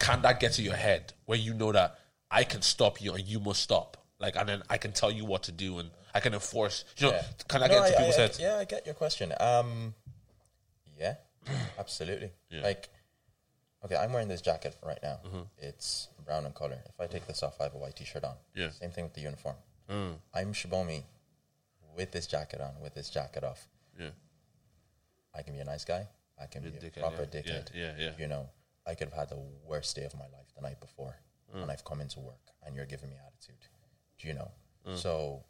can 0.00 0.20
that 0.22 0.40
get 0.40 0.52
to 0.52 0.62
your 0.62 0.74
head 0.74 1.12
where 1.26 1.38
you 1.38 1.54
know 1.54 1.72
that 1.72 1.98
I 2.30 2.44
can 2.44 2.62
stop 2.62 3.00
you 3.00 3.14
and 3.14 3.24
you 3.26 3.38
must 3.40 3.60
stop 3.60 3.96
like 4.20 4.36
and 4.36 4.48
then 4.48 4.62
I 4.70 4.76
can 4.78 4.92
tell 4.92 5.10
you 5.10 5.24
what 5.24 5.42
to 5.44 5.52
do 5.52 5.78
and 5.80 5.90
I 6.14 6.20
can 6.20 6.34
enforce 6.34 6.84
you 6.98 7.06
know 7.08 7.12
Yeah. 7.14 7.24
can 7.48 7.62
I 7.62 7.66
No, 7.66 7.74
get 7.74 7.86
into 7.86 7.96
I- 7.96 7.98
people's 8.00 8.18
I- 8.18 8.20
heads 8.20 8.38
Yeah, 8.40 8.56
I 8.56 8.64
get 8.64 8.86
your 8.86 8.94
question. 8.94 9.32
Um, 9.40 9.94
Yeah, 10.98 11.14
absolutely. 11.78 12.30
Like, 12.52 12.90
okay, 13.84 13.96
I'm 13.96 14.12
wearing 14.12 14.28
this 14.28 14.42
jacket 14.42 14.76
right 14.84 14.98
now. 15.02 15.20
Mm-hmm. 15.26 15.40
It's 15.58 16.08
brown 16.26 16.44
in 16.44 16.52
color. 16.52 16.78
If 16.86 17.00
I 17.00 17.06
take 17.06 17.26
this 17.26 17.42
off, 17.42 17.58
I 17.60 17.64
have 17.64 17.74
a 17.74 17.78
white 17.78 17.96
t-shirt 17.96 18.22
on. 18.24 18.36
Yeah. 18.54 18.68
Same 18.70 18.90
thing 18.90 19.04
with 19.04 19.14
the 19.14 19.22
uniform. 19.22 19.56
Mm. 19.88 20.16
I'm 20.34 20.52
Subomi 20.52 21.02
with 21.96 22.10
this 22.12 22.26
jacket 22.26 22.60
on, 22.60 22.78
with 22.82 22.94
this 22.94 23.08
jacket 23.08 23.44
off. 23.44 23.66
Yeah. 23.98 24.10
I 25.34 25.40
can 25.42 25.54
be 25.54 25.60
a 25.60 25.64
nice 25.64 25.84
guy. 25.86 26.06
I 26.38 26.46
can 26.46 26.66
A 26.66 26.70
be 26.70 26.76
a 26.76 26.80
dickhead, 26.90 27.00
proper 27.00 27.22
yeah. 27.22 27.40
dickhead. 27.40 27.70
Yeah, 27.74 27.92
yeah, 27.98 28.04
yeah. 28.04 28.10
You 28.18 28.26
know, 28.26 28.50
I 28.86 28.94
could 28.94 29.08
have 29.08 29.18
had 29.18 29.28
the 29.30 29.40
worst 29.66 29.96
day 29.96 30.04
of 30.04 30.14
my 30.14 30.26
life 30.36 30.52
the 30.54 30.60
night 30.62 30.80
before, 30.80 31.16
Mm. 31.54 31.62
and 31.62 31.70
I've 31.70 31.84
come 31.84 32.00
into 32.02 32.20
work, 32.20 32.44
and 32.62 32.76
you're 32.76 32.86
giving 32.86 33.08
me 33.10 33.16
attitude. 33.26 33.56
You 34.22 34.34
know? 34.34 34.50
Mm. 34.88 34.96
So, 34.96 35.42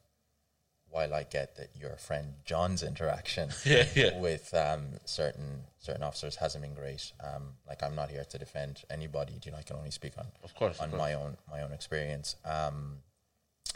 while 0.89 1.15
I 1.15 1.23
get 1.23 1.57
that 1.57 1.71
your 1.77 1.97
friend 1.97 2.35
John's 2.45 2.83
interaction 2.83 3.51
Yeah, 3.65 3.87
yeah. 3.95 4.19
with 4.19 4.53
um, 4.55 4.89
certain 5.05 5.63
certain 5.79 6.03
officers 6.03 6.37
hasn't 6.37 6.63
been 6.65 6.75
great, 6.75 7.13
um, 7.23 7.45
like 7.69 7.83
I'm 7.83 7.95
not 7.95 8.11
here 8.11 8.25
to 8.25 8.39
defend 8.39 8.83
anybody. 8.91 9.35
You 9.45 9.53
know? 9.53 9.59
I 9.59 9.63
can 9.63 9.77
only 9.77 9.91
speak 9.93 10.15
on 10.19 10.27
Of 10.43 10.55
course, 10.55 10.77
of 10.79 10.83
on 10.85 10.91
course. 10.91 10.99
my 11.01 11.15
own 11.15 11.37
my 11.51 11.63
own 11.63 11.73
experience. 11.73 12.37
Um, 12.45 12.99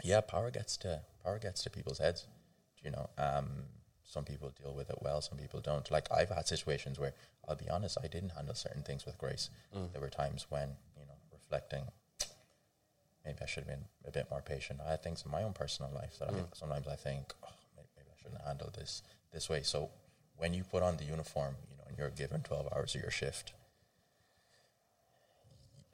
yeah, 0.03 0.21
power 0.21 0.51
gets 0.51 0.77
to 0.79 1.01
power 1.25 1.39
gets 1.39 1.63
to 1.65 1.71
people's 1.71 1.99
heads. 1.99 2.27
You 2.83 2.91
know, 2.91 3.09
um, 3.17 3.47
some 4.03 4.25
people 4.25 4.53
deal 4.63 4.75
with 4.75 4.91
it 4.91 4.99
well, 5.01 5.21
some 5.23 5.39
people 5.39 5.61
don't. 5.61 5.89
Like 5.91 6.09
I've 6.13 6.31
had 6.31 6.47
situations 6.49 6.99
where 6.99 7.15
I'll 7.49 7.57
be 7.57 7.69
honest, 7.71 7.97
I 8.03 8.09
didn't 8.09 8.31
handle 8.31 8.55
certain 8.55 8.83
things 8.83 9.07
with 9.07 9.17
grace. 9.19 9.51
Mm. 9.75 9.93
There 9.93 10.01
were 10.01 10.11
times 10.11 10.47
when 10.51 10.69
you 10.99 11.07
know, 11.07 11.15
reflecting, 11.33 11.85
maybe 13.25 13.39
I 13.43 13.47
should 13.47 13.65
have 13.65 13.69
been 13.69 13.85
a 14.07 14.11
bit 14.11 14.27
more 14.31 14.43
patient. 14.43 14.81
I 14.87 14.91
had 14.91 15.03
things 15.03 15.23
in 15.25 15.31
my 15.31 15.43
own 15.43 15.53
personal 15.53 15.91
life 15.95 16.19
that 16.19 16.29
I 16.29 16.33
sometimes 16.55 16.87
I 16.89 16.97
think, 16.97 17.33
oh, 17.45 17.49
maybe, 17.77 17.89
maybe 17.97 18.09
I 18.13 18.23
shouldn't 18.23 18.43
handle 18.43 18.71
this 18.77 19.03
this 19.33 19.49
way. 19.49 19.63
So 19.63 19.91
when 20.37 20.55
you 20.55 20.65
put 20.65 20.83
on 20.83 20.97
the 20.97 21.05
uniform, 21.05 21.57
you 21.71 21.77
know, 21.77 21.85
and 21.89 21.97
you're 21.99 22.11
given 22.11 22.43
twelve 22.43 22.69
hours 22.75 22.95
of 22.95 23.01
your 23.03 23.11
shift, 23.11 23.53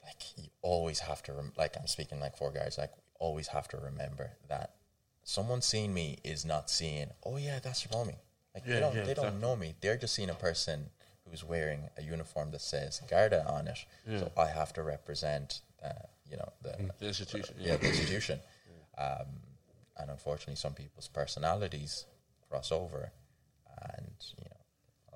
like 0.03 0.37
you 0.37 0.45
always 0.61 0.99
have 0.99 1.21
to 1.23 1.33
rem- 1.33 1.53
like 1.57 1.75
I'm 1.79 1.87
speaking 1.87 2.19
like 2.19 2.35
four 2.37 2.51
guys 2.51 2.77
like 2.77 2.91
we 2.95 3.01
always 3.19 3.47
have 3.47 3.67
to 3.69 3.77
remember 3.77 4.31
that 4.49 4.75
someone 5.23 5.61
seeing 5.61 5.93
me 5.93 6.17
is 6.23 6.43
not 6.45 6.69
seeing 6.69 7.07
oh 7.23 7.37
yeah 7.37 7.59
that's 7.59 7.85
your 7.85 7.97
mommy 7.97 8.17
like 8.53 8.63
Yeah, 8.65 8.73
they 8.75 8.79
don't 8.79 8.95
yeah, 8.95 9.03
they 9.03 9.13
don't 9.13 9.39
know 9.39 9.55
me. 9.55 9.75
They're 9.81 9.97
just 9.97 10.13
seeing 10.15 10.29
a 10.29 10.33
person 10.35 10.87
who's 11.29 11.43
wearing 11.43 11.89
a 11.97 12.01
uniform 12.01 12.51
that 12.51 12.61
says 12.61 13.01
Garda 13.09 13.45
on 13.47 13.67
it 13.67 13.77
so 14.19 14.31
I 14.37 14.47
have 14.47 14.73
to 14.73 14.83
represent 14.83 15.61
uh, 15.83 15.89
you 16.31 16.37
know 16.37 16.49
the 16.63 16.73
The 16.99 17.07
institution. 17.07 17.55
yeah, 17.59 17.75
the 17.77 17.87
institution. 17.87 18.39
Um, 18.97 19.27
and 19.97 20.09
unfortunately, 20.09 20.55
some 20.55 20.73
people's 20.73 21.07
personalities 21.07 22.05
cross 22.49 22.71
over, 22.71 23.11
and 23.95 24.11
you 24.37 24.45
know, 24.49 24.61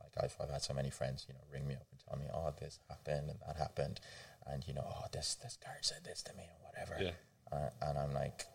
like 0.02 0.14
I've, 0.24 0.36
I've 0.42 0.50
had 0.50 0.62
so 0.62 0.74
many 0.74 0.90
friends, 0.90 1.26
you 1.28 1.34
know, 1.34 1.40
ring 1.52 1.66
me 1.68 1.76
up 1.76 1.88
and 1.92 2.00
tell 2.08 2.18
me, 2.20 2.26
"Oh, 2.34 2.54
this 2.60 2.80
happened 2.90 3.30
and 3.32 3.40
that 3.48 3.56
happened," 3.58 4.00
and 4.48 4.66
you 4.68 4.74
know, 4.74 4.86
"Oh, 4.88 5.06
this 5.12 5.36
this 5.36 5.58
guard 5.64 5.84
said 5.84 6.04
this 6.04 6.22
to 6.24 6.34
me 6.36 6.44
and 6.54 6.62
whatever," 6.64 6.96
Yeah. 7.02 7.12
uh, 7.58 7.70
and 7.90 7.98
I'm 7.98 8.14
like, 8.14 8.46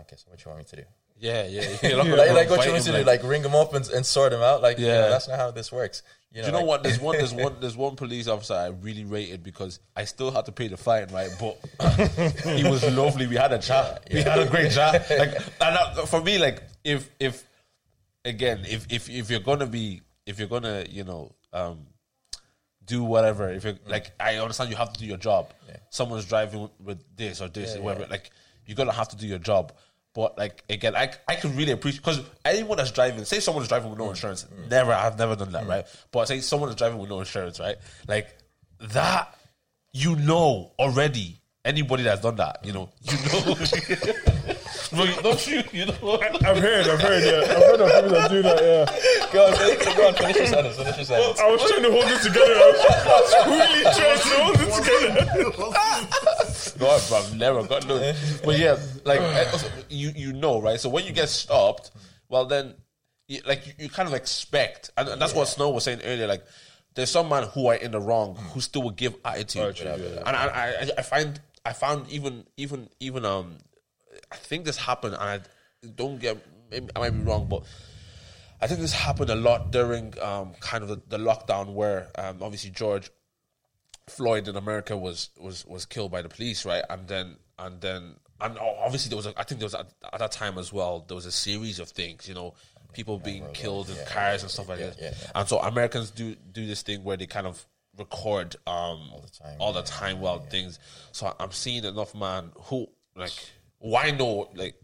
"Okay, 0.00 0.16
so 0.16 0.24
what 0.30 0.38
do 0.38 0.42
you 0.44 0.50
want 0.54 0.60
me 0.60 0.64
to 0.70 0.76
do?" 0.76 0.88
Yeah, 1.18 1.46
yeah. 1.46 1.76
You're 1.82 2.16
Like, 2.16 2.30
like 2.32 2.50
what 2.50 2.66
you 2.66 2.72
want 2.72 2.84
to 2.84 2.92
do? 2.92 3.04
Like 3.04 3.22
ring 3.22 3.42
them 3.42 3.54
up 3.54 3.72
and, 3.74 3.88
and 3.90 4.04
sort 4.04 4.32
them 4.32 4.42
out? 4.42 4.62
Like, 4.62 4.78
yeah, 4.78 4.86
Yeah. 4.86 5.08
that's 5.08 5.28
not 5.28 5.38
how 5.38 5.50
this 5.50 5.72
works. 5.72 6.02
You 6.30 6.42
know, 6.42 6.42
Do 6.42 6.46
you 6.46 6.52
know 6.52 6.58
like- 6.58 6.66
what? 6.68 6.82
There's 6.82 7.00
one. 7.00 7.16
There's 7.16 7.32
one. 7.32 7.56
There's 7.60 7.76
one 7.76 7.96
police 7.96 8.28
officer 8.28 8.54
I 8.54 8.66
really 8.68 9.04
rated 9.04 9.42
because 9.42 9.80
I 9.96 10.04
still 10.04 10.30
had 10.30 10.44
to 10.46 10.52
pay 10.52 10.68
the 10.68 10.76
fine, 10.76 11.06
right? 11.08 11.30
But 11.40 11.58
he 12.44 12.64
was 12.68 12.84
lovely. 12.94 13.26
We 13.26 13.36
had 13.36 13.52
a 13.52 13.58
chat. 13.58 14.06
We 14.12 14.20
had 14.22 14.38
a 14.40 14.46
great 14.46 14.72
chat. 14.72 15.06
Like, 15.10 15.34
and 15.60 15.76
uh, 15.78 16.04
for 16.04 16.20
me, 16.20 16.36
like, 16.38 16.62
if 16.84 17.08
if 17.18 17.44
again, 18.24 18.64
if 18.68 18.86
if 18.92 19.08
if 19.08 19.30
you're 19.30 19.40
gonna 19.40 19.66
be, 19.66 20.02
if 20.26 20.38
you're 20.38 20.48
gonna, 20.48 20.84
you 20.90 21.04
know, 21.04 21.32
um, 21.54 21.86
do 22.84 23.02
whatever. 23.02 23.50
If 23.50 23.64
you're 23.64 23.78
like, 23.86 24.10
I 24.20 24.36
understand 24.36 24.68
you 24.70 24.76
have 24.76 24.92
to 24.92 25.00
do 25.00 25.06
your 25.06 25.16
job. 25.16 25.52
Someone's 25.90 26.26
driving 26.26 26.68
with 26.84 27.02
this 27.16 27.40
or 27.40 27.48
this 27.48 27.76
or 27.76 27.80
whatever. 27.82 28.06
Like, 28.10 28.30
you're 28.66 28.76
gonna 28.76 28.92
have 28.92 29.08
to 29.08 29.16
do 29.16 29.26
your 29.26 29.38
job. 29.38 29.72
But 30.16 30.38
like 30.38 30.64
again, 30.70 30.96
I 30.96 31.10
I 31.28 31.34
can 31.34 31.54
really 31.54 31.72
appreciate 31.72 32.02
because 32.02 32.22
anyone 32.42 32.78
that's 32.78 32.90
driving, 32.90 33.26
say 33.26 33.38
someone's 33.38 33.68
driving 33.68 33.90
with 33.90 33.98
no 33.98 34.06
mm. 34.06 34.10
insurance, 34.10 34.46
never 34.70 34.90
I've 34.90 35.18
never 35.18 35.36
done 35.36 35.52
that, 35.52 35.64
mm. 35.64 35.68
right? 35.68 35.84
But 36.10 36.26
say 36.26 36.40
someone 36.40 36.70
is 36.70 36.74
driving 36.74 36.96
with 36.96 37.10
no 37.10 37.18
insurance, 37.18 37.60
right? 37.60 37.76
Like 38.08 38.34
that, 38.80 39.38
you 39.92 40.16
know 40.16 40.72
already. 40.78 41.38
Anybody 41.66 42.04
that's 42.04 42.22
done 42.22 42.36
that, 42.36 42.60
you 42.64 42.72
know, 42.72 42.88
you 43.02 43.12
know. 43.12 43.56
You- 44.92 45.20
don't 45.20 45.46
you? 45.48 45.62
You 45.72 45.86
know. 45.86 46.18
I've 46.22 46.58
heard, 46.58 46.86
I've 46.86 47.00
heard, 47.00 47.24
yeah. 47.24 47.54
I've 47.54 47.58
heard 47.58 47.80
of 47.80 47.90
people 47.90 48.10
that 48.10 48.30
do 48.30 48.42
that, 48.42 48.62
yeah. 48.62 49.32
go 49.32 49.46
on, 49.46 49.56
finish, 49.56 49.96
go 49.96 50.06
on, 50.06 50.14
finish 50.14 50.36
your 50.36 50.46
sentence. 50.46 50.76
Finish 50.76 50.96
your 50.96 51.04
sentence. 51.04 51.40
I 51.40 51.50
was 51.50 51.60
trying 51.68 51.82
to 51.82 51.90
hold 51.90 52.04
it 52.04 52.22
together. 52.22 52.54
I 52.54 52.70
was 52.70 53.34
really 53.50 53.82
trying 53.82 54.20
to 54.22 54.28
hold 54.40 54.56
it 54.60 54.70
together. 54.78 55.85
I've, 56.80 57.12
I've 57.12 57.36
never 57.36 57.62
got 57.64 57.86
no. 57.86 58.12
But 58.44 58.58
yeah, 58.58 58.76
like 59.04 59.20
also, 59.52 59.68
you 59.88 60.12
you 60.14 60.32
know, 60.32 60.60
right? 60.60 60.78
So 60.78 60.88
when 60.88 61.04
you 61.04 61.12
get 61.12 61.28
stopped, 61.28 61.90
well 62.28 62.44
then, 62.44 62.74
you, 63.28 63.40
like 63.46 63.66
you, 63.66 63.72
you 63.78 63.88
kind 63.88 64.08
of 64.08 64.14
expect, 64.14 64.90
and, 64.96 65.08
and 65.08 65.20
that's 65.20 65.34
what 65.34 65.48
Snow 65.48 65.70
was 65.70 65.84
saying 65.84 66.00
earlier. 66.04 66.26
Like, 66.26 66.44
there's 66.94 67.10
some 67.10 67.28
man 67.28 67.44
who 67.44 67.68
are 67.68 67.74
in 67.74 67.92
the 67.92 68.00
wrong 68.00 68.36
who 68.36 68.60
still 68.60 68.82
will 68.82 68.90
give 68.90 69.14
attitude, 69.24 69.76
true, 69.76 69.86
yeah. 69.86 70.22
and 70.26 70.36
I, 70.36 70.46
I 70.46 70.90
I 70.98 71.02
find 71.02 71.40
I 71.64 71.72
found 71.72 72.10
even 72.10 72.44
even 72.56 72.88
even 73.00 73.24
um, 73.24 73.58
I 74.30 74.36
think 74.36 74.64
this 74.64 74.76
happened, 74.76 75.14
and 75.14 75.22
I 75.22 75.40
don't 75.94 76.18
get 76.20 76.36
maybe 76.70 76.88
I 76.94 77.00
might 77.00 77.10
be 77.10 77.22
wrong, 77.22 77.46
but. 77.48 77.64
I 78.58 78.66
think 78.66 78.80
this 78.80 78.94
happened 78.94 79.28
a 79.28 79.34
lot 79.34 79.70
during 79.70 80.14
um, 80.22 80.54
kind 80.60 80.82
of 80.82 80.88
the, 80.88 81.02
the 81.08 81.18
lockdown 81.18 81.74
where 81.74 82.08
um, 82.16 82.38
obviously 82.40 82.70
George 82.70 83.10
Floyd 84.08 84.46
in 84.48 84.56
America 84.56 84.96
was 84.96 85.30
was 85.38 85.66
was 85.66 85.84
killed 85.84 86.12
by 86.12 86.22
the 86.22 86.28
police, 86.28 86.64
right? 86.64 86.84
And 86.88 87.08
then 87.08 87.36
and 87.58 87.80
then 87.80 88.16
and 88.40 88.58
obviously 88.58 89.08
there 89.08 89.16
was 89.16 89.26
a, 89.26 89.34
I 89.36 89.42
think 89.42 89.60
there 89.60 89.66
was 89.66 89.74
a, 89.74 89.86
at 90.12 90.18
that 90.18 90.32
time 90.32 90.58
as 90.58 90.72
well 90.72 91.04
there 91.06 91.14
was 91.14 91.26
a 91.26 91.32
series 91.32 91.80
of 91.80 91.88
things, 91.88 92.28
you 92.28 92.34
know, 92.34 92.54
people 92.92 93.18
being 93.18 93.44
killed 93.52 93.90
in 93.90 93.96
cars 94.06 94.42
and 94.42 94.50
stuff 94.50 94.68
like 94.68 94.78
yeah, 94.78 94.86
that. 94.86 95.00
yeah, 95.00 95.10
yeah. 95.20 95.30
And 95.34 95.48
so 95.48 95.58
Americans 95.58 96.10
do 96.10 96.36
do 96.52 96.66
this 96.66 96.82
thing 96.82 97.02
where 97.02 97.16
they 97.16 97.26
kind 97.26 97.46
of 97.46 97.66
record 97.98 98.54
um 98.66 99.10
all 99.12 99.24
the 99.24 99.30
time, 99.30 99.56
all 99.58 99.72
the 99.72 99.80
yeah, 99.80 99.86
time 99.86 100.20
while 100.20 100.38
things. 100.38 100.78
So 101.12 101.34
I'm 101.40 101.52
seeing 101.52 101.84
enough 101.84 102.14
man 102.14 102.52
who 102.54 102.86
like 103.16 103.32
why 103.78 104.10
know 104.12 104.50
like. 104.54 104.74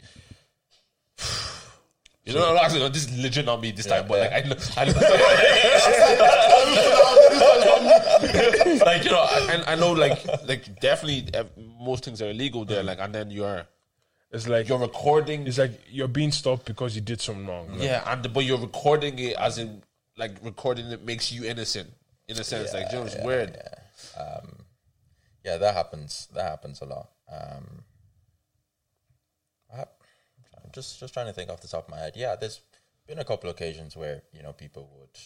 You 2.25 2.35
know, 2.35 2.57
actually, 2.57 2.81
no, 2.81 2.89
this 2.89 3.11
is 3.11 3.18
legit 3.18 3.45
not 3.45 3.61
me 3.61 3.73
this 3.73 3.87
time, 3.87 4.07
but 4.07 4.20
like 4.20 4.33
I 4.33 4.49
know, 4.49 4.55
I 4.77 4.85
know 4.85 4.93
like 8.87 9.05
you 9.05 9.11
know, 9.11 9.18
I, 9.18 9.64
I 9.66 9.75
know, 9.75 9.91
like, 9.93 10.25
like 10.47 10.81
definitely, 10.81 11.35
uh, 11.35 11.45
most 11.81 12.05
things 12.05 12.23
are 12.23 12.31
illegal 12.31 12.64
there. 12.64 12.85
Like, 12.85 13.01
and 13.01 13.12
then 13.12 13.33
you're 13.33 13.66
It's 14.31 14.47
like 14.47 14.68
you're 14.68 14.79
recording, 14.79 15.49
it's 15.49 15.59
like 15.59 15.73
you're 15.91 16.07
being 16.07 16.31
stopped 16.31 16.64
because 16.64 16.95
you 16.95 17.01
did 17.01 17.20
something 17.20 17.47
wrong. 17.47 17.73
Like, 17.73 17.83
yeah, 17.83 18.05
and 18.07 18.33
but 18.33 18.45
you're 18.45 18.61
recording 18.61 19.18
it 19.18 19.35
as 19.37 19.59
in 19.59 19.83
like 20.16 20.33
recording 20.45 20.87
it 20.93 21.05
makes 21.05 21.33
you 21.33 21.45
innocent 21.45 21.91
in 22.29 22.39
a 22.39 22.45
sense. 22.45 22.73
like, 22.73 22.87
you 22.93 22.99
know, 22.99 23.05
it's 23.05 23.16
weird. 23.25 23.59
yeah, 25.45 25.57
that 25.57 25.75
happens. 25.75 26.29
That 26.35 26.45
happens 26.45 26.81
a 26.83 26.85
lot. 26.85 27.11
Um, 27.31 27.83
just 30.73 30.99
just 31.01 31.14
trying 31.14 31.27
to 31.27 31.33
think 31.33 31.51
off 31.51 31.61
the 31.61 31.68
top 31.68 31.85
of 31.87 31.91
my 31.91 31.99
head. 31.99 32.12
Yeah, 32.16 32.37
there's 32.37 32.61
been 33.07 33.18
a 33.18 33.25
couple 33.25 33.49
of 33.51 33.57
occasions 33.57 33.97
where 33.97 34.23
you 34.33 34.43
know 34.43 34.53
people 34.53 34.89
would 34.99 35.18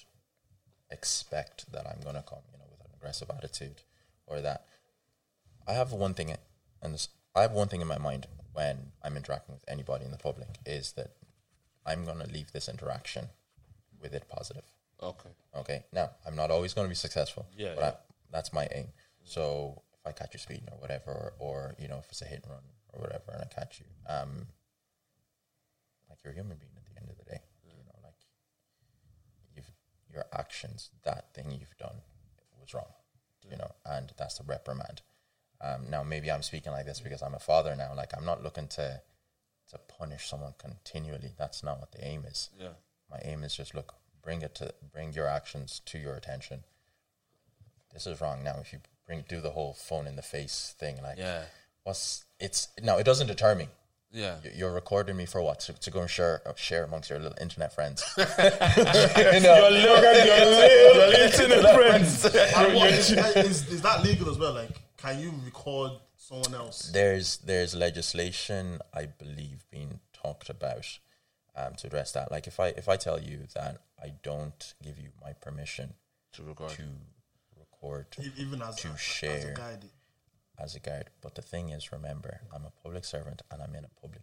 expect 0.91 1.71
that 1.73 1.87
I'm 1.87 2.01
gonna 2.05 2.23
come, 2.27 2.39
you 2.53 2.59
know, 2.59 2.65
with 2.71 2.81
an 2.81 2.93
aggressive 2.95 3.31
attitude, 3.31 3.83
or 4.27 4.41
that 4.41 4.67
I 5.67 5.73
have 5.73 5.93
one 5.93 6.15
thing, 6.15 6.37
and 6.83 6.95
this- 6.95 7.09
I 7.35 7.43
have 7.43 7.53
one 7.53 7.69
thing 7.69 7.81
in 7.81 7.87
my 7.89 7.99
mind 7.99 8.27
when 8.53 8.93
I'm 9.03 9.17
interacting 9.17 9.55
with 9.55 9.65
anybody 9.69 10.05
in 10.05 10.11
the 10.11 10.17
public 10.19 10.49
is 10.65 10.93
that 10.93 11.11
I'm 11.85 12.05
gonna 12.05 12.27
leave 12.27 12.53
this 12.53 12.69
interaction 12.69 13.29
with 14.01 14.15
it 14.15 14.29
positive. 14.29 14.65
Okay. 15.03 15.29
Okay. 15.55 15.85
Now, 15.93 16.11
I'm 16.25 16.37
not 16.37 16.51
always 16.51 16.73
going 16.73 16.87
to 16.87 16.89
be 16.89 16.95
successful. 16.95 17.47
Yeah, 17.55 17.75
But 17.75 17.81
yeah. 17.83 17.89
I, 17.89 17.95
that's 18.31 18.53
my 18.53 18.67
aim. 18.73 18.89
So 19.25 19.83
if 19.93 20.07
I 20.07 20.13
catch 20.13 20.33
you 20.33 20.39
speeding 20.39 20.69
or 20.73 20.79
whatever, 20.79 21.11
or, 21.11 21.33
or 21.39 21.75
you 21.79 21.87
know, 21.89 21.99
if 21.99 22.09
it's 22.11 22.23
a 22.23 22.25
hit 22.25 22.43
and 22.45 22.53
run 22.53 22.63
or 22.95 23.01
whatever, 23.03 23.33
and 23.33 23.43
I 23.43 23.47
catch 23.47 23.81
you, 23.81 23.87
um, 24.09 24.47
you're 26.27 26.33
a 26.33 26.37
human 26.37 26.57
being 26.59 26.73
at 26.77 26.85
the 26.93 27.01
end 27.01 27.09
of 27.09 27.17
the 27.17 27.25
day. 27.31 27.41
You 27.65 27.85
know, 27.85 27.99
like 28.03 28.15
you've 29.55 29.71
your 30.13 30.25
actions, 30.33 30.91
that 31.05 31.33
thing 31.35 31.51
you've 31.53 31.77
done 31.79 31.97
was 32.61 32.75
wrong. 32.75 32.91
You 33.49 33.57
know, 33.57 33.71
and 33.85 34.13
that's 34.19 34.39
the 34.39 34.45
reprimand. 34.45 35.03
Um, 35.61 35.89
now 35.89 36.03
maybe 36.03 36.31
I'm 36.33 36.43
speaking 36.43 36.73
like 36.73 36.85
this 36.85 36.99
because 37.01 37.23
I'm 37.23 37.35
a 37.35 37.39
father 37.39 37.77
now. 37.77 37.95
Like 37.95 38.11
I'm 38.17 38.25
not 38.25 38.43
looking 38.43 38.67
to 38.69 39.01
to 39.71 39.79
punish 39.99 40.29
someone 40.29 40.55
continually. 40.59 41.33
That's 41.39 41.63
not 41.63 41.79
what 41.79 41.93
the 41.93 42.05
aim 42.05 42.25
is 42.25 42.51
Yeah. 42.59 42.75
my 43.11 43.21
aim 43.23 43.43
is 43.45 43.57
just 43.57 43.75
look 43.75 43.95
bring 44.23 44.43
it 44.43 44.55
to 44.57 44.75
bring 44.93 45.13
your 45.13 45.27
actions 45.29 45.81
to 45.87 45.99
your 45.99 46.15
attention 46.17 46.65
this 47.93 48.07
is 48.07 48.21
wrong 48.21 48.43
now 48.43 48.57
if 48.61 48.73
you 48.73 48.81
bring 49.07 49.25
do 49.29 49.41
the 49.41 49.51
whole 49.51 49.73
phone 49.73 50.07
in 50.07 50.17
the 50.17 50.23
face 50.23 50.75
thing 50.79 51.01
like 51.03 51.17
Yeah. 51.19 51.45
what's 51.85 52.25
it's 52.41 52.69
no 52.83 52.99
it 52.99 53.05
doesn't 53.05 53.29
deter 53.29 53.55
me 53.55 53.69
Yeah. 54.13 54.37
You- 54.45 54.51
you're 54.57 54.73
recording 54.73 55.17
me 55.17 55.27
for 55.27 55.43
what 55.43 55.61
to, 55.61 55.73
to 55.75 55.91
go 55.91 56.01
and 56.01 56.11
share 56.11 56.41
uh, 56.47 56.53
share 56.57 56.85
amongst 56.85 57.11
your 57.11 57.19
little 57.19 57.37
internet 57.41 57.73
friends 57.75 58.03
Your 58.17 58.25
little, 58.27 59.81
your 59.81 60.47
little 60.47 61.13
internet 61.23 61.75
friends. 61.79 62.25
And 62.25 62.75
what, 62.75 62.91
is, 62.93 63.11
is, 63.13 63.69
is 63.73 63.83
that 63.83 64.03
legal 64.03 64.31
as 64.31 64.39
well? 64.39 64.55
Like, 64.55 64.71
can 64.97 65.19
you 65.21 65.33
record 65.45 65.93
someone 66.17 66.55
else? 66.55 66.91
There's 66.93 67.39
there's 67.39 67.75
legislation 67.75 68.81
I 68.95 69.07
believe 69.07 69.65
being 69.71 70.01
talked 70.13 70.49
about 70.51 70.99
um, 71.55 71.75
to 71.75 71.87
address 71.89 72.13
that. 72.13 72.31
Like 72.31 72.47
if 72.47 72.59
I 72.61 72.69
if 72.69 72.89
I 72.89 72.97
tell 72.97 73.21
you 73.21 73.41
that 73.55 73.79
I 74.03 74.13
don't 74.23 74.75
give 74.83 74.99
you 74.99 75.11
my 75.23 75.33
permission 75.35 75.95
To 76.35 76.43
record. 76.43 76.71
to 76.71 76.83
record 77.59 78.07
Even 78.37 78.63
as, 78.63 78.77
To 78.77 78.89
a, 78.89 78.93
as 78.93 79.01
share. 79.01 79.51
a 79.53 79.55
guide. 79.55 79.85
As 80.59 80.75
a 80.75 80.81
guard, 80.81 81.11
but 81.23 81.35
the 81.35 81.43
thing 81.43 81.71
is, 81.71 81.93
remember, 81.93 82.41
I'm 82.55 82.65
a 82.65 82.73
public 82.83 83.05
servant 83.05 83.43
and 83.51 83.63
I'm 83.63 83.75
in 83.75 83.85
a 83.85 84.01
public 84.01 84.23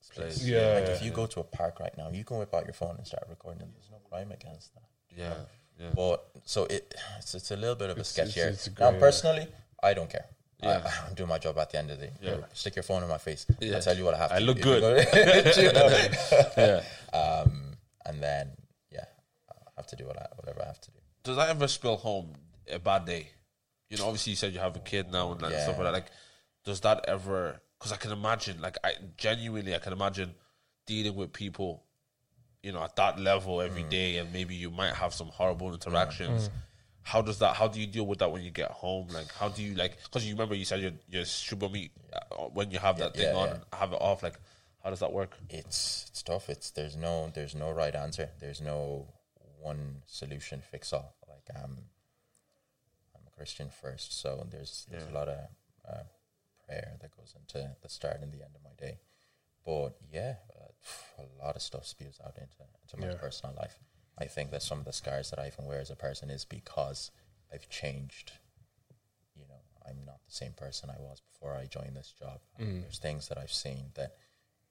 space. 0.00 0.16
Place. 0.16 0.44
Yeah. 0.44 0.74
Like 0.74 0.88
if 0.88 1.02
you 1.02 1.10
go 1.10 1.26
to 1.26 1.40
a 1.40 1.44
park 1.44 1.80
right 1.80 1.96
now, 1.96 2.10
you 2.10 2.24
can 2.24 2.38
whip 2.38 2.54
out 2.54 2.64
your 2.64 2.74
phone 2.74 2.96
and 2.96 3.06
start 3.06 3.24
recording. 3.28 3.68
There's 3.72 3.90
no 3.90 3.98
crime 4.08 4.32
against 4.32 4.74
that. 4.74 4.84
Yeah. 5.16 5.34
Yeah. 5.78 5.90
But 5.94 6.24
so 6.44 6.64
it 6.64 6.94
it's, 7.18 7.34
it's 7.34 7.50
a 7.50 7.56
little 7.56 7.74
bit 7.74 7.90
of 7.90 7.98
a 7.98 8.04
sketch 8.04 8.34
here. 8.34 8.54
now, 8.78 8.90
grey 8.90 9.00
personally, 9.00 9.48
I 9.82 9.94
don't 9.94 10.08
care. 10.08 10.26
Yeah. 10.62 10.82
I, 11.04 11.08
I'm 11.08 11.14
doing 11.14 11.28
my 11.28 11.38
job 11.38 11.58
at 11.58 11.70
the 11.70 11.78
end 11.78 11.90
of 11.90 11.98
the 12.00 12.06
day. 12.06 12.12
Yeah. 12.22 12.36
Stick 12.52 12.76
your 12.76 12.82
phone 12.84 13.02
in 13.02 13.08
my 13.08 13.18
face. 13.18 13.44
Yeah. 13.60 13.76
I'll 13.76 13.82
tell 13.82 13.96
you 13.96 14.04
what 14.04 14.14
I 14.14 14.18
have 14.18 14.32
I 14.32 14.38
to 14.38 14.44
look 14.44 14.58
do. 14.58 14.62
good. 14.62 15.06
You 15.56 15.72
know? 15.72 15.88
yeah. 16.56 16.82
um, 17.12 17.76
and 18.06 18.22
then, 18.22 18.50
yeah, 18.90 19.04
I 19.50 19.54
have 19.76 19.86
to 19.88 19.96
do 19.96 20.06
what 20.06 20.16
I, 20.18 20.26
whatever 20.36 20.62
I 20.62 20.66
have 20.66 20.80
to 20.80 20.90
do. 20.90 20.98
Does 21.24 21.36
that 21.36 21.48
ever 21.48 21.66
spill 21.68 21.96
home 21.96 22.34
a 22.70 22.78
bad 22.78 23.04
day? 23.06 23.30
You 23.90 23.98
know, 23.98 24.06
obviously 24.06 24.30
you 24.30 24.36
said 24.36 24.52
you 24.52 24.60
have 24.60 24.76
a 24.76 24.80
kid 24.80 25.10
now 25.12 25.32
and 25.32 25.42
like 25.42 25.52
Yeah. 25.52 25.58
stuff 25.62 25.76
like 25.78 25.86
that. 25.86 25.92
Like, 25.92 26.10
does 26.64 26.80
that 26.80 27.04
ever? 27.08 27.60
Because 27.78 27.92
I 27.92 27.96
can 27.96 28.12
imagine, 28.12 28.60
like, 28.60 28.76
I 28.82 28.94
genuinely 29.16 29.74
I 29.74 29.78
can 29.78 29.92
imagine 29.92 30.34
dealing 30.86 31.14
with 31.14 31.32
people, 31.32 31.84
you 32.62 32.72
know, 32.72 32.82
at 32.82 32.96
that 32.96 33.18
level 33.20 33.60
every 33.60 33.84
Mm. 33.84 33.90
day, 33.90 34.16
and 34.18 34.32
maybe 34.32 34.54
you 34.54 34.70
might 34.70 34.94
have 34.94 35.12
some 35.12 35.28
horrible 35.28 35.72
interactions. 35.74 36.48
How 37.02 37.20
does 37.20 37.38
that? 37.40 37.54
How 37.56 37.68
do 37.68 37.78
you 37.78 37.86
deal 37.86 38.06
with 38.06 38.20
that 38.20 38.32
when 38.32 38.42
you 38.42 38.50
get 38.50 38.70
home? 38.70 39.08
Like, 39.12 39.30
how 39.34 39.50
do 39.50 39.62
you 39.62 39.74
like? 39.74 39.98
Because 40.04 40.24
you 40.26 40.32
remember 40.34 40.54
you 40.54 40.64
said 40.64 40.80
your 40.80 40.92
your 41.10 41.24
Subomi 41.24 41.90
uh, 42.12 42.44
when 42.54 42.70
you 42.70 42.78
have 42.78 42.96
that 42.98 43.14
Yeah, 43.14 43.26
thing 43.26 43.34
yeah, 43.34 43.40
on, 43.40 43.48
yeah. 43.48 43.54
and 43.56 43.64
have 43.74 43.92
it 43.92 44.00
off. 44.00 44.22
Like, 44.22 44.40
how 44.82 44.88
does 44.90 45.00
that 45.00 45.12
work? 45.12 45.36
it's 45.50 46.06
it's 46.08 46.22
tough. 46.22 46.48
It's 46.48 46.70
there's 46.70 46.96
no 46.96 47.30
there's 47.34 47.54
no 47.54 47.70
right 47.72 47.94
answer. 47.94 48.30
There's 48.40 48.62
no 48.62 49.08
one 49.60 50.02
solution 50.06 50.62
fix 50.70 50.92
all. 50.94 51.14
Like 51.28 51.62
um, 51.62 51.72
I'm 51.72 51.78
a 51.78 51.93
Christian 53.36 53.68
first, 53.70 54.18
so 54.20 54.46
there's 54.50 54.86
there's 54.90 55.06
a 55.06 55.14
lot 55.14 55.28
of 55.28 55.38
uh, 55.88 56.02
prayer 56.66 56.92
that 57.00 57.16
goes 57.16 57.34
into 57.38 57.70
the 57.82 57.88
start 57.88 58.18
and 58.22 58.32
the 58.32 58.42
end 58.42 58.54
of 58.54 58.62
my 58.62 58.74
day. 58.78 58.98
But 59.64 59.96
yeah, 60.12 60.36
uh, 60.58 61.22
a 61.22 61.44
lot 61.44 61.56
of 61.56 61.62
stuff 61.62 61.86
spews 61.86 62.18
out 62.24 62.36
into 62.36 62.56
into 62.82 62.96
my 62.96 63.08
Yeah. 63.08 63.18
personal 63.20 63.54
life. 63.56 63.78
I 64.18 64.26
think 64.26 64.50
that 64.52 64.62
some 64.62 64.78
of 64.78 64.84
the 64.84 64.92
scars 64.92 65.30
that 65.30 65.38
I 65.38 65.48
even 65.48 65.64
wear 65.66 65.80
as 65.80 65.90
a 65.90 65.96
person 65.96 66.30
is 66.30 66.44
because 66.44 67.10
I've 67.52 67.68
changed. 67.68 68.32
You 69.36 69.46
know, 69.48 69.60
I'm 69.88 70.04
not 70.06 70.22
the 70.24 70.30
same 70.30 70.52
person 70.52 70.90
I 70.90 71.00
was 71.00 71.20
before 71.20 71.54
I 71.56 71.66
joined 71.66 71.96
this 71.96 72.12
job. 72.12 72.40
There's 72.58 72.98
things 72.98 73.28
that 73.28 73.38
I've 73.38 73.52
seen 73.52 73.90
that 73.94 74.14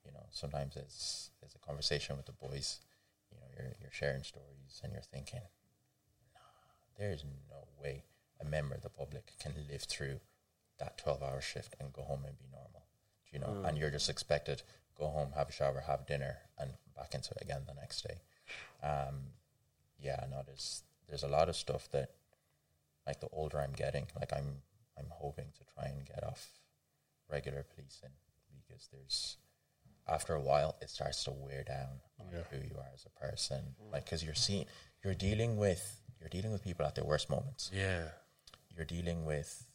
you 0.06 0.12
know, 0.12 0.26
sometimes 0.32 0.76
it's 0.76 1.32
it's 1.42 1.56
a 1.56 1.60
conversation 1.60 2.16
with 2.18 2.26
the 2.26 2.34
boys. 2.34 2.80
You 3.32 3.38
know, 3.40 3.48
you're 3.58 3.74
you're 3.82 3.92
sharing 3.92 4.24
stories 4.24 4.80
and 4.84 4.94
you're 4.94 5.02
thinking, 5.02 5.42
nah, 6.34 6.40
there's 6.98 7.24
no 7.50 7.68
way 7.82 8.04
a 8.42 8.46
member 8.46 8.76
of 8.76 8.82
the 8.82 8.90
public 8.90 9.34
can 9.40 9.54
live 9.70 9.84
through 9.84 10.20
that 10.80 10.98
twelve 10.98 11.22
hour 11.24 11.42
shift 11.42 11.76
and 11.80 11.94
go 11.94 12.02
home 12.04 12.24
and 12.26 12.38
be 12.38 12.46
normal. 12.52 12.84
You 13.32 13.40
know, 13.40 13.64
and 13.68 13.78
you're 13.78 13.90
just 13.90 14.10
expected 14.10 14.62
go 14.96 15.08
home, 15.08 15.32
have 15.36 15.50
a 15.50 15.52
shower, 15.52 15.84
have 15.88 16.06
dinner, 16.06 16.38
and 16.60 16.72
back 16.96 17.16
into 17.16 17.32
it 17.32 17.42
again 17.42 17.64
the 17.68 17.74
next 17.74 18.04
day. 18.04 18.22
Um, 18.88 19.16
yeah, 20.00 20.24
no, 20.30 20.42
there's 20.46 20.84
there's 21.08 21.24
a 21.24 21.28
lot 21.28 21.50
of 21.50 21.56
stuff 21.56 21.90
that, 21.92 22.12
like 23.08 23.20
the 23.20 23.28
older 23.32 23.60
I'm 23.60 23.72
getting, 23.74 24.06
like 24.20 24.32
I'm 24.34 24.62
I'm 24.98 25.08
hoping 25.10 25.48
to 25.58 25.64
try 25.74 25.88
and 25.90 26.06
get 26.06 26.24
off 26.24 26.48
regular 27.32 27.66
policing 27.74 28.12
because 28.68 28.88
there's 28.92 29.38
after 30.08 30.36
a 30.36 30.42
while 30.42 30.76
it 30.82 30.90
starts 30.90 31.24
to 31.24 31.32
wear 31.32 31.64
down 31.64 32.02
on 32.20 32.28
who 32.52 32.58
you 32.58 32.76
are 32.78 32.90
as 32.94 33.06
a 33.06 33.20
person 33.26 33.74
like 33.92 34.04
because 34.06 34.24
you're 34.24 34.36
seeing 34.36 34.66
you're 35.04 35.14
dealing 35.16 35.56
with 35.58 36.02
you're 36.20 36.30
dealing 36.30 36.52
with 36.52 36.62
people 36.64 36.86
at 36.86 36.94
their 36.94 37.06
worst 37.06 37.30
moments 37.30 37.72
Yeah. 37.74 38.10
You're 38.76 38.86
dealing 38.86 39.26
with 39.26 39.68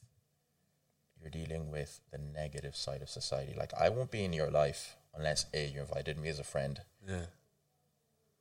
you're 1.20 1.30
dealing 1.30 1.70
with 1.70 2.00
the 2.12 2.18
negative 2.18 2.76
side 2.76 3.02
of 3.02 3.08
society 3.08 3.54
like 3.56 3.72
i 3.74 3.88
won't 3.88 4.10
be 4.10 4.24
in 4.24 4.32
your 4.32 4.50
life 4.50 4.96
unless 5.14 5.46
a 5.54 5.66
you 5.66 5.80
invited 5.80 6.18
me 6.18 6.28
as 6.28 6.38
a 6.38 6.44
friend 6.44 6.80
Yeah. 7.08 7.22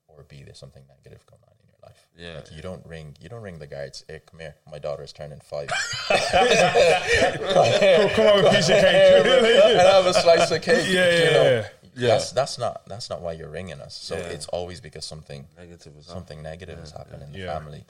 or 0.07 0.23
b 0.23 0.43
there's 0.43 0.57
something 0.59 0.83
negative 0.87 1.25
going 1.25 1.41
on 1.47 1.53
in 1.61 1.67
your 1.69 1.79
life 1.83 2.07
Yeah. 2.17 2.35
like 2.35 2.51
you 2.55 2.61
don't 2.61 2.85
ring 2.85 3.15
you 3.19 3.29
don't 3.29 3.41
ring 3.41 3.59
the 3.59 3.67
guards 3.67 4.03
hey 4.07 4.21
come 4.29 4.39
here 4.39 4.55
my 4.69 4.79
daughter's 4.79 5.13
turning 5.13 5.39
five 5.39 5.69
Come 6.07 8.27
on, 8.27 8.55
piece 8.55 8.69
of 8.69 8.75
cake. 8.75 8.85
and 9.25 9.79
have 9.79 10.05
a 10.05 10.13
slice 10.13 10.51
of 10.51 10.61
cake. 10.61 10.85
Yeah, 10.87 11.09
you 11.11 11.23
yeah, 11.23 11.31
know. 11.31 11.43
yeah. 11.43 11.67
Yeah. 11.95 12.07
That's 12.09 12.31
that's 12.31 12.57
not 12.59 12.85
that's 12.87 13.09
not 13.09 13.21
why 13.21 13.31
you're 13.33 13.49
ringing 13.49 13.79
us. 13.81 13.95
So 13.97 14.15
Yeah. 14.15 14.27
it's 14.35 14.45
always 14.47 14.79
because 14.81 15.05
something 15.05 15.47
Negative 15.57 15.93
is 15.97 16.05
something 16.05 16.41
negative 16.43 16.79
has 16.79 16.91
happened 16.91 17.23
in 17.23 17.31
the 17.31 17.39
Yeah. 17.39 17.53
family. 17.57 17.83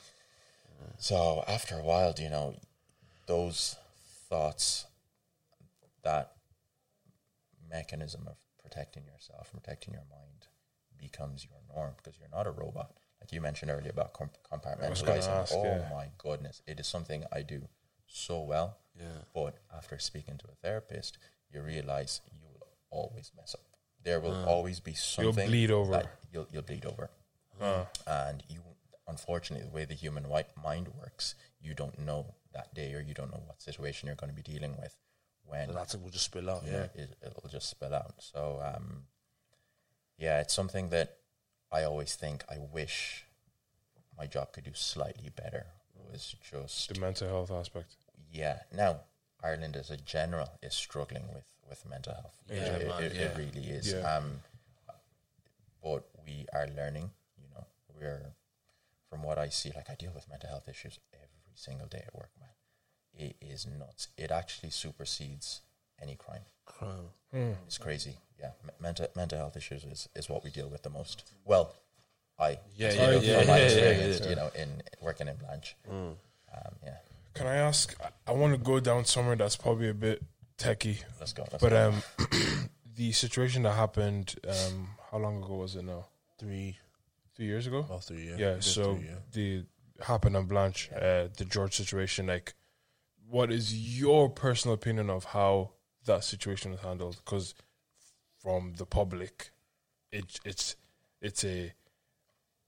So 0.97 1.43
after 1.47 1.75
a 1.75 1.83
while, 1.83 2.13
you 2.17 2.29
know, 2.29 2.55
those 3.27 3.75
thoughts, 4.29 4.85
that 6.03 6.33
mechanism 7.69 8.27
of 8.27 8.37
protecting 8.61 9.03
yourself, 9.05 9.51
protecting 9.53 9.93
your 9.93 10.05
mind, 10.09 10.47
becomes 10.97 11.45
your 11.45 11.59
norm 11.75 11.93
because 11.97 12.19
you're 12.19 12.29
not 12.29 12.47
a 12.47 12.51
robot. 12.51 12.91
Like 13.21 13.31
you 13.31 13.41
mentioned 13.41 13.71
earlier 13.71 13.91
about 13.91 14.13
comp- 14.13 14.37
compartmentalizing. 14.51 15.27
ask, 15.27 15.53
oh 15.55 15.63
yeah. 15.63 15.87
my 15.91 16.07
goodness, 16.17 16.61
it 16.67 16.79
is 16.79 16.87
something 16.87 17.23
I 17.31 17.41
do 17.41 17.61
so 18.07 18.41
well. 18.41 18.77
Yeah. 18.97 19.05
But 19.33 19.57
after 19.75 19.99
speaking 19.99 20.37
to 20.39 20.45
a 20.45 20.55
therapist, 20.63 21.17
you 21.53 21.61
realize 21.61 22.21
you 22.31 22.37
will 22.41 22.67
always 22.89 23.31
mess 23.35 23.55
up. 23.55 23.65
There 24.03 24.19
will 24.19 24.33
uh, 24.33 24.45
always 24.45 24.79
be 24.79 24.93
something 24.93 25.35
You'll 25.35 25.47
bleed 25.47 25.71
over. 25.71 25.91
that 25.91 26.11
You'll, 26.31 26.47
you'll 26.51 26.61
bleed 26.61 26.85
over, 26.85 27.09
and 28.07 28.43
you. 28.49 28.61
Unfortunately, 29.07 29.65
the 29.67 29.73
way 29.73 29.85
the 29.85 29.93
human 29.93 30.25
mind 30.63 30.89
works, 30.99 31.35
you 31.61 31.73
don't 31.73 31.97
know 31.99 32.35
that 32.53 32.73
day, 32.73 32.93
or 32.93 32.99
you 33.01 33.13
don't 33.13 33.31
know 33.31 33.41
what 33.45 33.61
situation 33.61 34.07
you're 34.07 34.15
going 34.15 34.29
to 34.29 34.35
be 34.35 34.41
dealing 34.41 34.75
with 34.81 34.95
when 35.45 35.67
So 35.69 35.73
that 35.73 35.89
thing 35.89 36.03
will 36.03 36.09
just 36.09 36.25
spill 36.25 36.49
out. 36.49 36.63
yeah, 36.65 36.87
Yeah. 36.95 37.03
it, 37.03 37.17
it'll 37.25 37.49
just 37.49 37.69
spill 37.69 37.93
out. 37.93 38.15
So, 38.19 38.61
um, 38.63 39.03
yeah, 40.17 40.41
it's 40.41 40.53
something 40.53 40.89
that 40.89 41.17
I 41.71 41.83
always 41.83 42.15
think 42.15 42.43
I 42.49 42.57
wish 42.57 43.25
my 44.17 44.25
job 44.27 44.51
could 44.51 44.63
do 44.65 44.73
slightly 44.73 45.29
better. 45.29 45.67
Was 46.11 46.35
just 46.51 46.93
The 46.93 46.99
mental 46.99 47.27
health 47.27 47.51
aspect. 47.51 47.95
yeah. 48.31 48.59
Now 48.73 49.01
Ireland 49.43 49.75
as 49.75 49.89
a 49.91 49.97
general 49.97 50.49
is 50.63 50.73
struggling 50.73 51.27
with 51.33 51.45
with 51.69 51.85
mental 51.89 52.13
health. 52.13 52.37
Yeah, 52.49 52.77
it, 52.77 52.87
man, 52.87 53.03
it, 53.03 53.13
yeah. 53.13 53.21
it 53.23 53.37
really 53.37 53.67
is. 53.67 53.91
Yeah. 53.91 53.99
Um, 54.09 54.39
but 55.83 56.07
we 56.25 56.45
are 56.53 56.67
learning. 56.77 57.09
You 57.37 57.49
know, 57.53 57.65
we're 57.93 58.21
from 59.09 59.23
what 59.23 59.37
I 59.37 59.49
see. 59.49 59.71
Like 59.75 59.89
I 59.89 59.95
deal 59.95 60.11
with 60.13 60.29
mental 60.29 60.49
health 60.49 60.67
issues 60.69 60.99
every 61.13 61.53
single 61.55 61.87
day 61.87 62.03
at 62.05 62.13
work, 62.15 62.29
man. 62.39 62.49
It 63.13 63.35
is 63.41 63.65
nuts. 63.65 64.09
It 64.17 64.31
actually 64.31 64.69
supersedes 64.69 65.61
any 66.01 66.15
crime. 66.15 66.43
Crime. 66.65 67.09
It's 67.65 67.77
crazy. 67.77 68.15
Yeah, 68.39 68.51
M- 68.63 68.69
mental 68.79 69.07
mental 69.15 69.37
health 69.39 69.57
issues 69.57 69.83
is, 69.83 70.09
is 70.15 70.29
what 70.29 70.43
we 70.43 70.49
deal 70.51 70.69
with 70.69 70.83
the 70.83 70.89
most. 70.89 71.23
Well, 71.45 71.73
I 72.39 72.59
Yeah, 72.75 72.93
you 72.93 72.99
yeah, 72.99 73.05
know, 73.11 73.19
yeah, 73.19 73.37
from 73.39 73.47
my 73.47 73.57
yeah, 73.57 73.63
yeah, 73.63 73.65
experience, 73.65 74.19
yeah. 74.21 74.29
you 74.29 74.35
know, 74.35 74.49
in 74.55 74.83
working 75.01 75.27
in 75.27 75.35
Blanch. 75.37 75.75
Um, 75.89 76.15
yeah, 76.83 76.97
Can 77.33 77.47
I 77.47 77.55
ask? 77.55 77.95
I- 78.01 78.31
I 78.31 78.33
want 78.33 78.53
to 78.53 78.57
go 78.59 78.79
down 78.79 79.05
somewhere 79.05 79.35
that's 79.35 79.55
probably 79.55 79.89
a 79.89 79.93
bit 79.93 80.21
techie, 80.57 81.03
let's 81.19 81.33
go. 81.33 81.43
Let's 81.51 81.63
but 81.63 81.69
go. 81.71 81.89
um, 81.89 82.69
the 82.95 83.11
situation 83.11 83.63
that 83.63 83.73
happened. 83.73 84.35
Um, 84.47 84.89
how 85.11 85.17
long 85.17 85.43
ago 85.43 85.55
was 85.55 85.75
it 85.75 85.83
now? 85.83 86.05
Three. 86.37 86.77
Three 87.37 87.45
years 87.45 87.67
ago. 87.67 87.79
About 87.79 88.03
three, 88.03 88.27
yeah. 88.29 88.35
yeah. 88.37 88.55
So 88.59 88.95
three, 88.95 89.05
yeah. 89.05 89.15
the 89.31 89.65
happened 90.03 90.35
on 90.35 90.45
Blanch, 90.47 90.89
uh, 90.91 91.27
the 91.37 91.45
George 91.47 91.75
situation. 91.75 92.25
Like, 92.25 92.55
what 93.29 93.51
is 93.51 93.99
your 93.99 94.27
personal 94.27 94.73
opinion 94.73 95.11
of 95.11 95.23
how 95.23 95.71
that 96.05 96.23
situation 96.23 96.71
was 96.71 96.79
handled? 96.81 97.17
Because 97.23 97.53
from 98.41 98.73
the 98.77 98.87
public, 98.87 99.51
it 100.11 100.39
it's 100.43 100.75
it's 101.21 101.43
a 101.43 101.73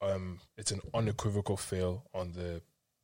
um 0.01 0.39
it's 0.55 0.71
an 0.71 0.81
unequivocal 0.93 1.57
fail 1.57 2.05
on 2.13 2.33
the 2.33 2.61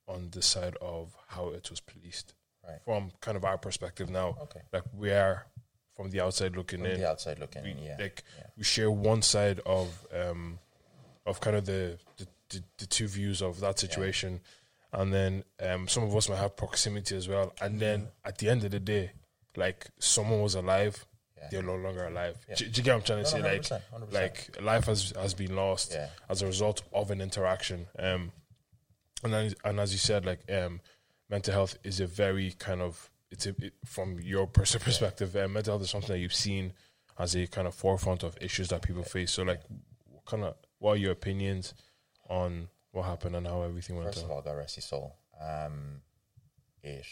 on 0.08 0.30
the 0.32 0.44
side 0.44 0.76
of 0.82 1.16
how 1.28 1.50
it 1.50 1.70
was 1.72 1.80
policed. 1.80 2.36
Right. 2.64 2.80
From 2.86 3.12
kind 3.22 3.38
of 3.38 3.44
our 3.44 3.58
perspective 3.58 4.10
now, 4.10 4.38
Okay. 4.44 4.62
like 4.72 4.84
we 4.94 5.12
are 5.12 5.48
from 5.96 6.10
the 6.12 6.20
outside 6.22 6.56
looking 6.56 6.82
From 6.82 6.92
in 6.92 7.00
the 7.00 7.10
outside 7.10 7.40
looking 7.40 7.64
we, 7.64 7.72
in, 7.72 7.80
yeah. 7.80 7.98
like 8.00 8.24
yeah. 8.38 8.46
we 8.58 8.64
share 8.64 8.92
one 8.92 9.22
side 9.24 9.62
of 9.66 10.06
um 10.14 10.60
of 11.26 11.40
kind 11.42 11.56
of 11.56 11.66
the 11.66 11.98
the, 12.18 12.28
the, 12.50 12.64
the 12.78 12.86
two 12.86 13.08
views 13.08 13.42
of 13.42 13.60
that 13.60 13.80
situation 13.80 14.40
and 14.94 15.14
then 15.14 15.44
um 15.62 15.88
some 15.88 16.04
of 16.04 16.16
us 16.16 16.30
might 16.30 16.38
have 16.38 16.56
proximity 16.56 17.16
as 17.16 17.28
well 17.28 17.54
and 17.62 17.80
then 17.80 18.08
at 18.24 18.38
the 18.38 18.50
end 18.50 18.64
of 18.64 18.72
the 18.72 18.80
day 18.80 19.12
like 19.58 19.88
someone 20.00 20.42
was 20.42 20.56
alive 20.56 21.06
Yeah. 21.38 21.48
they're 21.52 21.64
no 21.64 21.76
longer 21.76 22.06
alive 22.08 22.38
Yeah. 22.48 22.56
do, 22.56 22.66
do 22.68 22.80
you 22.80 22.84
get 22.84 22.92
what 22.94 22.98
i'm 22.98 23.04
trying 23.04 23.24
to 23.26 23.38
No, 23.42 23.44
say 23.44 23.54
like 23.54 23.62
100%, 23.64 23.82
100%. 24.10 24.14
like 24.14 24.62
life 24.62 24.86
has 24.86 25.12
has 25.20 25.34
been 25.34 25.56
lost 25.56 25.92
Yeah. 25.94 26.08
as 26.30 26.42
a 26.42 26.46
result 26.46 26.84
of 26.94 27.12
an 27.12 27.22
interaction 27.22 27.88
um 28.00 28.32
and 29.24 29.34
then, 29.34 29.54
and 29.64 29.80
as 29.80 29.92
you 29.92 29.98
said, 29.98 30.24
like 30.24 30.42
um, 30.52 30.82
mental 31.32 31.52
health 31.54 31.80
is 31.84 32.00
a 32.00 32.06
very 32.06 32.52
kind 32.60 32.80
of 32.82 33.10
it's 33.32 33.48
a 33.48 33.56
it, 33.60 33.74
from 33.84 34.20
your 34.20 34.46
personal 34.60 34.84
perspective, 34.84 35.36
uh, 35.36 35.48
mental 35.48 35.72
health 35.74 35.82
is 35.84 35.90
something 35.90 36.10
that 36.14 36.20
you've 36.20 36.34
seen 36.34 36.74
as 37.18 37.34
a 37.36 37.48
kind 37.48 37.66
of 37.68 37.74
forefront 37.74 38.22
of 38.22 38.38
issues 38.40 38.68
that 38.68 38.84
people 38.84 39.02
face. 39.04 39.32
So, 39.32 39.42
like, 39.42 39.62
what 40.12 40.26
kind 40.26 40.44
of 40.44 40.56
what 40.86 40.98
are 40.98 40.98
your 40.98 41.14
opinions 41.14 41.74
on 42.30 42.68
what 42.92 43.06
happened 43.06 43.36
and 43.36 43.48
how 43.48 43.64
everything 43.64 43.96
went 43.96 44.08
First 44.10 44.20
down? 44.20 44.26
of 44.26 44.32
all, 44.32 44.42
God 44.44 44.56
rest 44.56 44.76
his 44.76 44.86
soul. 44.86 45.16
Um, 45.42 46.02
it, 46.84 47.08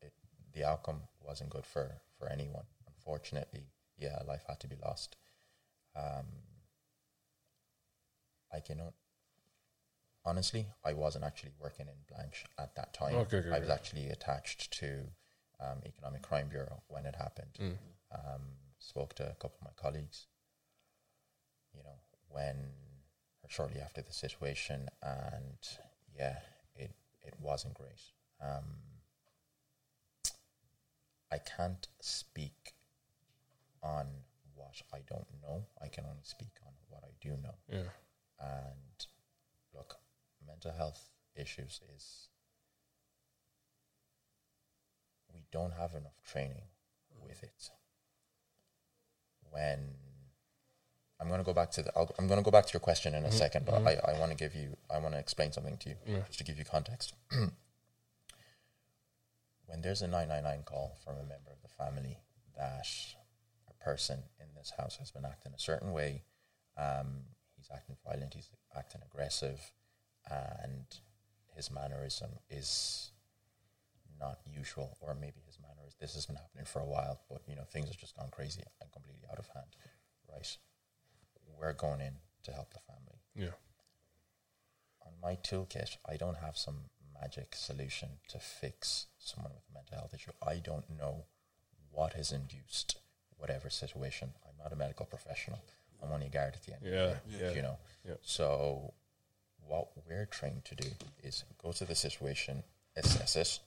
it, 0.00 0.12
the 0.52 0.64
outcome 0.64 1.00
wasn't 1.20 1.50
good 1.50 1.66
for, 1.66 1.90
for 2.16 2.28
anyone. 2.28 2.62
Unfortunately, 2.86 3.64
yeah, 3.98 4.16
life 4.28 4.44
had 4.48 4.60
to 4.60 4.68
be 4.68 4.76
lost. 4.80 5.16
Um, 5.96 6.26
I 8.52 8.60
cannot. 8.60 8.94
Honestly, 10.24 10.68
I 10.84 10.92
wasn't 10.92 11.24
actually 11.24 11.50
working 11.60 11.86
in 11.88 12.14
Blanch 12.14 12.44
at 12.60 12.76
that 12.76 12.94
time. 12.94 13.16
Okay, 13.16 13.38
okay, 13.38 13.48
I 13.48 13.58
was 13.58 13.68
okay. 13.68 13.74
actually 13.74 14.08
attached 14.10 14.70
to 14.78 15.00
um, 15.60 15.78
Economic 15.84 16.22
Crime 16.22 16.46
Bureau 16.48 16.80
when 16.86 17.06
it 17.06 17.16
happened. 17.16 17.58
Mm. 17.60 17.76
Um, 18.14 18.42
spoke 18.78 19.14
to 19.14 19.24
a 19.24 19.34
couple 19.34 19.58
of 19.60 19.64
my 19.64 19.70
colleagues. 19.76 20.28
You 21.76 21.82
know, 21.82 22.03
when 22.34 22.56
or 23.42 23.48
shortly 23.48 23.80
after 23.80 24.02
the 24.02 24.12
situation, 24.12 24.88
and 25.02 25.58
yeah, 26.18 26.38
it 26.76 26.90
it 27.22 27.34
wasn't 27.40 27.74
great. 27.74 28.00
Um, 28.40 28.64
I 31.30 31.38
can't 31.38 31.86
speak 32.00 32.74
on 33.82 34.06
what 34.54 34.82
I 34.92 34.98
don't 35.08 35.26
know. 35.42 35.64
I 35.80 35.88
can 35.88 36.04
only 36.04 36.24
speak 36.24 36.54
on 36.66 36.72
what 36.88 37.02
I 37.04 37.12
do 37.20 37.30
know. 37.42 37.54
Yeah, 37.68 37.90
And 38.40 39.06
look, 39.74 39.96
mental 40.46 40.72
health 40.72 41.10
issues 41.36 41.80
is 41.94 42.28
we 45.32 45.42
don't 45.52 45.72
have 45.72 45.94
enough 45.94 46.20
training 46.24 46.68
with 47.20 47.42
it. 47.42 47.70
When 49.50 49.94
I'm 51.20 51.28
going 51.28 51.40
to 51.40 51.44
go 51.44 51.54
back 51.54 51.70
to 51.72 51.82
the, 51.82 51.92
I'll, 51.96 52.12
I'm 52.18 52.26
going 52.26 52.38
to 52.38 52.44
go 52.44 52.50
back 52.50 52.66
to 52.66 52.72
your 52.72 52.80
question 52.80 53.14
in 53.14 53.24
a 53.24 53.32
second, 53.32 53.66
but 53.66 53.74
I, 53.86 54.12
I 54.12 54.18
want 54.18 54.30
to 54.32 54.36
give 54.36 54.54
you, 54.54 54.76
I 54.92 54.98
want 54.98 55.14
to 55.14 55.20
explain 55.20 55.52
something 55.52 55.76
to 55.78 55.88
you 55.90 55.96
just 56.26 56.38
to 56.38 56.44
give 56.44 56.58
you 56.58 56.64
context. 56.64 57.14
when 59.66 59.80
there's 59.82 60.02
a 60.02 60.06
999 60.08 60.64
call 60.64 60.96
from 61.04 61.14
a 61.14 61.22
member 61.22 61.50
of 61.50 61.62
the 61.62 61.68
family 61.68 62.18
that 62.56 62.86
a 63.68 63.84
person 63.84 64.18
in 64.40 64.46
this 64.56 64.72
house 64.76 64.96
has 64.96 65.10
been 65.10 65.24
acting 65.24 65.52
a 65.54 65.58
certain 65.58 65.92
way, 65.92 66.22
um, 66.76 67.24
he's 67.56 67.70
acting 67.72 67.96
violent, 68.04 68.34
he's 68.34 68.50
acting 68.76 69.00
aggressive, 69.04 69.72
and 70.30 70.84
his 71.54 71.70
mannerism 71.70 72.30
is 72.50 73.10
not 74.20 74.38
usual, 74.46 74.96
or 75.00 75.14
maybe 75.14 75.40
his 75.46 75.58
manner 75.60 75.82
is 75.86 75.94
this 76.00 76.14
has 76.14 76.26
been 76.26 76.36
happening 76.36 76.64
for 76.64 76.80
a 76.80 76.84
while, 76.84 77.20
but 77.28 77.42
you 77.48 77.56
know 77.56 77.64
things 77.64 77.88
have 77.88 77.98
just 77.98 78.16
gone 78.16 78.28
crazy 78.30 78.62
and 78.80 78.92
completely 78.92 79.26
out 79.30 79.38
of 79.38 79.46
hand, 79.54 79.66
right? 80.32 80.56
We're 81.60 81.72
going 81.72 82.00
in 82.00 82.14
to 82.44 82.52
help 82.52 82.72
the 82.72 82.80
family 82.80 83.20
yeah, 83.34 83.54
on 85.04 85.12
my 85.22 85.36
toolkit, 85.36 85.96
I 86.08 86.16
don't 86.16 86.36
have 86.38 86.56
some 86.56 86.76
magic 87.20 87.54
solution 87.54 88.08
to 88.28 88.38
fix 88.38 89.06
someone 89.18 89.52
with 89.54 89.64
a 89.70 89.74
mental 89.74 89.96
health 89.98 90.14
issue. 90.14 90.32
I 90.46 90.56
don't 90.56 90.88
know 90.98 91.24
what 91.90 92.14
has 92.14 92.32
induced 92.32 92.98
whatever 93.38 93.70
situation. 93.70 94.32
I'm 94.46 94.56
not 94.62 94.72
a 94.72 94.76
medical 94.76 95.06
professional. 95.06 95.60
I'm 96.02 96.12
only 96.12 96.26
a 96.26 96.30
guard 96.30 96.54
at 96.54 96.62
the 96.62 96.74
end. 96.74 96.84
of 96.84 96.90
the 96.90 96.96
Yeah, 96.96 97.38
day, 97.38 97.44
yeah, 97.46 97.52
You 97.52 97.62
know. 97.62 97.76
yeah. 98.06 98.14
So, 98.22 98.92
what 99.66 99.88
we're 100.06 100.26
trained 100.26 100.64
to 100.66 100.74
do 100.74 100.88
is 101.22 101.44
go 101.62 101.72
to 101.72 101.84
the 101.84 101.94
situation, 101.94 102.62
assess 102.96 103.36
it. 103.36 103.58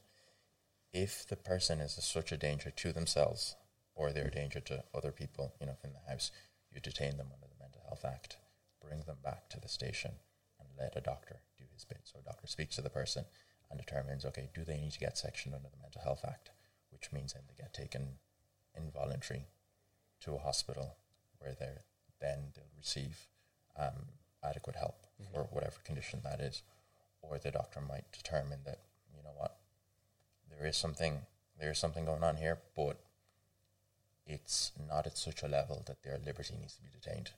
If 0.93 1.27
the 1.27 1.35
person 1.35 1.79
is 1.79 1.97
a, 1.97 2.01
such 2.01 2.31
a 2.31 2.37
danger 2.37 2.69
to 2.69 2.91
themselves 2.93 3.55
or 3.95 4.11
they're 4.11 4.27
a 4.27 4.31
danger 4.31 4.59
to 4.61 4.83
other 4.93 5.11
people, 5.11 5.53
you 5.59 5.65
know, 5.65 5.77
in 5.83 5.91
the 5.93 6.09
house, 6.09 6.31
you 6.71 6.79
detain 6.79 7.17
them 7.17 7.27
Mental 7.29 7.46
Health 7.87 8.05
Act, 8.05 8.37
bring 8.81 9.01
them 9.01 9.17
back 9.23 9.49
to 9.49 9.59
the 9.59 9.67
station, 9.67 10.11
and 10.59 10.67
let 10.77 10.95
a 10.95 11.01
doctor 11.01 11.41
do 11.57 11.65
his 11.73 11.85
bit. 11.85 12.01
So 12.03 12.19
a 12.19 12.23
doctor 12.23 12.47
speaks 12.47 12.75
to 12.75 12.81
the 12.81 12.89
person 12.89 13.25
and 13.69 13.79
determines, 13.79 14.25
okay, 14.25 14.49
do 14.53 14.63
they 14.63 14.77
need 14.77 14.91
to 14.93 14.99
get 14.99 15.17
sectioned 15.17 15.55
under 15.55 15.69
the 15.69 15.81
Mental 15.81 16.01
Health 16.01 16.23
Act, 16.27 16.51
which 16.91 17.11
means 17.11 17.33
then 17.33 17.43
they 17.47 17.61
get 17.61 17.73
taken 17.73 18.19
involuntary 18.75 19.47
to 20.21 20.33
a 20.33 20.39
hospital 20.39 20.95
where 21.39 21.55
they're 21.57 21.81
then 22.19 22.39
they'll 22.55 22.65
receive 22.75 23.27
um, 23.79 24.09
adequate 24.43 24.75
help 24.75 25.05
for 25.31 25.47
whatever 25.51 25.75
condition 25.83 26.19
that 26.23 26.39
is, 26.39 26.63
or 27.21 27.37
the 27.37 27.51
doctor 27.51 27.79
might 27.79 28.11
determine 28.11 28.59
that 28.65 28.79
you 29.15 29.21
know 29.23 29.35
what 29.35 29.57
there 30.49 30.67
is 30.67 30.75
something 30.75 31.21
there 31.59 31.71
is 31.71 31.79
something 31.79 32.05
going 32.05 32.23
on 32.23 32.37
here, 32.37 32.59
but 32.75 32.99
it's 34.25 34.71
not 34.87 35.07
at 35.07 35.17
such 35.17 35.41
a 35.41 35.47
level 35.47 35.83
that 35.87 36.03
their 36.03 36.19
liberty 36.23 36.55
needs 36.59 36.75
to 36.75 36.81
be 36.81 36.89
detained. 36.89 37.31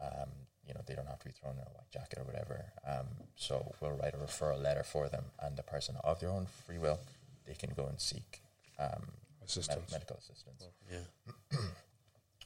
Um, 0.00 0.28
you 0.66 0.72
know, 0.74 0.80
they 0.86 0.94
don't 0.94 1.06
have 1.06 1.18
to 1.20 1.26
be 1.26 1.32
thrown 1.32 1.54
in 1.54 1.60
a 1.60 1.70
white 1.76 1.90
jacket 1.92 2.18
or 2.18 2.24
whatever. 2.24 2.64
Um, 2.88 3.06
so 3.36 3.74
we'll 3.80 3.92
write 3.92 4.14
a 4.14 4.16
referral 4.16 4.62
letter 4.62 4.82
for 4.82 5.08
them, 5.08 5.24
and 5.42 5.56
the 5.56 5.62
person 5.62 5.96
of 6.02 6.20
their 6.20 6.30
own 6.30 6.46
free 6.66 6.78
will, 6.78 6.98
they 7.46 7.54
can 7.54 7.70
go 7.76 7.86
and 7.86 8.00
seek 8.00 8.40
um, 8.78 9.08
med- 9.40 9.82
medical 9.92 10.16
assistance. 10.16 10.64
Yeah. 10.90 11.58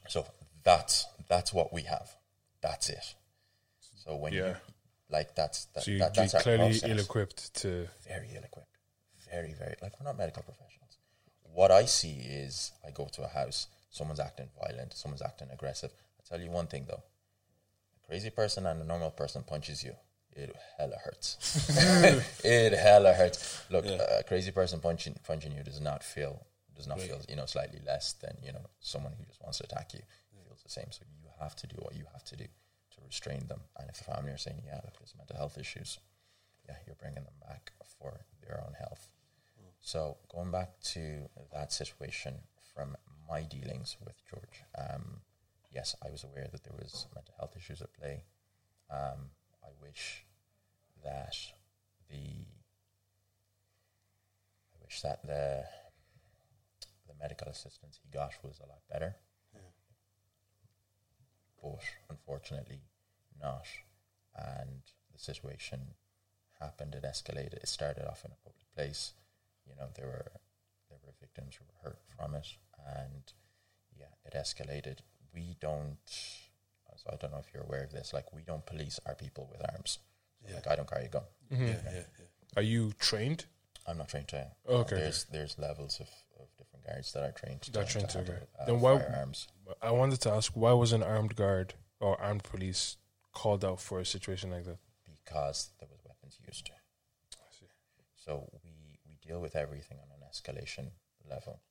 So 0.07 0.25
that's 0.63 1.05
that's 1.27 1.53
what 1.53 1.71
we 1.73 1.83
have. 1.83 2.09
That's 2.61 2.89
it. 2.89 3.15
So 3.95 4.15
when 4.15 4.33
you 4.33 4.43
Yeah. 4.45 4.55
like 5.09 5.35
that's 5.35 5.65
that, 5.75 5.83
so 5.83 5.91
you, 5.91 5.99
that, 5.99 6.15
you're 6.15 6.25
that's 6.25 6.43
clearly 6.43 6.79
ill-equipped 6.83 7.53
to. 7.61 7.87
very 8.07 8.29
ill 8.35 8.43
equipped. 8.43 8.67
Very, 9.31 9.53
very 9.53 9.75
like 9.81 9.93
we're 9.99 10.05
not 10.05 10.17
medical 10.17 10.41
professionals. 10.43 10.97
What 11.53 11.71
I 11.71 11.85
see 11.85 12.19
is 12.21 12.71
I 12.85 12.91
go 12.91 13.07
to 13.13 13.23
a 13.23 13.27
house, 13.27 13.67
someone's 13.91 14.19
acting 14.19 14.49
violent, 14.59 14.93
someone's 14.93 15.21
acting 15.21 15.49
aggressive. 15.51 15.91
I 16.19 16.21
tell 16.27 16.41
you 16.43 16.49
one 16.51 16.67
thing 16.67 16.85
though. 16.87 17.03
Crazy 18.09 18.29
person 18.31 18.65
and 18.65 18.81
a 18.81 18.85
normal 18.85 19.11
person 19.11 19.43
punches 19.43 19.83
you. 19.83 19.93
It 20.35 20.55
hella 20.77 20.97
hurts. 21.03 21.37
it 22.43 22.73
hella 22.73 23.13
hurts. 23.13 23.63
Look, 23.69 23.85
a 23.85 24.23
crazy 24.27 24.51
person 24.51 24.79
punching 24.79 25.15
punching 25.25 25.53
you 25.55 25.63
does 25.63 25.79
not 25.79 26.03
feel 26.03 26.45
does 26.75 26.87
not 26.87 26.99
feel 26.99 27.21
you 27.29 27.35
know 27.35 27.45
slightly 27.45 27.79
less 27.85 28.13
than 28.13 28.35
you 28.43 28.51
know 28.51 28.65
someone 28.79 29.13
who 29.17 29.25
just 29.25 29.41
wants 29.41 29.59
to 29.59 29.65
attack 29.65 29.93
you 29.93 30.01
feels 30.59 30.63
the 30.63 30.69
same. 30.69 30.91
So 30.91 31.03
you 31.21 31.29
have 31.39 31.55
to 31.57 31.67
do 31.67 31.75
what 31.79 31.95
you 31.95 32.05
have 32.13 32.23
to 32.25 32.35
do 32.35 32.45
to 32.45 32.97
restrain 33.05 33.47
them. 33.47 33.61
And 33.79 33.89
if 33.89 33.97
the 33.97 34.03
family 34.03 34.31
are 34.31 34.37
saying, 34.37 34.63
yeah, 34.65 34.79
look, 34.83 34.97
there's 34.99 35.13
mental 35.17 35.37
health 35.37 35.57
issues, 35.57 35.99
yeah, 36.67 36.75
you're 36.85 36.95
bringing 36.95 37.23
them 37.23 37.39
back 37.47 37.71
for 37.99 38.25
their 38.45 38.61
own 38.65 38.73
health. 38.73 39.09
So 39.81 40.17
going 40.29 40.51
back 40.51 40.79
to 40.93 41.29
that 41.53 41.71
situation 41.71 42.33
from 42.73 42.97
my 43.29 43.43
dealings 43.43 43.95
with 44.05 44.15
George, 44.29 44.63
um, 44.77 45.21
yes, 45.71 45.95
I 46.05 46.09
was 46.09 46.23
aware 46.23 46.47
that 46.51 46.63
there 46.63 46.75
was 46.77 47.07
mental 47.13 47.33
health 47.37 47.55
issues 47.55 47.81
at 47.81 47.93
play. 47.93 48.23
Um, 48.89 49.31
I 49.63 49.69
wish 49.81 50.25
that 51.03 51.35
the 52.09 52.45
I 54.73 54.75
wish 54.83 55.01
that 55.01 55.25
the 55.25 55.65
the 57.07 57.13
medical 57.19 57.47
assistance 57.47 57.99
he 58.01 58.09
got 58.09 58.33
was 58.43 58.59
a 58.59 58.67
lot 58.67 58.81
better. 58.89 59.15
But 61.61 61.81
unfortunately 62.09 62.81
not. 63.41 63.65
And 64.35 64.81
the 65.11 65.19
situation 65.19 65.79
happened, 66.59 66.95
it 66.95 67.03
escalated, 67.03 67.55
it 67.55 67.67
started 67.67 68.07
off 68.07 68.23
in 68.25 68.31
a 68.31 68.35
public 68.43 68.65
place. 68.75 69.13
You 69.67 69.75
know, 69.75 69.89
there 69.95 70.07
were 70.07 70.31
there 70.89 70.99
were 71.05 71.13
victims 71.19 71.55
who 71.55 71.65
were 71.65 71.89
hurt 71.89 72.01
from 72.17 72.33
it 72.35 72.47
and 72.87 73.33
yeah, 73.97 74.13
it 74.25 74.33
escalated. 74.33 74.99
We 75.33 75.55
don't 75.59 75.97
so 76.97 77.09
I 77.13 77.15
don't 77.15 77.31
know 77.31 77.37
if 77.39 77.53
you're 77.53 77.63
aware 77.63 77.83
of 77.83 77.91
this, 77.91 78.11
like 78.13 78.33
we 78.33 78.41
don't 78.41 78.65
police 78.65 78.99
our 79.05 79.15
people 79.15 79.47
with 79.51 79.61
arms. 79.73 79.99
So, 80.47 80.53
Like 80.55 80.67
I 80.67 80.75
don't 80.75 80.89
carry 80.89 81.05
a 81.05 81.09
gun. 81.09 81.23
Yeah, 81.51 81.57
yeah, 81.67 81.75
yeah. 81.93 82.01
Are 82.57 82.61
you 82.61 82.91
trained? 82.99 83.45
I'm 83.87 83.97
not 83.97 84.09
trained 84.09 84.27
to. 84.29 84.47
Okay, 84.67 84.95
There's 84.97 85.23
there's 85.31 85.57
levels 85.57 85.99
of, 86.01 86.07
of 86.41 86.47
different 86.57 86.85
guards 86.85 87.13
that 87.13 87.23
are 87.23 87.31
trained 87.31 87.61
to, 87.63 87.71
That 87.71 87.87
trained 87.89 88.09
to, 88.09 88.17
handle, 88.17 88.35
uh, 88.59 88.65
Then 88.65 88.79
why- 88.81 88.99
firearms. 88.99 89.47
I 89.81 89.91
wanted 89.91 90.19
to 90.21 90.31
ask 90.31 90.51
why 90.53 90.73
was 90.73 90.91
an 90.93 91.03
armed 91.03 91.35
guard 91.35 91.73
or 91.99 92.19
armed 92.19 92.43
police 92.43 92.97
called 93.33 93.63
out 93.63 93.79
for 93.79 93.99
a 93.99 94.05
situation 94.05 94.51
like 94.51 94.65
that? 94.65 94.77
because 95.23 95.69
there 95.79 95.87
was 95.91 95.99
weapons 96.05 96.37
used. 96.45 96.69
I 97.35 97.47
see. 97.51 97.67
So 98.15 98.49
we 98.63 98.71
we 99.07 99.15
deal 99.25 99.39
with 99.39 99.55
everything 99.55 99.99
on 99.99 100.09
an 100.17 100.21
escalation 100.31 100.87
level. 101.29 101.61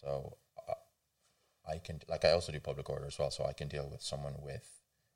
So 0.00 0.08
uh, 0.32 0.36
I 1.68 1.78
can 1.78 2.00
like 2.08 2.24
I 2.24 2.32
also 2.32 2.52
do 2.52 2.60
public 2.60 2.88
order 2.88 3.06
as 3.06 3.18
well. 3.18 3.30
So 3.30 3.44
I 3.44 3.52
can 3.52 3.68
deal 3.68 3.88
with 3.90 4.02
someone 4.02 4.34
with 4.42 4.66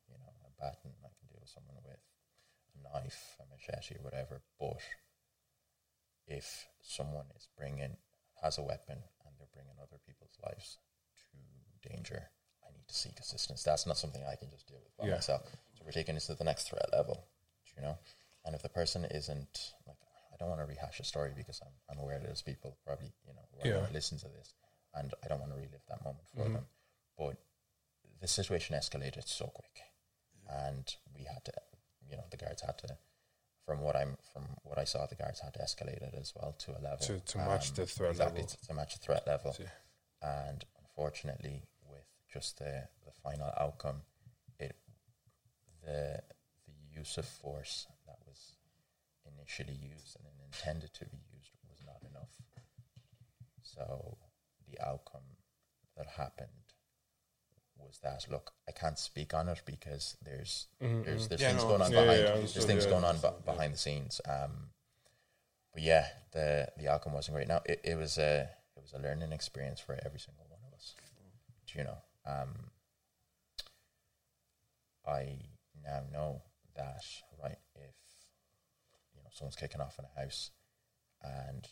you 0.09 0.17
know 0.19 0.33
a 0.47 0.51
baton. 0.61 0.93
I 1.05 1.11
can 1.19 1.29
deal 1.29 1.41
with 1.41 1.49
someone 1.51 1.77
with 1.77 1.87
a 1.97 1.99
knife, 2.83 3.37
a 3.41 3.45
machete, 3.51 3.97
or 3.99 4.05
whatever. 4.05 4.43
But 4.61 4.79
if 6.27 6.67
someone 6.83 7.27
is 7.37 7.49
bringing 7.57 7.97
has 8.43 8.59
a 8.59 8.63
weapon 8.63 8.99
and 9.25 9.35
they're 9.39 9.49
bringing 9.55 9.77
other 9.81 9.99
people's 10.07 10.37
lives 10.45 10.79
to 11.31 11.89
danger, 11.89 12.29
I 12.67 12.73
need 12.73 12.87
to 12.89 12.95
seek 12.95 13.19
assistance. 13.21 13.63
That's 13.63 13.87
not 13.87 13.99
something 13.99 14.23
I 14.25 14.35
can 14.37 14.51
just 14.51 14.67
deal 14.67 14.81
with 14.83 14.97
by 14.97 15.07
Yeah. 15.07 15.15
myself. 15.15 15.43
So 15.79 15.85
we're 15.85 15.93
taking 15.93 16.15
this 16.15 16.27
to 16.27 16.35
the 16.35 16.45
next 16.45 16.69
threat 16.69 16.89
level. 16.93 17.27
You 17.77 17.83
know, 17.83 17.99
and 18.45 18.55
if 18.55 18.63
the 18.63 18.69
person 18.69 19.05
isn't 19.07 19.73
like, 19.87 19.97
I 20.33 20.37
don't 20.39 20.49
want 20.49 20.61
to 20.61 20.67
rehash 20.67 21.01
a 21.01 21.05
story 21.05 21.33
because 21.35 21.61
I'm, 21.65 21.73
I'm 21.89 22.03
aware 22.03 22.19
there's 22.19 22.43
people 22.43 22.77
probably 22.85 23.13
you 23.27 23.33
know 23.33 23.43
who 23.63 23.69
Yeah. 23.69 23.87
listen 23.93 24.19
to 24.19 24.29
this, 24.29 24.55
and 24.95 25.13
I 25.25 25.29
don't 25.29 25.41
want 25.41 25.53
to 25.53 25.57
relive 25.57 25.85
that 25.89 26.05
moment 26.05 26.27
for 26.35 26.43
Mm-hmm. 26.43 26.55
them. 26.55 26.67
But 27.19 27.37
the 28.21 28.29
situation 28.29 28.77
escalated 28.77 29.27
so 29.29 29.47
quick, 29.47 29.81
and 30.49 30.95
we 31.15 31.25
had 31.25 31.45
to, 31.47 31.53
you 32.09 32.17
know, 32.17 32.25
the 32.31 32.37
guards 32.37 32.63
had 32.63 32.79
to. 32.79 32.97
From 33.67 33.81
what 33.81 33.95
I'm, 33.95 34.17
from 34.33 34.43
what 34.65 34.77
I 34.79 34.85
saw, 34.85 35.07
the 35.07 35.15
guards 35.15 35.39
had 35.41 35.55
to 35.55 35.61
escalate 35.61 36.03
it 36.03 36.15
as 36.21 36.33
well 36.35 36.53
to 36.61 36.73
a 36.73 36.81
level 36.83 36.99
To- 37.07 37.21
to 37.21 37.39
match 37.39 37.73
the 37.75 37.87
threat 37.87 38.11
exactly, 38.11 38.41
level. 38.43 38.57
To, 38.61 38.67
to 38.67 38.75
match 38.75 38.93
the 38.95 38.99
threat 39.01 39.27
level, 39.27 39.53
See. 39.53 39.65
and 40.21 40.65
unfortunately, 40.81 41.63
with 41.89 42.05
just 42.33 42.59
the 42.59 42.89
the 43.05 43.13
final 43.23 43.53
outcome, 43.59 44.03
it 44.59 44.75
the 45.85 46.21
the 46.67 46.99
use 46.99 47.19
of 47.19 47.25
force 47.25 47.87
that 48.07 48.19
was 48.27 48.57
initially 49.27 49.75
used 49.75 50.17
and 50.19 50.27
intended 50.45 50.93
to 50.95 51.05
be 51.07 51.19
used 51.37 51.51
was 51.71 51.79
not 51.87 52.03
enough. 52.11 52.31
So 53.63 54.17
the 54.73 54.87
outcome 54.87 55.37
that 55.97 56.07
happened 56.07 56.49
was 57.79 57.99
that 58.03 58.27
look, 58.31 58.53
I 58.69 58.73
can't 58.73 58.99
speak 58.99 59.35
on 59.35 59.49
it 59.49 59.63
because 59.67 60.17
there's 60.25 60.69
there's 60.81 61.29
there's 61.29 61.41
Yeah, 61.41 61.49
things 61.51 61.63
no, 61.63 61.69
going 61.69 61.83
on 61.83 61.91
Mm-hmm, 61.91 61.95
yeah, 61.95 62.01
behind 62.05 62.19
yeah, 62.21 62.25
there's 62.31 62.57
understood, 62.57 62.67
things 62.67 62.87
going 62.87 63.05
on 63.05 63.17
be- 63.17 63.45
behind 63.45 63.75
the 63.75 63.79
scenes. 63.79 64.21
Um, 64.29 64.71
but 65.73 65.83
yeah, 65.83 66.07
the 66.33 66.69
the 66.79 66.89
outcome 66.89 67.13
wasn't 67.15 67.37
great. 67.37 67.49
Now 67.49 67.61
it, 67.67 67.81
it 67.85 67.97
was 67.97 68.19
a 68.19 68.49
it 68.77 68.83
was 68.83 68.93
a 68.93 68.99
learning 69.03 69.33
experience 69.33 69.81
for 69.81 69.99
every 70.05 70.19
single 70.21 70.47
one 70.49 70.61
of 70.67 70.73
us. 70.75 70.95
Do 71.67 71.79
you 71.79 71.85
know? 71.85 71.99
Um, 72.27 72.71
I 75.07 75.39
now 75.83 76.03
know 76.13 76.43
that 76.77 77.05
right 77.43 77.59
if 77.75 77.95
you 79.15 79.23
know 79.23 79.29
someone's 79.33 79.57
kicking 79.57 79.81
off 79.81 79.99
in 79.99 80.05
a 80.05 80.21
house 80.21 80.51
and 81.23 81.67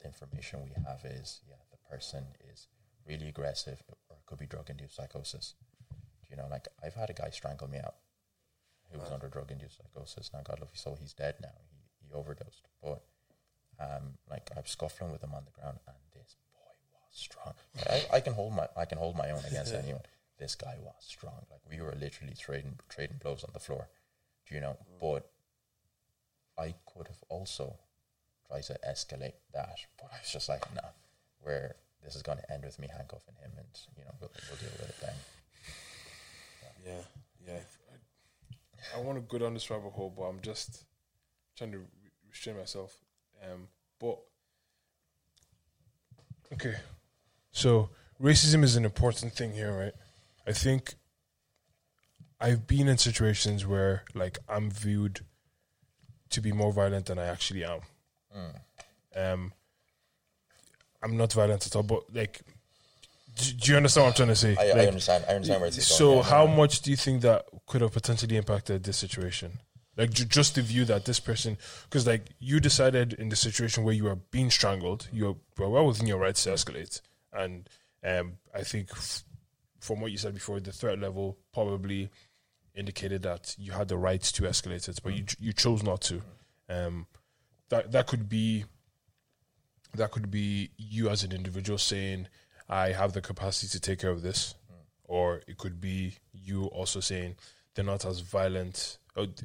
the 0.00 0.06
information 0.06 0.60
we 0.64 0.70
have 0.84 1.04
is 1.04 1.40
yeah 1.48 1.56
person 1.90 2.24
is 2.52 2.68
really 3.06 3.28
aggressive 3.28 3.82
or 4.08 4.16
it 4.16 4.26
could 4.26 4.38
be 4.38 4.46
drug 4.46 4.70
induced 4.70 4.96
psychosis. 4.96 5.54
Do 5.90 6.28
you 6.30 6.36
know 6.36 6.48
like 6.50 6.68
I've 6.84 6.94
had 6.94 7.10
a 7.10 7.14
guy 7.14 7.30
strangle 7.30 7.68
me 7.68 7.78
out 7.78 7.94
who 8.90 9.00
was 9.00 9.10
under 9.10 9.28
drug 9.28 9.50
induced 9.50 9.78
psychosis. 9.78 10.30
Now 10.32 10.40
God 10.44 10.60
love 10.60 10.70
his 10.70 10.80
soul, 10.80 10.98
he's 11.00 11.12
dead 11.12 11.36
now. 11.42 11.54
He 11.70 12.06
he 12.06 12.12
overdosed. 12.12 12.68
But 12.82 13.02
um 13.80 14.18
like 14.30 14.50
I'm 14.56 14.66
scuffling 14.66 15.12
with 15.12 15.22
him 15.22 15.34
on 15.34 15.44
the 15.44 15.60
ground 15.60 15.78
and 15.86 15.96
this 16.14 16.36
boy 16.54 16.72
was 16.92 17.10
strong. 17.12 17.54
I, 17.88 18.16
I 18.16 18.20
can 18.20 18.34
hold 18.34 18.54
my 18.54 18.68
I 18.76 18.84
can 18.84 18.98
hold 18.98 19.16
my 19.16 19.30
own 19.30 19.44
against 19.46 19.74
anyone. 19.84 20.02
This 20.38 20.54
guy 20.54 20.76
was 20.82 20.94
strong. 21.00 21.46
Like 21.50 21.60
we 21.70 21.80
were 21.80 21.94
literally 21.98 22.34
trading 22.38 22.78
trading 22.88 23.18
blows 23.22 23.44
on 23.44 23.50
the 23.52 23.60
floor. 23.60 23.88
Do 24.48 24.54
you 24.54 24.60
know? 24.60 24.76
But 25.00 25.28
I 26.58 26.74
could 26.86 27.08
have 27.08 27.22
also 27.28 27.76
tried 28.48 28.62
to 28.64 28.78
escalate 28.88 29.34
that, 29.52 29.76
but 29.98 30.10
I 30.12 30.18
was 30.20 30.32
just 30.32 30.48
like, 30.48 30.62
nah, 30.74 30.88
where 31.46 31.76
this 32.02 32.16
is 32.16 32.22
going 32.22 32.38
to 32.38 32.52
end 32.52 32.64
with 32.64 32.78
me 32.78 32.88
handcuffing 32.94 33.34
him, 33.40 33.52
and 33.56 33.66
you 33.96 34.04
know 34.04 34.10
we'll, 34.20 34.30
we'll 34.50 34.58
deal 34.58 34.70
with 34.78 34.88
it 34.88 34.96
then. 35.00 35.14
Yeah, 36.84 37.02
yeah. 37.46 37.60
I 38.96 39.00
want 39.00 39.18
to 39.18 39.22
go 39.22 39.38
down 39.38 39.54
this 39.54 39.70
rabbit 39.70 39.92
hole, 39.92 40.12
but 40.16 40.24
I'm 40.24 40.40
just 40.40 40.84
trying 41.56 41.72
to 41.72 41.80
restrain 42.28 42.56
myself. 42.56 42.96
Um, 43.42 43.68
but 44.00 44.18
okay, 46.52 46.74
so 47.52 47.90
racism 48.20 48.62
is 48.62 48.76
an 48.76 48.84
important 48.84 49.32
thing 49.32 49.52
here, 49.52 49.76
right? 49.76 49.94
I 50.46 50.52
think 50.52 50.94
I've 52.40 52.66
been 52.66 52.88
in 52.88 52.98
situations 52.98 53.66
where, 53.66 54.04
like, 54.14 54.38
I'm 54.48 54.70
viewed 54.70 55.20
to 56.30 56.40
be 56.40 56.52
more 56.52 56.72
violent 56.72 57.06
than 57.06 57.18
I 57.18 57.26
actually 57.26 57.64
am. 57.64 57.80
Um, 59.16 59.52
I'm 61.02 61.16
not 61.16 61.32
violent 61.32 61.66
at 61.66 61.76
all, 61.76 61.82
but 61.82 62.02
like, 62.14 62.40
do, 63.36 63.52
do 63.52 63.70
you 63.72 63.76
understand 63.76 64.04
what 64.04 64.08
I'm 64.10 64.16
trying 64.16 64.28
to 64.28 64.36
say? 64.36 64.56
I, 64.58 64.80
I 64.80 64.86
understand. 64.86 65.24
I 65.28 65.34
understand 65.34 65.60
where 65.60 65.68
it's 65.68 65.86
so, 65.86 66.06
going. 66.06 66.18
yeah. 66.18 66.24
how 66.24 66.46
much 66.46 66.80
do 66.82 66.90
you 66.90 66.96
think 66.96 67.22
that 67.22 67.46
could 67.66 67.80
have 67.80 67.92
potentially 67.92 68.36
impacted 68.36 68.84
this 68.84 68.96
situation? 68.96 69.58
Like, 69.96 70.10
ju- 70.10 70.24
just 70.24 70.54
the 70.56 70.62
view 70.62 70.84
that 70.86 71.04
this 71.06 71.20
person, 71.20 71.56
because 71.84 72.06
like 72.06 72.26
you 72.38 72.60
decided 72.60 73.14
in 73.14 73.28
the 73.28 73.36
situation 73.36 73.82
where 73.84 73.94
you 73.94 74.04
were 74.04 74.16
being 74.16 74.50
strangled, 74.50 75.08
you 75.12 75.38
were 75.56 75.68
well 75.68 75.86
within 75.86 76.06
your 76.06 76.18
rights 76.18 76.44
to 76.44 76.50
escalate, 76.50 77.00
and 77.32 77.68
um, 78.04 78.34
I 78.54 78.62
think 78.62 78.88
f- 78.92 79.24
from 79.80 80.00
what 80.00 80.12
you 80.12 80.18
said 80.18 80.34
before, 80.34 80.60
the 80.60 80.72
threat 80.72 80.98
level 80.98 81.38
probably 81.54 82.10
indicated 82.74 83.22
that 83.22 83.54
you 83.58 83.72
had 83.72 83.88
the 83.88 83.96
right 83.96 84.20
to 84.20 84.42
escalate 84.42 84.88
it, 84.88 84.98
but 85.02 85.14
you 85.14 85.24
you 85.38 85.52
chose 85.52 85.82
not 85.82 86.02
to. 86.02 86.22
Um, 86.68 87.06
that 87.70 87.92
that 87.92 88.06
could 88.06 88.28
be 88.28 88.64
that 89.96 90.10
could 90.10 90.30
be 90.30 90.70
you 90.76 91.08
as 91.08 91.24
an 91.24 91.32
individual 91.32 91.78
saying, 91.78 92.28
I 92.68 92.92
have 92.92 93.12
the 93.12 93.20
capacity 93.20 93.68
to 93.68 93.80
take 93.80 94.00
care 94.00 94.10
of 94.10 94.22
this. 94.22 94.54
Or 95.04 95.42
it 95.46 95.58
could 95.58 95.80
be 95.80 96.14
you 96.32 96.66
also 96.66 97.00
saying, 97.00 97.36
they're 97.74 97.84
not 97.84 98.04
as 98.04 98.20
violent. 98.20 98.98
Or 99.16 99.26
th- 99.26 99.42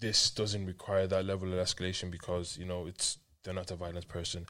this 0.00 0.30
doesn't 0.30 0.66
require 0.66 1.06
that 1.06 1.24
level 1.24 1.52
of 1.52 1.58
escalation 1.58 2.10
because, 2.10 2.56
you 2.58 2.64
know, 2.64 2.86
it's 2.86 3.18
they're 3.42 3.54
not 3.54 3.70
a 3.70 3.76
violent 3.76 4.08
person. 4.08 4.46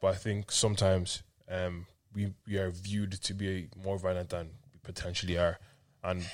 But 0.00 0.08
I 0.08 0.14
think 0.16 0.50
sometimes 0.50 1.22
um, 1.48 1.86
we, 2.14 2.32
we 2.46 2.58
are 2.58 2.70
viewed 2.70 3.12
to 3.12 3.34
be 3.34 3.68
more 3.84 3.98
violent 3.98 4.30
than 4.30 4.50
we 4.72 4.80
potentially 4.82 5.38
are. 5.38 5.58
And 6.02 6.24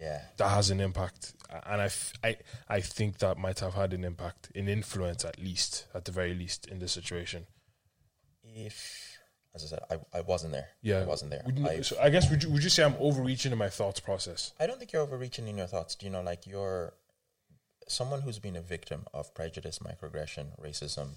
yeah, 0.00 0.22
that 0.36 0.48
has 0.48 0.70
an 0.70 0.80
impact, 0.80 1.34
and 1.66 1.80
I, 1.80 1.86
f- 1.86 2.12
I, 2.22 2.36
I 2.68 2.80
think 2.80 3.18
that 3.18 3.38
might 3.38 3.60
have 3.60 3.74
had 3.74 3.92
an 3.92 4.04
impact, 4.04 4.50
an 4.54 4.68
influence 4.68 5.24
at 5.24 5.38
least, 5.38 5.86
at 5.94 6.04
the 6.04 6.12
very 6.12 6.34
least, 6.34 6.66
in 6.66 6.78
this 6.78 6.92
situation. 6.92 7.46
if 8.44 9.18
as 9.54 9.64
I 9.64 9.66
said, 9.66 9.80
I, 9.90 10.18
I 10.18 10.20
wasn't 10.20 10.52
there. 10.52 10.68
Yeah, 10.82 11.00
I 11.00 11.04
wasn't 11.04 11.30
there. 11.30 11.42
Would 11.46 11.66
I, 11.66 11.80
so 11.80 11.96
I 12.00 12.10
guess 12.10 12.30
would 12.30 12.42
you, 12.42 12.50
would 12.50 12.62
you 12.62 12.70
say 12.70 12.84
I'm 12.84 12.94
overreaching 13.00 13.50
in 13.50 13.58
my 13.58 13.70
thoughts 13.70 13.98
process? 13.98 14.52
I 14.60 14.66
don't 14.66 14.78
think 14.78 14.92
you're 14.92 15.02
overreaching 15.02 15.48
in 15.48 15.56
your 15.58 15.66
thoughts. 15.66 15.94
Do 15.94 16.06
you 16.06 16.12
know, 16.12 16.22
like 16.22 16.46
you're 16.46 16.92
someone 17.88 18.20
who's 18.20 18.38
been 18.38 18.56
a 18.56 18.60
victim 18.60 19.06
of 19.12 19.34
prejudice, 19.34 19.78
microaggression, 19.78 20.60
racism. 20.60 21.12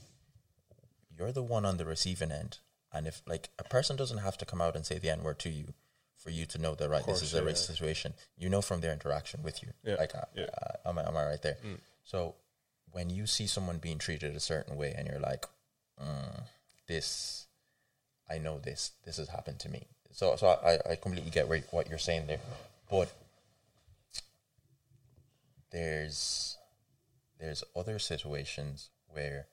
You're 1.17 1.31
the 1.33 1.43
one 1.43 1.65
on 1.65 1.77
the 1.77 1.85
receiving 1.85 2.31
end, 2.31 2.59
and 2.91 3.05
if 3.05 3.21
like 3.27 3.49
a 3.59 3.63
person 3.63 3.95
doesn't 3.95 4.19
have 4.19 4.37
to 4.39 4.45
come 4.45 4.61
out 4.61 4.75
and 4.75 4.85
say 4.85 4.97
the 4.97 5.09
n 5.09 5.23
word 5.23 5.39
to 5.39 5.49
you 5.49 5.73
for 6.23 6.29
you 6.29 6.45
to 6.45 6.57
know 6.59 6.75
that 6.75 6.89
right, 6.89 7.03
course, 7.03 7.21
this 7.21 7.33
is 7.33 7.39
a 7.39 7.43
yeah, 7.43 7.51
racist 7.51 7.67
situation. 7.67 8.13
You 8.37 8.49
know 8.49 8.61
from 8.61 8.81
their 8.81 8.93
interaction 8.93 9.41
with 9.43 9.63
you. 9.63 9.69
Yeah, 9.83 9.95
Like, 9.95 10.15
uh, 10.15 10.25
yeah. 10.35 10.43
Mm. 10.43 10.49
uh, 10.85 10.89
am 10.89 10.99
I 10.99 11.07
am 11.07 11.17
I 11.17 11.25
right 11.25 11.41
there? 11.41 11.57
So 12.03 12.35
when 12.91 13.09
you 13.09 13.25
see 13.25 13.47
someone 13.47 13.77
being 13.77 13.97
treated 13.97 14.35
a 14.35 14.39
certain 14.39 14.77
way, 14.77 14.93
and 14.97 15.07
you're 15.07 15.19
like, 15.19 15.45
mm, 16.01 16.43
this, 16.87 17.47
I 18.29 18.37
know 18.37 18.59
this. 18.59 18.91
This 19.05 19.17
has 19.17 19.29
happened 19.29 19.59
to 19.59 19.69
me. 19.69 19.87
So 20.11 20.35
so 20.35 20.47
I, 20.47 20.91
I 20.91 20.95
completely 20.95 21.31
get 21.31 21.47
where, 21.47 21.63
what 21.71 21.89
you're 21.89 21.97
saying 21.97 22.27
there, 22.27 22.39
but 22.89 23.11
there's 25.71 26.57
there's 27.39 27.63
other 27.75 27.97
situations 27.97 28.89
where 29.07 29.47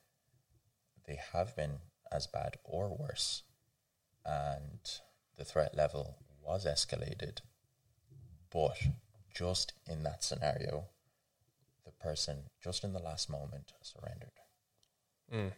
they 1.07 1.17
have 1.33 1.55
been 1.55 1.79
as 2.11 2.27
bad 2.27 2.57
or 2.63 2.95
worse, 2.95 3.43
and 4.25 4.79
the 5.37 5.45
threat 5.45 5.75
level 5.75 6.17
was 6.49 6.65
escalated, 6.65 7.41
but 8.51 8.75
just 9.35 9.73
in 9.87 10.01
that 10.01 10.23
scenario, 10.23 10.85
the 11.85 11.91
person 11.91 12.37
just 12.63 12.83
in 12.83 12.91
the 12.91 12.99
last 12.99 13.29
moment 13.29 13.71
surrendered. 13.83 14.37
Mm. 15.31 15.51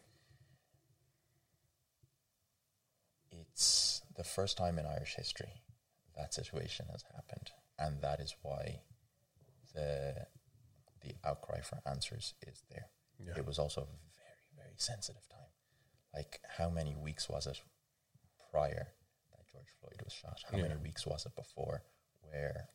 It's 3.31 4.01
the 4.18 4.26
first 4.26 4.57
time 4.57 4.77
in 4.77 4.85
Irish 4.85 5.15
history 5.15 5.53
that 6.18 6.34
situation 6.34 6.88
has 6.91 7.05
happened, 7.15 7.51
and 7.80 8.01
that 8.01 8.19
is 8.19 8.35
why 8.41 8.81
the 9.73 10.27
the 11.01 11.15
outcry 11.26 11.61
for 11.61 11.80
answers 11.85 12.34
is 12.45 12.63
there. 12.69 12.88
Yeah. 13.18 13.34
It 13.38 13.45
was 13.45 13.57
also 13.57 13.81
a 13.81 13.85
very 13.85 14.45
very 14.57 14.76
sensitive 14.76 15.27
time. 15.30 15.53
Like 16.13 16.41
how 16.57 16.69
many 16.69 16.95
weeks 16.95 17.30
was 17.30 17.47
it 17.47 17.61
prior 18.51 18.89
George 19.52 19.68
Floyd 19.80 20.02
was 20.03 20.14
shot? 20.14 20.44
How 20.52 20.57
many 20.57 20.76
weeks 20.78 21.06
was 21.06 21.26
it 21.26 21.36
before 21.36 21.82
where 22.22 22.68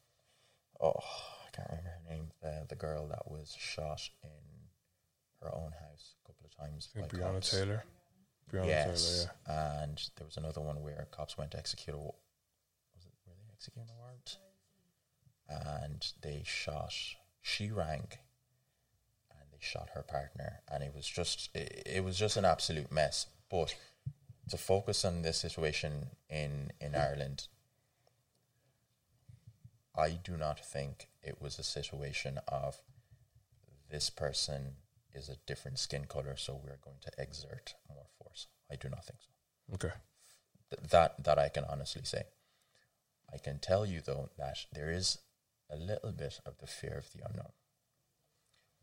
oh 0.81 0.93
I 1.47 1.51
can't 1.53 1.69
remember 1.69 1.91
her 1.91 2.11
name 2.11 2.31
the 2.43 2.67
the 2.69 2.77
girl 2.77 3.09
that 3.09 3.31
was 3.31 3.55
shot 3.59 4.03
in 4.23 4.57
her 5.43 5.55
own 5.55 5.73
house 5.73 6.15
a 6.25 6.29
couple 6.29 6.47
of 6.47 6.57
times 6.57 6.89
by 6.95 7.03
Breonna 7.03 7.35
cops. 7.35 7.51
Taylor. 7.51 7.85
Breonna 8.51 8.67
yes, 8.67 9.27
Taylor, 9.47 9.79
and 9.81 10.11
there 10.17 10.27
was 10.27 10.37
another 10.37 10.61
one 10.61 10.83
where 10.83 11.07
cops 11.11 11.37
went 11.37 11.51
to 11.53 11.59
execute 11.59 11.95
a. 11.95 11.99
Was 11.99 12.15
it 13.05 13.13
were 13.27 13.35
they 13.35 13.53
executing 13.53 13.91
a 13.91 13.99
warrant? 13.99 14.39
And 15.49 16.07
they 16.23 16.43
shot. 16.45 16.95
She 17.41 17.71
rang, 17.71 18.09
and 19.31 19.47
they 19.53 19.59
shot 19.61 19.91
her 19.95 20.03
partner, 20.03 20.63
and 20.71 20.83
it 20.83 20.93
was 20.95 21.07
just 21.07 21.51
it, 21.55 21.83
it 21.87 22.05
was 22.05 22.19
just 22.19 22.37
an 22.37 22.45
absolute 22.45 22.91
mess. 22.93 23.27
But 23.51 23.75
to 24.49 24.57
focus 24.57 25.05
on 25.05 25.23
this 25.23 25.39
situation 25.39 26.11
in 26.29 26.73
in 26.81 26.95
Ireland, 26.95 27.49
I 29.97 30.11
do 30.11 30.37
not 30.37 30.65
think 30.65 31.09
it 31.23 31.41
was 31.41 31.59
a 31.59 31.63
situation 31.63 32.39
of 32.47 32.81
this 33.91 34.11
person 34.11 34.77
is 35.15 35.29
a 35.29 35.37
different 35.47 35.79
skin 35.79 36.05
color, 36.05 36.37
so 36.37 36.61
we're 36.63 36.79
going 36.85 36.99
to 37.01 37.11
exert 37.19 37.75
more 37.89 38.07
force. 38.19 38.49
I 38.71 38.77
do 38.77 38.89
not 38.89 39.05
think 39.05 39.21
so. 39.21 39.75
Okay. 39.75 39.95
Th- 40.71 40.91
that 40.91 41.25
that 41.25 41.39
I 41.39 41.49
can 41.49 41.65
honestly 41.65 42.03
say. 42.05 42.25
I 43.33 43.39
can 43.39 43.59
tell 43.59 43.85
you 43.87 44.01
though 44.01 44.31
that 44.39 44.67
there 44.73 44.91
is 44.91 45.19
a 45.71 45.77
little 45.77 46.13
bit 46.13 46.41
of 46.47 46.59
the 46.59 46.67
fear 46.67 46.97
of 46.99 47.11
the 47.13 47.27
unknown. 47.29 47.53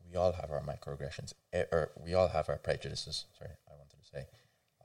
We 0.06 0.16
all 0.16 0.32
have 0.32 0.50
our 0.50 0.60
microaggressions, 0.60 1.32
eh, 1.52 1.64
or 1.72 1.92
we 1.96 2.12
all 2.12 2.28
have 2.28 2.48
our 2.48 2.58
prejudices. 2.58 3.24
Sorry, 3.38 3.52
I 3.68 3.72
wanted 3.74 3.98
to 4.02 4.06
say. 4.06 4.26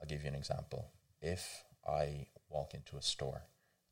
I'll 0.00 0.08
give 0.08 0.22
you 0.22 0.28
an 0.28 0.34
example. 0.34 0.90
If 1.20 1.64
I 1.86 2.26
walk 2.48 2.74
into 2.74 2.96
a 2.96 3.02
store 3.02 3.42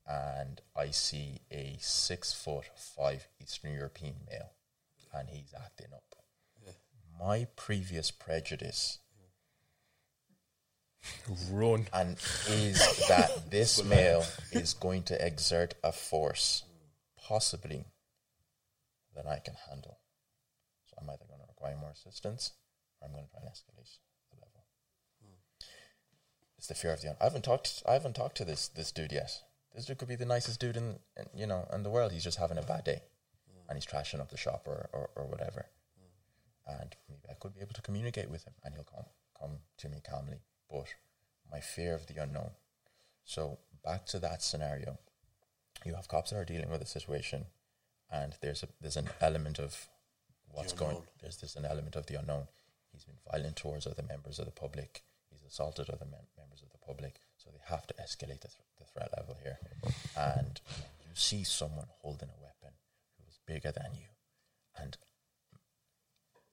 and 0.06 0.60
I 0.76 0.90
see 0.90 1.40
a 1.50 1.76
six 1.80 2.32
foot 2.32 2.64
five 2.74 3.28
Eastern 3.42 3.72
European 3.72 4.14
male 4.30 4.52
and 5.12 5.28
he's 5.28 5.54
acting 5.54 5.88
up, 5.94 6.08
my 7.18 7.46
previous 7.56 8.10
prejudice 8.10 8.98
Run. 11.50 11.86
and 11.92 12.16
is 12.48 12.78
that 13.08 13.50
this 13.50 13.82
male 13.84 14.24
is 14.52 14.74
going 14.74 15.02
to 15.04 15.26
exert 15.26 15.74
a 15.82 15.92
force 15.92 16.64
possibly 17.16 17.86
that 19.14 19.26
I 19.26 19.38
can 19.38 19.54
handle. 19.68 19.98
So 20.86 20.96
I'm 21.00 21.10
either 21.10 21.24
going 21.28 21.40
to 21.40 21.46
require 21.48 21.76
more 21.76 21.90
assistance 21.90 22.52
or 23.00 23.08
I'm 23.08 23.14
going 23.14 23.24
to 23.24 23.30
try 23.30 23.40
and 23.42 23.50
escalate 23.50 23.76
the 23.76 23.82
level. 23.82 24.07
It's 26.58 26.66
the 26.66 26.74
fear 26.74 26.92
of 26.92 27.00
the 27.00 27.10
un- 27.10 27.16
I 27.20 27.24
haven't 27.24 27.44
talked 27.44 27.82
I 27.88 27.92
haven't 27.92 28.16
talked 28.16 28.36
to 28.38 28.44
this 28.44 28.68
this 28.68 28.90
dude 28.92 29.12
yet. 29.12 29.42
This 29.74 29.86
dude 29.86 29.98
could 29.98 30.08
be 30.08 30.16
the 30.16 30.26
nicest 30.26 30.58
dude 30.60 30.76
in, 30.76 30.98
in 31.16 31.26
you 31.34 31.46
know 31.46 31.68
in 31.72 31.84
the 31.84 31.90
world. 31.90 32.12
He's 32.12 32.24
just 32.24 32.38
having 32.38 32.58
a 32.58 32.62
bad 32.62 32.84
day. 32.84 33.02
And 33.68 33.76
he's 33.76 33.86
trashing 33.86 34.20
up 34.20 34.30
the 34.30 34.36
shop 34.38 34.62
or, 34.66 34.88
or, 34.92 35.10
or 35.14 35.26
whatever. 35.26 35.66
And 36.66 36.96
maybe 37.08 37.20
I 37.30 37.34
could 37.34 37.54
be 37.54 37.60
able 37.60 37.74
to 37.74 37.82
communicate 37.82 38.30
with 38.30 38.44
him 38.44 38.54
and 38.64 38.74
he'll 38.74 38.84
come 38.84 39.04
come 39.38 39.58
to 39.78 39.88
me 39.88 39.98
calmly. 40.08 40.40
But 40.70 40.86
my 41.50 41.60
fear 41.60 41.94
of 41.94 42.06
the 42.06 42.20
unknown. 42.20 42.50
So 43.24 43.58
back 43.84 44.06
to 44.06 44.18
that 44.18 44.42
scenario. 44.42 44.98
You 45.84 45.94
have 45.94 46.08
cops 46.08 46.30
that 46.30 46.38
are 46.38 46.44
dealing 46.44 46.70
with 46.70 46.82
a 46.82 46.86
situation 46.86 47.46
and 48.10 48.34
there's 48.40 48.64
a 48.64 48.68
there's 48.80 48.96
an 48.96 49.10
element 49.20 49.58
of 49.60 49.86
what's 50.50 50.72
going 50.72 50.90
unknown. 50.90 51.06
there's 51.20 51.36
there's 51.36 51.56
an 51.56 51.66
element 51.66 51.94
of 51.94 52.06
the 52.06 52.18
unknown. 52.18 52.48
He's 52.92 53.04
been 53.04 53.18
violent 53.30 53.56
towards 53.56 53.86
other 53.86 54.02
members 54.02 54.38
of 54.38 54.46
the 54.46 54.50
public. 54.50 55.02
Assaulted 55.48 55.88
other 55.88 56.04
mem- 56.04 56.28
members 56.36 56.62
of 56.62 56.70
the 56.70 56.78
public. 56.86 57.20
So 57.36 57.50
they 57.50 57.74
have 57.74 57.86
to 57.86 57.94
escalate 57.94 58.42
the, 58.42 58.48
th- 58.48 58.68
the 58.78 58.84
threat 58.84 59.10
level 59.16 59.36
here. 59.42 59.58
And 60.16 60.60
you 61.00 61.14
see 61.14 61.42
someone 61.42 61.86
holding 62.02 62.28
a 62.28 62.42
weapon 62.42 62.76
who 63.18 63.24
is 63.28 63.38
bigger 63.46 63.72
than 63.72 63.94
you. 63.94 64.08
And 64.76 64.96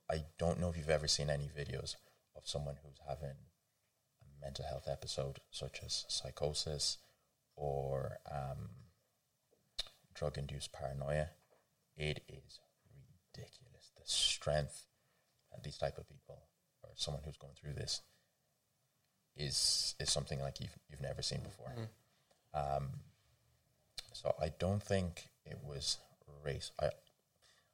I 0.09 0.23
don't 0.39 0.59
know 0.59 0.69
if 0.69 0.77
you've 0.77 0.89
ever 0.89 1.07
seen 1.07 1.30
any 1.30 1.49
videos 1.49 1.95
of 2.35 2.43
someone 2.47 2.76
who's 2.84 2.99
having 3.07 3.35
a 4.22 4.41
mental 4.41 4.65
health 4.65 4.88
episode, 4.89 5.39
such 5.51 5.81
as 5.84 6.05
psychosis 6.07 6.97
or 7.55 8.19
um, 8.31 8.69
drug 10.13 10.38
induced 10.38 10.72
paranoia. 10.72 11.30
It 11.97 12.23
is 12.27 12.59
ridiculous. 13.34 13.91
The 13.97 14.03
strength 14.05 14.85
that 15.51 15.63
these 15.63 15.77
type 15.77 15.97
of 15.97 16.07
people 16.07 16.43
or 16.84 16.91
someone 16.95 17.23
who's 17.26 17.38
going 17.38 17.53
through 17.59 17.73
this 17.73 18.01
is 19.36 19.95
is 19.99 20.12
something 20.12 20.40
like 20.40 20.60
you've 20.60 20.78
you've 20.90 21.02
never 21.02 21.22
seen 21.22 21.41
before. 21.41 21.72
Um, 22.53 22.90
so 24.14 24.34
I 24.41 24.49
don't 24.60 24.82
think 24.82 25.30
it 25.45 25.60
was 25.64 25.98
race. 26.44 26.72
I 26.80 26.90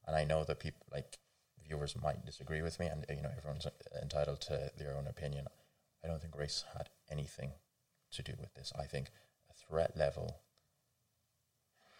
and 0.07 0.15
I 0.15 0.23
know 0.23 0.43
that 0.43 0.59
people 0.59 0.85
like 0.91 1.19
viewers 1.63 1.95
might 2.01 2.25
disagree 2.25 2.61
with 2.61 2.79
me, 2.79 2.87
and 2.87 3.05
you 3.09 3.21
know 3.21 3.31
everyone's 3.37 3.67
entitled 4.01 4.41
to 4.41 4.71
their 4.77 4.95
own 4.95 5.07
opinion. 5.07 5.47
I 6.03 6.07
don't 6.07 6.21
think 6.21 6.37
race 6.37 6.63
had 6.75 6.89
anything 7.09 7.51
to 8.11 8.23
do 8.23 8.33
with 8.39 8.53
this. 8.55 8.73
I 8.77 8.85
think 8.85 9.07
a 9.49 9.53
threat 9.53 9.95
level 9.95 10.41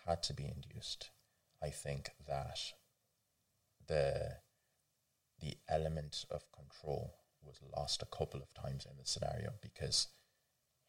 had 0.08 0.24
to 0.24 0.34
be 0.34 0.44
induced. 0.46 1.12
I 1.64 1.70
think 1.70 2.12
that 2.28 2.60
the 3.88 4.38
the 5.40 5.58
element 5.70 6.26
of 6.30 6.52
control 6.52 7.14
was 7.46 7.60
lost 7.76 8.02
a 8.02 8.18
couple 8.18 8.42
of 8.42 8.54
times 8.54 8.86
in 8.86 8.98
the 8.98 9.06
scenario 9.06 9.52
because 9.62 10.08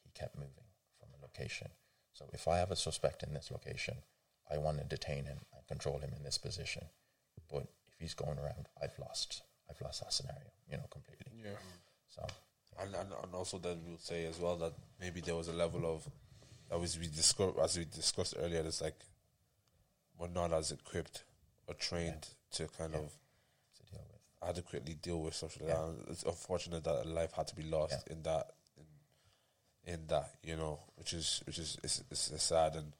he 0.04 0.10
kept 0.14 0.36
moving 0.36 0.68
from 0.98 1.08
a 1.18 1.22
location. 1.22 1.68
So 2.12 2.26
if 2.32 2.46
I 2.46 2.58
have 2.58 2.70
a 2.70 2.76
suspect 2.76 3.22
in 3.22 3.34
this 3.34 3.50
location, 3.50 3.96
I 4.50 4.58
want 4.58 4.78
to 4.78 4.84
detain 4.84 5.24
him 5.24 5.38
and 5.54 5.66
control 5.66 5.98
him 5.98 6.12
in 6.16 6.22
this 6.22 6.38
position. 6.38 6.84
But 7.50 7.64
if 7.88 7.94
he's 7.98 8.14
going 8.14 8.38
around, 8.38 8.68
I've 8.82 8.98
lost 8.98 9.42
I've 9.70 9.80
lost 9.80 10.00
that 10.00 10.12
scenario, 10.12 10.50
you 10.70 10.76
know, 10.76 10.86
completely. 10.90 11.32
Yeah. 11.42 11.50
So 12.08 12.26
And, 12.80 12.94
and, 12.94 13.08
and 13.22 13.34
also 13.34 13.58
then 13.58 13.80
we'll 13.86 13.98
say 13.98 14.26
as 14.26 14.38
well 14.38 14.56
that 14.56 14.72
maybe 15.00 15.20
there 15.20 15.36
was 15.36 15.48
a 15.48 15.52
level 15.52 15.86
of 15.86 16.06
that 16.68 16.78
was 16.80 16.98
we 16.98 17.06
discussed 17.06 17.58
as 17.62 17.78
we 17.78 17.84
discussed 17.84 18.34
earlier. 18.38 18.60
It's 18.60 18.80
like 18.82 18.98
we're 20.18 20.28
not 20.28 20.52
as 20.52 20.70
equipped 20.72 21.24
or 21.66 21.74
trained 21.74 22.28
to 22.52 22.68
kind 22.78 22.94
of 22.94 23.00
deal 23.00 23.02
with. 23.02 23.16
Adequately 24.46 24.94
deal 24.94 25.20
with 25.20 25.40
that. 25.40 25.78
And 25.78 26.04
It's 26.08 26.22
unfortunate 26.24 26.84
that 26.84 27.06
a 27.06 27.08
life 27.08 27.32
had 27.32 27.46
to 27.48 27.56
be 27.56 27.62
lost 27.62 28.06
in 28.08 28.22
that 28.22 28.52
in, 29.86 29.94
in 29.94 30.06
that 30.08 30.30
you 30.42 30.56
know, 30.56 30.80
which 30.96 31.12
is 31.12 31.42
which 31.46 31.58
is 31.58 31.78
it's, 31.82 32.02
it's, 32.10 32.42
sad 32.42 32.76
and 32.76 32.92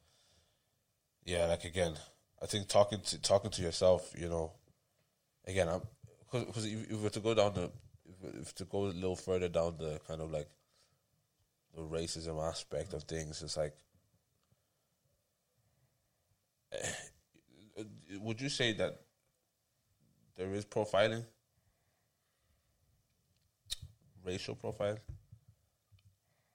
yeah, 1.24 1.46
like 1.46 1.64
again, 1.64 1.94
I 2.40 2.46
think 2.46 2.68
talking 2.68 3.00
to 3.00 3.20
talking 3.20 3.50
to 3.52 3.62
yourself, 3.62 4.12
you 4.18 4.28
know, 4.28 4.52
again, 5.46 5.68
I'm 5.68 5.82
because 6.30 6.64
if, 6.64 6.90
if 6.90 6.98
we're 6.98 7.10
to 7.10 7.20
go 7.20 7.34
down 7.34 7.54
the 7.54 7.70
if, 8.04 8.40
if 8.40 8.54
to 8.56 8.64
go 8.64 8.84
a 8.84 8.86
little 8.86 9.16
further 9.16 9.48
down 9.48 9.76
the 9.78 10.00
kind 10.06 10.20
of 10.20 10.30
like 10.30 10.48
the 11.74 11.82
racism 11.82 12.42
aspect 12.42 12.92
of 12.92 13.04
things, 13.04 13.42
it's 13.42 13.56
like. 13.56 13.74
Eh, 16.72 16.92
would 18.20 18.40
you 18.40 18.48
say 18.48 18.72
that 18.74 19.01
there 20.36 20.52
is 20.54 20.64
profiling, 20.64 21.24
racial 24.24 24.56
profiling? 24.56 24.98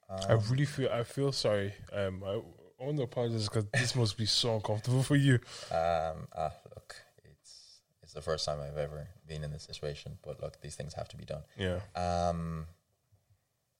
I 0.09 0.33
really 0.49 0.65
feel. 0.65 0.89
I 0.89 1.03
feel 1.03 1.31
sorry. 1.33 1.73
Um, 1.91 2.23
I, 2.25 2.39
I 2.81 2.85
want 2.85 2.97
to 2.97 3.03
apologize 3.03 3.43
because 3.49 3.65
this 3.73 3.93
must 3.95 4.17
be 4.17 4.25
so 4.25 4.55
uncomfortable 4.55 5.03
for 5.03 5.17
you. 5.17 5.35
Um, 5.69 6.27
ah, 6.35 6.53
look, 6.75 6.95
it's 7.25 7.81
it's 8.01 8.13
the 8.13 8.21
first 8.21 8.45
time 8.45 8.59
I've 8.61 8.77
ever 8.77 9.07
been 9.27 9.43
in 9.43 9.51
this 9.51 9.63
situation, 9.63 10.17
but 10.23 10.41
look, 10.41 10.61
these 10.61 10.75
things 10.75 10.93
have 10.93 11.09
to 11.09 11.17
be 11.17 11.25
done. 11.25 11.41
Yeah. 11.57 11.79
Um, 11.95 12.67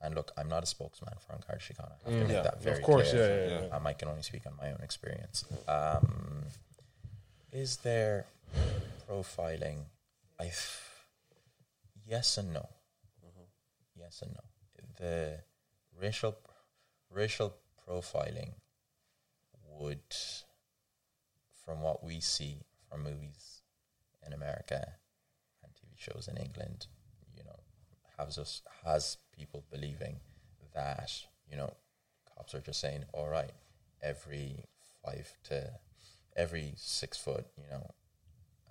and 0.02 0.16
look, 0.16 0.32
I'm 0.38 0.50
not 0.50 0.64
a 0.64 0.66
spokesman 0.66 1.14
for 1.26 1.34
An 1.34 1.40
Garda 1.48 1.64
Síochána. 1.64 1.94
I 2.06 2.10
have 2.12 2.20
to 2.20 2.26
make 2.28 2.32
Yeah, 2.34 2.42
that 2.44 2.62
very 2.62 2.78
of 2.78 2.84
course, 2.84 3.10
clear. 3.12 3.48
yeah, 3.50 3.56
yeah, 3.62 3.68
yeah. 3.70 3.76
Um, 3.76 3.88
I 3.88 3.94
can 3.94 4.10
only 4.10 4.22
speak 4.22 4.46
on 4.46 4.54
my 4.62 4.70
own 4.72 4.80
experience. 4.84 5.46
Um, 5.68 6.44
is 7.54 7.78
there 7.78 8.26
profiling? 9.10 9.86
I 10.40 10.52
yes 12.06 12.38
and 12.38 12.54
no. 12.54 12.70
Mm-hmm. 13.26 14.00
Yes 14.00 14.22
and 14.22 14.34
no. 14.34 14.42
The 14.98 15.40
racial 16.00 16.38
racial 17.12 17.56
profiling 17.88 18.52
would, 19.80 20.00
from 21.66 21.82
what 21.82 22.04
we 22.04 22.20
see 22.20 22.62
from 22.90 23.04
movies 23.04 23.62
in 24.26 24.34
America 24.34 24.94
and 25.64 25.72
TV 25.74 25.98
shows 25.98 26.28
in 26.28 26.38
England, 26.38 26.88
you 27.36 27.44
know, 27.44 27.60
has 28.18 28.38
us 28.38 28.62
has 28.86 29.18
people 29.38 29.64
believing 29.72 30.20
that 30.74 31.12
you 31.50 31.58
know 31.58 31.74
cops 32.36 32.56
are 32.56 32.62
just 32.62 32.80
saying, 32.80 33.04
all 33.14 33.28
right, 33.28 33.52
every 34.02 34.64
five 35.04 35.32
to 35.46 35.72
every 36.36 36.74
six 36.76 37.18
foot, 37.18 37.46
you 37.58 37.70
know, 37.70 37.90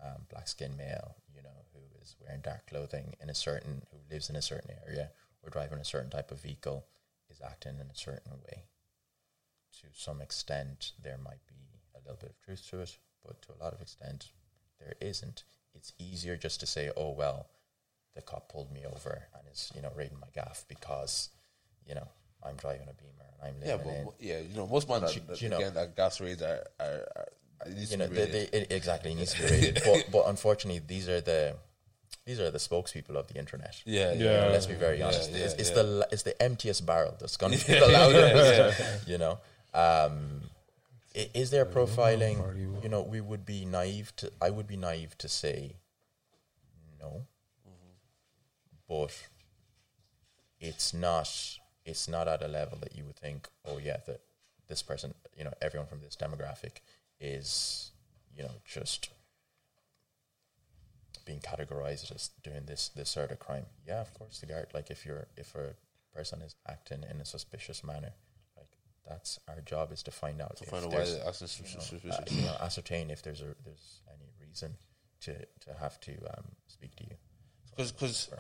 um, 0.03 0.23
black 0.31 0.49
skinned 0.49 0.77
male, 0.77 1.17
you 1.35 1.43
know, 1.43 1.65
who 1.73 1.81
is 2.03 2.17
wearing 2.21 2.41
dark 2.43 2.67
clothing 2.69 3.15
in 3.21 3.31
a 3.31 3.35
certain, 3.35 3.83
who 3.91 3.99
lives 4.13 4.29
in 4.31 4.37
a 4.37 4.43
certain 4.43 4.71
area 4.87 5.11
or 5.43 5.51
driving 5.51 5.79
a 5.79 5.85
certain 5.85 6.11
type 6.11 6.31
of 6.31 6.41
vehicle, 6.41 6.87
is 7.31 7.41
acting 7.45 7.75
in 7.81 7.87
a 7.91 7.95
certain 7.95 8.33
way. 8.45 8.65
To 9.81 9.87
some 9.93 10.21
extent, 10.21 10.93
there 11.03 11.19
might 11.19 11.45
be 11.49 11.55
a 11.95 11.99
little 12.01 12.17
bit 12.21 12.31
of 12.31 12.41
truth 12.45 12.67
to 12.71 12.81
it, 12.81 12.97
but 13.25 13.43
to 13.43 13.53
a 13.53 13.63
lot 13.63 13.75
of 13.75 13.81
extent, 13.81 14.31
there 14.81 14.95
isn't. 15.01 15.45
It's 15.75 15.93
easier 15.99 16.37
just 16.37 16.61
to 16.61 16.67
say, 16.67 16.91
oh, 16.97 17.11
well, 17.11 17.49
the 18.15 18.23
cop 18.23 18.49
pulled 18.51 18.73
me 18.73 18.85
over 18.87 19.25
and 19.39 19.47
is, 19.53 19.71
you 19.75 19.83
know, 19.83 19.91
raiding 19.95 20.19
my 20.19 20.29
gaff 20.35 20.65
because, 20.69 21.29
you 21.87 21.95
know, 21.95 22.09
I'm 22.43 22.57
driving 22.57 22.89
a 22.89 22.95
Beamer 22.95 23.27
and 23.43 23.49
I'm 23.49 23.61
living 23.61 23.69
Yeah, 23.69 23.77
but 23.77 24.15
in. 24.23 24.29
yeah, 24.29 24.39
you 24.41 24.57
know, 24.57 24.67
most 24.67 24.89
man 24.89 25.03
that, 25.03 25.13
Do- 25.13 25.21
that 25.29 25.39
do 25.39 25.45
you 25.45 25.51
know- 25.51 25.57
again 25.59 25.75
that 25.75 25.95
gas 25.97 26.21
raids 26.21 26.41
are, 26.43 26.65
are, 26.81 27.09
are 27.17 27.29
you 27.75 27.87
to 27.87 27.97
know, 27.97 28.09
be 28.09 28.15
they, 28.15 28.27
they, 28.27 28.41
it, 28.53 28.73
exactly, 28.73 29.15
needs 29.15 29.35
to 29.35 29.43
be 29.43 29.49
rated. 29.49 29.83
but, 29.85 30.09
but 30.13 30.25
unfortunately, 30.29 30.83
these 30.87 31.09
are 31.09 31.21
the 31.21 31.57
these 32.25 32.41
are 32.41 32.51
the 32.51 32.59
spokespeople 32.59 33.15
of 33.17 33.29
the 33.29 33.39
internet. 33.39 33.81
yeah, 33.85 34.13
Yeah. 34.13 34.13
yeah, 34.13 34.15
You 34.15 34.41
know, 34.47 34.53
let's 34.53 34.67
be 34.67 34.75
very 34.75 35.01
honest. 35.03 35.31
yeah, 35.31 35.39
it's, 35.39 35.55
it's 35.55 35.71
yeah. 35.71 35.77
the 35.83 36.09
it's 36.13 36.23
the 36.23 36.41
emptiest 36.43 36.85
barrel 36.85 37.17
that's 37.19 37.37
going 37.37 37.57
to 37.57 37.67
be 37.67 37.73
the 37.79 37.87
loudest. 37.89 38.83
You 39.09 39.19
know, 39.19 39.39
um, 39.75 40.43
is 41.15 41.51
there 41.51 41.65
profiling? 41.65 42.83
You 42.83 42.89
know, 42.89 43.03
we 43.03 43.21
would 43.21 43.47
be 43.47 43.65
naive 43.65 44.15
to. 44.17 44.31
I 44.41 44.51
would 44.51 44.67
be 44.67 44.77
naive 44.77 45.17
to 45.19 45.29
say 45.29 45.77
no, 47.01 47.27
but 48.89 49.13
it's 50.61 50.93
not 50.93 51.59
it's 51.85 52.09
not 52.09 52.27
at 52.29 52.43
a 52.43 52.49
level 52.49 52.79
that 52.81 52.97
you 52.97 53.05
would 53.05 53.17
think, 53.17 53.49
oh 53.65 53.79
yeah, 53.79 53.99
that 54.07 54.21
this 54.69 54.83
person, 54.83 55.15
you 55.39 55.45
know, 55.45 55.53
everyone 55.63 55.87
from 55.87 56.01
this 56.01 56.17
demographic 56.17 56.81
is, 57.21 57.93
you 58.37 58.43
know, 58.43 58.53
just 58.65 59.11
being 61.25 61.41
categorized 61.41 62.15
as 62.15 62.31
doing 62.43 62.65
this 62.67 62.89
this 62.89 63.11
sort 63.11 63.31
of 63.31 63.39
crime. 63.39 63.67
Yeah, 63.87 64.01
of 64.01 64.15
course, 64.15 64.39
the 64.41 64.47
guard. 64.47 64.69
Like 64.73 64.91
if 64.91 65.05
you're 65.05 65.27
if 65.37 65.55
a 65.55 65.75
person 66.15 66.41
is 66.41 66.55
acting 66.67 67.05
in 67.11 67.21
a 67.21 67.25
suspicious 67.25 67.85
manner, 67.85 68.13
like 68.57 68.69
that's 69.07 69.39
our 69.49 69.61
job 69.61 69.93
is 69.93 70.03
to 70.05 70.11
find 70.11 70.41
out 70.41 70.59
if 70.63 70.69
Find 70.69 70.85
out 70.85 70.91
why 70.91 70.99
there's, 70.99 71.17
they're 71.17 71.29
acting 71.29 71.49
you 72.03 72.11
know, 72.11 72.17
uh, 72.17 72.21
you 72.31 72.43
know, 72.43 72.57
ascertain 72.61 73.11
if 73.11 73.23
there's 73.23 73.41
a 73.41 73.55
there's 73.65 74.01
any 74.09 74.31
reason 74.41 74.77
to 75.23 75.35
to 75.35 75.75
have 75.81 76.01
to 76.01 76.13
um, 76.13 76.45
speak 76.69 76.95
to 76.97 77.05
you. 77.05 77.17
because 77.71 77.93
because 77.93 78.31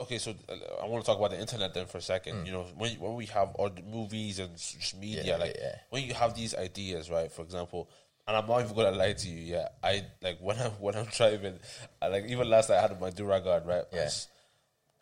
okay 0.00 0.18
so 0.18 0.30
uh, 0.48 0.54
i 0.82 0.86
want 0.86 1.02
to 1.04 1.06
talk 1.06 1.18
about 1.18 1.30
the 1.30 1.38
internet 1.40 1.72
then 1.74 1.86
for 1.86 1.98
a 1.98 2.02
second 2.02 2.46
you 2.46 2.52
know 2.52 2.64
when, 2.76 2.92
when 3.00 3.14
we 3.14 3.26
have 3.26 3.54
all 3.56 3.68
the 3.68 3.82
movies 3.82 4.38
and 4.38 4.56
just 4.56 4.96
media 4.98 5.22
Mm. 5.22 5.26
Yeah, 5.26 5.36
like 5.36 5.56
yeah, 5.58 5.64
yeah. 5.66 5.76
when 5.90 6.02
you 6.04 6.14
have 6.14 6.34
these 6.34 6.54
ideas 6.54 7.10
right 7.10 7.30
for 7.30 7.42
example 7.42 7.88
and 8.26 8.36
i'm 8.36 8.46
not 8.46 8.60
even 8.62 8.74
gonna 8.74 8.96
lie 8.96 9.12
to 9.12 9.28
you 9.28 9.40
yeah 9.54 9.68
i 9.82 10.02
like 10.22 10.38
when 10.46 10.58
i'm 10.58 10.72
when 10.80 10.94
i'm 10.96 11.06
driving 11.06 11.58
I, 12.00 12.08
like 12.08 12.24
even 12.26 12.48
last 12.48 12.70
night 12.70 12.78
i 12.78 12.82
had 12.82 13.00
my 13.00 13.10
durag 13.10 13.44
guard 13.44 13.66
right 13.66 13.84
I 13.92 13.96
Yeah. 13.96 14.04
just- 14.04 14.28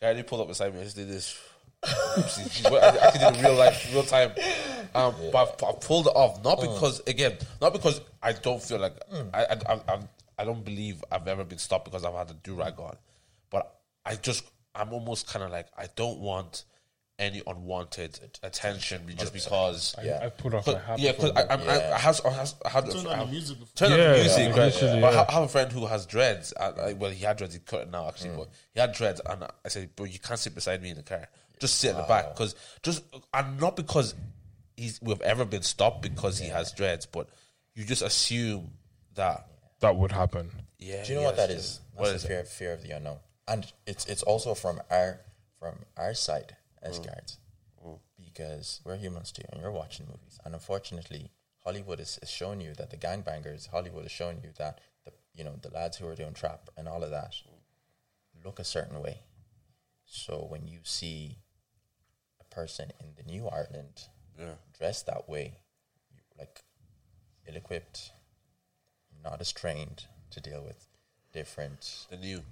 they 0.00 0.22
pulled 0.22 0.42
up 0.42 0.48
beside 0.48 0.74
me 0.74 0.80
i 0.80 0.84
just 0.84 0.96
did 0.96 1.08
this 1.08 1.36
I 1.84 2.18
actually 2.24 3.20
did 3.20 3.36
in 3.36 3.44
real 3.44 3.54
life, 3.54 3.88
real 3.94 4.02
time. 4.02 4.32
Um, 4.96 5.14
But 5.32 5.62
I, 5.62 5.68
I 5.68 5.72
pulled 5.80 6.08
it 6.08 6.14
off 6.16 6.42
not 6.42 6.58
Mm. 6.58 6.74
because 6.74 7.00
again, 7.06 7.38
not 7.60 7.72
because 7.72 8.00
I 8.20 8.32
don't 8.32 8.60
feel 8.60 8.78
like 8.80 8.94
I, 9.32 9.44
I, 9.44 9.52
I, 9.54 9.74
I, 9.94 9.98
I 10.40 10.44
don't 10.44 10.64
believe 10.64 11.04
I've 11.12 11.28
ever 11.28 11.44
been 11.44 11.58
stopped 11.58 11.84
because 11.84 12.04
I've 12.04 12.14
had 12.14 12.30
a 12.32 12.34
do 12.34 12.54
rag 12.56 12.80
on, 12.80 12.96
but 13.50 13.78
I 14.04 14.16
just 14.16 14.42
I'm 14.74 14.92
almost 14.92 15.26
kind 15.26 15.44
of 15.44 15.50
like 15.50 15.66
I 15.76 15.86
don't 15.96 16.20
want 16.20 16.64
any 17.20 17.42
unwanted 17.48 18.20
attention 18.44 19.02
just 19.16 19.32
because. 19.32 19.94
I, 19.98 20.02
Yeah. 20.04 20.20
I 20.22 20.28
put 20.28 20.54
off 20.54 20.66
my 20.68 20.78
hat. 20.78 20.98
yeah, 21.00 21.10
because 21.12 21.32
I, 21.32 21.40
I, 21.42 21.54
I, 21.54 21.64
Yeah. 21.64 21.92
I, 21.94 21.98
have, 21.98 22.20
I, 22.24 22.30
have, 22.30 22.54
I 22.64 22.68
had 22.68 22.90
Turn 22.92 23.06
I 23.08 23.12
on 23.18 23.26
the 23.26 23.32
music 23.32 23.58
before. 23.58 23.74
Turn 23.74 23.92
on 23.92 23.98
Yeah, 23.98 24.12
the 24.12 24.18
music, 24.20 24.38
yeah, 24.38 24.48
right? 24.50 24.56
literally, 24.56 25.00
But 25.00 25.28
I 25.28 25.32
have 25.32 25.42
a 25.42 25.48
friend 25.48 25.72
who 25.72 25.86
has 25.86 26.06
dreads. 26.06 26.54
I, 26.60 26.66
I, 26.68 26.92
well, 26.92 27.10
he 27.10 27.24
had 27.24 27.36
dreads. 27.36 27.54
He 27.54 27.60
cut 27.60 27.80
it 27.82 27.90
now, 27.90 28.06
actually, 28.06 28.30
hmm. 28.30 28.36
but 28.36 28.48
he 28.72 28.78
had 28.80 28.92
dreads, 28.92 29.20
and 29.26 29.42
I 29.44 29.68
said, 29.68 29.96
"Bro, 29.96 30.06
you 30.06 30.20
can't 30.20 30.38
sit 30.38 30.54
beside 30.54 30.80
me 30.80 30.90
in 30.90 30.96
the 30.96 31.02
car. 31.02 31.26
Just 31.58 31.78
sit 31.78 31.90
in 31.90 31.96
the 31.96 32.04
back, 32.04 32.34
because 32.36 32.54
just 32.84 33.02
and 33.34 33.60
not 33.60 33.74
because 33.74 34.14
he's 34.76 35.00
we've 35.02 35.20
ever 35.22 35.44
been 35.44 35.62
stopped 35.62 36.02
because 36.02 36.38
he 36.38 36.46
has 36.50 36.70
dreads, 36.70 37.04
but 37.04 37.28
you 37.74 37.84
just 37.84 38.02
assume 38.02 38.70
that. 39.16 39.48
that 39.80 39.96
would 39.96 40.12
happen. 40.12 40.52
Yeah, 40.78 41.02
Do 41.02 41.08
you 41.08 41.14
know 41.16 41.22
yeah, 41.22 41.26
what 41.26 41.36
that 41.38 41.50
it's 41.50 41.60
is? 41.60 41.66
just- 41.66 41.80
That's 41.96 42.12
What 42.12 42.20
the 42.22 42.28
fear 42.28 42.44
fear 42.44 42.72
of 42.74 42.82
the 42.84 42.92
unknown, 42.92 43.16
and 43.48 43.72
it's 43.86 44.04
it's 44.06 44.22
also 44.22 44.54
from 44.54 44.80
our 44.90 45.20
from 45.58 45.84
our 45.96 46.14
side 46.14 46.56
Mm. 46.82 46.88
as 46.90 46.98
guards, 47.00 47.38
because 48.24 48.80
we're 48.84 48.96
humans 48.96 49.32
too, 49.32 49.42
and 49.50 49.60
you're 49.60 49.72
watching 49.72 50.06
movies, 50.06 50.38
and 50.44 50.54
unfortunately, 50.54 51.30
Hollywood 51.64 51.98
is, 52.00 52.18
is 52.22 52.30
showing 52.30 52.60
you 52.60 52.72
that 52.74 52.90
the 52.90 52.96
gangbangers, 52.96 53.68
Hollywood 53.70 54.06
is 54.06 54.12
showing 54.12 54.40
you 54.44 54.50
that 54.58 54.78
the 55.04 55.12
you 55.34 55.42
know 55.44 55.56
the 55.60 55.70
lads 55.70 55.96
who 55.96 56.06
are 56.06 56.14
doing 56.14 56.34
trap 56.34 56.68
and 56.76 56.86
all 56.88 57.02
of 57.02 57.10
that 57.10 57.34
look 58.44 58.58
a 58.60 58.64
certain 58.64 59.00
way. 59.02 59.22
So 60.06 60.46
when 60.48 60.66
you 60.68 60.78
see 60.84 61.38
a 62.40 62.44
person 62.54 62.92
in 63.00 63.14
the 63.16 63.24
new 63.30 63.48
Ireland 63.48 64.08
Yeah. 64.38 64.54
dressed 64.78 65.06
that 65.06 65.28
way, 65.28 65.54
like 66.38 66.62
ill-equipped, 67.46 68.12
not 69.24 69.40
as 69.40 69.52
trained 69.52 70.06
to 70.30 70.40
deal 70.40 70.62
with 70.62 70.86
different 71.32 72.06
The 72.10 72.16
new. 72.16 72.44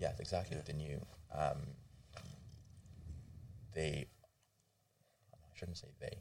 Yeah, 0.00 0.12
exactly. 0.18 0.56
The 0.64 0.72
new, 0.72 1.00
um, 1.32 1.58
they, 3.74 4.06
I 5.32 5.36
shouldn't 5.58 5.76
say 5.78 5.88
they, 6.00 6.18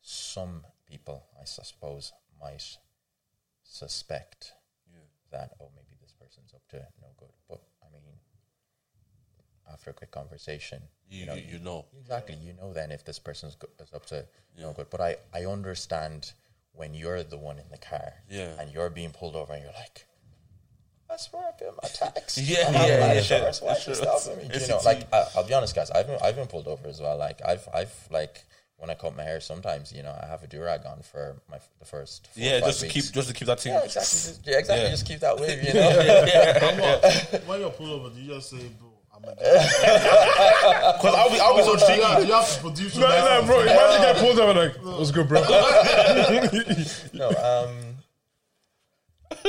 some 0.00 0.64
people, 0.88 1.26
I 1.40 1.44
suppose, 1.44 2.12
might 2.40 2.62
suspect 3.64 4.52
that, 5.32 5.50
oh, 5.60 5.68
maybe 5.74 5.96
this 6.00 6.12
person's 6.12 6.54
up 6.54 6.62
to 6.70 6.76
no 7.02 7.08
good. 7.18 7.32
But, 7.48 7.60
I 7.82 7.92
mean, 7.92 8.02
after 9.72 9.90
a 9.90 9.92
quick 9.92 10.12
conversation, 10.12 10.80
You, 11.10 11.20
you 11.20 11.26
know, 11.26 11.34
you, 11.34 11.42
you 11.54 11.58
know. 11.58 11.84
Exactly. 12.00 12.36
You 12.36 12.52
know 12.54 12.72
then 12.72 12.92
if 12.92 13.04
this 13.04 13.18
person's 13.18 13.56
go- 13.56 13.68
is 13.80 13.92
up 13.92 14.06
to 14.06 14.24
no 14.58 14.72
good. 14.72 14.88
But 14.90 15.00
I, 15.00 15.16
I 15.34 15.44
understand 15.46 16.32
when 16.72 16.94
you're 16.94 17.22
the 17.24 17.36
one 17.38 17.58
in 17.58 17.68
the 17.70 17.78
car 17.78 18.12
Yeah. 18.30 18.54
and 18.60 18.72
you're 18.72 18.90
being 18.90 19.10
pulled 19.10 19.34
over 19.34 19.52
and 19.52 19.62
you're 19.64 19.72
like, 19.72 20.06
I 21.10 21.16
swear 21.16 21.44
I 21.48 21.52
paid 21.52 21.70
my 21.82 21.88
tax. 21.88 22.36
Yeah, 22.42 22.58
I 22.68 22.72
have 22.72 22.88
yeah, 22.88 23.00
my 23.00 23.12
yeah. 23.12 23.18
insurance. 23.20 23.60
Why 23.62 23.70
are 23.72 23.76
you 23.86 23.94
stopping 23.94 24.36
me? 24.38 24.44
It's 24.52 24.66
You 24.68 24.74
know, 24.74 24.80
a 24.80 24.84
like 24.84 25.06
I, 25.12 25.24
I'll 25.36 25.44
be 25.46 25.54
honest, 25.54 25.74
guys. 25.74 25.90
I've 25.90 26.06
been, 26.06 26.18
I've 26.22 26.36
been 26.36 26.46
pulled 26.48 26.66
over 26.68 26.86
as 26.88 27.00
well. 27.00 27.16
Like 27.16 27.40
I've 27.46 27.66
I've 27.72 27.94
like 28.10 28.42
when 28.78 28.90
I 28.90 28.94
cut 28.94 29.16
my 29.16 29.22
hair, 29.22 29.40
sometimes 29.40 29.92
you 29.92 30.02
know 30.02 30.14
I 30.22 30.26
have 30.26 30.42
a 30.42 30.46
durag 30.46 30.84
on 30.90 31.00
for 31.02 31.36
my 31.50 31.58
the 31.78 31.84
first 31.86 32.26
four 32.28 32.42
or 32.42 32.46
Yeah, 32.46 32.60
five 32.60 32.68
just 32.68 32.80
to 32.80 32.86
weeks. 32.86 32.94
keep 33.06 33.14
just 33.14 33.28
to 33.28 33.34
keep 33.34 33.46
that 33.46 33.60
thing. 33.60 33.72
yeah 33.72 33.84
exactly 33.84 34.18
just, 34.18 34.40
yeah, 34.46 34.58
exactly 34.58 34.84
Yeah. 34.84 34.90
just 34.90 35.06
keep 35.06 35.20
that 35.20 35.38
wave 35.38 35.62
you 35.62 35.72
know 35.80 37.40
when 37.46 37.60
you're 37.60 37.70
pulled 37.70 37.90
over, 38.00 38.10
do 38.14 38.20
you 38.20 38.34
just 38.34 38.50
say, 38.50 38.58
bro, 38.78 38.88
I'm 39.16 39.24
a 39.24 39.34
Because 39.34 41.14
I'll 41.14 41.30
be 41.30 41.38
I'll 41.40 41.56
be 41.56 41.62
so 41.62 41.72
you, 41.72 41.78
cheeky. 41.86 42.02
have, 42.02 42.24
you 42.26 42.34
have 42.34 42.52
to 42.54 42.60
produce 42.60 42.96
No, 42.98 43.08
no, 43.08 43.46
bro. 43.46 43.60
Imagine 43.62 44.02
get 44.02 44.16
pulled 44.16 44.38
over 44.38 44.52
like, 44.60 44.74
what's 44.84 45.10
good, 45.12 45.28
bro? 45.28 45.40
no 47.14 47.28
um 47.30 47.95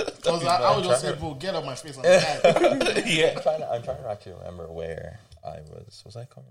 Because 0.05 0.43
I, 0.45 0.57
I 0.57 0.75
would 0.75 0.85
just 0.85 1.01
say, 1.01 1.15
bro, 1.15 1.33
get 1.33 1.55
out 1.55 1.65
my 1.65 1.75
face. 1.75 1.97
I'm 1.97 2.03
yeah. 3.05 3.33
I'm 3.35 3.41
trying 3.41 3.59
to, 3.59 3.69
I'm 3.71 3.83
trying 3.83 4.03
to 4.03 4.09
actually 4.09 4.33
remember 4.33 4.67
where 4.71 5.19
I 5.43 5.59
was. 5.61 6.01
Was 6.05 6.15
I 6.15 6.25
coming? 6.25 6.49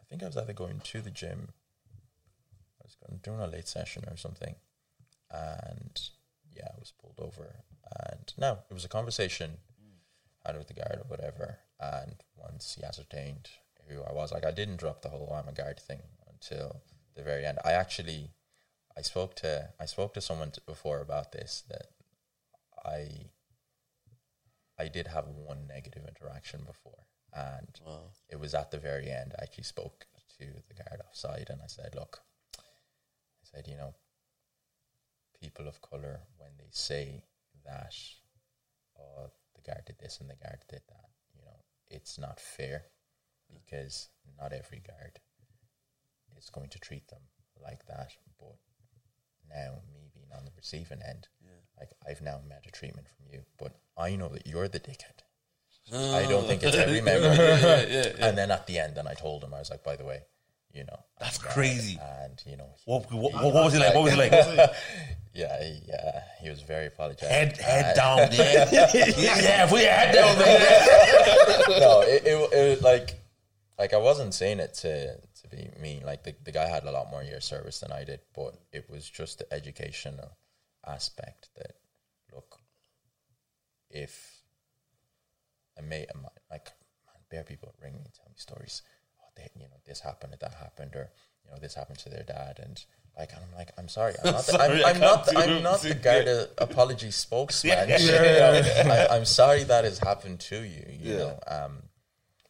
I 0.00 0.04
think 0.08 0.22
I 0.22 0.26
was 0.26 0.36
either 0.36 0.52
going 0.52 0.80
to 0.80 1.00
the 1.00 1.10
gym. 1.10 1.48
I 2.80 2.84
was 2.84 2.96
going, 2.96 3.20
doing 3.22 3.40
a 3.40 3.46
late 3.46 3.68
session 3.68 4.04
or 4.10 4.16
something, 4.16 4.54
and 5.30 6.00
yeah, 6.54 6.68
I 6.74 6.78
was 6.78 6.92
pulled 7.00 7.18
over. 7.20 7.56
And 8.08 8.32
no, 8.38 8.58
it 8.70 8.74
was 8.74 8.84
a 8.84 8.88
conversation 8.88 9.58
I 10.44 10.50
had 10.50 10.58
with 10.58 10.68
the 10.68 10.74
guard 10.74 10.98
or 10.98 11.08
whatever. 11.08 11.58
And 11.80 12.16
once 12.36 12.76
he 12.78 12.84
ascertained 12.84 13.48
who 13.88 14.02
I 14.02 14.12
was, 14.12 14.32
like 14.32 14.44
I 14.44 14.50
didn't 14.50 14.76
drop 14.78 15.02
the 15.02 15.08
whole 15.08 15.32
I'm 15.32 15.48
a 15.48 15.52
guard 15.52 15.78
thing 15.80 16.00
until 16.30 16.82
the 17.14 17.22
very 17.22 17.44
end. 17.44 17.58
I 17.64 17.72
actually, 17.72 18.30
I 18.96 19.02
spoke 19.02 19.34
to 19.36 19.70
I 19.80 19.86
spoke 19.86 20.14
to 20.14 20.20
someone 20.20 20.50
t- 20.50 20.60
before 20.66 21.00
about 21.00 21.32
this 21.32 21.64
that 21.68 21.88
I 22.84 23.30
I 24.78 24.88
did 24.88 25.06
have 25.06 25.28
one 25.28 25.66
negative 25.66 26.04
interaction 26.06 26.64
before, 26.64 27.06
and 27.32 27.80
it 28.28 28.40
was 28.40 28.54
at 28.54 28.70
the 28.70 28.78
very 28.78 29.10
end. 29.10 29.34
I 29.38 29.44
actually 29.44 29.64
spoke 29.64 30.06
to 30.38 30.46
the 30.68 30.74
guard 30.74 31.00
offside, 31.06 31.50
and 31.50 31.60
I 31.62 31.66
said, 31.66 31.94
"Look," 31.94 32.22
I 32.58 33.44
said, 33.44 33.68
"You 33.68 33.76
know, 33.76 33.94
people 35.40 35.68
of 35.68 35.80
color 35.82 36.20
when 36.38 36.50
they 36.58 36.70
say 36.70 37.22
that, 37.64 37.94
oh, 38.98 39.30
the 39.54 39.62
guard 39.62 39.84
did 39.86 39.98
this 39.98 40.20
and 40.20 40.30
the 40.30 40.36
guard 40.36 40.64
did 40.68 40.82
that, 40.88 41.10
you 41.34 41.44
know, 41.44 41.64
it's 41.88 42.18
not 42.18 42.40
fair 42.40 42.86
because 43.52 44.08
not 44.38 44.52
every 44.52 44.80
guard 44.80 45.20
is 46.36 46.50
going 46.50 46.70
to 46.70 46.78
treat 46.78 47.06
them 47.08 47.22
like 47.62 47.86
that, 47.86 48.12
but." 48.38 48.56
Now, 49.48 49.74
me 49.92 50.08
being 50.14 50.26
on 50.36 50.44
the 50.44 50.50
receiving 50.56 51.00
end, 51.06 51.28
like 51.78 51.90
I've 52.08 52.22
now 52.22 52.40
met 52.48 52.64
a 52.66 52.70
treatment 52.70 53.08
from 53.08 53.26
you, 53.32 53.42
but 53.58 53.72
I 53.98 54.16
know 54.16 54.28
that 54.28 54.46
you're 54.46 54.68
the 54.68 54.80
dickhead. 54.80 55.20
I 55.92 56.26
don't 56.28 56.46
think 56.46 56.62
it's 56.62 56.76
every 56.86 57.00
member. 57.00 57.34
yeah, 57.34 57.84
yeah. 57.88 58.26
And 58.28 58.38
then 58.38 58.50
at 58.50 58.66
the 58.66 58.78
end, 58.78 58.94
then 58.94 59.06
I 59.06 59.14
told 59.14 59.42
him, 59.42 59.52
I 59.52 59.58
was 59.58 59.70
like, 59.70 59.82
by 59.82 59.96
the 59.96 60.04
way, 60.04 60.20
you 60.72 60.84
know, 60.84 60.96
That's 61.20 61.38
I'm 61.38 61.44
bad," 61.46 61.52
crazy. 61.54 61.98
And 62.22 62.40
you 62.46 62.56
know, 62.56 62.70
What, 62.86 63.10
what, 63.12 63.32
what, 63.34 63.52
was 63.54 63.72
he 63.74 63.78
like? 63.80 63.94
What 63.94 64.04
was 64.04 64.12
he 64.12 64.18
like? 64.18 64.32
yeah, 65.34 65.62
he, 65.62 65.80
uh, 65.92 66.20
he 66.40 66.48
was 66.50 66.62
very 66.62 66.86
apologetic. 66.86 67.28
head 67.28 67.56
head 67.58 67.84
And- 67.86 67.96
down 67.96 68.18
yeah, 68.32 68.68
yeah, 69.42 69.66
put 69.68 69.82
your 69.82 69.90
head 69.90 70.14
down 70.14 70.38
there. 70.38 71.80
no, 71.80 72.00
it, 72.02 72.22
it, 72.24 72.52
it 72.52 72.70
was 72.70 72.82
like, 72.82 73.14
like 73.78 73.92
I 73.92 73.98
wasn't 73.98 74.32
saying 74.34 74.60
it 74.60 74.74
to 74.74 75.16
to 75.42 75.48
be 75.48 75.70
mean. 75.80 76.02
Like 76.04 76.22
the, 76.24 76.34
the 76.44 76.52
guy 76.52 76.66
had 76.68 76.84
a 76.84 76.90
lot 76.90 77.10
more 77.10 77.22
years 77.22 77.44
service 77.44 77.80
than 77.80 77.92
I 77.92 78.04
did, 78.04 78.20
but 78.34 78.54
it 78.72 78.88
was 78.90 79.08
just 79.08 79.38
the 79.38 79.52
educational 79.52 80.36
aspect 80.86 81.50
that 81.56 81.72
look, 82.34 82.58
if 83.90 84.40
a 85.78 85.82
mate 85.82 86.10
of 86.10 86.16
mine, 86.16 86.30
like 86.50 86.72
man, 87.06 87.22
bare 87.30 87.44
people 87.44 87.74
ring 87.82 87.94
me 87.94 88.00
and 88.04 88.14
tell 88.14 88.26
me 88.28 88.34
stories. 88.36 88.82
Oh, 89.20 89.28
they, 89.36 89.48
you 89.54 89.66
know, 89.68 89.76
this 89.86 90.00
happened, 90.00 90.34
or 90.34 90.36
that 90.38 90.54
happened, 90.54 90.94
or 90.94 91.10
you 91.44 91.50
know, 91.50 91.58
this 91.60 91.74
happened 91.74 91.98
to 92.00 92.08
their 92.08 92.24
dad, 92.24 92.58
and 92.62 92.82
like 93.18 93.30
I'm 93.34 93.56
like, 93.56 93.70
I'm 93.78 93.88
sorry, 93.88 94.14
I'm 94.24 94.32
not, 94.32 94.46
the, 94.46 94.58
I'm, 94.86 94.94
I'm 94.94 95.00
not, 95.00 95.24
the, 95.26 95.38
I'm 95.38 95.62
not 95.62 95.80
the 95.80 95.90
it. 95.90 96.02
Garda 96.02 96.48
apology 96.58 97.10
spokesman. 97.10 97.88
you 97.98 98.06
know. 98.12 98.62
I, 98.86 99.08
I'm 99.16 99.24
sorry 99.24 99.64
that 99.64 99.84
has 99.84 99.98
happened 99.98 100.40
to 100.40 100.62
you. 100.62 100.84
You 100.90 101.12
Yeah. 101.12 101.16
know, 101.18 101.38
um, 101.46 101.82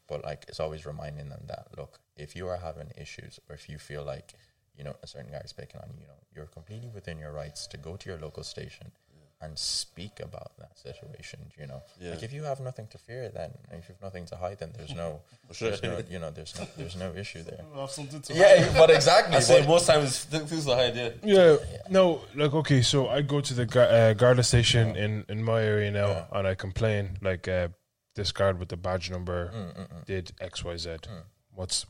but 0.09 0.25
like 0.25 0.45
it's 0.49 0.61
always 0.61 0.85
reminding 0.87 1.29
them 1.31 1.43
that 1.49 1.67
look, 1.77 1.99
if 2.17 2.35
you 2.37 2.47
are 2.49 2.59
having 2.59 2.91
issues, 3.01 3.41
or 3.49 3.55
if 3.55 3.69
you 3.69 3.79
feel 3.79 4.05
like 4.05 4.35
you 4.77 4.85
know 4.85 4.95
a 5.03 5.07
certain 5.07 5.31
guy 5.31 5.39
is 5.45 5.53
picking 5.53 5.81
on 5.81 5.89
you, 5.95 6.01
you 6.03 6.07
know, 6.07 6.15
you're 6.35 6.47
completely 6.47 6.89
within 6.89 7.19
your 7.19 7.33
rights 7.33 7.67
to 7.69 7.77
go 7.77 7.97
to 7.97 8.09
your 8.09 8.19
local 8.19 8.43
station 8.45 8.93
and 9.41 9.59
speak 9.59 10.21
about 10.21 10.53
that 10.59 10.79
situation. 10.79 11.41
You 11.59 11.67
know, 11.67 11.83
Yeah. 12.01 12.11
like 12.11 12.23
if 12.23 12.33
you 12.33 12.45
have 12.45 12.61
nothing 12.61 12.87
to 12.93 12.99
fear, 12.99 13.29
then 13.29 13.51
if 13.73 13.89
you 13.89 13.95
have 13.95 14.01
nothing 14.03 14.25
to 14.27 14.37
hide, 14.37 14.59
then 14.61 14.71
there's 14.77 14.95
no, 14.95 15.21
sure. 15.53 15.71
there's 15.71 15.83
no 15.83 16.01
you 16.09 16.21
know, 16.21 16.31
there's 16.31 16.57
no, 16.59 16.65
there's 16.77 16.95
no 16.97 17.13
issue 17.15 17.43
there. 17.43 17.59
Have 17.75 17.91
something 17.91 18.21
to 18.23 18.35
Yeah, 18.35 18.73
but 18.77 18.89
exactly. 18.91 19.37
I 19.41 19.41
say 19.41 19.61
but- 19.61 19.69
most 19.69 19.87
times 19.87 20.27
th- 20.27 20.45
things 20.45 20.69
are 20.69 20.77
hide. 20.77 20.95
Yeah. 20.97 21.11
Yeah, 21.25 21.57
no, 21.91 22.21
like 22.37 22.55
okay, 22.55 22.83
so 22.83 23.09
I 23.09 23.23
go 23.23 23.41
to 23.41 23.53
the 23.55 23.67
gu- 23.67 23.81
uh, 23.81 24.13
Garda 24.15 24.45
station 24.45 24.95
in 24.97 25.25
in 25.29 25.43
my 25.43 25.61
area 25.61 25.91
now, 25.91 26.29
and 26.33 26.47
I 26.47 26.55
complain 26.55 27.19
like 27.21 27.49
uh, 27.49 27.69
this 28.15 28.31
guard 28.31 28.61
with 28.61 28.69
the 28.69 28.77
badge 28.77 29.11
number 29.11 29.51
Mm, 29.53 30.07
did 30.07 30.33
X 30.41 30.63
Y 30.65 30.77
Z. 30.77 30.89
What's 31.55 31.87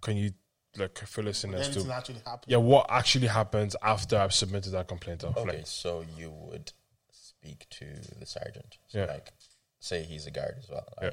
can 0.00 0.16
you 0.16 0.30
like 0.76 0.98
fill 0.98 1.28
us 1.28 1.44
in 1.44 1.54
as 1.54 1.68
to 1.70 1.90
actually 1.92 2.20
happen. 2.24 2.44
yeah 2.46 2.58
what 2.58 2.86
actually 2.90 3.26
happens 3.26 3.74
after 3.82 4.16
I've 4.18 4.34
submitted 4.34 4.70
that 4.72 4.86
complaint 4.88 5.24
off? 5.24 5.36
Okay, 5.36 5.58
Like, 5.58 5.66
so 5.66 6.04
you 6.16 6.30
would 6.30 6.72
speak 7.10 7.66
to 7.70 7.86
the 8.20 8.26
sergeant. 8.26 8.78
So 8.88 8.98
Yeah. 8.98 9.06
like, 9.06 9.32
say 9.80 10.02
he's 10.02 10.26
a 10.26 10.30
guard 10.30 10.56
as 10.58 10.68
well, 10.68 10.86
Yeah. 11.02 11.10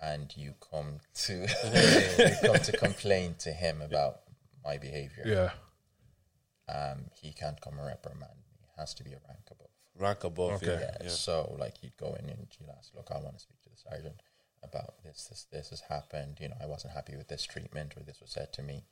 and 0.00 0.32
you 0.36 0.54
come 0.70 1.00
to 1.26 1.32
you 2.18 2.36
come 2.48 2.58
to 2.62 2.72
complain 2.76 3.34
to 3.40 3.52
him 3.52 3.82
about 3.82 4.20
my 4.64 4.78
behavior. 4.78 5.24
yeah, 5.26 5.50
Um, 6.72 7.10
he 7.20 7.32
can't 7.32 7.60
come 7.60 7.78
and 7.78 7.86
reprimand 7.86 8.32
me. 8.38 8.54
It 8.62 8.70
has 8.80 8.94
to 8.94 9.04
be 9.04 9.10
a 9.12 9.20
rank 9.28 9.44
above. 9.50 9.68
Rank 9.98 10.24
above. 10.24 10.62
Okay. 10.62 10.78
Yeah. 10.80 10.96
Yeah. 11.02 11.08
So 11.10 11.54
like 11.58 11.82
you'd 11.82 11.96
go 11.96 12.14
in 12.14 12.28
and 12.30 12.46
you'd 12.58 12.70
ask, 12.70 12.94
look, 12.94 13.10
I 13.10 13.18
want 13.18 13.34
to 13.36 13.40
speak 13.42 13.60
to 13.62 13.70
the 13.70 13.76
sergeant 13.76 14.20
about 14.64 15.02
this, 15.04 15.26
this, 15.28 15.46
this 15.52 15.70
has 15.70 15.80
happened. 15.82 16.38
You 16.40 16.48
know, 16.48 16.56
I 16.60 16.66
wasn't 16.66 16.94
happy 16.94 17.16
with 17.16 17.28
this 17.28 17.44
treatment, 17.44 17.94
or 17.96 18.02
this 18.02 18.20
was 18.20 18.30
said 18.30 18.52
to 18.54 18.62
me, 18.62 18.84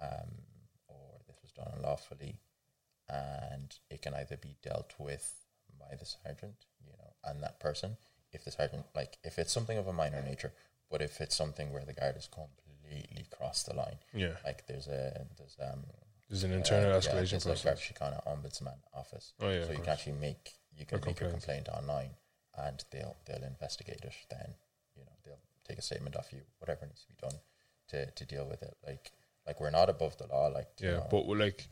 um, 0.00 0.30
or 0.88 1.20
this 1.26 1.38
was 1.42 1.52
done 1.52 1.72
unlawfully, 1.76 2.40
and 3.08 3.74
it 3.90 4.02
can 4.02 4.14
either 4.14 4.36
be 4.36 4.56
dealt 4.62 4.94
with 4.98 5.34
by 5.78 5.94
the 5.96 6.06
sergeant, 6.06 6.66
you 6.84 6.92
know, 6.92 7.12
and 7.24 7.42
that 7.42 7.60
person. 7.60 7.96
If 8.32 8.44
the 8.44 8.50
sergeant, 8.50 8.86
like, 8.94 9.18
if 9.24 9.38
it's 9.38 9.52
something 9.52 9.78
of 9.78 9.86
a 9.86 9.92
minor 9.92 10.22
nature, 10.22 10.52
but 10.90 11.00
if 11.02 11.20
it's 11.20 11.36
something 11.36 11.72
where 11.72 11.84
the 11.84 11.94
guard 11.94 12.14
has 12.14 12.28
completely 12.28 13.26
crossed 13.36 13.66
the 13.66 13.74
line, 13.74 13.98
yeah. 14.12 14.36
like 14.44 14.66
there's 14.66 14.88
a 14.88 15.26
there's 15.38 15.56
um 15.60 15.84
There's 16.28 16.42
an 16.44 16.52
internal 16.52 16.92
uh, 16.92 17.00
escalation 17.00 17.38
yeah, 17.38 17.54
process. 17.54 17.64
Like 17.64 17.78
Síochána 17.78 18.26
Ombudsman 18.26 18.78
Office. 18.94 19.32
Oh, 19.40 19.48
yeah, 19.48 19.64
so 19.64 19.72
you 19.72 19.78
can 19.78 19.88
actually 19.88 20.18
make 20.18 20.54
you 20.76 20.84
can 20.84 20.98
A 20.98 21.06
make 21.06 21.20
a 21.20 21.30
complaint. 21.30 21.66
complaint 21.66 21.68
online, 21.68 22.10
and 22.58 22.84
they'll 22.90 23.16
they'll 23.26 23.44
investigate 23.44 24.00
it. 24.02 24.12
Then 24.28 24.38
you 24.40 24.44
know 24.48 24.50
they'll 24.50 24.65
take 25.66 25.78
a 25.78 25.82
statement 25.82 26.16
off 26.16 26.32
you, 26.32 26.40
whatever 26.58 26.86
needs 26.86 27.02
to 27.02 27.08
be 27.08 27.14
done 27.20 27.38
to 27.88 28.10
to 28.10 28.24
deal 28.24 28.46
with 28.48 28.62
it. 28.62 28.76
Like 28.86 29.12
like 29.46 29.60
we're 29.60 29.70
not 29.70 29.88
above 29.88 30.16
the 30.18 30.26
law. 30.26 30.48
Like 30.48 30.68
Yeah, 30.78 30.90
know, 30.92 31.06
but 31.10 31.26
we're 31.26 31.38
like, 31.38 31.66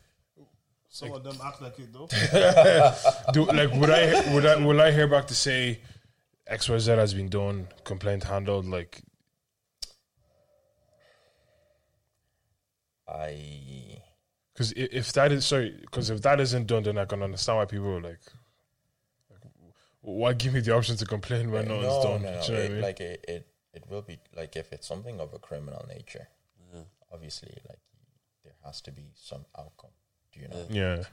Some 0.89 1.11
of 1.11 1.23
them 1.23 1.37
act 1.43 1.61
like 1.61 1.77
it 1.79 1.91
though. 1.93 2.07
do 3.33 3.45
like 3.45 3.73
would 3.73 3.89
I 3.89 4.33
would 4.33 4.45
I 4.45 4.55
will 4.55 4.81
I 4.81 4.91
hear 4.91 5.07
back 5.07 5.27
to 5.27 5.35
say 5.35 5.79
X 6.47 6.69
Y 6.69 6.77
Z 6.77 6.91
has 6.91 7.13
been 7.13 7.29
done, 7.29 7.67
complaint 7.83 8.23
handled? 8.23 8.65
Like, 8.65 9.01
I 13.07 13.97
because 14.53 14.71
if 14.75 15.11
that 15.13 15.31
is 15.31 15.45
sorry, 15.45 15.77
because 15.81 16.09
if 16.09 16.21
that 16.21 16.39
isn't 16.39 16.67
done, 16.67 16.83
then 16.83 16.97
I 16.97 17.05
can 17.05 17.21
understand 17.21 17.57
why 17.57 17.65
people 17.65 17.87
are 17.87 18.01
like, 18.01 18.21
like, 19.29 19.41
why 20.01 20.33
give 20.33 20.53
me 20.53 20.61
the 20.61 20.73
option 20.73 20.95
to 20.95 21.05
complain 21.05 21.51
when 21.51 21.67
no, 21.67 21.77
one's 21.77 22.03
done? 22.03 22.21
no, 22.21 22.31
no. 22.31 22.41
Do 22.41 22.47
you 22.47 22.57
know 22.57 22.63
what 22.63 22.71
I 22.71 22.73
mean? 22.73 22.81
Like 22.81 22.99
it, 23.01 23.25
it 23.27 23.47
it 23.75 23.83
will 23.89 24.01
be 24.01 24.17
like 24.35 24.55
if 24.55 24.71
it's 24.73 24.87
something 24.87 25.19
of 25.19 25.33
a 25.33 25.39
criminal 25.39 25.85
nature. 25.87 26.27
Mm-hmm. 26.63 26.83
Obviously, 27.13 27.53
like 27.69 27.79
there 28.43 28.53
has 28.63 28.81
to 28.81 28.91
be 28.91 29.11
some 29.15 29.45
outcome. 29.57 29.91
Do 30.33 30.39
you 30.41 30.47
know? 30.47 30.65
yeah, 30.69 31.03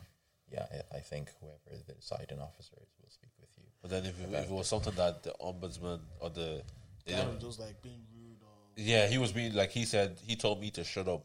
Yeah, 0.50 0.66
I, 0.92 0.96
I 0.98 1.00
think 1.00 1.30
whoever 1.40 1.82
the 1.86 1.94
deciding 1.94 2.40
officer 2.40 2.74
is 2.80 2.88
will 3.00 3.10
speak 3.10 3.30
with 3.40 3.50
you. 3.56 3.64
But 3.80 3.90
then 3.90 4.04
if 4.04 4.20
it, 4.20 4.28
if 4.32 4.44
it 4.44 4.50
was 4.50 4.66
something 4.68 4.94
that 4.96 5.22
the 5.22 5.34
ombudsman 5.40 6.00
or 6.20 6.30
the 6.30 6.62
they 7.04 7.12
Yeah, 7.12 7.24
don't- 7.24 7.40
just 7.40 7.58
like 7.60 7.80
being 7.82 8.02
rude 8.14 8.38
or 8.42 8.56
yeah, 8.76 9.06
he 9.06 9.18
was 9.18 9.32
being 9.32 9.54
like 9.54 9.70
he 9.70 9.84
said 9.84 10.18
he 10.26 10.36
told 10.36 10.60
me 10.60 10.70
to 10.72 10.84
shut 10.84 11.08
up. 11.08 11.24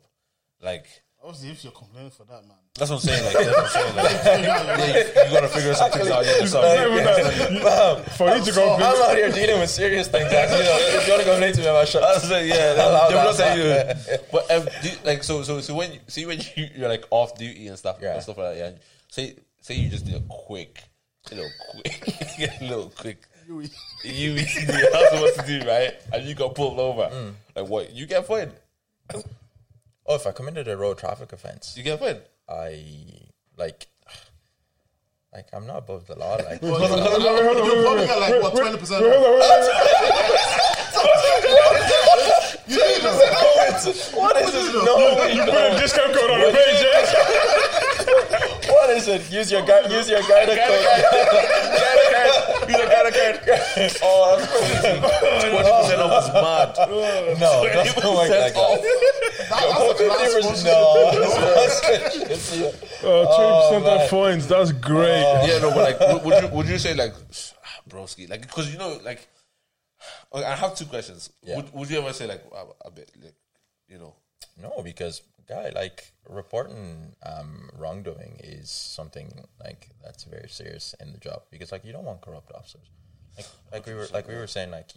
Like 0.61 0.87
obviously 1.23 1.49
if 1.49 1.63
you're 1.63 1.73
complaining 1.73 2.11
for 2.11 2.23
that 2.25 2.43
man. 2.47 2.57
that's 2.75 2.89
what 2.91 2.97
I'm 2.97 3.01
saying. 3.09 3.25
Like 3.25 3.45
that's 3.45 3.55
what 3.57 3.65
I'm 3.65 3.69
saying. 3.69 3.95
Like 3.95 4.11
yeah, 4.25 4.37
you, 4.37 5.25
you 5.25 5.31
gotta 5.33 5.47
figure 5.49 5.73
some 5.73 5.91
things 5.91 6.07
out 6.09 6.25
yourself. 6.25 8.17
for 8.17 8.35
you 8.35 8.43
to 8.45 8.51
go, 8.51 8.75
I'm 8.75 8.81
out 8.81 9.15
here 9.15 9.31
dealing 9.31 9.59
with 9.59 9.69
serious 9.69 10.07
things. 10.07 10.29
That, 10.31 10.49
you 10.51 10.63
know, 10.63 10.99
if 10.99 11.07
you 11.07 11.13
want 11.13 11.23
to 11.23 11.29
complain 11.29 11.53
to 11.53 11.59
me 11.61 11.67
about 11.67 11.87
shut 11.87 12.03
I 12.03 12.13
was 12.13 12.29
like, 12.31 12.45
yeah, 12.45 12.73
Allow 12.73 13.09
that, 13.09 13.17
I'm 13.17 13.25
not 13.25 13.35
saying 13.35 13.57
you. 13.57 14.19
But 14.31 14.51
um, 14.51 14.67
do 14.81 14.89
you- 14.89 14.95
like, 15.03 15.23
so, 15.23 15.43
so, 15.43 15.59
so 15.61 15.75
when 15.75 15.93
you 15.93 15.99
see 16.07 16.25
when 16.25 16.39
you, 16.55 16.67
you're 16.75 16.89
like 16.89 17.05
off 17.11 17.37
duty 17.37 17.67
and 17.67 17.77
stuff, 17.77 17.97
Yeah. 18.01 18.13
and 18.13 18.23
stuff 18.23 18.37
like 18.37 18.55
that, 18.55 18.57
yeah. 18.57 18.71
Say, 19.09 19.35
say 19.61 19.75
you 19.75 19.89
just 19.89 20.05
did 20.05 20.15
a 20.15 20.23
quick, 20.29 20.83
a 21.31 21.35
little 21.35 21.51
quick, 21.71 22.03
a 22.61 22.63
little 22.63 22.89
quick. 22.95 23.17
You, 23.47 23.61
you 24.03 24.31
you're 24.33 24.91
not 24.91 25.35
to 25.35 25.43
do 25.47 25.65
right, 25.67 25.93
and 26.11 26.25
you 26.27 26.35
got 26.35 26.53
pulled 26.53 26.79
over. 26.79 27.33
Like 27.55 27.67
what? 27.67 27.93
You 27.93 28.05
get 28.05 28.27
fined. 28.27 28.51
Oh, 30.07 30.15
if 30.15 30.25
I 30.25 30.31
committed 30.31 30.67
a 30.69 30.77
road 30.77 30.97
traffic 30.97 31.33
offence, 31.33 31.73
You 31.77 31.83
get 31.83 31.99
fined. 31.99 32.21
I 32.47 32.81
like, 33.57 33.87
like 35.33 35.47
I'm 35.53 35.65
not 35.67 35.79
above 35.79 36.07
the 36.07 36.15
law. 36.17 36.35
Like, 36.35 36.61
Well, 36.63 36.79
you, 36.79 36.85
you 37.75 37.81
probably 37.83 38.07
got 38.07 38.19
like 38.19 38.41
what 38.41 38.55
twenty 38.61 38.77
percent. 38.77 39.03
You 42.67 42.75
need 42.75 43.01
this. 43.01 44.11
what 44.13 44.35
is 44.37 44.51
this? 44.51 44.73
You 44.73 44.83
No, 44.83 45.23
you 45.27 45.41
put 45.45 45.53
a 45.53 45.77
discount 45.79 46.13
code 46.13 46.31
on 46.31 46.39
the 46.41 46.51
page. 46.51 46.83
What 48.69 48.89
is 48.89 49.07
it? 49.07 49.31
Use 49.31 49.49
your 49.51 49.61
guide. 49.65 49.89
Use 49.89 50.09
your 50.09 50.21
guide 50.23 50.49
code. 50.49 50.85
You 53.15 53.21
got 53.21 53.35
a 53.35 53.45
card. 53.45 53.97
Oh, 54.03 54.37
that's 54.37 54.47
crazy. 54.51 54.99
Twenty 54.99 55.57
percent 55.57 56.01
off 56.01 56.23
is 56.23 56.33
mad. 56.33 56.69
No, 57.39 57.63
it 57.63 57.73
doesn't 57.73 58.03
work 58.03 58.29
like 58.29 58.29
that. 58.29 58.53
That, 58.53 59.49
that's 59.49 59.79
what 59.79 59.99
you're 59.99 60.07
not 60.07 60.29
supposed 60.29 60.57
to 60.57 60.63
do. 60.63 60.69
No, 60.69 61.03
it's- 62.27 62.55
it's- 62.57 62.83
Oh, 63.03 63.71
20% 63.71 63.83
man. 63.83 63.99
off 64.01 64.09
fines. 64.09 64.47
That's 64.47 64.71
great. 64.71 65.21
Yeah, 65.47 65.59
no, 65.59 65.69
but 65.71 65.99
like, 65.99 65.99
would- 65.99 66.23
would 66.25 66.43
you 66.43 66.49
would 66.49 66.67
you 66.67 66.77
say 66.79 66.93
like, 66.95 67.13
broski, 67.89 68.29
like, 68.29 68.41
because 68.41 68.71
you 68.71 68.77
know, 68.79 68.99
like, 69.05 69.27
okay, 70.33 70.43
I 70.45 70.55
have 70.55 70.75
two 70.75 70.85
questions. 70.85 71.29
Yeah. 71.43 71.57
Would 71.57 71.73
Would 71.73 71.89
you 71.89 71.99
ever 71.99 72.13
say 72.13 72.27
like 72.27 72.43
a, 72.51 72.87
a 72.87 72.91
bit, 72.91 73.11
like, 73.23 73.35
you 73.87 73.97
know, 73.99 74.15
No, 74.61 74.81
because 74.83 75.21
guy, 75.47 75.69
like 75.69 76.11
reporting 76.29 77.15
um, 77.25 77.69
wrongdoing 77.77 78.39
is 78.43 78.69
something 78.69 79.29
like 79.63 79.89
that's 80.03 80.23
very 80.25 80.49
serious 80.49 80.93
in 80.99 81.13
the 81.13 81.19
job 81.19 81.43
because 81.51 81.71
like 81.71 81.85
you 81.85 81.93
don't 81.93 82.03
want 82.05 82.19
corrupt 82.21 82.51
officers. 82.53 82.89
Like 83.37 83.47
like 83.71 83.85
we 83.85 83.93
were 83.93 84.07
like 84.13 84.27
we 84.27 84.35
were 84.35 84.47
saying 84.47 84.71
like 84.71 84.89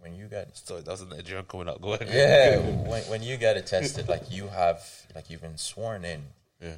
when 0.00 0.14
you 0.14 0.26
get 0.26 0.56
sorry, 0.56 0.82
that 0.82 0.90
was 0.90 1.00
a 1.02 1.06
Nigerian 1.06 1.46
coming 1.46 1.68
out. 1.68 1.80
Go 1.80 1.94
ahead. 1.94 2.08
yeah 2.12 2.58
when 2.90 3.02
when 3.04 3.22
you 3.22 3.36
get 3.36 3.56
it 3.56 3.66
tested 3.66 4.08
like 4.08 4.30
you 4.30 4.48
have 4.48 4.82
like 5.14 5.30
you've 5.30 5.40
been 5.42 5.56
sworn 5.58 6.04
in 6.04 6.22
yeah, 6.60 6.76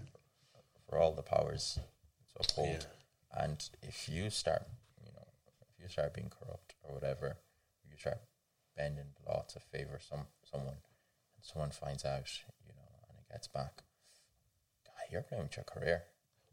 for 0.88 0.98
all 0.98 1.12
the 1.12 1.22
powers 1.22 1.78
to 2.28 2.34
uphold, 2.42 2.86
and 3.36 3.68
if 3.82 4.08
you 4.08 4.30
start 4.30 4.62
you 5.04 5.10
know 5.12 5.26
if 5.60 5.82
you 5.82 5.88
start 5.88 6.14
being 6.14 6.30
corrupt 6.30 6.74
or 6.82 6.94
whatever, 6.94 7.36
you 7.90 7.96
start 7.98 8.18
bending 8.76 9.06
the 9.20 9.30
law 9.32 9.44
to 9.48 9.58
favor 9.58 9.98
some 10.08 10.26
someone, 10.50 10.74
and 11.36 11.42
someone 11.44 11.70
finds 11.70 12.04
out 12.04 12.28
you 12.66 12.72
know 12.74 12.88
and 13.08 13.18
it 13.18 13.32
gets 13.32 13.48
back. 13.48 13.82
God, 14.84 15.12
you're 15.12 15.22
playing 15.22 15.44
with 15.44 15.56
your 15.56 15.64
career. 15.64 16.02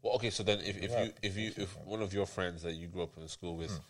Well, 0.02 0.14
okay, 0.16 0.30
so 0.30 0.42
then 0.42 0.58
if, 0.60 0.76
if 0.82 0.90
you 0.90 1.12
if 1.22 1.36
you 1.36 1.52
if 1.56 1.78
one 1.86 2.02
of 2.02 2.12
your 2.12 2.26
friends 2.26 2.62
that 2.62 2.72
you 2.74 2.88
grew 2.88 3.04
up 3.04 3.16
in 3.16 3.26
school 3.28 3.56
with, 3.56 3.70
s- 3.70 3.80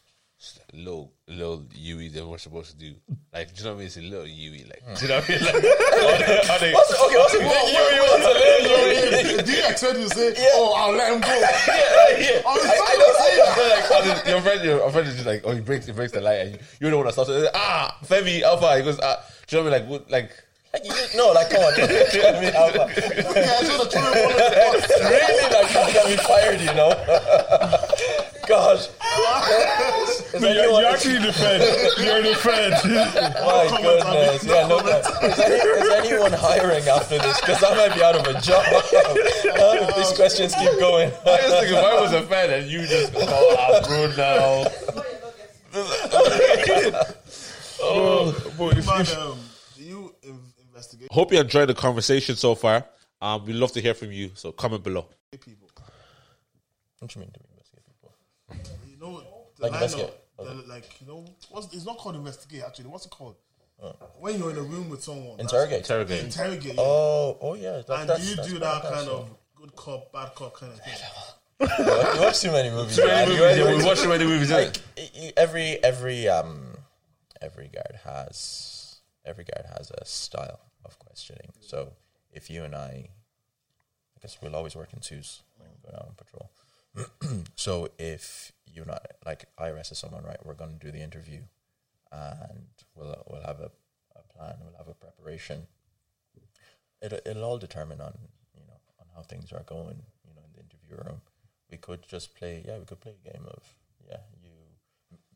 little 0.74 1.12
little 1.28 1.64
Yui, 1.74 2.08
then 2.08 2.28
we're 2.28 2.38
supposed 2.38 2.70
to 2.72 2.76
do 2.76 2.94
like, 3.32 3.54
do 3.54 3.58
you 3.58 3.64
know 3.64 3.70
what 3.70 3.76
I 3.76 3.78
mean? 3.78 3.86
It's 3.86 3.96
a 3.96 4.02
little 4.02 4.26
Yui, 4.26 4.64
like, 4.64 4.82
do 4.98 5.02
you 5.06 5.08
know 5.08 5.20
what 5.20 5.30
I 5.30 5.32
mean? 5.32 5.40
Like, 5.44 5.54
are 5.54 6.18
they, 6.18 6.38
are 6.42 6.58
they, 6.58 6.72
okay, 6.74 7.16
what's 7.16 7.32
the 7.32 7.38
big 7.38 7.48
you 7.72 7.82
you 7.94 8.02
want 8.02 8.22
to 8.22 8.32
live? 8.34 9.46
Do 9.46 9.52
you 9.52 9.64
expect 9.66 9.96
me 9.98 10.02
to 10.04 10.10
say, 10.14 10.34
"Oh, 10.54 10.74
I'll 10.76 10.92
let 10.92 11.12
him 11.14 11.20
go"? 11.20 11.28
yeah, 11.28 12.42
it's 12.42 12.46
I, 12.46 12.54
not 12.54 12.64
I 12.64 12.94
know, 12.94 13.04
gonna 13.04 13.18
say 13.18 13.30
I 13.32 13.36
know. 13.36 13.74
Like, 13.74 14.24
are 14.24 14.28
your 14.30 14.40
friend, 14.42 14.64
your 14.64 14.90
friend 14.90 15.08
is 15.08 15.14
just 15.14 15.26
like, 15.26 15.42
oh, 15.44 15.52
he 15.54 15.60
breaks, 15.60 15.86
he 15.86 15.92
breaks 15.92 16.12
the 16.12 16.20
light, 16.20 16.40
and 16.40 16.52
you, 16.52 16.58
you're 16.80 16.90
the 16.90 16.96
one 16.96 17.06
that 17.06 17.12
starts. 17.12 17.30
to- 17.30 17.50
Ah, 17.54 17.96
Femi, 18.04 18.42
Alpha. 18.42 18.76
He 18.76 18.82
goes, 18.82 18.98
ah, 19.02 19.24
do 19.46 19.56
you 19.56 19.62
know 19.64 19.70
what 19.70 19.76
I 19.76 19.80
mean? 19.80 19.88
Like, 19.88 20.00
what, 20.02 20.10
like. 20.10 20.30
Like, 20.74 20.84
you 20.86 20.90
no, 21.16 21.30
like 21.30 21.48
come 21.50 21.62
on, 21.62 21.72
I 21.78 21.86
mean, 22.42 22.50
Alpha. 22.52 22.90
Yeah, 22.90 23.58
I 23.58 23.62
should 23.62 23.78
have 23.78 23.92
thrown 23.92 24.10
him 24.10 24.26
under 24.26 24.42
really 25.06 25.46
like 25.54 25.70
you 25.70 25.94
got 25.94 26.06
me 26.10 26.16
fired, 26.16 26.60
you 26.60 26.74
know? 26.74 26.90
Gosh, 28.48 28.88
Is 30.34 30.40
No, 30.42 30.48
you, 30.48 30.60
anyone- 30.60 30.82
you 30.82 30.88
actually 30.88 31.18
defend. 31.20 31.62
You're 32.04 32.22
defend. 32.22 32.74
My 32.84 33.78
goodness. 33.80 34.44
Yeah, 34.44 34.66
no, 34.66 34.78
comment. 34.80 35.06
is, 35.22 35.38
any, 35.40 35.54
is 35.54 35.90
anyone 35.92 36.32
hiring 36.32 36.84
after 36.88 37.18
this? 37.18 37.40
Because 37.40 37.62
I 37.62 37.74
might 37.76 37.94
be 37.94 38.02
out 38.02 38.16
of 38.16 38.26
a 38.26 38.40
job 38.40 38.64
uh, 38.72 38.82
if 39.88 39.96
these 39.96 40.12
questions 40.12 40.54
keep 40.56 40.72
going. 40.80 41.12
I 41.24 41.36
just 41.38 41.60
think 41.60 41.72
if 41.72 41.84
I 41.84 42.00
was 42.00 42.12
a 42.12 42.22
fan 42.22 42.50
and 42.50 42.70
you 42.70 42.86
just 42.86 43.12
go, 43.12 43.20
oh, 43.22 43.84
I'm 43.84 43.90
rude 43.92 44.16
now. 44.16 44.64
but 48.58 48.78
if, 48.78 48.86
Man, 48.86 49.00
if, 49.00 49.18
um, 49.18 49.38
do 49.76 49.82
you 49.82 50.14
investigate 50.58 51.08
Hope 51.12 51.32
you 51.32 51.40
enjoyed 51.40 51.68
the 51.68 51.74
conversation 51.74 52.36
so 52.36 52.54
far. 52.54 52.84
Um, 53.20 53.44
we'd 53.46 53.54
love 53.54 53.72
to 53.72 53.80
hear 53.80 53.94
from 53.94 54.12
you, 54.12 54.30
so 54.34 54.52
comment 54.52 54.82
below. 54.82 55.06
people? 55.30 55.68
What 56.98 57.10
do 57.10 57.18
you 57.20 57.24
mean 57.24 57.32
to 57.32 57.40
investigate 57.50 57.84
people? 57.86 58.14
you 58.88 58.96
know, 58.98 59.22
the 59.56 59.62
Like 59.62 59.72
line 59.72 59.82
investigate. 59.82 60.14
The, 60.38 60.64
like 60.66 61.00
you 61.00 61.06
know, 61.06 61.24
what's 61.50 61.72
it's 61.74 61.84
not 61.86 61.98
called 61.98 62.16
investigate 62.16 62.62
actually. 62.66 62.86
What's 62.86 63.06
it 63.06 63.10
called? 63.10 63.36
When 64.18 64.38
you're 64.38 64.50
in 64.50 64.56
a 64.56 64.62
room 64.62 64.88
with 64.88 65.02
someone, 65.02 65.38
Interrogate. 65.40 65.78
Interrogate. 65.78 66.24
interrogate. 66.24 66.74
Oh, 66.78 67.36
oh 67.40 67.54
yeah. 67.54 67.82
That, 67.86 68.00
and 68.00 68.08
that's, 68.08 68.34
do 68.34 68.42
you 68.42 68.48
do 68.48 68.58
that 68.60 68.82
kind 68.82 69.08
of 69.08 69.30
good 69.54 69.74
cop, 69.76 70.12
bad 70.12 70.34
cop 70.34 70.54
kind 70.54 70.72
of 70.72 70.80
thing? 70.80 70.94
You 71.60 72.20
watch 72.20 72.40
too 72.40 72.52
many 72.52 72.70
movies. 72.70 72.96
Too 72.96 73.06
many 73.06 73.34
man. 73.34 73.40
movies, 73.40 73.58
yeah, 73.58 73.76
we 73.76 73.84
watch 73.84 74.00
too 74.00 74.08
many 74.08 74.24
movies, 74.24 74.50
Like 74.50 74.76
every 75.36 75.82
every 75.84 76.28
um 76.28 76.76
every 77.42 77.68
guard 77.68 78.00
has 78.04 78.96
every 79.24 79.44
guard 79.44 79.66
has 79.76 79.90
a 79.90 80.04
style 80.04 80.60
of 80.84 80.98
questioning. 80.98 81.52
So 81.60 81.92
if 82.32 82.50
you 82.50 82.64
and 82.64 82.74
I, 82.74 83.08
I 83.08 84.20
guess 84.22 84.38
we'll 84.42 84.56
always 84.56 84.74
work 84.76 84.92
in 84.92 85.00
twos 85.00 85.42
when 85.58 85.68
we 85.70 85.90
go 85.90 85.96
out 85.96 86.06
on 86.06 86.14
patrol. 86.16 86.50
so 87.56 87.88
if 87.98 88.52
you're 88.72 88.86
not 88.86 89.06
like 89.24 89.46
I 89.58 89.68
arrested 89.68 89.96
someone, 89.96 90.24
right? 90.24 90.44
We're 90.44 90.54
going 90.54 90.78
to 90.78 90.84
do 90.86 90.90
the 90.90 91.02
interview, 91.02 91.40
and 92.12 92.66
we'll 92.94 93.22
we'll 93.28 93.42
have 93.42 93.60
a, 93.60 93.70
a 94.16 94.22
plan. 94.32 94.56
We'll 94.62 94.76
have 94.78 94.88
a 94.88 94.94
preparation. 94.94 95.66
It 97.00 97.22
it'll 97.24 97.44
all 97.44 97.58
determine 97.58 98.00
on 98.00 98.14
you 98.54 98.66
know 98.66 98.78
on 99.00 99.06
how 99.14 99.22
things 99.22 99.52
are 99.52 99.62
going. 99.66 100.02
You 100.26 100.34
know, 100.34 100.42
in 100.46 100.52
the 100.54 100.60
interview 100.60 101.04
room, 101.04 101.20
we 101.70 101.76
could 101.78 102.06
just 102.08 102.34
play. 102.34 102.64
Yeah, 102.66 102.78
we 102.78 102.84
could 102.84 103.00
play 103.00 103.14
a 103.24 103.30
game 103.32 103.44
of 103.46 103.62
yeah. 104.08 104.20
You 104.42 104.50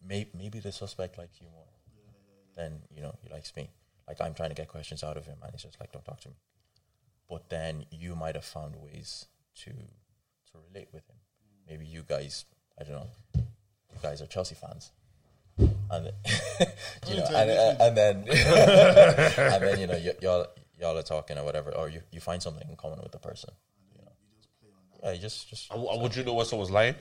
may, 0.06 0.28
maybe 0.36 0.60
the 0.60 0.72
suspect 0.72 1.18
likes 1.18 1.40
you 1.40 1.47
more 1.52 1.66
than 2.56 2.82
you 2.94 3.02
know 3.02 3.14
he 3.22 3.28
likes 3.30 3.55
me. 3.56 3.70
Like 4.06 4.20
I'm 4.20 4.35
trying 4.35 4.51
to 4.51 4.55
get 4.55 4.68
questions 4.68 5.02
out 5.05 5.16
of 5.16 5.26
him, 5.26 5.39
and 5.43 5.52
he's 5.52 5.62
just 5.62 5.78
like, 5.80 5.93
"Don't 5.93 6.05
talk 6.05 6.20
to 6.20 6.28
me." 6.28 6.36
But 7.28 7.51
then 7.51 7.85
you 7.90 8.16
might 8.16 8.35
have 8.35 8.44
found 8.44 8.76
ways 8.76 9.26
to 9.56 9.70
to 9.70 10.59
relate 10.72 10.89
with 10.93 11.06
him. 11.09 11.18
Maybe 11.69 11.85
you 11.86 12.03
guys, 12.07 12.45
I 12.81 12.85
don't 12.85 12.95
know, 12.95 13.07
you 13.36 13.99
guys 14.03 14.23
are 14.23 14.27
Chelsea 14.27 14.55
fans, 14.55 14.90
and 15.59 15.69
you 17.09 17.16
know, 17.16 17.24
and, 17.35 17.51
and, 17.51 17.81
and 17.81 17.97
then 17.97 18.16
and 18.28 19.62
then 19.62 19.81
you 19.81 19.86
know 19.86 19.95
y- 19.95 20.15
y'all 20.23 20.47
y'all 20.81 20.97
are 20.97 21.03
talking 21.03 21.36
or 21.39 21.45
whatever, 21.45 21.70
or 21.73 21.89
you, 21.89 22.01
you 22.12 22.20
find 22.20 22.43
something 22.43 22.66
in 22.69 22.77
common 22.77 23.01
with 23.03 23.12
the 23.12 23.19
person. 23.19 23.51
You 23.95 24.03
know, 24.05 24.12
yeah, 25.05 25.12
you 25.12 25.20
just 25.20 25.49
just 25.51 25.70
And, 25.73 25.85
and 25.85 26.01
would 26.03 26.16
you 26.16 26.24
know 26.24 26.35
when 26.35 26.47
someone's 26.47 26.70
lying? 26.70 26.95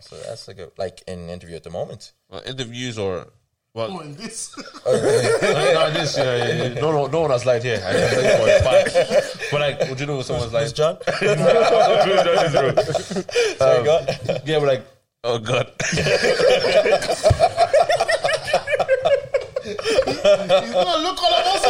so 0.00 0.16
that's 0.26 0.48
like 0.48 0.56
a 0.58 0.64
good 0.64 0.72
like 0.78 1.02
in 1.06 1.28
interview 1.28 1.56
at 1.56 1.62
the 1.62 1.68
moment. 1.70 2.12
Uh, 2.30 2.40
interviews 2.46 2.96
or 2.98 3.26
well, 3.74 3.92
Oh, 3.92 4.00
in 4.00 4.16
this, 4.16 4.56
no, 4.86 5.90
this 5.92 6.16
yeah, 6.16 6.36
yeah, 6.36 6.54
yeah. 6.72 6.80
no, 6.80 6.90
no, 6.90 7.06
no 7.06 7.20
one 7.20 7.30
has 7.30 7.44
lied 7.46 7.62
here. 7.62 7.80
I 7.84 7.92
didn't 9.50 9.78
think 9.78 9.80
for 9.80 9.80
a 9.80 9.80
fact. 9.80 9.80
But 9.80 9.80
like, 9.80 9.88
would 9.90 10.00
you 10.00 10.06
know 10.06 10.16
when 10.16 10.24
someone's 10.24 10.52
lying? 10.52 10.64
Who's 10.64 10.72
John? 10.72 10.98
Sorry, 11.04 11.36
Sorry, 13.58 13.78
um, 13.78 13.84
go 13.84 13.96
on. 13.96 14.06
Yeah, 14.44 14.58
but 14.58 14.66
like, 14.66 14.84
oh 15.24 15.38
god. 15.38 15.72
he's 19.62 20.72
gonna 20.72 21.02
look 21.02 21.22
all 21.22 21.34
of 21.34 21.46
us. 21.46 21.62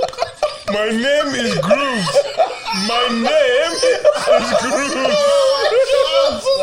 My 0.72 0.86
name 0.86 1.34
is 1.34 1.58
Grooves. 1.58 2.16
My 2.86 3.08
name 3.10 3.72
is 3.72 4.52
Grooves. 4.62 4.94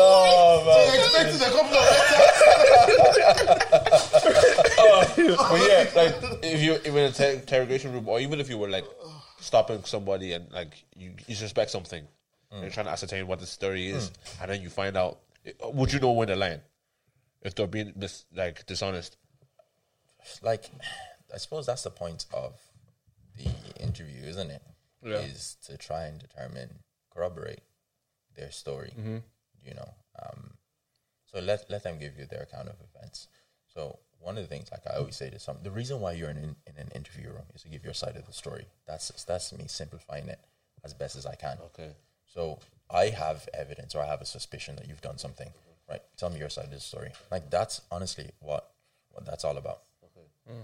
oh, 0.00 0.64
man. 0.64 0.78
He 0.88 0.94
expected 0.98 1.42
a 1.42 1.50
couple 1.50 1.76
of 1.76 1.84
letters. 4.24 4.64
but 4.78 5.60
yeah, 5.60 5.90
like 5.96 6.14
if 6.42 6.62
you 6.62 6.74
if 6.74 6.86
in 6.86 6.96
a 6.96 7.12
ter- 7.12 7.32
interrogation 7.32 7.92
room, 7.92 8.08
or 8.08 8.20
even 8.20 8.40
if 8.40 8.48
you 8.48 8.58
were 8.58 8.68
like 8.68 8.84
stopping 9.40 9.82
somebody 9.84 10.32
and 10.32 10.50
like 10.52 10.84
you, 10.96 11.12
you 11.26 11.34
suspect 11.34 11.70
something, 11.70 12.06
and 12.50 12.62
you're 12.62 12.70
trying 12.70 12.86
to 12.86 12.92
ascertain 12.92 13.26
what 13.26 13.40
the 13.40 13.46
story 13.46 13.88
is, 13.88 14.10
and 14.40 14.50
then 14.50 14.62
you 14.62 14.68
find 14.70 14.96
out, 14.96 15.18
would 15.64 15.92
you 15.92 16.00
know 16.00 16.12
when 16.12 16.28
they're 16.28 16.36
lying? 16.36 16.60
If 17.42 17.54
they're 17.54 17.66
being 17.68 17.92
dis- 17.96 18.24
like 18.34 18.66
dishonest, 18.66 19.16
like 20.42 20.70
I 21.32 21.38
suppose 21.38 21.66
that's 21.66 21.82
the 21.82 21.90
point 21.90 22.26
of 22.32 22.54
the 23.36 23.50
interview, 23.82 24.22
isn't 24.24 24.50
it? 24.50 24.62
Is 25.02 25.56
Yeah. 25.62 25.76
to 25.76 25.78
try 25.78 26.06
and 26.06 26.18
determine, 26.18 26.70
corroborate 27.14 27.60
their 28.34 28.50
story. 28.50 28.92
Mm-hmm. 28.98 29.18
You 29.64 29.74
know, 29.74 29.94
um, 30.22 30.54
so 31.26 31.38
let 31.40 31.70
let 31.70 31.84
them 31.84 31.98
give 31.98 32.18
you 32.18 32.26
their 32.26 32.42
account 32.42 32.68
of 32.68 32.74
events. 32.92 33.28
So 33.72 33.98
one 34.20 34.36
of 34.36 34.42
the 34.42 34.48
things, 34.48 34.70
like 34.70 34.82
I 34.90 34.96
always 34.98 35.16
say 35.16 35.30
to 35.30 35.38
some, 35.38 35.58
the 35.62 35.70
reason 35.70 36.00
why 36.00 36.12
you're 36.12 36.30
in 36.30 36.36
an, 36.38 36.56
in 36.66 36.74
an 36.76 36.90
interview 36.94 37.28
room 37.28 37.44
is 37.54 37.62
to 37.62 37.68
give 37.68 37.84
your 37.84 37.94
side 37.94 38.16
of 38.16 38.26
the 38.26 38.32
story. 38.32 38.66
That's 38.86 39.08
that's 39.24 39.52
me 39.52 39.64
simplifying 39.68 40.28
it 40.28 40.40
as 40.84 40.94
best 40.94 41.16
as 41.16 41.26
I 41.26 41.34
can. 41.34 41.58
okay, 41.66 41.90
So 42.26 42.58
I 42.90 43.06
have 43.06 43.48
evidence 43.54 43.94
or 43.94 44.00
I 44.02 44.06
have 44.06 44.20
a 44.20 44.26
suspicion 44.26 44.76
that 44.76 44.88
you've 44.88 45.00
done 45.00 45.18
something. 45.18 45.50
Right? 45.88 46.02
Tell 46.16 46.30
me 46.30 46.38
your 46.38 46.50
side 46.50 46.66
of 46.66 46.70
the 46.70 46.80
story. 46.80 47.10
Like 47.30 47.50
that's 47.50 47.80
honestly 47.90 48.30
what 48.40 48.70
what 49.10 49.24
that's 49.24 49.44
all 49.44 49.56
about. 49.56 49.82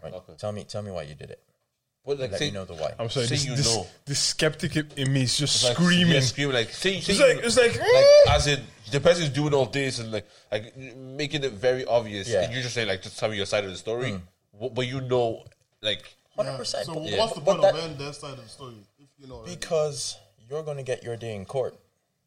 Right? 0.03 0.13
Mm, 0.13 0.17
okay. 0.17 0.33
Tell 0.39 0.53
me 0.53 0.65
tell 0.65 0.83
me 0.83 0.91
why 0.91 1.03
you 1.03 1.15
did 1.15 1.31
it. 1.31 1.41
But 2.07 2.19
like 2.19 2.31
Let 2.33 2.39
say, 2.39 2.47
me 2.47 2.53
know 2.53 2.65
the 2.65 2.75
why. 2.75 2.93
I'm 2.99 3.09
sorry. 3.09 3.27
Say 3.27 3.35
This, 3.37 3.47
you 3.47 3.57
this, 3.57 3.75
know. 3.75 3.87
this 4.05 4.19
skeptic 4.21 4.77
in 4.77 5.13
me 5.13 5.23
is 5.23 5.37
just 5.39 5.65
like, 5.65 5.77
screaming. 5.77 6.15
yeah, 6.15 6.21
screaming 6.21 6.55
like 6.55 6.71
say, 6.71 7.01
say 7.01 7.13
It's 7.13 7.19
you 7.21 7.27
like 7.27 7.37
know- 7.39 7.43
it's 7.45 7.57
like, 7.57 7.79
like 7.79 8.05
as 8.37 8.47
in 8.47 8.61
the 8.91 9.01
person's 9.01 9.31
doing 9.31 9.55
all 9.55 9.67
this 9.67 9.99
and 9.99 10.13
like 10.13 10.27
like 10.53 10.77
making 10.77 11.45
it 11.45 11.53
very 11.53 11.85
obvious, 11.87 12.29
Yeah. 12.29 12.43
and 12.43 12.53
you're 12.53 12.63
just 12.63 12.75
saying 12.75 12.89
like 12.89 13.03
just 13.03 13.19
tell 13.19 13.31
me 13.31 13.37
your 13.37 13.47
side 13.47 13.65
of 13.65 13.71
the 13.71 13.77
story, 13.77 14.13
Wh- 14.61 14.73
but 14.73 14.87
you 14.87 15.01
know 15.01 15.45
like 15.83 16.03
Hundred 16.37 16.57
percent. 16.57 16.87
So 16.87 16.95
But, 16.95 17.03
what's 17.17 17.33
the 17.35 17.41
but 17.41 17.45
point 17.59 17.63
that- 17.63 17.75
of 17.75 17.81
hearing 17.81 17.97
their 17.97 18.13
side 18.13 18.33
of 18.39 18.43
the 18.43 18.49
story? 18.49 18.75
If 18.99 19.09
you 19.19 19.27
know, 19.29 19.37
already? 19.37 19.55
because 19.57 20.17
you're 20.51 20.63
going 20.65 20.77
to 20.79 20.83
get 20.83 21.03
your 21.05 21.17
day 21.17 21.35
in 21.37 21.45
court. 21.45 21.75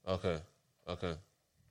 okay, 0.07 0.37
okay, 0.87 1.13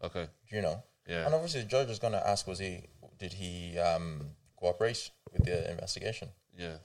okay, 0.04 0.26
You 0.50 0.60
know. 0.62 0.82
Yeah. 1.08 1.24
And 1.24 1.34
obviously, 1.34 1.62
the 1.62 1.68
judge 1.68 1.88
is 1.88 1.98
going 1.98 2.12
to 2.12 2.28
ask: 2.28 2.46
Was 2.46 2.58
he? 2.58 2.82
Did 3.18 3.32
he 3.32 3.78
um, 3.78 4.20
cooperate 4.56 5.10
with 5.32 5.44
the 5.44 5.70
investigation? 5.70 6.28
yeah. 6.58 6.76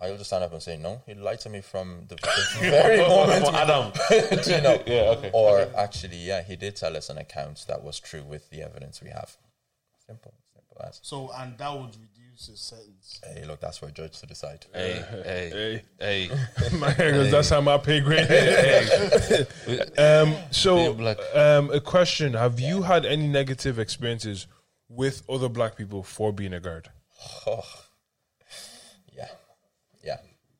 I'll 0.00 0.16
just 0.16 0.30
stand 0.30 0.44
up 0.44 0.52
and 0.52 0.62
say 0.62 0.76
no. 0.76 1.02
He 1.06 1.14
lied 1.14 1.40
to 1.40 1.50
me 1.50 1.60
from 1.60 2.02
the, 2.08 2.14
the 2.16 2.58
very 2.60 2.98
moment. 2.98 3.44
For 3.44 3.54
Adam, 3.54 3.92
you 4.46 4.60
know. 4.60 4.82
Yeah, 4.86 5.14
okay. 5.16 5.30
Or 5.34 5.68
actually, 5.76 6.16
yeah, 6.18 6.42
he 6.42 6.56
did 6.56 6.76
tell 6.76 6.96
us 6.96 7.10
an 7.10 7.18
account 7.18 7.64
that 7.68 7.82
was 7.82 7.98
true 7.98 8.22
with 8.22 8.48
the 8.50 8.62
evidence 8.62 9.02
we 9.02 9.10
have. 9.10 9.36
Simple, 10.06 10.32
simple 10.54 10.76
as. 10.86 11.00
so 11.02 11.30
and 11.36 11.58
that 11.58 11.72
would 11.72 11.96
reduce 11.96 12.46
his 12.46 12.60
sentence. 12.60 13.20
Hey, 13.24 13.44
look, 13.44 13.60
that's 13.60 13.78
for 13.78 13.86
a 13.88 13.90
judge 13.90 14.18
to 14.20 14.26
decide. 14.26 14.64
hey, 14.72 15.04
hey, 15.24 15.82
hey, 15.98 16.30
my 16.78 16.94
goes, 16.94 17.30
that's 17.32 17.50
how 17.50 17.60
my 17.60 17.76
pay 17.76 18.00
grade. 18.00 18.28
um, 19.98 20.34
so, 20.50 20.96
um, 21.34 21.70
a 21.70 21.80
question: 21.80 22.34
Have 22.34 22.60
you 22.60 22.82
had 22.82 23.04
any 23.04 23.26
negative 23.26 23.78
experiences 23.78 24.46
with 24.88 25.22
other 25.28 25.48
black 25.48 25.76
people 25.76 26.02
for 26.02 26.32
being 26.32 26.54
a 26.54 26.60
guard? 26.60 26.88
Oh, 27.46 27.62
yeah, 27.62 27.62
yeah. 27.64 27.87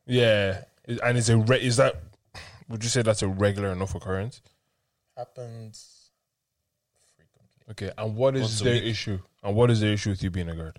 Yeah, 0.09 0.63
and 1.03 1.17
is 1.19 1.29
a 1.31 1.37
re- 1.37 1.63
is 1.63 1.77
that? 1.77 2.03
Would 2.69 2.83
you 2.83 2.91
say 2.91 3.03
that's 3.03 3.23
a 3.23 3.29
regular 3.29 3.71
enough 3.71 3.95
occurrence? 3.95 4.41
Happens 5.17 6.11
frequently. 7.17 7.87
Okay, 7.89 7.93
and 7.97 8.17
what 8.17 8.35
is 8.37 8.43
Once 8.43 8.61
their 8.61 8.75
issue? 8.83 9.19
And 9.43 9.55
what 9.55 9.71
is 9.71 9.81
the 9.81 9.89
issue 9.93 10.11
with 10.11 10.23
you 10.23 10.31
being 10.31 10.49
a 10.49 10.55
guard? 10.57 10.79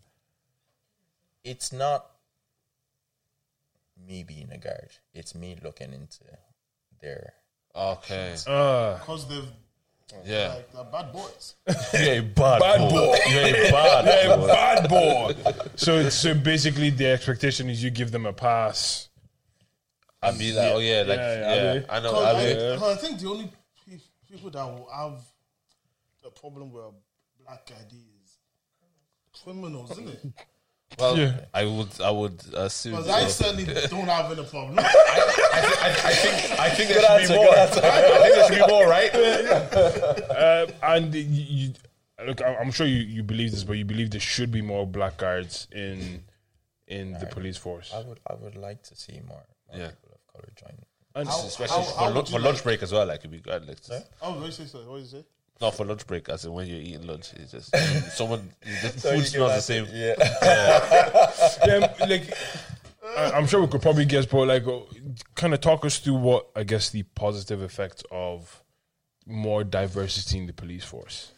It's 1.44 1.72
not 1.72 2.06
me 4.08 4.24
being 4.24 4.50
a 4.52 4.58
guard. 4.58 4.90
It's 5.14 5.34
me 5.36 5.58
looking 5.64 5.94
into 5.94 6.20
their. 7.02 7.34
okay, 7.76 8.36
Uh, 8.48 8.98
Because 9.00 9.28
they've 9.28 9.46
yeah. 10.26 10.56
like 10.56 10.72
they're 10.74 10.84
bad 10.86 11.12
boys. 11.14 11.56
You're 11.94 12.14
a 12.14 12.20
bad, 12.22 12.60
Bad 12.62 12.90
boy. 12.90 12.90
boy. 12.90 13.18
You're 13.30 13.68
a 13.68 13.72
bad 13.72 14.38
boy. 14.40 14.48
bad 14.48 14.90
boy. 14.90 15.36
so, 15.76 16.10
so 16.10 16.34
basically, 16.34 16.90
the 16.90 17.08
expectation 17.08 17.70
is 17.70 17.84
you 17.84 17.90
give 17.92 18.12
them 18.12 18.26
a 18.26 18.34
pass. 18.34 19.09
I 20.22 20.32
mean, 20.32 20.56
like, 20.56 20.72
oh 20.74 20.80
yeah, 20.80 21.04
like 21.08 21.18
Yeah, 21.18 21.40
yeah, 21.40 21.74
yeah, 21.76 21.82
I 21.90 22.00
know. 22.00 22.12
Because 22.12 22.26
I 22.26 22.32
I, 22.32 22.44
mean, 22.46 22.56
because 22.76 22.98
I 22.98 23.02
think 23.02 23.20
the 23.20 23.30
only 23.30 23.52
pe- 23.88 23.98
people 24.30 24.50
that 24.52 24.66
will 24.66 24.90
have 24.94 25.22
a 26.26 26.30
problem 26.30 26.72
with 26.72 26.84
a 26.84 26.92
black 27.44 27.72
ID 27.72 27.96
is 28.24 28.38
criminals, 29.44 29.92
isn't 29.92 30.10
it? 30.10 30.26
well, 31.00 31.18
Yeah. 31.18 31.40
I 31.54 31.64
would, 31.66 32.02
I 32.02 32.12
would 32.12 32.44
assume. 32.54 32.92
Because 32.94 33.06
So. 33.08 33.14
I 33.14 33.26
certainly 33.28 33.64
don't 33.88 34.08
have 34.08 34.32
any 34.38 34.46
problem. 34.46 34.80
I, 34.80 34.84
I, 34.84 35.90
I 36.10 36.14
think, 36.14 36.60
I 36.60 36.70
think 36.70 36.90
there 36.90 37.20
should 37.22 37.30
be 37.30 37.36
more. 37.36 37.54
I 37.56 37.66
think 37.68 38.36
there 38.36 38.48
should 38.48 38.68
be 38.68 38.72
more, 38.74 38.88
right? 38.88 39.12
Uh, 40.40 40.68
and 40.84 41.14
you, 41.14 41.22
you, 41.68 41.74
look, 42.26 42.42
I- 42.42 42.56
I'm 42.56 42.72
sure 42.72 42.88
you, 42.88 42.98
you 43.04 43.24
believe 43.24 43.52
this, 43.52 43.64
but 43.64 43.74
you 43.74 43.86
believe 43.86 44.10
there 44.12 44.20
should 44.20 44.52
be 44.52 44.62
more 44.62 44.86
black 44.88 45.18
guards 45.18 45.68
in 45.72 46.24
in 46.88 47.14
the 47.20 47.26
police 47.28 47.56
force. 47.58 47.92
I 47.94 48.02
would, 48.02 48.20
I 48.30 48.34
would 48.36 48.56
like 48.58 48.82
to 48.84 48.96
see 48.96 49.20
more, 49.28 49.44
more 49.72 49.78
Yeah. 49.82 49.92
People 50.42 50.52
of 50.52 50.58
color 50.58 50.74
join. 50.76 50.86
And 51.16 51.28
Especially 51.30 51.76
how- 51.78 51.84
for, 51.84 52.00
how 52.00 52.08
lu- 52.10 52.16
would 52.16 52.30
you 52.30 52.34
for 52.38 52.40
lunch 52.40 52.56
like- 52.58 52.64
break 52.64 52.84
as 52.84 52.92
well. 52.92 53.06
Like, 53.06 53.20
it'd 53.20 53.32
be 53.32 53.40
good. 53.40 53.68
Like, 53.68 53.78
just, 53.78 53.92
eh? 53.92 54.02
oh, 54.22 54.32
what 54.34 54.40
did 54.42 54.46
you 54.48 54.52
say? 54.52 54.66
Sorry, 54.68 54.86
what 54.86 54.96
did 54.98 55.04
you 55.04 55.20
say? 55.20 55.26
not 55.62 55.76
for 55.76 55.86
lunch 55.86 56.08
break, 56.08 56.30
as 56.30 56.46
in 56.46 56.54
when 56.54 56.68
you're 56.68 56.80
eating 56.80 57.06
lunch. 57.06 57.34
It's 57.34 57.52
just 57.52 57.76
someone. 58.18 58.50
The 58.62 58.90
So 58.98 59.10
food 59.12 59.20
you 59.20 59.26
smells 59.26 59.56
the 59.56 59.62
same. 59.62 59.86
Yeah. 59.92 60.16
yeah, 61.66 61.94
like 62.08 62.34
I, 63.18 63.32
I'm 63.32 63.46
sure 63.46 63.60
we 63.62 63.68
could 63.68 63.82
probably 63.82 64.06
guess, 64.06 64.26
but 64.26 64.48
like, 64.48 64.66
uh, 64.66 64.80
kind 65.36 65.54
of 65.54 65.60
talk 65.60 65.84
us 65.84 65.98
through 66.00 66.16
what 66.16 66.48
I 66.56 66.64
guess 66.64 66.90
the 66.92 67.04
positive 67.04 67.62
effects 67.62 68.04
of 68.10 68.64
more 69.26 69.64
diversity 69.66 70.38
in 70.38 70.46
the 70.48 70.54
police 70.54 70.86
force. 70.86 71.32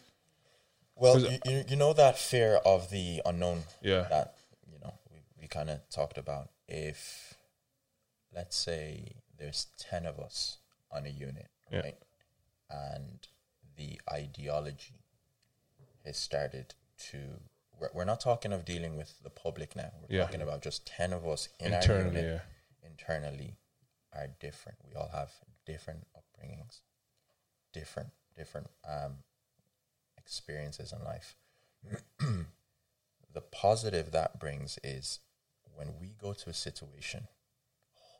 Well, 0.94 1.18
you, 1.18 1.38
you, 1.46 1.64
you 1.70 1.76
know 1.76 1.92
that 1.94 2.16
fear 2.16 2.60
of 2.64 2.90
the 2.90 3.22
unknown 3.26 3.64
Yeah. 3.82 4.06
that 4.08 4.34
you 4.72 4.78
know 4.78 4.94
we, 5.10 5.18
we 5.40 5.48
kind 5.48 5.68
of 5.68 5.80
talked 5.90 6.16
about. 6.16 6.50
If 6.68 7.31
let's 8.34 8.56
say 8.56 9.12
there's 9.38 9.66
ten 9.78 10.06
of 10.06 10.18
us 10.18 10.58
on 10.90 11.06
a 11.06 11.10
unit, 11.10 11.48
Yeah. 11.70 11.80
right, 11.80 11.98
and 12.70 13.26
the 13.76 14.00
ideology 14.10 15.04
has 16.04 16.16
started 16.16 16.74
to. 17.10 17.18
We're, 17.80 17.90
we're 17.94 18.04
not 18.04 18.20
talking 18.20 18.52
of 18.52 18.64
dealing 18.64 18.96
with 18.96 19.22
the 19.22 19.30
public 19.30 19.74
now. 19.74 19.90
We're 20.00 20.16
Yeah. 20.18 20.24
talking 20.24 20.42
about 20.42 20.62
just 20.62 20.86
ten 20.86 21.12
of 21.12 21.26
us 21.26 21.48
in 21.58 21.72
Internally, 21.72 22.20
our 22.20 22.22
unit 22.26 22.42
yeah. 22.82 22.88
internally 22.88 23.56
are 24.12 24.28
different. 24.40 24.78
We 24.86 24.94
all 24.94 25.08
have 25.08 25.32
different 25.66 26.06
upbringings, 26.16 26.80
different 27.72 28.10
different 28.36 28.70
um, 28.88 29.18
experiences 30.18 30.92
in 30.92 31.04
life. 31.04 31.36
the 33.32 33.40
positive 33.40 34.12
that 34.12 34.38
brings 34.38 34.78
is 34.84 35.18
when 35.74 35.88
we 36.00 36.14
go 36.20 36.32
to 36.32 36.50
a 36.50 36.54
situation, 36.54 37.26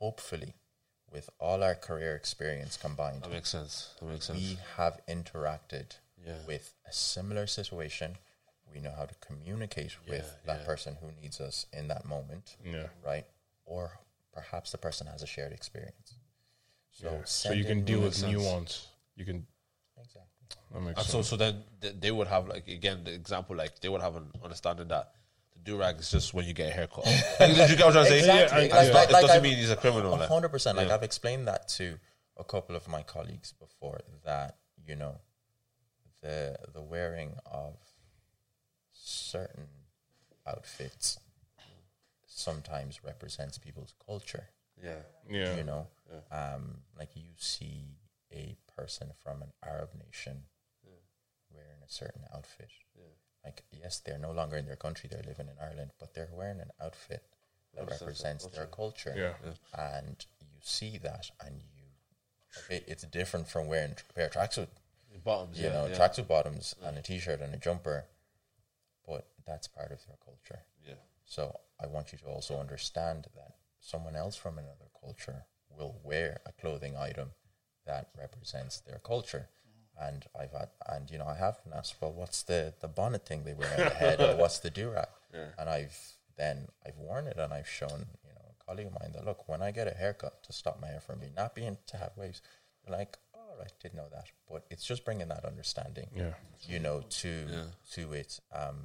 hopefully, 0.07 0.53
with 1.15 1.29
all 1.39 1.63
our 1.63 1.75
career 1.75 2.13
experience 2.15 2.75
combined, 2.85 3.21
That 3.23 3.31
makes 3.31 3.49
sense. 3.57 3.73
That 3.99 4.07
makes 4.13 4.25
sense. 4.27 4.39
we 4.39 4.57
have 4.77 4.95
interacted 5.07 5.87
Yeah. 6.27 6.39
with 6.51 6.65
a 6.91 6.93
similar 6.93 7.45
situation. 7.47 8.17
We 8.73 8.79
know 8.85 8.93
how 8.99 9.05
to 9.05 9.15
communicate 9.27 9.93
with 10.13 10.27
that 10.47 10.59
yeah. 10.61 10.65
person 10.71 10.91
who 11.01 11.07
needs 11.21 11.39
us 11.39 11.57
in 11.79 11.87
that 11.91 12.03
moment 12.15 12.45
Yeah. 12.65 12.87
right? 13.11 13.25
Or 13.65 13.83
perhaps 14.37 14.71
the 14.71 14.77
person 14.87 15.05
has 15.13 15.21
a 15.27 15.27
shared 15.35 15.53
experience. 15.59 16.09
So, 16.91 17.05
Yeah. 17.11 17.23
So 17.25 17.51
you 17.59 17.65
can 17.71 17.85
deal 17.85 17.99
new- 17.99 18.05
with 18.07 18.23
nuance. 18.33 18.73
You 19.15 19.25
can. 19.29 19.39
Exactly. 19.97 20.29
That 20.71 20.81
makes 20.81 20.97
And 20.99 21.07
sense. 21.07 21.11
so, 21.11 21.21
so 21.31 21.35
then 21.43 21.63
th- 21.81 21.95
they 22.03 22.11
would 22.17 22.27
have 22.35 22.47
like 22.53 22.67
again 22.67 22.97
the 23.07 23.13
example 23.21 23.55
like 23.55 23.73
they 23.81 23.89
would 23.93 24.01
have 24.07 24.15
an 24.21 24.27
understanding 24.43 24.87
that 24.95 25.05
the 25.13 25.22
do 25.63 25.77
rag 25.77 25.99
is 25.99 26.09
just 26.11 26.33
when 26.33 26.45
you 26.45 26.53
get 26.53 26.69
a 26.69 26.73
haircut. 26.73 27.05
like, 27.39 27.55
did 27.55 27.69
you 27.69 27.75
get 27.77 27.85
what 27.85 27.97
I'm 27.97 28.05
saying? 28.05 28.19
Exactly. 28.19 28.65
It's 28.65 28.73
Like- 28.73 28.87
not- 28.87 28.93
like- 28.93 29.09
it 29.09 29.11
doesn't 29.11 29.29
I've- 29.37 29.43
mean 29.49 29.57
he's 29.57 29.69
a 29.71 29.75
criminal. 29.75 30.15
Hundred 30.17 30.49
percent. 30.49 30.77
Like 30.77 30.87
Yeah. 30.89 30.95
I've 30.95 31.03
explained 31.03 31.47
that 31.47 31.67
to 31.79 31.97
a 32.37 32.43
couple 32.43 32.75
of 32.75 32.87
my 32.87 33.03
colleagues 33.03 33.53
before 33.53 34.01
that 34.25 34.57
you 34.85 34.95
know 34.95 35.21
the 36.21 36.57
the 36.73 36.81
wearing 36.81 37.37
of 37.45 37.75
certain 38.91 39.67
outfits 40.45 41.19
sometimes 42.25 43.03
represents 43.03 43.57
people's 43.57 43.93
culture. 44.05 44.49
Yeah. 44.81 45.01
yeah. 45.29 45.55
You 45.55 45.63
know, 45.63 45.87
um, 46.31 46.81
like 46.97 47.15
you 47.15 47.23
see 47.37 47.95
a 48.31 48.55
person 48.75 49.11
from 49.23 49.41
an 49.43 49.53
Arab 49.63 49.89
nation 49.95 50.43
wearing 51.51 51.81
a 51.85 51.89
certain 51.89 52.23
outfit. 52.33 52.69
Like, 53.43 53.63
yes, 53.71 53.99
they're 53.99 54.17
no 54.17 54.31
longer 54.31 54.57
in 54.57 54.65
their 54.65 54.75
country; 54.75 55.09
they're 55.11 55.23
living 55.27 55.47
in 55.47 55.55
Ireland, 55.61 55.91
but 55.99 56.13
they're 56.13 56.29
wearing 56.33 56.59
an 56.59 56.71
outfit 56.81 57.23
that 57.75 57.89
represents 57.89 58.45
their 58.47 58.67
culture. 58.67 59.13
Yeah. 59.15 59.53
and 59.77 60.25
you 60.39 60.59
see 60.61 60.97
that, 60.99 61.29
and 61.45 61.55
you, 61.75 62.75
it, 62.75 62.85
it's 62.87 63.03
different 63.03 63.47
from 63.47 63.67
wearing 63.67 63.95
a 64.09 64.13
pair 64.13 64.27
of 64.27 64.31
tracksuit, 64.31 64.67
Bottoms. 65.23 65.57
you 65.57 65.65
yeah, 65.65 65.73
know, 65.73 65.85
yeah. 65.87 65.95
tracksuit 65.95 66.27
bottoms 66.27 66.75
and 66.83 66.97
a 66.97 67.01
t-shirt 67.01 67.41
and 67.41 67.53
a 67.53 67.57
jumper, 67.57 68.05
but 69.07 69.27
that's 69.45 69.67
part 69.67 69.91
of 69.91 69.99
their 70.07 70.17
culture. 70.23 70.63
Yeah. 70.85 70.95
So 71.25 71.59
I 71.81 71.87
want 71.87 72.11
you 72.11 72.17
to 72.19 72.25
also 72.25 72.59
understand 72.59 73.27
that 73.35 73.53
someone 73.79 74.15
else 74.15 74.35
from 74.35 74.57
another 74.57 74.89
culture 74.99 75.45
will 75.69 75.99
wear 76.03 76.39
a 76.45 76.51
clothing 76.51 76.95
item 76.97 77.31
that 77.85 78.09
represents 78.17 78.79
their 78.79 78.99
culture. 78.99 79.49
And 80.01 80.25
I've 80.39 80.51
had, 80.51 80.69
and 80.89 81.09
you 81.11 81.17
know, 81.19 81.27
I 81.27 81.35
have 81.35 81.63
been 81.63 81.73
asked, 81.73 81.95
well, 82.01 82.11
what's 82.11 82.41
the, 82.43 82.73
the 82.81 82.87
bonnet 82.87 83.25
thing 83.27 83.43
they 83.43 83.53
wear 83.53 83.69
on 83.71 83.77
the 83.77 83.89
head, 83.91 84.19
or 84.21 84.35
what's 84.35 84.59
the 84.59 84.71
durag? 84.71 85.07
And 85.57 85.67
I've 85.69 85.97
then 86.37 86.67
I've 86.85 86.97
worn 86.97 87.27
it, 87.27 87.37
and 87.37 87.51
I've 87.53 87.67
shown 87.67 87.89
you 88.23 88.33
know 88.35 88.45
a 88.59 88.65
colleague 88.65 88.87
of 88.87 88.93
mine 88.93 89.11
that 89.13 89.25
look, 89.25 89.47
when 89.47 89.61
I 89.61 89.71
get 89.71 89.87
a 89.87 89.91
haircut 89.95 90.43
to 90.43 90.53
stop 90.53 90.79
my 90.81 90.87
hair 90.87 90.99
from 90.99 91.19
being 91.19 91.31
nappy 91.33 91.67
and 91.67 91.77
to 91.87 91.97
have 91.97 92.11
waves, 92.15 92.41
they're 92.85 92.95
like, 92.97 93.17
all 93.33 93.55
right, 93.59 93.71
didn't 93.81 93.95
know 93.95 94.09
that, 94.11 94.27
but 94.49 94.65
it's 94.69 94.83
just 94.83 95.05
bringing 95.05 95.27
that 95.29 95.43
understanding, 95.45 96.07
Yeah. 96.15 96.33
you 96.67 96.79
know, 96.79 97.01
to 97.21 97.47
to 97.93 98.13
it. 98.13 98.39
Um, 98.53 98.77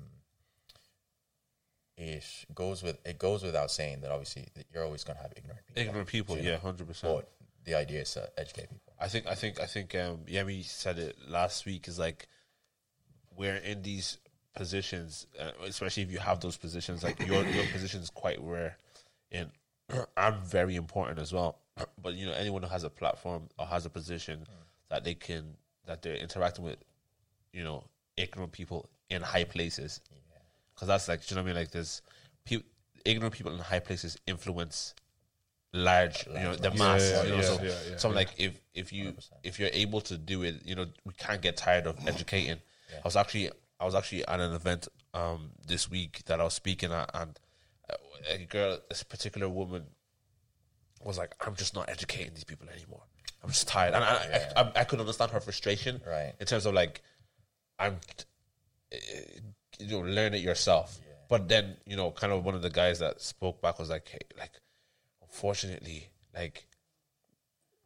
it 1.97 2.24
goes 2.55 2.82
with 2.82 2.98
it 3.05 3.18
goes 3.18 3.43
without 3.43 3.70
saying 3.70 4.01
that 4.02 4.10
obviously 4.10 4.47
that 4.55 4.66
you're 4.72 4.85
always 4.85 5.02
going 5.05 5.16
to 5.16 5.22
have 5.22 5.32
ignorant 5.36 5.66
people. 5.66 5.82
Ignorant 5.82 6.09
people. 6.09 6.36
you 6.36 6.43
know, 6.44 6.51
Yeah, 6.51 6.59
hundred 6.59 6.86
percent. 6.86 7.24
The 7.69 7.74
idea 7.74 8.01
is 8.01 8.15
to 8.15 8.31
educate 8.39 8.70
people. 8.70 8.95
I 8.99 9.09
think 9.09 9.27
I 9.27 9.35
think 9.35 9.61
I 9.61 9.66
think 9.66 9.95
um 9.95 10.20
Yemi 10.27 10.65
said 10.65 10.99
it 10.99 11.16
last 11.28 11.66
week 11.66 11.86
is 11.86 11.99
like 11.99 12.27
we're 13.36 13.57
in 13.57 13.82
these 13.82 14.16
positions, 14.55 15.27
uh, 15.39 15.51
especially 15.66 16.03
if 16.03 16.11
you 16.11 16.19
have 16.19 16.40
those 16.40 16.57
positions. 16.57 17.03
Like 17.03 17.20
your 17.27 17.45
your 17.45 17.66
position 17.73 18.01
is 18.01 18.09
quite 18.09 18.39
rare, 18.40 18.78
and 19.32 19.51
I'm 20.16 20.40
very 20.40 20.77
important 20.77 21.19
as 21.19 21.31
well. 21.31 21.59
But 22.03 22.15
you 22.15 22.24
know, 22.24 22.32
anyone 22.32 22.62
who 22.62 22.70
has 22.70 22.85
a 22.85 22.90
platform 22.90 23.51
or 23.59 23.66
has 23.66 23.85
a 23.85 23.90
position 23.90 24.47
that 24.89 25.05
they 25.05 25.15
can 25.15 25.55
that 25.85 26.01
they're 26.01 26.16
interacting 26.16 26.65
with, 26.65 26.78
you 27.53 27.65
know, 27.65 27.85
ignorant 28.16 28.53
people 28.53 28.89
in 29.11 29.20
high 29.20 29.45
places, 29.45 30.01
because 30.74 30.89
that's 30.89 31.07
like, 31.07 31.20
do 31.20 31.35
you 31.35 31.36
know 31.36 31.43
what 31.43 31.51
I 31.51 31.53
mean? 31.53 31.61
Like, 31.61 31.70
there's 31.73 32.01
people, 32.47 32.66
ignorant 33.05 33.35
people 33.35 33.53
in 33.53 33.59
high 33.59 33.81
places 33.81 34.16
influence 34.27 34.95
large, 35.73 36.27
you 36.27 36.32
know, 36.35 36.55
the 36.55 36.70
mass. 36.73 37.11
yeah, 37.11 37.23
you 37.24 37.31
know, 37.31 37.36
yeah, 37.36 37.43
so, 37.43 37.62
yeah, 37.62 37.70
yeah, 37.90 37.97
so 37.97 38.09
I'm 38.09 38.15
like, 38.15 38.35
if 38.39 38.61
if 38.74 38.93
you 38.93 39.15
if 39.43 39.59
you're 39.59 39.70
able 39.73 40.01
to 40.03 40.16
do 40.16 40.43
it, 40.43 40.62
you 40.65 40.74
know, 40.74 40.86
we 41.05 41.12
can't 41.15 41.43
get 41.43 41.57
tired 41.57 41.86
of 41.86 41.97
educating. 42.07 42.59
I 42.95 43.01
was 43.05 43.16
actually 43.16 43.51
I 43.78 43.85
was 43.85 43.95
actually 43.95 44.27
at 44.27 44.40
an 44.40 44.53
event 44.53 44.89
um 45.15 45.51
this 45.66 45.90
week 45.90 46.23
that 46.27 46.40
I 46.40 46.45
was 46.45 46.55
speaking 46.55 46.93
at, 46.93 47.11
and 47.15 47.39
uh, 47.90 47.95
a 48.32 48.39
girl, 48.45 48.78
this 48.89 49.03
particular 49.03 49.49
woman, 49.49 49.85
was 51.05 51.19
like, 51.19 51.35
I'm 51.47 51.55
just 51.55 51.74
not 51.74 51.89
educating 51.89 52.35
these 52.35 52.45
people 52.45 52.69
anymore. 52.69 53.03
I'm 53.43 53.51
just 53.51 53.69
tired, 53.69 53.95
and 53.95 54.03
I 54.03 54.51
I, 54.57 54.62
I, 54.62 54.73
I 54.77 54.85
could 54.85 55.01
understand 55.01 55.31
her 55.32 55.40
frustration, 55.40 56.01
Right. 56.07 56.32
In 56.40 56.47
terms 56.47 56.66
of 56.66 56.74
like, 56.74 57.03
I'm, 57.78 57.97
uh, 58.93 58.97
you 59.78 59.90
know, 59.90 60.01
learn 60.01 60.35
it 60.35 60.43
yourself. 60.43 60.99
But 61.28 61.49
then 61.49 61.77
you 61.86 61.95
know, 61.95 62.11
kind 62.11 62.32
of 62.32 62.45
one 62.45 62.55
of 62.55 62.62
the 62.62 62.70
guys 62.70 62.99
that 63.01 63.20
spoke 63.20 63.61
back 63.61 63.78
was 63.78 63.90
like, 63.90 64.09
hey, 64.09 64.19
like, 64.39 64.53
unfortunately, 65.32 66.09
like, 66.34 66.66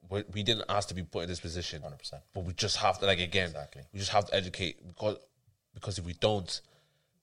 we 0.09 0.25
we 0.33 0.43
didn't 0.43 0.65
ask 0.69 0.89
to 0.89 0.95
be 0.95 1.03
put 1.03 1.23
in 1.25 1.29
this 1.29 1.41
position, 1.41 1.83
100%. 1.83 2.21
but 2.35 2.45
we 2.45 2.53
just 2.55 2.77
have 2.79 2.99
to 3.01 3.07
like 3.07 3.21
again, 3.21 3.49
Exactly. 3.49 3.83
we 3.93 3.99
just 3.99 4.11
have 4.11 4.27
to 4.27 4.35
educate 4.35 4.87
because 4.87 5.17
because 5.75 5.99
if 5.99 6.05
we 6.05 6.13
don't, 6.15 6.61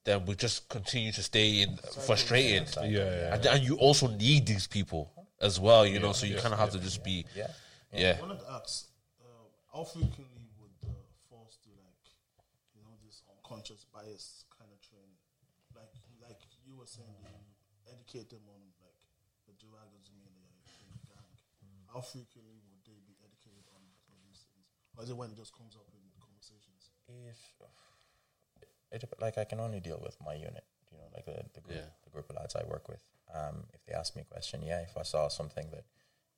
then 0.06 0.26
we 0.26 0.34
just 0.36 0.68
continue 0.70 1.12
to 1.12 1.22
stay 1.22 1.62
in 1.62 1.78
frustrated. 1.78 2.68
Yeah, 2.78 2.88
yeah. 2.90 3.34
And, 3.36 3.46
and 3.46 3.64
you 3.64 3.76
also 3.78 4.08
need 4.08 4.46
these 4.48 4.66
people 4.66 5.12
as 5.42 5.60
well, 5.60 5.86
you 5.86 6.00
know. 6.00 6.14
So 6.14 6.26
you 6.26 6.36
kind 6.38 6.54
of 6.54 6.60
have 6.60 6.72
to 6.72 6.80
just 6.80 7.04
be, 7.04 7.26
Yeah. 7.36 7.48
yeah, 7.94 8.16
I 8.18 8.22
wanted 8.22 8.40
to 8.40 8.52
ask, 8.52 8.88
uh, 9.22 9.28
how 9.72 9.84
frequently 9.84 10.50
would 10.60 10.72
the 10.82 10.90
force 11.30 11.58
do 11.64 11.70
like, 11.78 12.06
you 12.74 12.82
know, 12.82 12.96
this 13.06 13.22
unconscious 13.30 13.86
bias 13.94 14.46
kind 14.58 14.72
of 14.74 14.80
training? 14.82 15.20
Like, 15.76 15.94
like 16.26 16.42
you 16.66 16.74
were 16.76 16.88
saying, 16.90 17.14
you 17.22 17.94
educate 17.94 18.30
them 18.34 18.42
on 18.50 18.62
like 18.82 18.98
the 19.46 19.54
durag 19.62 19.94
doesn't 19.94 20.18
mean 20.26 20.34
that 20.42 20.50
you're 20.74 20.90
in 20.90 20.94
the 20.98 21.06
gang. 21.06 21.30
How 22.00 22.08
frequently 22.08 22.64
would 22.72 22.80
they 22.88 22.96
be 23.04 23.16
educated 23.20 23.68
on 23.76 23.84
these 23.84 24.00
things, 24.08 24.48
or 24.96 25.04
is 25.04 25.10
it 25.12 25.18
when 25.20 25.32
it 25.32 25.38
just 25.38 25.52
comes 25.52 25.76
up 25.76 25.88
in 25.92 26.00
conversations? 26.16 26.96
If 28.92 29.04
it, 29.04 29.14
like 29.22 29.38
I 29.38 29.44
can 29.46 29.60
only 29.60 29.80
deal 29.80 30.00
with 30.02 30.18
my 30.24 30.34
unit, 30.34 30.64
you 30.92 30.98
know, 30.98 31.10
like 31.14 31.26
the, 31.26 31.44
the 31.54 31.62
group, 31.62 31.78
Yeah. 31.78 31.92
the 32.04 32.10
group 32.10 32.30
of 32.30 32.36
lads 32.38 32.56
I 32.56 32.64
work 32.66 32.88
with. 32.90 33.04
Um, 33.34 33.68
if 33.74 33.86
they 33.86 33.94
ask 33.94 34.16
me 34.16 34.24
a 34.24 34.26
question, 34.26 34.64
yeah, 34.64 34.82
if 34.82 34.98
I 34.98 35.04
saw 35.04 35.28
something 35.28 35.70
that, 35.72 35.86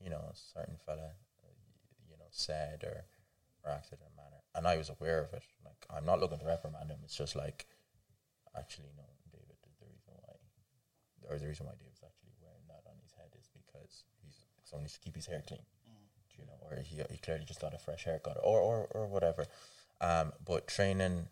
you 0.03 0.09
know, 0.09 0.19
a 0.19 0.35
certain 0.35 0.75
fella, 0.85 1.15
uh, 1.45 1.47
you 2.09 2.17
know, 2.17 2.27
said 2.31 2.83
or 2.83 3.05
or 3.63 3.69
acted 3.71 3.99
in 4.01 4.07
a 4.11 4.15
manner, 4.17 4.41
and 4.55 4.65
I 4.67 4.75
was 4.75 4.89
aware 4.89 5.21
of 5.21 5.31
it, 5.33 5.43
like 5.63 5.85
I'm 5.93 6.05
not 6.05 6.19
looking 6.19 6.39
to 6.39 6.45
reprimand 6.45 6.89
him. 6.89 6.99
It's 7.05 7.15
just 7.15 7.35
like, 7.35 7.67
actually, 8.57 8.91
no, 8.97 9.05
David. 9.31 9.55
The 9.79 9.85
reason 9.87 10.11
why, 10.17 10.33
or 11.29 11.37
the 11.39 11.47
reason 11.47 11.65
why 11.67 11.77
David's 11.79 12.01
actually 12.03 12.33
wearing 12.41 12.65
that 12.67 12.83
on 12.89 12.97
his 13.05 13.13
head 13.13 13.29
is 13.39 13.47
because 13.53 14.03
it's 14.71 14.77
only 14.77 14.89
to 14.89 14.99
keep 14.99 15.15
his 15.15 15.25
hair 15.25 15.43
clean, 15.45 15.59
you 16.37 16.45
know, 16.45 16.53
or 16.69 16.81
he 16.81 17.01
he 17.09 17.17
clearly 17.17 17.43
just 17.45 17.59
got 17.59 17.73
a 17.73 17.77
fresh 17.77 18.05
haircut, 18.05 18.37
or 18.41 18.59
or 18.59 18.87
or 18.91 19.07
whatever. 19.07 19.45
Um, 19.99 20.31
but 20.45 20.67
training 20.67 21.27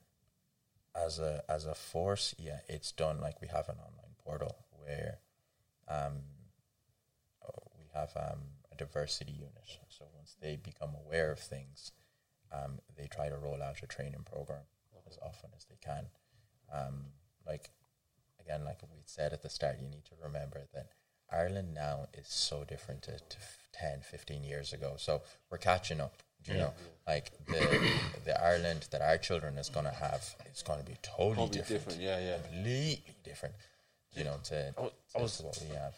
as 0.95 1.19
a 1.19 1.43
as 1.47 1.65
a 1.65 1.73
force, 1.73 2.35
yeah, 2.37 2.59
it's 2.67 2.91
done. 2.91 3.21
Like 3.21 3.41
we 3.41 3.47
have 3.47 3.69
an 3.69 3.75
online 3.77 4.15
portal 4.25 4.57
where 4.71 5.19
um, 5.87 6.21
we 7.77 7.85
have 7.93 8.11
um, 8.17 8.39
a 8.71 8.75
diversity 8.75 9.31
unit. 9.31 9.79
So 9.87 10.05
once 10.13 10.35
they 10.41 10.57
become 10.57 10.91
aware 11.05 11.31
of 11.31 11.39
things, 11.39 11.93
um, 12.51 12.79
they 12.97 13.07
try 13.07 13.29
to 13.29 13.37
roll 13.37 13.61
out 13.63 13.81
a 13.81 13.87
training 13.87 14.25
program 14.29 14.63
as 15.07 15.17
often 15.21 15.49
as 15.55 15.65
they 15.65 15.77
can. 15.81 16.07
Um, 16.71 17.05
like 17.47 17.69
again, 18.39 18.65
like 18.65 18.81
we 18.83 18.99
said 19.05 19.31
at 19.31 19.41
the 19.41 19.49
start, 19.49 19.77
you 19.81 19.87
need 19.87 20.05
to 20.05 20.15
remember 20.21 20.67
that 20.73 20.89
Ireland 21.31 21.73
now 21.73 22.07
is 22.13 22.27
so 22.27 22.63
different 22.63 23.01
to, 23.03 23.11
to 23.11 23.37
10, 23.73 24.01
15 24.01 24.43
years 24.43 24.73
ago. 24.73 24.95
So 24.97 25.21
we're 25.49 25.57
catching 25.57 25.99
up. 26.01 26.13
You 26.45 26.53
know, 26.55 26.73
like 27.05 27.31
the 27.47 27.91
the 28.25 28.43
Ireland 28.43 28.87
that 28.91 29.01
our 29.01 29.17
children 29.17 29.57
is 29.57 29.69
gonna 29.69 29.91
have, 29.91 30.23
it's 30.45 30.63
gonna 30.63 30.83
be 30.83 30.95
totally, 31.03 31.35
Totally 31.35 31.49
different. 31.59 31.85
different, 31.99 32.01
yeah, 32.01 32.19
yeah. 32.19 32.37
completely 32.41 33.03
different. 33.23 33.55
You 34.15 34.23
know, 34.23 34.35
to, 34.45 34.73
I 34.77 34.81
was- 34.81 34.91
I 35.15 35.21
was- 35.21 35.37
to 35.37 35.43
what 35.43 35.63
we 35.69 35.75
have. 35.75 35.93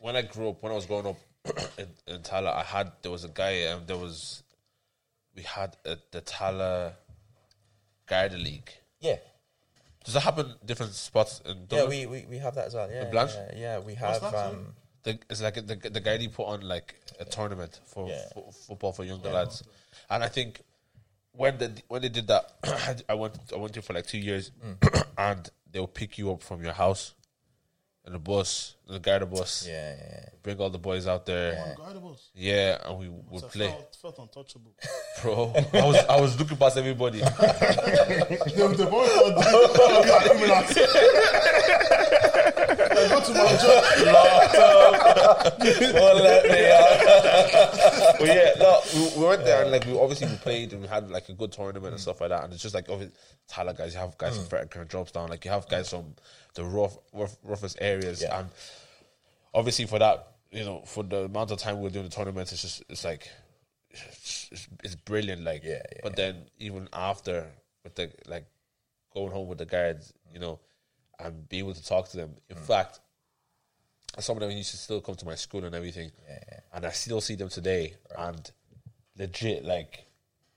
when 0.00 0.16
I 0.16 0.22
grew 0.22 0.48
up, 0.48 0.62
when 0.62 0.72
I 0.72 0.74
was 0.74 0.86
growing 0.86 1.06
up 1.06 1.18
in, 1.78 1.86
in 2.08 2.20
Tallaght, 2.22 2.54
I 2.54 2.62
had 2.64 2.90
there 3.02 3.12
was 3.12 3.22
a 3.24 3.28
guy. 3.28 3.66
Um, 3.66 3.82
there 3.86 3.98
was 3.98 4.42
we 5.36 5.42
had 5.42 5.76
a, 5.84 5.98
the 6.10 6.22
Tallaght 6.22 6.94
Garda 8.06 8.38
League. 8.38 8.70
Yeah, 9.00 9.16
Does 10.04 10.14
that 10.14 10.20
happen 10.20 10.54
different 10.64 10.92
spots 10.94 11.40
in 11.46 11.66
yeah, 11.70 11.86
we, 11.86 12.06
we, 12.06 12.26
we 12.28 12.38
have 12.38 12.54
that 12.56 12.66
as 12.66 12.74
well. 12.74 12.90
Yeah, 12.90 13.04
Blanch? 13.10 13.30
yeah, 13.34 13.52
yeah, 13.56 13.78
we 13.78 13.94
have. 13.94 14.20
that, 14.20 14.30
sorry? 14.32 14.48
um, 14.54 14.66
the, 15.04 15.18
it's 15.30 15.40
like 15.42 15.54
the 15.54 15.76
the 15.76 16.00
Garda 16.00 16.28
put 16.28 16.44
on 16.46 16.60
like 16.62 16.94
a 17.20 17.24
tournament 17.24 17.80
for 17.86 18.08
Yeah. 18.08 18.22
fo- 18.34 18.50
football 18.50 18.92
for 18.92 19.04
younger 19.04 19.30
lads, 19.30 19.62
and 20.10 20.22
I 20.24 20.28
think 20.28 20.60
when 21.32 21.58
the 21.58 21.72
when 21.88 22.02
they 22.02 22.08
did 22.08 22.26
that, 22.28 22.52
I 23.08 23.14
went 23.14 23.38
I 23.52 23.56
went 23.56 23.74
to 23.74 23.82
for 23.82 23.92
like 23.94 24.06
two 24.06 24.18
years, 24.18 24.50
Mm. 24.64 25.04
and 25.18 25.50
they'll 25.70 25.86
pick 25.86 26.18
you 26.18 26.30
up 26.32 26.42
from 26.42 26.62
your 26.62 26.74
house 26.74 27.14
in 28.06 28.12
the 28.12 28.18
bus, 28.18 28.74
in 28.88 28.94
the 28.94 29.00
Garda 29.00 29.26
bus, 29.26 29.66
yeah, 29.68 29.94
yeah, 29.94 29.96
yeah. 30.00 30.28
bring 30.42 30.58
all 30.58 30.70
the 30.70 30.78
boys 30.78 31.06
out 31.06 31.24
there. 31.24 31.76
Unguardables. 31.78 32.18
Oh, 32.18 32.30
yeah, 32.34 32.78
and 32.84 32.98
we 32.98 33.08
would 33.08 33.48
play. 33.50 33.68
Felt, 33.68 33.96
felt 34.00 34.18
untouchable. 34.18 34.72
Bro, 35.22 35.52
I 35.72 35.86
was 35.86 35.96
I 36.08 36.20
was 36.20 36.38
looking 36.38 36.56
past 36.56 36.76
everybody. 36.76 37.18
the, 37.20 38.74
the 38.76 38.86
boy 38.86 39.06
thought 39.06 39.34
they 39.36 40.10
are 40.10 40.22
criminals. 40.22 40.76
I 42.94 43.08
go 43.08 43.20
to 43.20 43.32
my 43.34 43.56
job. 43.56 43.82
But 47.22 48.26
yeah, 48.26 48.52
no, 48.58 48.80
we, 48.94 49.20
we 49.20 49.26
went 49.26 49.44
there 49.44 49.62
and 49.62 49.70
like 49.70 49.86
we 49.86 49.98
obviously 49.98 50.28
we 50.28 50.36
played 50.36 50.72
and 50.72 50.82
we 50.82 50.88
had 50.88 51.10
like 51.10 51.28
a 51.28 51.32
good 51.32 51.52
tournament 51.52 51.92
and 51.92 52.00
stuff 52.00 52.20
like 52.20 52.30
that. 52.30 52.44
And 52.44 52.52
it's 52.52 52.62
just 52.62 52.74
like 52.74 52.88
obviously 52.88 53.14
Tyler 53.48 53.72
guys, 53.72 53.94
you 53.94 54.00
have 54.00 54.16
guys 54.18 54.34
mm. 54.34 54.36
from 54.36 54.46
Fred 54.46 54.70
kind 54.70 54.82
of 54.82 54.88
drops 54.88 55.12
down, 55.12 55.30
like 55.30 55.44
you 55.44 55.50
have 55.50 55.68
guys 55.68 55.90
from 55.90 56.14
the 56.54 56.64
rough, 56.64 56.96
rough 57.12 57.36
roughest 57.42 57.78
areas, 57.80 58.22
Yeah. 58.22 58.40
and 58.40 58.48
obviously 59.54 59.86
for 59.86 59.98
that, 59.98 60.28
you 60.50 60.64
know, 60.64 60.82
for 60.86 61.02
the 61.02 61.24
amount 61.24 61.50
of 61.50 61.58
time 61.58 61.76
we 61.76 61.84
we're 61.84 61.90
doing 61.90 62.04
the 62.04 62.10
tournament, 62.10 62.52
it's 62.52 62.62
just 62.62 62.82
it's 62.88 63.04
like 63.04 63.28
it's, 63.90 64.48
it's, 64.50 64.68
it's 64.84 64.94
brilliant. 64.94 65.44
Like, 65.44 65.62
Yeah, 65.64 65.82
yeah, 65.92 66.00
but 66.02 66.16
then 66.16 66.36
even 66.58 66.88
after 66.92 67.46
with 67.84 67.94
the 67.94 68.10
like 68.26 68.46
going 69.12 69.32
home 69.32 69.48
with 69.48 69.58
the 69.58 69.66
guards, 69.66 70.12
you 70.32 70.38
know, 70.38 70.60
and 71.18 71.48
being 71.48 71.64
able 71.64 71.74
to 71.74 71.84
talk 71.84 72.08
to 72.10 72.16
them. 72.16 72.34
In 72.48 72.56
mm. 72.56 72.60
fact, 72.60 73.00
some 74.18 74.36
of 74.36 74.40
them 74.40 74.50
used 74.50 74.70
to 74.72 74.76
still 74.76 75.00
come 75.00 75.14
to 75.16 75.24
my 75.26 75.34
school 75.34 75.64
and 75.64 75.74
everything, 75.74 76.10
and 76.72 76.84
I 76.84 76.90
still 76.90 77.20
see 77.20 77.34
them 77.34 77.48
today. 77.48 77.94
And 78.16 78.50
legit, 79.18 79.64
like, 79.64 80.04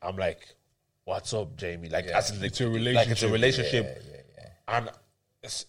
I'm 0.01 0.17
like, 0.17 0.39
"What's 1.05 1.33
up, 1.33 1.55
Jamie?" 1.57 1.89
Like, 1.89 2.05
as 2.07 2.31
in, 2.31 2.37
like, 2.41 2.47
It's 2.51 2.61
a 2.61 2.67
like 2.67 3.07
it's 3.09 3.23
a 3.23 3.29
relationship. 3.29 3.85
relationship, 3.85 4.03
and 4.67 4.89
it's, 5.43 5.65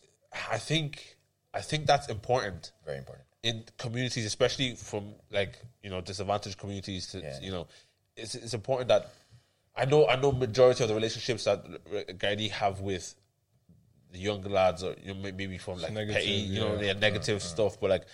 I 0.51 0.59
think, 0.59 1.17
I 1.55 1.61
think 1.61 1.87
that's 1.87 2.09
important 2.09 2.73
Very 2.85 2.99
important. 2.99 3.25
in 3.43 3.65
communities, 3.79 4.25
especially 4.27 4.75
from 4.75 5.15
like 5.31 5.59
you 5.83 5.91
know 5.91 6.01
disadvantaged 6.01 6.59
communities. 6.59 7.07
To 7.09 7.21
Yeah. 7.21 7.39
you 7.41 7.51
know, 7.53 7.67
it's 8.17 8.35
it's 8.35 8.55
important 8.55 8.89
that 8.89 9.11
I 9.77 9.85
know 9.85 10.09
I 10.09 10.17
know 10.17 10.33
majority 10.33 10.83
of 10.83 10.89
the 10.89 10.95
relationships 10.95 11.45
that 11.45 11.65
Gardaí 12.19 12.51
have 12.51 12.81
with 12.81 13.15
the 14.13 14.19
younger 14.19 14.49
lads, 14.49 14.83
or 14.83 14.95
you 15.03 15.15
know, 15.15 15.21
maybe 15.21 15.59
from 15.59 15.81
like 15.81 15.93
negative, 15.93 16.15
petty, 16.17 16.31
you 16.31 16.61
know, 16.61 16.75
yeah. 16.77 16.87
yeah, 16.89 16.93
negative 16.95 17.43
stuff. 17.43 17.79
But 17.81 17.91
like, 17.91 18.05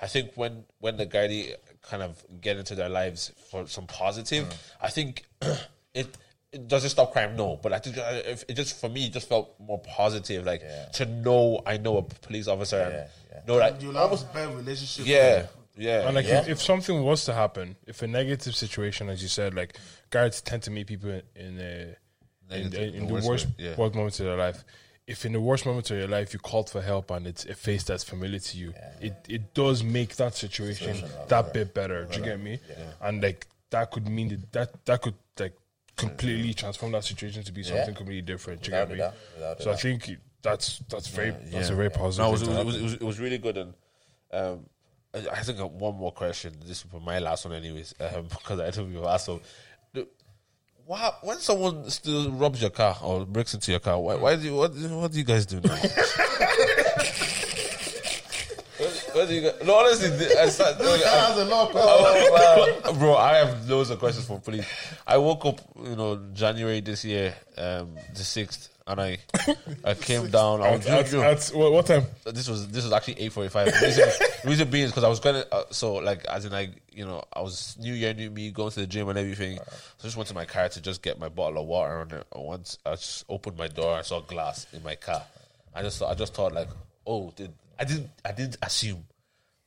I 0.00 0.06
think 0.06 0.32
when 0.34 0.64
when 0.78 0.96
the 0.96 1.06
Gardaí 1.06 1.54
kind 1.82 2.02
of 2.02 2.22
get 2.40 2.56
into 2.56 2.74
their 2.74 2.88
lives 2.88 3.32
for 3.50 3.66
some 3.66 3.86
positive, 3.86 4.46
I 4.80 4.90
think 4.90 5.24
it. 5.94 6.16
It 6.52 6.66
does 6.66 6.84
it 6.84 6.88
stop 6.88 7.12
crime? 7.12 7.36
No, 7.36 7.60
but 7.62 7.72
I 7.72 7.78
think 7.78 7.96
uh, 7.96 8.22
if 8.24 8.42
it 8.48 8.54
just 8.54 8.80
for 8.80 8.88
me, 8.88 9.06
it 9.06 9.12
just 9.12 9.28
felt 9.28 9.54
more 9.60 9.78
positive. 9.78 10.44
Like 10.44 10.62
Yeah. 10.62 10.86
to 10.94 11.06
know 11.06 11.62
I 11.64 11.76
know 11.76 11.98
a 11.98 12.02
police 12.02 12.48
officer 12.48 12.76
and 12.80 12.92
Yeah, 12.92 13.06
yeah. 13.30 13.40
know 13.46 13.58
that 13.58 13.80
You'll 13.80 13.94
have 13.94 14.10
a 14.10 14.24
better 14.34 14.56
relationship. 14.56 15.06
yeah, 15.06 15.46
yeah, 15.76 16.06
And 16.08 16.16
like 16.16 16.26
Yeah. 16.26 16.40
if, 16.40 16.48
if 16.48 16.60
something 16.60 17.04
was 17.04 17.24
to 17.26 17.34
happen, 17.34 17.76
if 17.86 18.02
a 18.02 18.08
negative 18.08 18.56
situation, 18.56 19.08
as 19.08 19.22
you 19.22 19.28
said, 19.28 19.54
like 19.54 19.76
guards 20.10 20.40
tend 20.40 20.64
to 20.64 20.72
meet 20.72 20.88
people 20.88 21.10
in 21.10 21.22
in, 21.36 21.58
in, 21.60 21.96
Negative- 22.50 22.94
in 22.96 23.02
the 23.02 23.06
the 23.06 23.14
worst 23.14 23.28
worst, 23.28 23.46
yeah. 23.56 23.76
worst 23.76 23.94
moments 23.94 24.18
of 24.18 24.26
their 24.26 24.36
life. 24.36 24.64
If 25.10 25.24
in 25.26 25.32
the 25.32 25.40
worst 25.40 25.66
moments 25.66 25.90
of 25.90 25.98
your 25.98 26.08
life 26.08 26.32
you 26.32 26.38
called 26.38 26.70
for 26.70 26.80
help 26.80 27.10
and 27.10 27.26
it's 27.26 27.44
a 27.44 27.54
face 27.54 27.82
that's 27.84 28.04
familiar 28.04 28.38
to 28.38 28.56
you, 28.56 28.74
it 29.00 29.14
it 29.28 29.54
does 29.54 29.82
make 29.82 30.16
that 30.16 30.34
situation 30.34 31.02
that 31.28 31.52
bit 31.52 31.74
better. 31.74 32.04
Do 32.04 32.18
you 32.18 32.24
get 32.24 32.40
me? 32.40 32.60
And 33.00 33.22
like 33.22 33.46
that 33.70 33.90
could 33.90 34.08
mean 34.08 34.28
that 34.28 34.52
that, 34.52 34.84
that 34.86 35.02
could 35.02 35.14
like 35.38 35.56
completely 35.96 36.54
transform 36.54 36.92
that 36.92 37.04
situation 37.04 37.42
to 37.42 37.52
be 37.52 37.62
something 37.62 37.94
completely 37.94 38.22
different. 38.22 38.62
Do 38.62 38.70
you 38.70 38.78
Without 38.78 38.96
get 38.96 39.12
me? 39.12 39.18
without 39.36 39.60
a 39.60 39.62
So 39.62 39.72
I 39.72 39.76
think 39.76 40.10
that's 40.42 40.78
that's 40.88 41.08
very 41.08 41.30
that's 41.30 41.68
yeah. 41.68 41.72
a 41.72 41.76
very 41.76 41.90
positive. 41.90 42.24
No, 42.24 42.28
it 42.28 42.32
was, 42.32 42.42
it, 42.42 42.64
was, 42.64 42.76
it, 42.76 42.82
was, 42.82 42.94
it 42.94 43.02
was 43.02 43.20
really 43.20 43.38
good, 43.38 43.56
and 43.56 43.74
um, 44.32 44.66
I, 45.12 45.42
think 45.42 45.58
one 45.72 45.96
more 45.96 46.12
question. 46.12 46.54
This 46.60 46.78
is 46.78 46.82
for 46.82 47.00
my 47.00 47.18
last 47.18 47.44
one, 47.44 47.54
anyways, 47.54 47.94
um, 48.00 48.26
because 48.28 48.60
I 48.60 48.70
told 48.70 48.90
you 48.92 49.06
asked. 49.06 49.26
So, 49.26 49.40
why, 50.90 51.12
when 51.22 51.38
someone 51.38 51.88
still 51.88 52.32
robs 52.32 52.60
your 52.60 52.70
car 52.70 52.96
or 53.00 53.24
breaks 53.24 53.54
into 53.54 53.70
your 53.70 53.78
car, 53.78 53.96
why, 54.00 54.16
why 54.16 54.34
do 54.34 54.42
you, 54.42 54.56
what, 54.56 54.74
what 54.74 55.12
do 55.12 55.18
you 55.18 55.24
guys 55.24 55.46
do 55.46 55.60
now? 55.60 55.70
what, 55.70 55.82
what 59.12 59.28
do 59.28 59.34
you 59.34 59.42
guys, 59.42 59.54
no, 59.64 59.78
honestly, 59.78 60.08
I 60.36 60.48
start, 60.48 60.78
has 60.78 61.38
a 61.38 61.44
lot 61.44 61.68
of 61.68 62.82
questions. 62.82 62.98
bro, 62.98 63.14
I 63.14 63.36
have 63.36 63.70
loads 63.70 63.90
of 63.90 64.00
questions 64.00 64.26
for 64.26 64.40
police. 64.40 64.66
I 65.06 65.16
woke 65.18 65.46
up, 65.46 65.60
you 65.80 65.94
know, 65.94 66.20
January 66.32 66.80
this 66.80 67.04
year, 67.04 67.36
um, 67.56 67.94
the 68.12 68.24
sixth, 68.24 68.70
and 68.90 69.00
I, 69.00 69.18
I 69.84 69.94
came 69.94 70.28
down. 70.28 70.62
I 70.62 70.76
was, 70.76 70.86
At, 70.86 71.12
you 71.12 71.18
know, 71.18 71.24
at, 71.24 71.46
what, 71.54 71.72
what 71.72 71.86
time? 71.86 72.04
this 72.24 72.48
was 72.48 72.68
this 72.68 72.84
was 72.84 72.92
actually 72.92 73.20
eight 73.20 73.32
forty 73.32 73.48
five. 73.48 73.66
Reason, 73.80 74.08
reason 74.44 74.70
being 74.70 74.84
is 74.84 74.90
because 74.90 75.04
I 75.04 75.08
was 75.08 75.20
going 75.20 75.36
to 75.36 75.54
uh, 75.54 75.64
so 75.70 75.94
like 75.94 76.24
as 76.26 76.44
in 76.44 76.52
like 76.52 76.70
you 76.92 77.04
know 77.04 77.22
I 77.32 77.40
was 77.40 77.76
New 77.80 77.94
Year, 77.94 78.12
New 78.14 78.30
Me, 78.30 78.50
going 78.50 78.70
to 78.70 78.80
the 78.80 78.86
gym 78.86 79.08
and 79.08 79.18
everything. 79.18 79.56
So 79.56 79.62
I 80.00 80.02
just 80.02 80.16
went 80.16 80.28
to 80.28 80.34
my 80.34 80.44
car 80.44 80.68
to 80.68 80.80
just 80.80 81.02
get 81.02 81.18
my 81.18 81.28
bottle 81.28 81.62
of 81.62 81.68
water. 81.68 82.00
And 82.00 82.24
once 82.34 82.78
I 82.84 82.92
just 82.92 83.24
opened 83.28 83.56
my 83.56 83.68
door, 83.68 83.96
I 83.96 84.02
saw 84.02 84.20
glass 84.20 84.66
in 84.72 84.82
my 84.82 84.96
car. 84.96 85.22
I 85.74 85.82
just 85.82 85.98
thought, 85.98 86.10
I 86.10 86.14
just 86.14 86.34
thought 86.34 86.52
like, 86.52 86.68
oh, 87.06 87.32
did 87.36 87.52
I 87.78 87.84
didn't 87.84 88.10
I 88.24 88.32
didn't 88.32 88.56
assume 88.62 89.04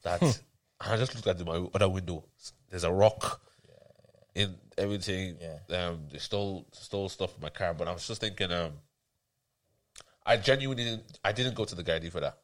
that. 0.04 0.42
I 0.82 0.98
just 0.98 1.16
looked 1.16 1.28
at 1.28 1.38
the, 1.38 1.46
my 1.46 1.66
other 1.74 1.88
window. 1.88 2.26
There's 2.70 2.84
a 2.84 2.92
rock 2.92 3.42
in 4.36 4.56
everything. 4.78 5.38
Yeah. 5.40 5.88
Um, 5.88 6.02
they 6.12 6.18
stole 6.18 6.66
stole 6.72 7.10
stuff 7.10 7.34
from 7.34 7.44
my 7.44 7.50
car, 7.50 7.74
but 7.74 7.88
I 7.88 7.94
was 7.94 8.08
just 8.08 8.22
thinking, 8.22 8.52
um, 8.52 8.72
I 10.26 10.38
genuinely 10.38 10.84
didn't. 10.84 11.20
I 11.24 11.32
didn't 11.32 11.56
go 11.56 11.66
to 11.66 11.76
the 11.76 11.84
Gardaí 11.84 12.12
for 12.12 12.22
that. 12.22 12.38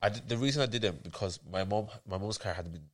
I 0.00 0.08
did, 0.08 0.28
the 0.28 0.36
reason 0.36 0.62
I 0.62 0.66
didn't 0.66 1.02
because 1.02 1.38
my 1.50 1.64
mom, 1.64 1.88
my 2.06 2.18
mom's 2.18 2.38
car 2.38 2.52
had 2.52 2.70
been 2.72 2.88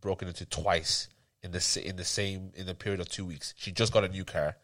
broken 0.00 0.28
into 0.28 0.46
twice 0.46 1.08
in 1.42 1.52
the 1.52 1.82
in 1.84 1.96
the 1.96 2.04
same 2.04 2.50
in 2.54 2.66
the 2.66 2.74
period 2.74 3.00
of 3.00 3.08
two 3.08 3.24
weeks. 3.24 3.54
She 3.56 3.70
just 3.70 3.92
got 3.92 4.04
a 4.04 4.08
new 4.08 4.24
car, 4.24 4.56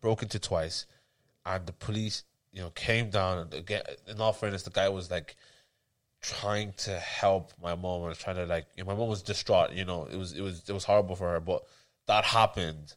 broke 0.00 0.22
into 0.22 0.38
twice, 0.38 0.86
and 1.46 1.64
the 1.66 1.72
police, 1.72 2.24
you 2.52 2.60
know, 2.60 2.70
came 2.70 3.10
down 3.10 3.38
and 3.38 3.54
again. 3.54 3.82
In 4.06 4.20
all 4.20 4.32
fairness, 4.32 4.64
the 4.64 4.70
guy 4.70 4.88
was 4.88 5.10
like 5.10 5.36
trying 6.20 6.72
to 6.78 6.98
help 6.98 7.52
my 7.62 7.74
mom 7.74 8.04
and 8.04 8.16
trying 8.16 8.36
to 8.36 8.44
like. 8.44 8.66
You 8.76 8.84
know, 8.84 8.92
my 8.92 8.98
mom 8.98 9.08
was 9.08 9.22
distraught. 9.22 9.72
You 9.72 9.84
know, 9.84 10.08
it 10.10 10.16
was 10.16 10.32
it 10.32 10.42
was 10.42 10.68
it 10.68 10.72
was 10.72 10.84
horrible 10.84 11.16
for 11.16 11.30
her, 11.30 11.40
but 11.40 11.62
that 12.06 12.24
happened. 12.24 12.94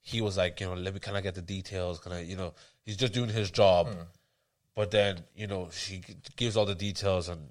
He 0.00 0.22
was 0.22 0.38
like, 0.38 0.58
you 0.60 0.66
know, 0.66 0.74
let 0.74 0.94
me 0.94 1.00
kind 1.00 1.18
of 1.18 1.22
get 1.22 1.34
the 1.34 1.42
details. 1.42 1.98
Can 1.98 2.12
I, 2.12 2.22
you 2.22 2.36
know, 2.36 2.54
he's 2.86 2.96
just 2.96 3.12
doing 3.12 3.28
his 3.28 3.50
job. 3.50 3.88
Hmm. 3.88 4.02
But 4.78 4.92
then, 4.92 5.24
you 5.34 5.48
know, 5.48 5.70
she 5.72 6.02
gives 6.36 6.56
all 6.56 6.64
the 6.64 6.72
details 6.72 7.28
and, 7.28 7.50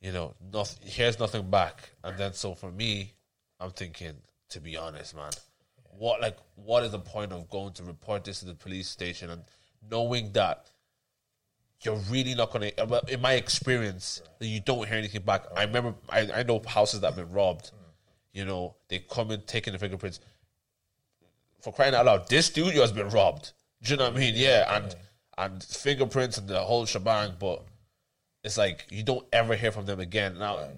you 0.00 0.12
know, 0.12 0.36
nothing, 0.52 0.88
here's 0.88 1.18
nothing 1.18 1.50
back. 1.50 1.90
And 2.04 2.16
then, 2.16 2.32
so 2.32 2.54
for 2.54 2.70
me, 2.70 3.12
I'm 3.58 3.72
thinking, 3.72 4.12
to 4.50 4.60
be 4.60 4.76
honest, 4.76 5.16
man, 5.16 5.32
what, 5.98 6.20
like, 6.20 6.36
what 6.54 6.84
is 6.84 6.92
the 6.92 7.00
point 7.00 7.32
of 7.32 7.50
going 7.50 7.72
to 7.72 7.82
report 7.82 8.22
this 8.22 8.38
to 8.38 8.46
the 8.46 8.54
police 8.54 8.86
station 8.86 9.30
and 9.30 9.42
knowing 9.90 10.30
that 10.34 10.70
you're 11.80 12.00
really 12.08 12.36
not 12.36 12.52
going 12.52 12.70
to, 12.70 12.82
uh, 12.84 13.00
in 13.08 13.20
my 13.20 13.32
experience, 13.32 14.22
you 14.38 14.60
don't 14.60 14.86
hear 14.86 14.98
anything 14.98 15.22
back. 15.22 15.42
I 15.56 15.64
remember, 15.64 15.96
I, 16.08 16.30
I 16.32 16.42
know 16.44 16.62
houses 16.64 17.00
that 17.00 17.08
have 17.08 17.16
been 17.16 17.34
robbed, 17.34 17.72
you 18.32 18.44
know, 18.44 18.76
they 18.86 19.00
come 19.00 19.32
in 19.32 19.40
taking 19.40 19.72
the 19.72 19.80
fingerprints. 19.80 20.20
For 21.62 21.72
crying 21.72 21.96
out 21.96 22.06
loud, 22.06 22.28
this 22.28 22.46
studio 22.46 22.82
has 22.82 22.92
been 22.92 23.08
robbed. 23.08 23.54
Do 23.82 23.90
you 23.90 23.96
know 23.96 24.04
what 24.04 24.16
I 24.16 24.20
mean? 24.20 24.34
Yeah, 24.36 24.76
and 24.76 24.94
and 25.38 25.62
fingerprints 25.62 26.36
and 26.36 26.48
the 26.48 26.58
whole 26.60 26.84
shebang, 26.84 27.34
but 27.38 27.64
it's 28.42 28.58
like 28.58 28.86
you 28.90 29.02
don't 29.02 29.26
ever 29.32 29.54
hear 29.54 29.72
from 29.72 29.86
them 29.86 30.00
again. 30.00 30.38
Now, 30.38 30.68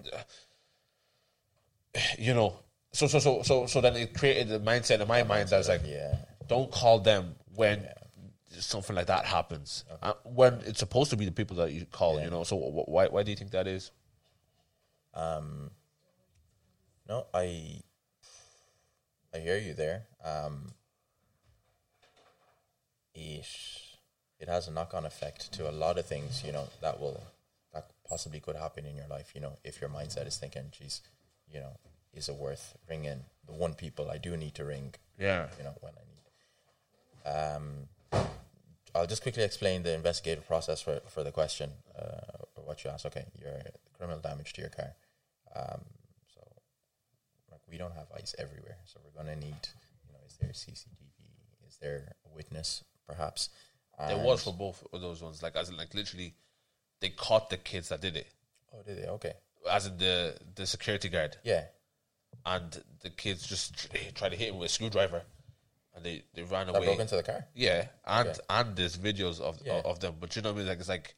you 2.19 2.33
know, 2.33 2.55
so 2.93 3.07
so 3.07 3.19
so 3.19 3.41
so 3.41 3.65
so 3.65 3.81
then 3.81 3.95
it 3.95 4.13
created 4.13 4.49
the 4.49 4.59
mindset 4.59 5.01
in 5.01 5.07
my 5.07 5.23
mind 5.23 5.49
that's 5.49 5.67
like, 5.67 5.81
Yeah. 5.85 6.15
don't 6.47 6.71
call 6.71 6.99
them 6.99 7.35
when 7.55 7.87
something 8.49 8.95
like 8.95 9.07
that 9.07 9.25
happens. 9.25 9.83
Uh, 10.01 10.13
when 10.23 10.53
it's 10.65 10.79
supposed 10.79 11.09
to 11.09 11.17
be 11.17 11.25
the 11.25 11.31
people 11.31 11.57
that 11.57 11.71
you 11.71 11.85
call, 11.85 12.21
you 12.21 12.29
know. 12.29 12.43
So 12.43 12.57
wh- 12.57 12.87
why 12.87 13.07
why 13.07 13.23
do 13.23 13.31
you 13.31 13.37
think 13.37 13.51
that 13.51 13.67
is? 13.67 13.91
Um, 15.13 15.71
no, 17.09 17.25
I 17.33 17.81
I 19.33 19.39
hear 19.39 19.57
you 19.57 19.73
there. 19.73 20.03
Um, 20.23 20.73
it 23.13 23.45
it 24.41 24.49
has 24.49 24.67
a 24.67 24.71
knock 24.71 24.93
on 24.93 25.05
effect 25.05 25.51
to 25.53 25.69
a 25.69 25.71
lot 25.71 25.97
of 25.97 26.05
things. 26.05 26.43
You 26.43 26.51
know 26.51 26.67
that 26.81 26.99
will 26.99 27.21
that 27.73 27.91
possibly 28.09 28.39
could 28.39 28.55
happen 28.55 28.85
in 28.85 28.95
your 28.95 29.07
life. 29.07 29.31
You 29.35 29.41
know 29.41 29.53
if 29.63 29.79
your 29.79 29.89
mindset 29.89 30.27
is 30.27 30.37
thinking, 30.37 30.65
"Geez, 30.71 31.01
you 31.47 31.59
know, 31.59 31.77
is 32.13 32.27
it 32.27 32.35
worth 32.35 32.75
ringing 32.89 33.23
the 33.45 33.53
one 33.53 33.75
people 33.75 34.09
I 34.09 34.17
do 34.17 34.35
need 34.35 34.55
to 34.55 34.65
ring?" 34.65 34.95
Yeah. 35.17 35.47
you 35.57 35.63
know 35.63 35.75
when 35.79 35.93
I 36.01 36.03
need. 36.11 36.21
Um, 37.33 37.65
I'll 38.93 39.07
just 39.07 39.21
quickly 39.21 39.43
explain 39.43 39.83
the 39.83 39.93
investigative 39.93 40.45
process 40.47 40.81
for, 40.81 40.99
for 41.07 41.23
the 41.23 41.31
question, 41.31 41.69
uh, 41.97 42.43
or 42.57 42.63
what 42.65 42.83
you 42.83 42.89
asked. 42.89 43.05
Okay, 43.05 43.25
your 43.39 43.53
criminal 43.97 44.19
damage 44.19 44.51
to 44.53 44.61
your 44.61 44.69
car. 44.71 44.91
Um, 45.55 45.81
so, 46.33 46.41
like, 47.51 47.61
we 47.69 47.77
don't 47.77 47.93
have 47.93 48.07
ice 48.17 48.35
everywhere, 48.37 48.77
so 48.85 48.99
we're 49.03 49.23
gonna 49.23 49.35
need, 49.35 49.69
you 50.05 50.11
know, 50.13 50.19
is 50.27 50.35
there 50.41 50.49
CCTV? 50.49 51.11
Is 51.67 51.77
there 51.81 52.15
a 52.25 52.35
witness, 52.35 52.83
perhaps? 53.07 53.49
There 53.99 54.15
And- 54.17 54.23
was 54.25 54.43
for 54.43 54.53
both 54.53 54.83
of 54.91 55.01
those 55.01 55.21
ones. 55.21 55.43
Like 55.43 55.55
as 55.55 55.69
in, 55.69 55.77
like 55.77 55.93
literally, 55.93 56.33
they 56.99 57.09
caught 57.09 57.49
the 57.49 57.57
kids 57.57 57.89
that 57.89 58.01
did 58.01 58.15
it. 58.15 58.27
Oh, 58.73 58.81
did 58.83 58.97
they? 59.03 59.07
Okay. 59.07 59.33
As 59.69 59.85
in 59.85 59.97
the 59.97 60.35
the 60.55 60.65
security 60.65 61.09
guard, 61.09 61.37
Yeah. 61.43 61.65
and 62.45 62.83
the 63.01 63.09
kids 63.11 63.45
just 63.45 63.75
tr- 63.75 63.97
tried 64.15 64.29
to 64.29 64.35
hit 64.37 64.49
him 64.49 64.57
with 64.57 64.69
a 64.71 64.73
screwdriver, 64.73 65.21
and 65.93 66.03
they 66.03 66.23
they 66.33 66.41
ran 66.43 66.67
That 66.67 66.77
away. 66.77 66.85
broke 66.87 66.99
into 66.99 67.15
the 67.15 67.23
car. 67.23 67.45
Yeah, 67.53 67.87
and 68.05 68.29
Okay. 68.29 68.39
and 68.49 68.75
there's 68.75 68.97
videos 68.97 69.39
of 69.39 69.59
Yeah. 69.63 69.81
of 69.85 69.99
them, 69.99 70.15
but 70.19 70.35
you 70.35 70.41
know 70.41 70.49
what 70.51 70.55
I 70.55 70.59
mean. 70.59 70.67
Like 70.67 70.79
it's 70.79 70.89
like 70.89 71.15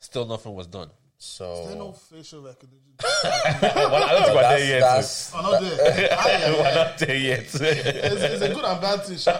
still 0.00 0.26
nothing 0.26 0.54
was 0.54 0.66
done. 0.66 0.90
So 1.20 1.66
There 1.66 1.76
no 1.76 1.92
facial 1.92 2.42
recognition. 2.42 2.94
well, 3.00 3.04
I 3.24 4.12
don't 4.12 4.24
think 4.24 4.34
we're 4.36 4.42
there 4.42 4.68
yet. 4.68 4.80
that's 4.80 5.32
Oh, 5.34 5.40
not 5.42 5.60
there. 5.62 6.08
Ah, 6.12 6.28
yeah, 6.28 6.50
we're 6.52 6.58
yeah. 6.58 6.74
not 6.74 6.98
there 6.98 7.16
yet. 7.16 7.38
It's, 7.40 7.54
it's 7.56 8.42
a 8.42 8.48
good 8.54 8.64
and 8.64 8.80
bad 8.80 9.04
thing. 9.04 9.18
Sha. 9.18 9.32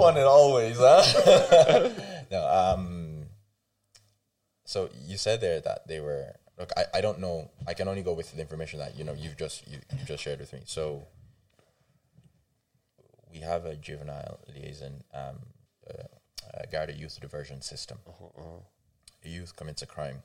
Want 0.00 0.16
it 0.16 0.26
always, 0.26 0.76
huh? 0.78 1.90
no. 2.30 2.48
Um. 2.48 3.26
So 4.64 4.88
you 5.06 5.16
said 5.16 5.40
there 5.40 5.60
that 5.60 5.86
they 5.86 6.00
were. 6.00 6.34
Look, 6.58 6.72
I, 6.76 6.98
I 6.98 7.00
don't 7.00 7.20
know. 7.20 7.50
I 7.66 7.74
can 7.74 7.88
only 7.88 8.02
go 8.02 8.12
with 8.12 8.32
the 8.32 8.40
information 8.40 8.78
that 8.80 8.96
you 8.96 9.04
know 9.04 9.14
you've 9.14 9.36
just 9.36 9.66
you 9.66 9.78
you 9.98 10.04
just 10.04 10.22
shared 10.22 10.40
with 10.40 10.52
me. 10.52 10.60
So 10.64 11.04
we 13.32 13.40
have 13.40 13.64
a 13.64 13.76
juvenile 13.76 14.40
liaison, 14.54 15.04
um, 15.14 15.36
uh, 15.88 16.02
uh, 16.54 16.62
Garda 16.70 16.92
youth 16.92 17.18
diversion 17.20 17.62
system. 17.62 17.98
A 19.24 19.28
youth 19.28 19.54
commits 19.56 19.82
a 19.82 19.86
crime. 19.86 20.22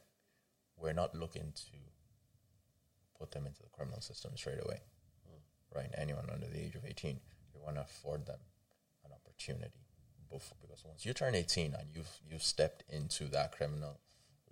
We're 0.78 0.94
not 0.94 1.16
looking 1.16 1.54
to 1.54 1.78
put 3.20 3.32
them 3.32 3.46
into 3.46 3.62
the 3.62 3.70
criminal 3.70 4.02
system 4.02 4.32
straight 4.36 4.60
away. 4.64 4.80
Right? 5.74 5.90
Anyone 5.98 6.30
under 6.32 6.48
the 6.48 6.60
age 6.60 6.76
of 6.76 6.86
eighteen, 6.86 7.20
we 7.54 7.62
want 7.62 7.76
to 7.76 7.82
afford 7.82 8.26
them 8.26 8.40
opportunity 9.36 9.84
before, 10.32 10.58
because 10.62 10.84
once 10.86 11.06
you 11.06 11.14
turn 11.14 11.36
18 11.36 11.74
and 11.74 11.88
you've 11.94 12.10
you've 12.30 12.44
stepped 12.44 12.84
into 12.90 13.26
that 13.26 13.52
criminal 13.52 14.00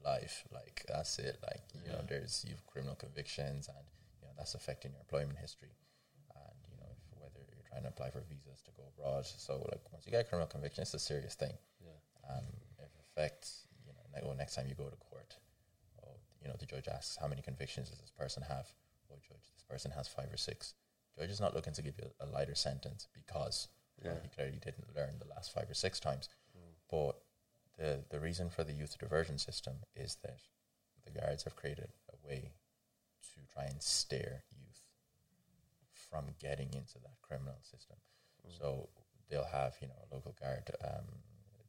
life 0.03 0.43
like 0.53 0.83
that's 0.87 1.17
it 1.17 1.37
like 1.47 1.63
you 1.85 1.89
know 1.91 2.03
there's 2.09 2.45
you've 2.47 2.65
criminal 2.67 2.95
convictions 2.95 3.69
and 3.69 3.85
you 4.21 4.27
know 4.27 4.33
that's 4.37 4.53
affecting 4.53 4.91
your 4.91 4.99
employment 4.99 5.37
history. 5.39 5.71
And 6.35 6.55
you 6.69 6.77
know 6.77 6.91
if, 6.91 6.99
whether 7.19 7.39
you're 7.47 7.67
trying 7.69 7.83
to 7.83 7.89
apply 7.89 8.11
for 8.11 8.21
visas 8.29 8.61
to 8.65 8.71
go 8.75 8.83
abroad 8.97 9.25
so 9.25 9.65
like 9.71 9.81
once 9.91 10.05
you 10.05 10.11
get 10.11 10.21
a 10.21 10.23
criminal 10.27 10.47
conviction 10.47 10.81
it's 10.81 10.93
a 10.93 10.99
serious 10.99 11.35
thing. 11.35 11.53
Um, 12.29 12.45
it 12.79 12.91
affects 13.03 13.67
you 13.85 13.93
know 13.93 14.03
ne- 14.15 14.25
well, 14.27 14.37
next 14.37 14.55
time 14.55 14.67
you 14.67 14.75
go 14.75 14.87
to 14.89 14.95
court 14.97 15.35
oh, 16.03 16.15
you 16.41 16.47
know 16.47 16.55
the 16.59 16.65
judge 16.65 16.87
asks 16.87 17.17
how 17.19 17.27
many 17.27 17.41
convictions 17.41 17.89
does 17.89 17.99
this 17.99 18.11
person 18.11 18.43
have? 18.43 18.67
Oh 19.11 19.15
judge 19.27 19.47
this 19.55 19.63
person 19.67 19.91
has 19.91 20.07
five 20.07 20.31
or 20.31 20.37
six. 20.37 20.73
Judge 21.17 21.29
is 21.29 21.39
not 21.39 21.53
looking 21.53 21.73
to 21.73 21.81
give 21.81 21.95
you 21.97 22.09
a 22.19 22.25
lighter 22.25 22.55
sentence 22.55 23.07
because 23.13 23.67
know, 24.03 24.17
he 24.21 24.29
clearly 24.29 24.59
didn't 24.63 24.95
learn 24.95 25.15
the 25.19 25.29
last 25.33 25.53
five 25.53 25.69
or 25.69 25.73
six 25.73 25.99
times 25.99 26.29
but 26.93 27.17
the 27.77 28.03
the 28.09 28.19
reason 28.19 28.49
for 28.49 28.63
the 28.63 28.71
youth 28.71 28.97
diversion 28.99 29.39
system 29.39 29.73
is 29.95 30.17
that 30.21 30.37
the 31.05 31.19
guards 31.19 31.43
have 31.43 31.55
created 31.55 31.89
a 32.13 32.27
way 32.27 32.51
to 33.33 33.53
try 33.53 33.63
and 33.65 33.81
steer 33.81 34.43
youth 34.55 34.81
from 36.09 36.25
getting 36.39 36.67
into 36.67 36.99
that 37.01 37.17
criminal 37.21 37.57
system. 37.61 37.97
So 38.59 38.89
they'll 39.29 39.51
have 39.51 39.73
you 39.81 39.87
know 39.87 39.97
a 40.05 40.13
local 40.13 40.35
guard, 40.39 40.69
um, 40.83 41.07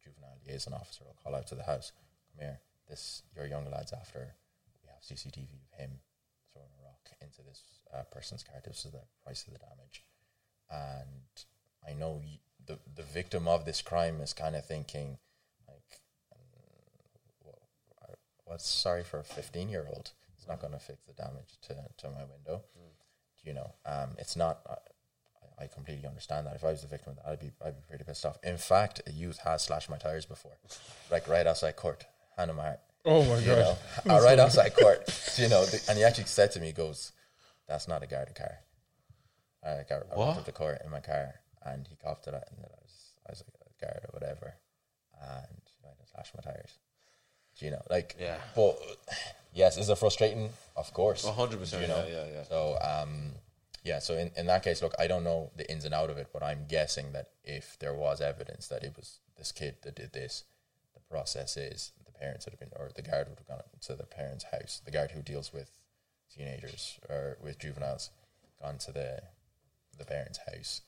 juvenile 0.02 0.36
liaison 0.46 0.74
officer 0.74 1.04
will 1.04 1.16
call 1.22 1.34
out 1.34 1.46
to 1.46 1.54
the 1.54 1.64
house, 1.64 1.92
"Come 2.30 2.46
here, 2.46 2.60
this 2.86 3.22
your 3.34 3.46
young 3.46 3.70
lad's 3.70 3.94
after. 3.94 4.34
We 4.82 4.90
have 4.90 5.02
CCTV 5.02 5.48
of 5.72 5.78
him 5.78 6.00
throwing 6.52 6.68
a 6.78 6.84
rock 6.84 7.08
into 7.22 7.42
this 7.42 7.62
uh, 7.94 8.02
person's 8.12 8.42
car. 8.42 8.60
This 8.62 8.84
is 8.84 8.92
the 8.92 9.06
price 9.24 9.46
of 9.46 9.54
the 9.54 9.58
damage." 9.58 10.04
And 10.68 11.44
I 11.88 11.92
know 11.92 12.20
the 12.66 12.78
the 12.96 13.02
victim 13.02 13.46
of 13.48 13.64
this 13.64 13.82
crime 13.82 14.20
is 14.20 14.32
kind 14.32 14.56
of 14.56 14.64
thinking, 14.64 15.18
like, 15.68 15.98
what's 18.44 18.68
sorry 18.68 19.02
for 19.02 19.18
a 19.18 19.24
15 19.24 19.68
year 19.68 19.86
old 19.88 20.12
it's 20.44 20.46
not 20.50 20.60
going 20.60 20.74
to 20.74 20.78
fix 20.78 21.06
the 21.06 21.12
damage 21.14 21.58
to, 21.62 21.74
to 21.96 22.10
my 22.10 22.22
window. 22.24 22.62
You 23.44 23.54
know 23.54 23.72
um, 23.86 24.10
it's 24.18 24.36
not 24.36 24.60
I, 25.58 25.64
I 25.64 25.66
completely 25.66 26.06
understand 26.06 26.46
that. 26.46 26.54
If 26.54 26.64
i 26.64 26.70
was 26.70 26.82
the 26.82 26.88
victim 26.88 27.12
of 27.12 27.16
that 27.16 27.26
i'd 27.26 27.40
be 27.40 27.50
i'd 27.64 27.76
be 27.76 27.82
pretty 27.88 28.04
pissed 28.04 28.24
off. 28.24 28.38
In 28.42 28.56
fact 28.56 29.02
a 29.06 29.12
youth 29.12 29.38
has 29.44 29.62
slashed 29.62 29.90
my 29.90 29.98
tires 29.98 30.26
before 30.26 30.52
like 31.10 31.28
right 31.28 31.46
outside 31.46 31.76
court. 31.76 32.04
Hand 32.36 32.50
on 32.50 32.56
my 32.56 32.62
heart. 32.64 32.80
Oh 33.04 33.24
my 33.24 33.38
you 33.38 33.46
god. 33.46 33.76
know 34.06 34.14
uh, 34.14 34.22
right 34.22 34.38
outside 34.38 34.74
court. 34.74 35.00
You 35.36 35.48
know 35.48 35.64
the, 35.64 35.82
and 35.88 35.98
he 35.98 36.04
actually 36.04 36.26
said 36.26 36.52
to 36.52 36.60
me 36.60 36.68
he 36.68 36.72
goes 36.72 37.12
that's 37.66 37.88
not 37.88 38.02
a 38.04 38.06
guarded 38.06 38.36
car. 38.36 38.58
I, 39.66 39.76
like, 39.78 39.90
I, 39.90 39.96
I 40.14 40.18
went 40.18 40.38
up 40.38 40.44
the 40.44 40.52
court 40.52 40.80
in 40.84 40.90
my 40.90 41.00
car 41.00 41.34
and 41.64 41.86
he 41.88 41.96
coughed 41.96 42.26
it 42.26 42.34
out 42.34 42.44
and 42.50 42.58
then 42.58 42.70
I 42.70 42.80
was 42.82 43.12
I 43.26 43.32
was 43.32 43.42
like 43.42 43.60
a 43.60 43.84
guard 43.84 44.04
or 44.04 44.10
whatever 44.12 44.54
and 45.20 45.60
I 45.84 45.94
just 45.98 46.12
slashed 46.12 46.34
my 46.34 46.42
tires 46.42 46.78
you 47.58 47.70
know, 47.70 47.82
like 47.90 48.16
Yeah. 48.18 48.38
But 48.54 48.78
yes, 49.52 49.76
is 49.76 49.88
it 49.88 49.98
frustrating? 49.98 50.50
Of 50.76 50.92
course, 50.92 51.26
hundred 51.26 51.58
percent, 51.60 51.82
You 51.82 51.88
know, 51.88 52.04
yeah, 52.06 52.24
yeah, 52.24 52.32
yeah. 52.34 52.42
So 52.44 52.78
um, 52.80 53.32
yeah. 53.84 53.98
So 53.98 54.14
in, 54.14 54.30
in 54.36 54.46
that 54.46 54.62
case, 54.62 54.82
look, 54.82 54.94
I 54.98 55.06
don't 55.06 55.24
know 55.24 55.50
the 55.56 55.70
ins 55.70 55.84
and 55.84 55.94
out 55.94 56.10
of 56.10 56.16
it, 56.16 56.28
but 56.32 56.42
I'm 56.42 56.66
guessing 56.68 57.12
that 57.12 57.28
if 57.44 57.78
there 57.78 57.94
was 57.94 58.20
evidence 58.20 58.68
that 58.68 58.82
it 58.82 58.94
was 58.96 59.20
this 59.36 59.52
kid 59.52 59.76
that 59.82 59.96
did 59.96 60.12
this, 60.12 60.44
the 60.94 61.00
process 61.10 61.56
is 61.56 61.92
the 62.04 62.12
parents 62.12 62.46
would 62.46 62.52
have 62.52 62.60
been, 62.60 62.72
or 62.76 62.90
the 62.94 63.02
guard 63.02 63.28
would 63.28 63.38
have 63.38 63.48
gone 63.48 63.62
to 63.82 63.94
the 63.94 64.04
parents' 64.04 64.46
house. 64.50 64.80
The 64.84 64.90
guard 64.90 65.12
who 65.12 65.22
deals 65.22 65.52
with 65.52 65.70
teenagers 66.34 66.98
or 67.08 67.36
with 67.42 67.58
juveniles, 67.58 68.10
gone 68.60 68.78
to 68.78 68.92
the 68.92 69.22
the 69.96 70.04
parents' 70.04 70.40
house. 70.52 70.80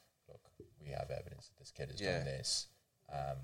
We 0.86 0.92
have 0.92 1.10
evidence 1.10 1.48
that 1.48 1.58
this 1.58 1.72
kid 1.72 1.90
is 1.90 2.00
Yeah. 2.00 2.12
doing 2.22 2.24
this. 2.26 2.68
Um, 3.12 3.38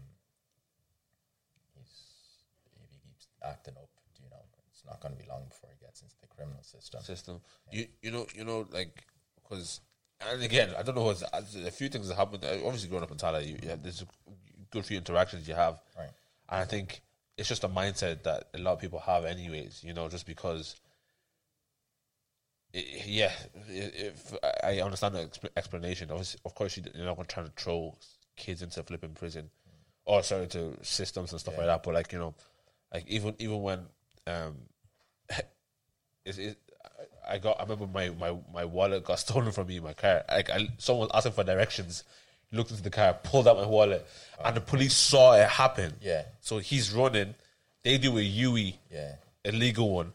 he's 1.74 2.44
if 2.82 2.90
he 2.90 2.98
keeps 2.98 3.26
acting 3.42 3.74
up, 3.76 3.88
do 4.16 4.22
you 4.22 4.30
know, 4.30 4.42
it's 4.70 4.84
not 4.84 5.00
going 5.00 5.14
to 5.16 5.20
be 5.22 5.28
long 5.28 5.46
before 5.48 5.70
he 5.70 5.84
gets 5.84 6.02
into 6.02 6.14
the 6.20 6.28
criminal 6.28 6.62
system. 6.62 7.02
system. 7.02 7.40
You 7.70 7.88
you 8.00 8.10
know 8.10 8.26
you 8.34 8.44
know 8.44 8.66
like 8.70 9.04
because 9.42 9.80
and 10.20 10.42
again 10.42 10.74
I 10.78 10.82
don't 10.82 10.94
know 10.94 11.02
what's 11.04 11.22
a 11.22 11.70
few 11.70 11.88
things 11.88 12.08
that 12.08 12.14
happened. 12.16 12.44
uh, 12.44 12.64
Obviously, 12.64 12.88
growing 12.88 13.04
up 13.04 13.10
in 13.10 13.16
Tallaght, 13.18 13.46
you, 13.46 13.68
have, 13.68 13.82
there's 13.82 14.02
a 14.02 14.06
good 14.70 14.86
few 14.86 14.96
interactions 14.98 15.48
you 15.48 15.54
have, 15.54 15.80
Right. 15.98 16.10
and 16.48 16.60
I 16.60 16.64
think 16.64 17.02
it's 17.36 17.48
just 17.48 17.64
a 17.64 17.68
mindset 17.68 18.22
that 18.22 18.48
a 18.54 18.58
lot 18.58 18.72
of 18.74 18.78
people 18.80 19.00
have, 19.00 19.24
anyways. 19.24 19.82
You 19.82 19.94
know, 19.94 20.08
just 20.08 20.26
because. 20.26 20.76
Yeah, 22.72 23.32
i- 23.68 23.70
if 23.70 24.34
I 24.64 24.80
understand 24.80 25.14
the 25.14 25.26
exp- 25.26 25.50
explanation. 25.56 26.10
Obviously, 26.10 26.40
of 26.44 26.54
course, 26.54 26.76
you- 26.76 26.84
you're 26.94 27.04
not 27.04 27.16
going 27.16 27.26
to 27.26 27.34
try 27.34 27.42
to 27.42 27.52
throw 27.56 27.94
kids 28.36 28.62
into 28.62 28.82
flipping 28.82 29.14
prison, 29.14 29.50
or 30.04 30.22
sorry, 30.22 30.46
to 30.48 30.76
systems 30.82 31.32
and 31.32 31.40
stuff 31.40 31.56
like 31.56 31.66
that. 31.66 31.82
But 31.82 31.94
like 31.94 32.12
you 32.12 32.18
know, 32.18 32.34
like 32.92 33.06
even 33.08 33.34
even 33.38 33.60
when 33.62 33.86
um, 34.26 34.56
is 36.24 36.38
it, 36.38 36.58
I 37.28 37.38
got. 37.38 37.58
I 37.60 37.62
remember 37.64 37.86
my, 37.86 38.10
my, 38.10 38.36
my 38.52 38.64
wallet 38.64 39.04
got 39.04 39.18
stolen 39.18 39.52
from 39.52 39.66
me 39.66 39.76
in 39.76 39.84
my 39.84 39.92
car. 39.92 40.22
Like 40.28 40.50
I, 40.50 40.68
someone 40.78 41.08
was 41.08 41.10
asking 41.14 41.32
for 41.32 41.44
directions. 41.44 42.04
Looked 42.54 42.70
into 42.70 42.82
the 42.82 42.90
car, 42.90 43.14
pulled 43.14 43.48
out 43.48 43.56
my 43.56 43.66
wallet, 43.66 44.06
and 44.44 44.54
the 44.54 44.60
police 44.60 44.94
saw 44.94 45.32
it 45.32 45.48
happen. 45.48 45.94
Yeah. 46.02 46.24
So 46.42 46.58
he's 46.58 46.92
running. 46.92 47.34
They 47.82 47.96
do 47.96 48.18
a 48.18 48.20
UE, 48.20 48.74
Yeah. 48.92 49.14
a 49.46 49.52
legal 49.52 49.88
one, 49.88 50.12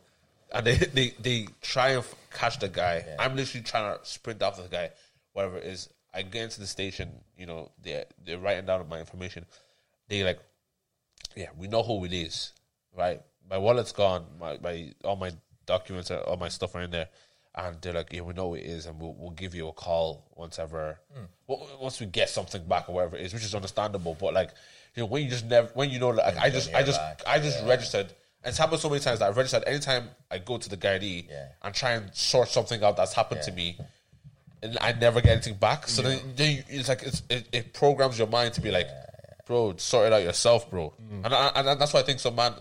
and 0.54 0.68
they 0.68 0.76
they, 0.76 1.14
they 1.20 1.48
try 1.62 1.90
and 1.90 2.06
catch 2.38 2.60
the 2.60 2.68
guy. 2.68 3.04
I'm 3.20 3.36
literally 3.36 3.64
trying 3.64 3.98
to 3.98 4.06
sprint 4.06 4.42
after 4.42 4.64
the 4.64 4.70
guy, 4.70 4.92
whatever 5.34 5.58
it 5.58 5.66
is. 5.66 5.90
I 6.14 6.22
get 6.22 6.44
into 6.44 6.60
the 6.60 6.68
station. 6.68 7.12
You 7.38 7.46
know, 7.46 7.72
they 7.82 8.06
they're 8.24 8.40
writing 8.40 8.66
down 8.66 8.88
my 8.88 9.00
information. 9.00 9.46
They 10.08 10.24
like, 10.24 10.40
yeah, 11.36 11.50
we 11.58 11.68
know 11.68 11.84
who 11.84 12.06
it 12.06 12.14
is, 12.14 12.54
right? 12.96 13.22
My 13.50 13.58
wallet's 13.58 13.92
gone. 13.92 14.26
My 14.40 14.58
my 14.62 14.94
all 15.04 15.16
my 15.16 15.32
documents, 15.66 16.12
are, 16.12 16.20
all 16.22 16.38
my 16.38 16.50
stuff 16.50 16.76
are 16.76 16.82
in 16.82 16.92
there, 16.92 17.10
and 17.56 17.76
they're 17.82 17.94
like, 17.94 18.14
yeah, 18.14 18.22
we 18.22 18.34
know 18.34 18.50
who 18.50 18.56
it 18.56 18.66
is, 18.66 18.86
and 18.86 19.00
we'll 19.00 19.16
we'll 19.18 19.32
give 19.32 19.54
you 19.54 19.68
a 19.68 19.74
call 19.74 20.32
once 20.36 20.60
ever, 20.60 21.00
hmm. 21.14 21.26
w- 21.48 21.68
once 21.80 22.00
we 22.00 22.06
get 22.06 22.30
something 22.30 22.64
back 22.68 22.90
or 22.90 22.96
whatever 22.96 23.18
it 23.18 23.26
is, 23.26 23.34
which 23.34 23.44
is 23.44 23.56
understandable. 23.56 24.16
But 24.20 24.34
like, 24.34 24.52
you 24.96 25.04
know, 25.04 25.08
when 25.08 25.24
you 25.24 25.30
just 25.30 25.46
never, 25.46 25.70
when 25.74 25.90
you 25.90 26.00
know, 26.00 26.10
like, 26.10 26.38
I 26.38 26.50
just 26.50 26.74
I 26.74 26.84
just 26.84 27.00
back, 27.00 27.22
I 27.28 27.40
just 27.40 27.64
registered 27.66 28.14
it's 28.44 28.58
happened 28.58 28.80
so 28.80 28.90
many 28.90 29.02
times 29.02 29.20
that 29.20 29.28
I've 29.30 29.38
registered 29.38 29.64
anytime 29.68 30.10
I 30.32 30.38
go 30.38 30.58
to 30.58 30.70
the 30.70 30.78
Gardaí 30.78 31.28
Yeah. 31.30 31.48
and 31.64 31.74
try 31.76 31.92
and 31.94 32.14
sort 32.16 32.48
something 32.50 32.82
out 32.84 32.96
that's 32.98 33.14
happened 33.14 33.42
to 33.44 33.52
me, 33.52 33.78
and 34.64 34.78
I 34.82 34.94
never 34.94 35.22
get 35.22 35.32
anything 35.34 35.56
back. 35.56 35.88
So 35.88 36.02
then, 36.02 36.20
then 36.36 36.58
you, 36.58 36.64
it's 36.70 36.90
like 36.90 37.04
it's, 37.04 37.24
it, 37.30 37.48
it 37.52 37.74
programs 37.74 38.18
your 38.18 38.28
mind 38.28 38.54
to 38.56 38.62
be 38.62 38.72
like, 38.72 38.88
bro, 39.46 39.76
sort 39.78 40.08
it 40.08 40.14
out 40.14 40.24
yourself, 40.24 40.70
bro. 40.70 40.94
Mm. 41.02 41.26
And, 41.26 41.34
I, 41.34 41.48
and 41.56 41.82
that's 41.82 41.94
why 41.94 42.00
I 42.00 42.04
think 42.04 42.20
some 42.20 42.36
man, 42.36 42.54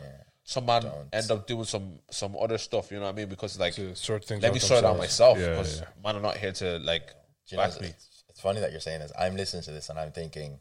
some 0.45 0.67
man 0.67 0.85
end 1.13 1.31
up 1.31 1.47
doing 1.47 1.65
some 1.65 1.99
some 2.11 2.37
other 2.41 2.59
stuff. 2.59 2.91
You 2.91 2.99
know 2.99 3.05
what 3.05 3.11
I 3.15 3.17
mean? 3.17 3.29
Because 3.29 3.59
like, 3.59 3.75
sort 3.95 4.25
things 4.25 4.43
let 4.43 4.53
me 4.53 4.59
sort 4.59 4.81
it 4.81 4.87
out 4.87 4.99
myself. 4.99 5.39
Yeah, 5.39 5.51
Because 5.51 5.81
yeah. 5.81 5.87
man, 6.03 6.17
I'm 6.17 6.23
not 6.23 6.37
here 6.37 6.53
to 6.53 6.79
like 6.81 7.09
Do 7.49 7.57
you 7.57 7.57
know, 7.57 7.69
me. 7.81 7.89
it's, 7.89 8.25
it's 8.29 8.41
funny 8.41 8.61
that 8.61 8.73
you're 8.73 8.81
saying 8.81 9.01
this. 9.01 9.13
I'm 9.19 9.37
listening 9.37 9.63
to 9.65 9.71
this 9.73 9.89
and 9.89 9.99
I'm 9.99 10.13
thinking, 10.13 10.59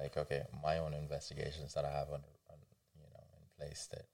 like, 0.00 0.16
okay, 0.16 0.42
my 0.62 0.78
own 0.78 0.94
investigations 0.94 1.74
that 1.74 1.84
I 1.84 1.90
have 1.90 2.08
on, 2.08 2.20
on 2.50 2.56
you 2.96 3.02
know, 3.12 3.20
in 3.36 3.44
place 3.66 3.88
that 3.92 4.06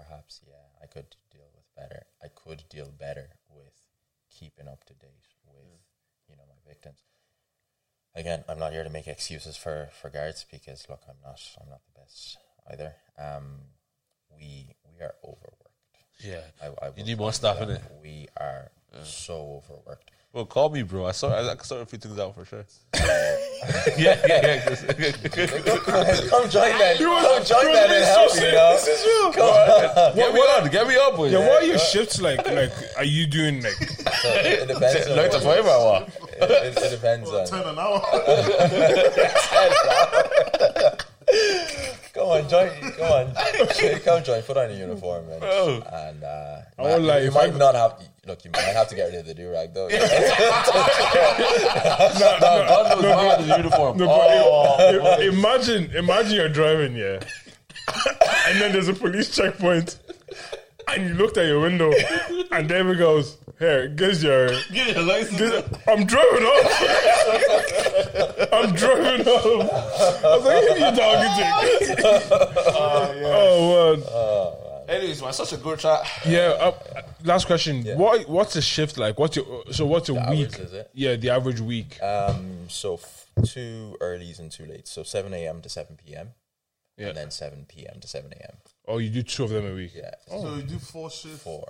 perhaps, 0.00 0.40
yeah, 0.46 0.66
I 0.82 0.86
could 0.86 1.16
deal 1.30 1.48
with 1.54 1.64
better. 1.76 2.06
I 2.22 2.28
could 2.28 2.64
deal 2.68 2.92
better 2.98 3.28
with 3.48 3.74
keeping 4.30 4.68
up 4.68 4.84
to 4.84 4.94
date 4.94 5.28
with, 5.46 5.80
you 6.28 6.36
know, 6.36 6.44
my 6.48 6.68
victims. 6.68 7.00
Again, 8.14 8.44
I'm 8.48 8.58
not 8.58 8.72
here 8.72 8.84
to 8.84 8.90
make 8.90 9.06
excuses 9.06 9.56
for 9.56 9.88
for 10.00 10.10
guards 10.10 10.44
because 10.50 10.86
look, 10.88 11.00
I'm 11.08 11.20
not 11.22 11.40
I'm 11.60 11.68
not 11.68 11.80
the 11.84 12.00
best 12.00 12.38
either. 12.72 12.94
Um, 13.16 13.60
we 14.34 14.74
we 14.84 15.00
are 15.00 15.14
overworked. 15.22 15.96
Yeah, 16.24 16.42
I, 16.60 16.86
I 16.86 16.90
you 16.96 17.04
need 17.04 17.18
more 17.18 17.32
staff 17.32 17.60
in 17.60 17.70
it. 17.70 17.82
We 18.02 18.26
are 18.36 18.70
so 19.04 19.62
overworked. 19.62 20.10
Well, 20.32 20.44
call 20.44 20.68
me, 20.70 20.82
bro. 20.82 21.06
I 21.06 21.10
saw 21.12 21.30
I, 21.30 21.50
I 21.50 21.54
can 21.56 21.64
sort 21.64 21.82
a 21.82 21.86
few 21.86 21.98
things 21.98 22.16
out 22.16 22.36
for 22.36 22.44
sure. 22.44 22.64
yeah, 22.94 24.16
yeah, 24.26 24.26
yeah. 24.28 24.60
Come 26.30 26.48
join 26.48 26.70
that. 26.78 26.96
You 27.00 27.06
come 27.08 27.44
join 27.44 27.72
that 27.72 27.90
and 27.90 28.04
help 28.04 28.36
me, 28.36 28.46
you 28.46 28.52
know. 28.52 28.78
Come 29.34 29.42
on. 29.42 30.14
Get 30.14 30.32
me 30.32 30.40
on, 30.40 30.70
get 30.70 30.86
me 30.86 30.96
up, 30.96 31.16
boy. 31.16 31.30
Yeah, 31.30 31.40
what 31.40 31.62
are 31.64 31.66
your 31.66 31.78
shifts 31.78 32.20
like? 32.20 32.46
Like, 32.46 32.70
are 32.96 33.04
you 33.04 33.26
doing 33.26 33.60
like? 33.60 33.74
It 33.80 34.68
depends. 34.68 35.08
Like 35.16 35.32
the 35.32 35.38
what- 35.38 35.56
five 35.56 35.66
hour. 35.66 36.06
It, 36.42 36.50
it, 36.50 36.76
it 36.78 36.90
depends 36.90 37.28
on. 37.28 37.46
Ten 37.46 37.62
an 37.64 37.78
hour. 37.78 38.00
Come 38.00 38.18
on, 42.30 42.48
join. 42.48 42.70
Come 42.92 43.12
on, 43.12 43.34
come 44.00 44.22
join. 44.24 44.42
Put 44.42 44.56
on 44.56 44.70
a 44.70 44.74
uniform, 44.74 45.26
man. 45.28 45.42
And 45.42 46.24
uh, 46.24 46.60
I 46.78 46.82
won't 46.82 47.02
lie, 47.04 47.18
You 47.20 47.30
might 47.30 47.52
I- 47.52 47.58
not 47.58 47.74
have. 47.74 47.94
Look, 48.26 48.44
you 48.44 48.50
might 48.52 48.60
have 48.62 48.86
to 48.88 48.94
get 48.94 49.06
rid 49.06 49.14
of 49.20 49.26
the 49.26 49.34
do 49.34 49.50
rag 49.50 49.72
though. 49.74 49.88
No, 52.20 52.36
no, 52.38 52.66
God 52.68 53.02
knows 53.02 53.16
why 53.16 53.36
the 53.42 53.56
uniform. 53.56 53.96
No, 53.98 54.06
oh, 54.10 54.98
but 55.02 55.20
i- 55.20 55.24
imagine, 55.24 55.90
imagine 55.96 56.32
you're 56.34 56.48
driving, 56.48 56.94
yeah, 56.96 57.20
and 58.46 58.60
then 58.60 58.72
there's 58.72 58.88
a 58.88 58.94
police 58.94 59.34
checkpoint, 59.34 59.98
and 60.96 61.08
you 61.08 61.14
looked 61.14 61.36
at 61.36 61.46
your 61.46 61.60
window, 61.60 61.92
and 62.50 62.68
David 62.68 62.98
goes, 62.98 63.36
"Here, 63.58 63.88
guess 63.88 64.22
your." 64.22 64.48
give 64.72 64.86
me 64.86 64.92
a 64.94 65.00
license. 65.02 65.38
Guess, 65.38 65.64
I'm 65.88 66.04
driving 66.06 66.44
off. 66.44 66.82
I'm 68.52 68.74
driving 68.74 69.26
off. 69.28 70.24
I 70.24 70.36
was 70.36 70.44
like, 70.44 70.62
"Who 70.64 70.74
you 70.74 70.90
talking 70.96 71.32
to?" 71.38 72.10
Oh 72.74 74.00
man. 74.00 74.96
Anyways, 74.96 75.22
man, 75.22 75.32
such 75.32 75.52
a 75.52 75.56
good 75.56 75.78
chat. 75.78 76.00
Yeah. 76.26 76.56
Uh, 76.58 77.02
last 77.24 77.46
question. 77.46 77.84
What 77.96 78.28
What's 78.28 78.54
the 78.54 78.62
shift 78.62 78.98
like? 78.98 79.18
What's 79.18 79.36
your 79.36 79.64
so 79.70 79.86
What's 79.86 80.08
a 80.08 80.14
week? 80.14 80.50
Yeah, 80.94 81.14
the 81.16 81.30
average 81.30 81.60
week. 81.60 82.02
Um, 82.02 82.68
so 82.68 82.94
f- 82.94 83.26
two 83.44 83.96
earlys 84.00 84.40
and 84.40 84.50
two 84.50 84.66
late. 84.66 84.88
So 84.88 85.02
seven 85.04 85.32
a.m. 85.32 85.60
to 85.62 85.68
seven 85.68 85.96
p.m. 86.04 86.30
Yeah. 86.96 87.08
and 87.08 87.16
then 87.16 87.30
seven 87.30 87.66
p.m. 87.68 88.00
to 88.00 88.08
seven 88.08 88.32
a.m. 88.32 88.56
Oh, 88.90 88.98
you 88.98 89.10
do 89.10 89.22
two 89.22 89.44
of 89.44 89.50
them 89.50 89.66
a 89.70 89.74
week. 89.74 89.92
Yeah, 89.94 90.10
So 90.28 90.56
you 90.56 90.62
do 90.62 90.78
four 90.78 91.10
shifts. 91.10 91.42
four. 91.42 91.66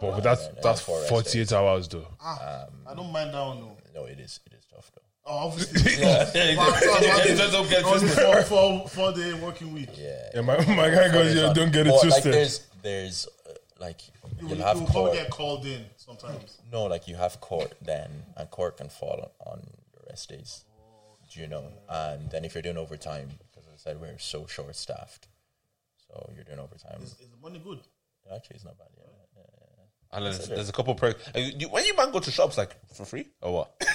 But, 0.00 0.12
but 0.12 0.22
that's 0.22 0.46
no, 0.46 0.52
no, 0.54 0.60
that's 0.62 0.80
four 0.80 0.96
rest 0.98 1.10
48 1.10 1.52
hours 1.52 1.88
though. 1.88 2.06
Ah, 2.22 2.64
I 2.88 2.94
don't 2.94 3.12
mind 3.12 3.34
that 3.34 3.40
one 3.46 3.60
though. 3.60 3.76
No, 3.94 4.04
it 4.06 4.18
is. 4.18 4.40
It 4.46 4.54
is 4.54 4.64
tough 4.72 4.90
though. 4.94 5.02
Oh, 5.26 5.46
obviously. 5.48 5.92
Yeah, 6.02 6.30
yeah, 6.34 6.50
yeah. 6.52 7.34
Just 7.36 7.52
don't 7.52 7.68
get 7.68 7.84
Only 7.84 7.98
twisted. 8.00 8.24
four, 8.24 8.42
four, 8.44 8.88
four 8.88 9.12
day 9.12 9.34
working 9.34 9.74
week. 9.74 9.90
Yeah. 9.98 10.30
Yeah, 10.34 10.40
my, 10.40 10.56
my 10.74 10.88
guy 10.88 11.12
goes, 11.12 11.34
yeah, 11.34 11.52
don't 11.52 11.70
get 11.72 11.86
it 11.86 11.92
But, 12.02 12.10
like, 12.10 12.22
there's, 12.22 12.66
there's, 12.82 13.28
uh, 13.46 13.52
like, 13.78 14.00
You 14.40 14.48
you'll 14.48 14.58
have 14.64 14.76
you 14.76 14.82
will 14.84 14.88
court. 14.90 15.12
get 15.12 15.28
called 15.30 15.66
in 15.66 15.84
sometimes. 15.98 16.58
No, 16.72 16.84
like 16.84 17.06
you 17.06 17.16
have 17.16 17.38
court 17.42 17.74
then, 17.82 18.10
and 18.38 18.50
court 18.50 18.78
can 18.78 18.88
fall 18.88 19.32
on 19.46 19.60
your 19.92 20.02
rest 20.08 20.30
days. 20.30 20.64
Do 21.32 21.40
you 21.40 21.46
know? 21.46 21.64
And 21.90 22.30
then 22.30 22.44
if 22.46 22.54
you're 22.54 22.62
doing 22.62 22.78
overtime, 22.78 23.28
because 23.50 23.68
as 23.68 23.74
I 23.74 23.90
said, 23.90 24.00
we're 24.00 24.18
so 24.18 24.46
short 24.46 24.74
staffed, 24.74 25.28
so 26.12 26.30
you're 26.34 26.44
doing 26.44 26.58
overtime. 26.58 26.98
Is, 27.02 27.12
is 27.20 27.28
the 27.30 27.36
money 27.42 27.60
good? 27.62 27.78
Actually, 28.34 28.56
it's 28.56 28.64
not 28.64 28.76
bad. 28.78 28.88
Yeah. 28.96 29.04
yeah, 29.36 29.42
yeah. 29.58 30.16
And 30.16 30.26
there's, 30.26 30.48
there's 30.48 30.68
a 30.68 30.72
couple 30.72 30.92
of 30.94 30.98
perks. 30.98 31.28
Uh, 31.34 31.38
you- 31.38 31.68
When 31.68 31.84
you 31.84 31.96
man 31.96 32.10
go 32.10 32.18
to 32.20 32.30
shops, 32.30 32.58
like 32.58 32.74
for 32.94 33.04
free 33.04 33.28
or 33.40 33.52
what? 33.52 33.82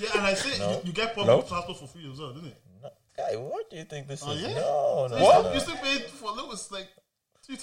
Yeah, 0.00 0.10
and 0.14 0.22
I 0.26 0.34
say 0.34 0.56
you, 0.58 0.80
you 0.84 0.92
get 0.92 1.08
public 1.12 1.26
No? 1.26 1.42
transport 1.42 1.76
for 1.76 1.88
free 1.88 2.08
as 2.08 2.20
well, 2.20 2.32
didn't 2.32 2.50
it? 2.50 2.60
No, 2.80 2.88
guy, 3.16 3.34
what 3.34 3.68
do 3.68 3.76
you 3.78 3.82
think 3.82 4.06
this 4.06 4.22
Oh, 4.24 4.30
is? 4.30 4.42
yeah? 4.42 4.54
No, 4.54 5.08
no, 5.10 5.16
You 5.16 5.22
no, 5.24 5.28
still, 5.30 5.42
no. 5.42 5.52
you 5.54 5.58
still 5.60 5.76
paid 5.78 6.02
for 6.02 6.28
Luas 6.30 6.70
like 6.70 6.86
two 6.86 6.94
times. 6.94 7.07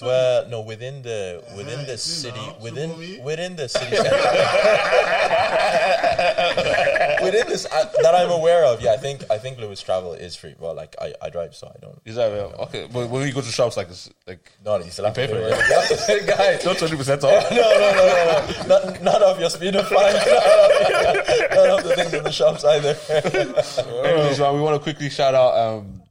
Well, 0.02 0.48
no, 0.48 0.62
within 0.62 1.02
the 1.02 1.44
within 1.56 1.86
the 1.86 1.96
city 1.96 2.40
now, 2.40 2.56
within 2.60 3.22
within 3.22 3.54
the 3.54 3.68
city 3.68 3.94
center. 3.94 4.10
within 7.22 7.46
this 7.46 7.66
uh, 7.66 7.88
that 8.02 8.12
I'm 8.12 8.30
aware 8.30 8.64
of, 8.64 8.80
yeah, 8.80 8.94
I 8.94 8.96
think 8.96 9.22
I 9.30 9.38
think 9.38 9.58
Luas 9.58 9.84
travel 9.84 10.14
is 10.14 10.34
free. 10.34 10.56
Well, 10.58 10.74
like 10.74 10.96
I, 11.00 11.14
I 11.22 11.30
drive, 11.30 11.54
so 11.54 11.68
I 11.68 11.78
don't. 11.78 12.00
Is 12.04 12.16
that 12.16 12.32
uh, 12.32 12.64
okay? 12.64 12.88
But 12.92 13.10
when 13.10 13.28
you 13.28 13.32
go 13.32 13.40
to 13.42 13.46
shops, 13.46 13.76
like 13.76 13.88
it's 13.88 14.10
like 14.26 14.50
No, 14.64 14.76
you 14.78 14.90
still 14.90 15.04
have 15.04 15.14
pay 15.14 15.28
to 15.28 15.32
for 15.32 15.38
it. 15.38 15.52
it, 16.22 16.26
guys. 16.36 16.64
not 16.64 16.78
twenty 16.78 16.96
percent 16.96 17.22
off. 17.22 17.48
No, 17.52 17.56
no, 17.56 17.78
no, 17.78 18.06
no, 18.06 18.66
no. 18.66 18.66
Not, 18.66 19.02
not 19.04 19.22
off 19.22 19.38
your 19.38 19.50
speed 19.50 19.76
of 19.76 19.86
fine. 19.86 20.14
Not 20.14 20.26
off, 20.26 21.50
not 21.50 21.68
off 21.70 21.82
the 21.84 21.94
things 21.94 22.12
in 22.12 22.24
the 22.24 22.32
shops 22.32 22.64
either. 22.64 22.96
Anyways, 24.04 24.40
man, 24.40 24.52
we 24.52 24.60
want 24.62 24.74
to 24.74 24.82
quickly 24.82 25.10
shout 25.10 25.36
out 25.36 25.56
um, 25.56 26.02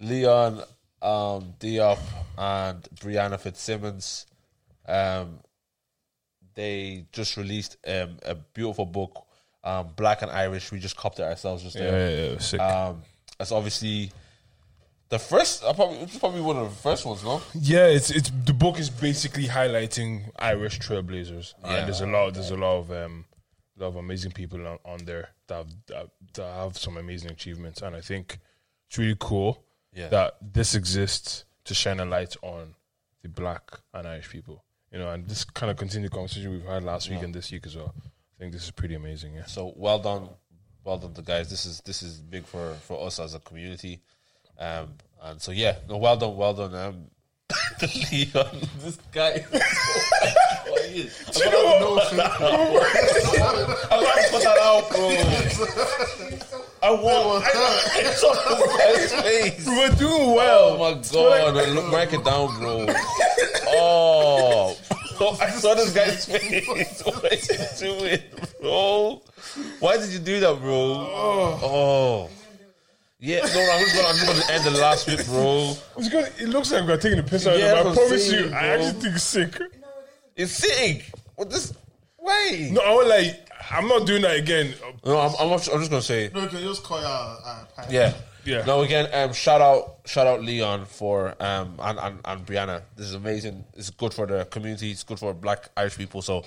Leon, 0.00 0.60
um, 1.02 1.52
Diop, 1.60 1.98
and 2.36 2.82
Briana 3.00 3.38
Fitzsimons. 3.38 4.26
Um, 4.86 5.40
they 6.54 7.06
just 7.12 7.36
released 7.36 7.76
um, 7.86 8.18
a 8.24 8.34
beautiful 8.34 8.86
book, 8.86 9.26
um, 9.64 9.88
Black 9.96 10.22
and 10.22 10.30
Irish. 10.30 10.70
We 10.70 10.78
just 10.78 10.96
copped 10.96 11.18
it 11.18 11.24
ourselves 11.24 11.62
just 11.62 11.76
yeah, 11.76 11.90
there. 11.90 12.10
yeah, 12.10 12.32
yeah, 12.32 12.38
sick. 12.38 12.60
Um, 12.60 13.02
that's 13.38 13.50
obviously 13.52 14.12
the 15.08 15.18
first. 15.18 15.64
Uh, 15.64 15.72
probably, 15.72 15.98
it's 15.98 16.18
probably 16.18 16.40
one 16.42 16.56
of 16.56 16.70
the 16.70 16.76
first 16.76 17.04
ones, 17.06 17.24
no? 17.24 17.42
yeah, 17.54 17.86
it's 17.86 18.10
it's 18.10 18.30
the 18.44 18.52
book 18.52 18.78
is 18.78 18.90
basically 18.90 19.44
highlighting 19.44 20.30
Irish 20.38 20.78
trailblazers, 20.78 21.54
Yeah. 21.64 21.76
and 21.76 21.86
there's 21.88 22.00
a 22.00 22.06
lot 22.06 22.34
there's 22.34 22.50
a 22.50 22.56
lot 22.56 22.78
of 22.78 22.92
um, 22.92 23.24
lot 23.76 23.88
of 23.88 23.96
amazing 23.96 24.30
people 24.32 24.64
on, 24.66 24.78
on 24.84 25.04
there 25.04 25.30
that 25.48 25.54
have, 25.56 25.74
that, 25.88 26.06
that 26.34 26.54
have 26.54 26.78
some 26.78 26.96
amazing 26.96 27.30
achievements, 27.32 27.82
and 27.82 27.96
I 27.96 28.00
think 28.00 28.38
it's 28.88 28.96
really 28.98 29.16
cool 29.18 29.64
Yeah. 29.92 30.08
that 30.08 30.36
this 30.40 30.74
exists 30.76 31.44
to 31.64 31.74
shine 31.74 32.00
a 32.00 32.04
light 32.04 32.36
on 32.42 32.74
the 33.22 33.28
Black 33.28 33.62
and 33.92 34.06
Irish 34.06 34.28
people, 34.30 34.64
you 34.92 34.98
know, 34.98 35.10
and 35.10 35.26
this 35.26 35.44
kind 35.44 35.70
of 35.70 35.76
continued 35.76 36.12
conversation 36.12 36.52
we've 36.52 36.64
had 36.64 36.82
last 36.82 37.10
week 37.10 37.22
and 37.22 37.34
this 37.34 37.50
week 37.50 37.66
as 37.66 37.76
well. 37.76 37.94
I 37.96 38.40
think 38.40 38.52
this 38.52 38.64
is 38.64 38.70
pretty 38.70 38.94
amazing. 38.94 39.34
Yeah. 39.34 39.46
So 39.46 39.72
well 39.76 39.98
done, 39.98 40.28
well 40.84 40.98
done, 40.98 41.14
to 41.14 41.22
guys. 41.22 41.48
This 41.50 41.66
is 41.66 41.80
this 41.82 42.02
is 42.02 42.20
big 42.20 42.44
for 42.44 42.74
for 42.74 43.06
us 43.06 43.18
as 43.18 43.34
a 43.34 43.40
community, 43.40 44.00
um, 44.58 44.94
and 45.22 45.40
so 45.40 45.52
yeah, 45.52 45.76
no, 45.88 45.96
well 45.96 46.16
done, 46.16 46.36
well 46.36 46.52
done, 46.54 46.74
um, 46.74 47.06
Leon. 48.12 48.60
This 48.80 48.98
guy. 49.12 49.44
I'm 49.50 49.60
trying 54.02 54.24
to 54.24 54.28
put 54.30 54.42
that 54.42 54.58
out, 54.62 54.90
bro. 54.90 56.60
I 56.84 56.90
want. 56.90 57.44
I 57.44 58.12
saw 58.12 58.34
his 58.94 59.12
face. 59.14 59.66
We're 59.66 59.88
doing 59.96 60.12
Oh 60.12 60.34
well. 60.34 60.78
my 60.78 61.00
god! 61.10 61.68
Look, 61.68 61.90
mark 61.90 62.12
it 62.12 62.24
down, 62.24 62.58
bro. 62.58 62.86
Oh, 63.68 64.76
oh 65.20 65.38
I 65.42 65.50
saw 65.50 65.74
this 65.74 65.92
guy's 65.94 66.26
face. 66.26 67.02
What 67.04 67.24
are 67.24 67.34
you 67.34 67.98
doing, 67.98 68.20
bro? 68.60 69.22
Why 69.80 69.96
did 69.96 70.10
you 70.10 70.18
do 70.18 70.40
that, 70.40 70.60
bro? 70.60 70.74
Oh, 70.74 71.60
oh. 71.62 72.30
yeah. 73.18 73.40
No, 73.40 73.46
no, 73.54 73.72
I'm 73.72 73.80
just 73.84 73.94
gonna, 73.96 74.08
I'm 74.08 74.16
just 74.16 74.26
gonna 74.26 74.52
end 74.52 74.64
the 74.64 74.80
last 74.80 75.06
bit, 75.06 75.24
bro. 75.26 75.74
It's 75.96 76.08
good. 76.10 76.32
It 76.38 76.48
looks 76.48 76.70
like 76.70 76.84
we're 76.86 76.96
taking 76.98 77.16
the 77.18 77.22
piss 77.22 77.46
out 77.46 77.58
Yeah, 77.58 77.72
of 77.72 77.78
them. 77.78 77.86
I 77.86 77.90
I'm 77.90 77.94
promise 77.96 78.30
saying, 78.30 78.48
you, 78.50 78.54
I 78.54 78.66
actually 78.66 79.00
think 79.00 79.14
it's 79.14 79.24
sick. 79.24 79.58
It's 80.36 80.52
sick. 80.52 81.10
What 81.36 81.48
this? 81.50 81.72
Wait. 82.18 82.70
No, 82.72 82.80
I 82.82 82.92
was 82.94 83.06
like, 83.08 83.48
I'm 83.70 83.88
not 83.88 84.06
doing 84.06 84.22
that 84.22 84.36
again. 84.36 84.74
No, 85.04 85.18
I'm, 85.18 85.34
I'm, 85.40 85.48
not- 85.50 85.68
I'm 85.72 85.78
just 85.78 85.90
gonna 85.90 86.02
say. 86.02 86.30
No, 86.34 86.42
you 86.42 86.48
can 86.48 86.60
just 86.60 86.82
call 86.82 87.00
your 87.00 87.08
uh, 87.08 87.64
pie. 87.76 87.86
Yeah. 87.90 88.12
Yeah. 88.44 88.62
No, 88.66 88.82
again, 88.82 89.08
um, 89.14 89.32
shout 89.32 89.62
out, 89.62 90.00
shout 90.04 90.26
out 90.26 90.42
Leon 90.42 90.84
for 90.84 91.34
um 91.42 91.76
and, 91.78 91.98
and, 91.98 92.18
and 92.26 92.46
Briana. 92.46 92.82
This 92.94 93.06
is 93.06 93.14
amazing. 93.14 93.64
It's 93.74 93.88
good 93.90 94.12
for 94.12 94.26
the 94.26 94.44
community. 94.44 94.90
It's 94.90 95.02
good 95.02 95.18
for 95.18 95.32
Black 95.32 95.70
Irish 95.76 95.96
people. 95.96 96.20
So, 96.20 96.44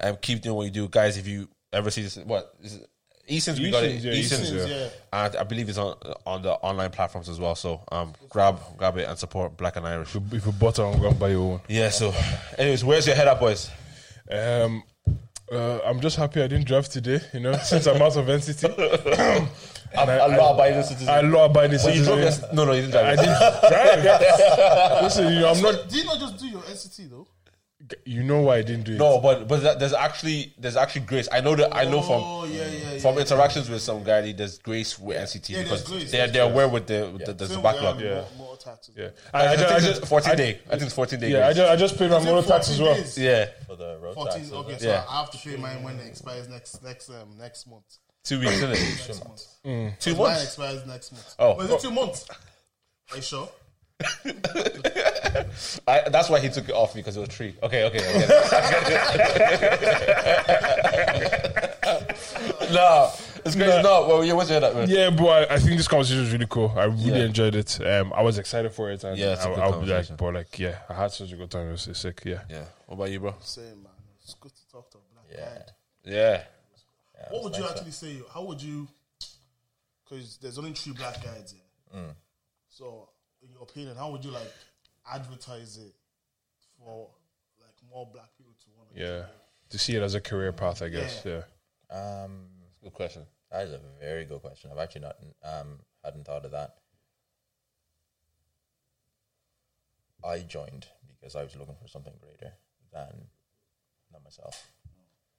um, 0.00 0.16
keep 0.20 0.42
doing 0.42 0.56
what 0.56 0.64
you 0.64 0.70
do, 0.70 0.88
guys. 0.88 1.16
If 1.16 1.26
you 1.26 1.48
ever 1.72 1.90
see 1.90 2.02
this, 2.02 2.16
what 2.18 2.54
is 2.62 2.74
it? 2.76 2.90
Eason's 3.30 3.60
we 3.60 3.70
got 3.70 3.84
it. 3.84 3.92
Eason's, 3.92 4.04
yeah, 4.04 4.12
Eason's, 4.12 4.42
Eason's, 4.52 4.70
yeah. 4.70 4.88
and 5.12 5.36
I 5.36 5.42
believe 5.44 5.68
it's 5.70 5.76
on 5.78 5.96
on 6.26 6.42
the 6.42 6.52
online 6.52 6.90
platforms 6.90 7.28
as 7.30 7.40
well. 7.40 7.54
So 7.54 7.82
um, 7.92 8.12
grab 8.28 8.58
grab 8.76 8.98
it 8.98 9.08
and 9.08 9.18
support 9.18 9.56
Black 9.56 9.76
and 9.76 9.86
Irish. 9.86 10.14
If 10.14 10.14
you- 10.32 10.36
if 10.38 10.44
you 10.46 10.52
butter, 10.52 10.84
I'm 10.84 10.98
going 11.00 11.14
to 11.14 11.18
buy 11.18 11.28
your 11.30 11.52
own. 11.54 11.60
Yeah. 11.68 11.88
So, 11.88 12.12
anyways, 12.58 12.84
where's 12.84 13.06
your 13.06 13.16
head 13.16 13.28
up, 13.28 13.40
boys? 13.40 13.70
Um, 14.30 14.82
uh, 15.52 15.80
I'm 15.84 16.00
just 16.00 16.16
happy 16.16 16.42
I 16.42 16.46
didn't 16.46 16.66
drive 16.66 16.88
today, 16.88 17.20
you 17.32 17.40
know, 17.40 17.52
since 17.64 17.86
I'm 17.86 18.00
out 18.02 18.16
of 18.16 18.26
NCT. 18.26 19.48
I'm 19.96 20.08
I- 20.10 20.14
a 20.16 20.28
law 20.38 20.54
abiding 20.54 20.82
citizen. 20.82 21.08
I 21.08 21.20
law 21.22 21.46
abiding 21.46 21.78
But 21.82 21.96
you 21.96 22.04
drove 22.04 22.18
citizen. 22.20 22.44
yes- 22.44 22.52
No, 22.54 22.64
no, 22.64 22.72
you 22.72 22.82
didn't 22.82 22.92
drive. 22.92 23.06
I 23.06 23.16
didn't 23.16 24.02
drive. 24.02 25.02
Listen, 25.02 25.32
you 25.32 25.40
know, 25.40 25.50
I'm 25.50 25.62
not. 25.62 25.88
Did 25.88 25.92
you 25.98 26.04
not 26.04 26.18
just 26.20 26.36
do 26.38 26.46
your 26.48 26.60
NCT 26.62 27.10
though? 27.10 27.26
You 28.04 28.24
know 28.24 28.40
why 28.42 28.56
I 28.56 28.62
didn't 28.62 28.84
do 28.86 28.94
it? 28.94 28.98
No, 28.98 29.20
but 29.20 29.46
but 29.46 29.78
there's 29.78 29.92
actually 29.92 30.52
there's 30.58 30.76
actually 30.76 31.02
grace. 31.02 31.28
I 31.30 31.40
know 31.40 31.54
that 31.54 31.74
I 31.74 31.84
know 31.84 32.02
from 32.02 32.22
Oh 32.24 32.44
yeah, 32.44 32.66
yeah, 32.66 32.98
from 32.98 33.14
yeah. 33.14 33.20
interactions 33.20 33.70
with 33.70 33.80
some 33.82 34.02
guy. 34.02 34.32
There's 34.32 34.58
grace 34.58 34.98
with 34.98 35.16
NCT 35.16 35.48
Yeah, 35.50 35.62
because 35.62 35.84
grace, 35.88 36.10
they're 36.10 36.26
they're 36.26 36.50
aware 36.50 36.68
with 36.68 36.88
the 36.88 37.08
with 37.12 37.24
the, 37.24 37.34
there's 37.34 37.54
a 37.54 37.60
backlog. 37.60 38.00
Yeah. 38.00 38.24
more- 38.36 38.48
more 38.48 38.56
taxes. 38.56 38.94
Yeah, 38.98 39.10
I, 39.32 39.46
I, 39.46 39.52
I, 39.52 39.56
think 39.56 39.70
I 39.70 39.76
it's 39.76 39.86
just 39.86 40.06
14 40.06 40.32
I- 40.32 40.34
day. 40.34 40.60
I 40.66 40.70
think 40.70 40.82
it's 40.82 40.94
14 40.94 41.20
day. 41.20 41.30
Yeah, 41.30 41.46
I 41.46 41.52
just, 41.52 41.70
I 41.70 41.76
just 41.76 41.96
paid 41.98 42.10
my 42.10 42.18
motor 42.18 42.46
tax 42.48 42.66
14 42.68 42.74
as 42.74 42.80
well. 42.80 42.94
days? 42.96 43.16
yeah, 43.18 43.46
For 43.68 43.76
the 43.76 43.98
road 44.02 44.14
14, 44.14 44.32
taxes. 44.32 44.52
okay, 44.52 44.78
so 44.78 44.88
Yeah. 44.88 45.04
I 45.08 45.20
have 45.20 45.30
to 45.30 45.38
pay 45.38 45.56
mine 45.56 45.82
when 45.84 46.00
it 46.00 46.06
expires 46.08 46.48
next 46.48 46.82
next 46.82 47.08
um, 47.10 47.38
next 47.38 47.68
month. 47.68 47.84
two 48.24 48.40
weeks, 48.40 48.54
isn't 48.54 48.70
it? 48.72 48.80
Next 48.80 49.24
month. 49.24 49.44
Two 50.00 50.10
Mine 50.14 50.18
months. 50.18 50.44
expires 50.44 50.84
next 50.86 51.12
month. 51.12 51.34
Oh. 51.38 51.54
oh 51.56 51.60
is 51.62 51.70
it 51.70 51.80
two 51.80 51.92
months? 51.92 52.26
Are 53.12 53.16
you 53.16 53.22
sure? 53.22 53.48
I, 55.88 56.08
that's 56.10 56.28
why 56.30 56.38
he 56.40 56.48
took 56.48 56.68
it 56.68 56.74
off 56.74 56.94
me 56.94 57.00
because 57.00 57.16
it 57.16 57.20
was 57.20 57.28
three. 57.30 57.54
Okay, 57.62 57.84
okay. 57.84 57.98
I 57.98 58.12
get 58.12 58.30
it. 61.82 62.72
no, 62.72 63.10
it's 63.44 63.56
crazy. 63.56 63.82
No, 63.82 64.06
well, 64.08 64.24
yeah, 64.24 64.34
what's 64.34 64.50
your 64.50 64.60
head 64.60 64.64
up, 64.70 64.74
man? 64.76 64.88
Yeah, 64.88 65.10
but 65.10 65.50
I, 65.50 65.54
I 65.54 65.58
think 65.58 65.76
this 65.76 65.88
conversation 65.88 66.20
was 66.20 66.32
really 66.32 66.46
cool. 66.48 66.72
I 66.76 66.84
really 66.84 67.20
Yeah. 67.20 67.24
enjoyed 67.26 67.54
it. 67.54 67.80
Um, 67.84 68.12
I 68.14 68.22
was 68.22 68.38
excited 68.38 68.72
for 68.72 68.90
it. 68.90 69.02
And 69.04 69.18
Yeah, 69.18 69.32
it's 69.32 69.44
a 69.44 69.48
I, 69.50 69.54
good 69.54 69.62
I'll 69.64 69.80
be 69.80 69.86
like, 69.86 70.16
but 70.16 70.34
like, 70.34 70.58
yeah, 70.58 70.78
I 70.88 70.94
had 70.94 71.10
such 71.12 71.32
a 71.32 71.36
good 71.36 71.50
time. 71.50 71.68
It 71.68 71.72
was 71.72 71.88
sick. 71.92 72.22
Yeah. 72.24 72.42
Yeah. 72.48 72.64
What 72.86 72.96
about 72.96 73.10
you, 73.10 73.20
bro? 73.20 73.34
Same 73.40 73.82
man. 73.82 73.92
It's 74.22 74.34
good 74.34 74.54
to 74.54 74.68
talk 74.70 74.90
to 74.92 74.98
a 74.98 75.00
black 75.12 75.26
Yeah. 75.32 75.58
guy. 75.58 76.12
Yeah. 76.16 76.42
What 77.30 77.44
would 77.44 77.56
you 77.56 77.66
actually 77.68 77.90
say? 77.90 78.20
How 78.32 78.44
would 78.44 78.62
you? 78.62 78.86
Because 80.04 80.38
there's 80.40 80.58
only 80.58 80.72
three 80.72 80.92
black 80.92 81.22
guys 81.22 81.52
here. 81.52 82.00
Mm. 82.02 82.14
So, 82.70 83.08
in 83.42 83.50
your 83.52 83.62
opinion, 83.62 83.96
how 83.96 84.10
would 84.10 84.24
you 84.24 84.30
like 84.30 84.52
advertise 85.10 85.78
it 85.78 85.94
for 86.78 87.08
like 87.60 87.74
more 87.90 88.08
black 88.12 88.30
people 88.36 88.52
to 88.58 88.66
want 88.76 88.94
to? 88.94 89.00
Yeah. 89.00 89.24
To 89.70 89.78
see 89.78 89.94
it 89.96 90.02
as 90.02 90.14
a 90.14 90.20
career 90.20 90.52
path, 90.52 90.82
I 90.82 90.88
guess. 90.88 91.24
Yeah. 91.24 91.42
Um, 91.90 92.46
Good 92.82 92.94
question. 92.94 93.22
that 93.50 93.66
is 93.66 93.72
a 93.72 93.80
very 94.00 94.24
good 94.24 94.40
question. 94.40 94.70
I've 94.72 94.78
actually 94.78 95.02
not 95.02 95.16
um 95.44 95.80
hadn't 96.04 96.24
thought 96.24 96.44
of 96.44 96.52
that. 96.52 96.76
I 100.24 100.40
joined 100.40 100.86
because 101.08 101.36
I 101.36 101.42
was 101.42 101.54
looking 101.56 101.76
for 101.80 101.88
something 101.88 102.14
greater 102.20 102.54
than 102.92 103.28
than 104.12 104.22
myself. 104.24 104.68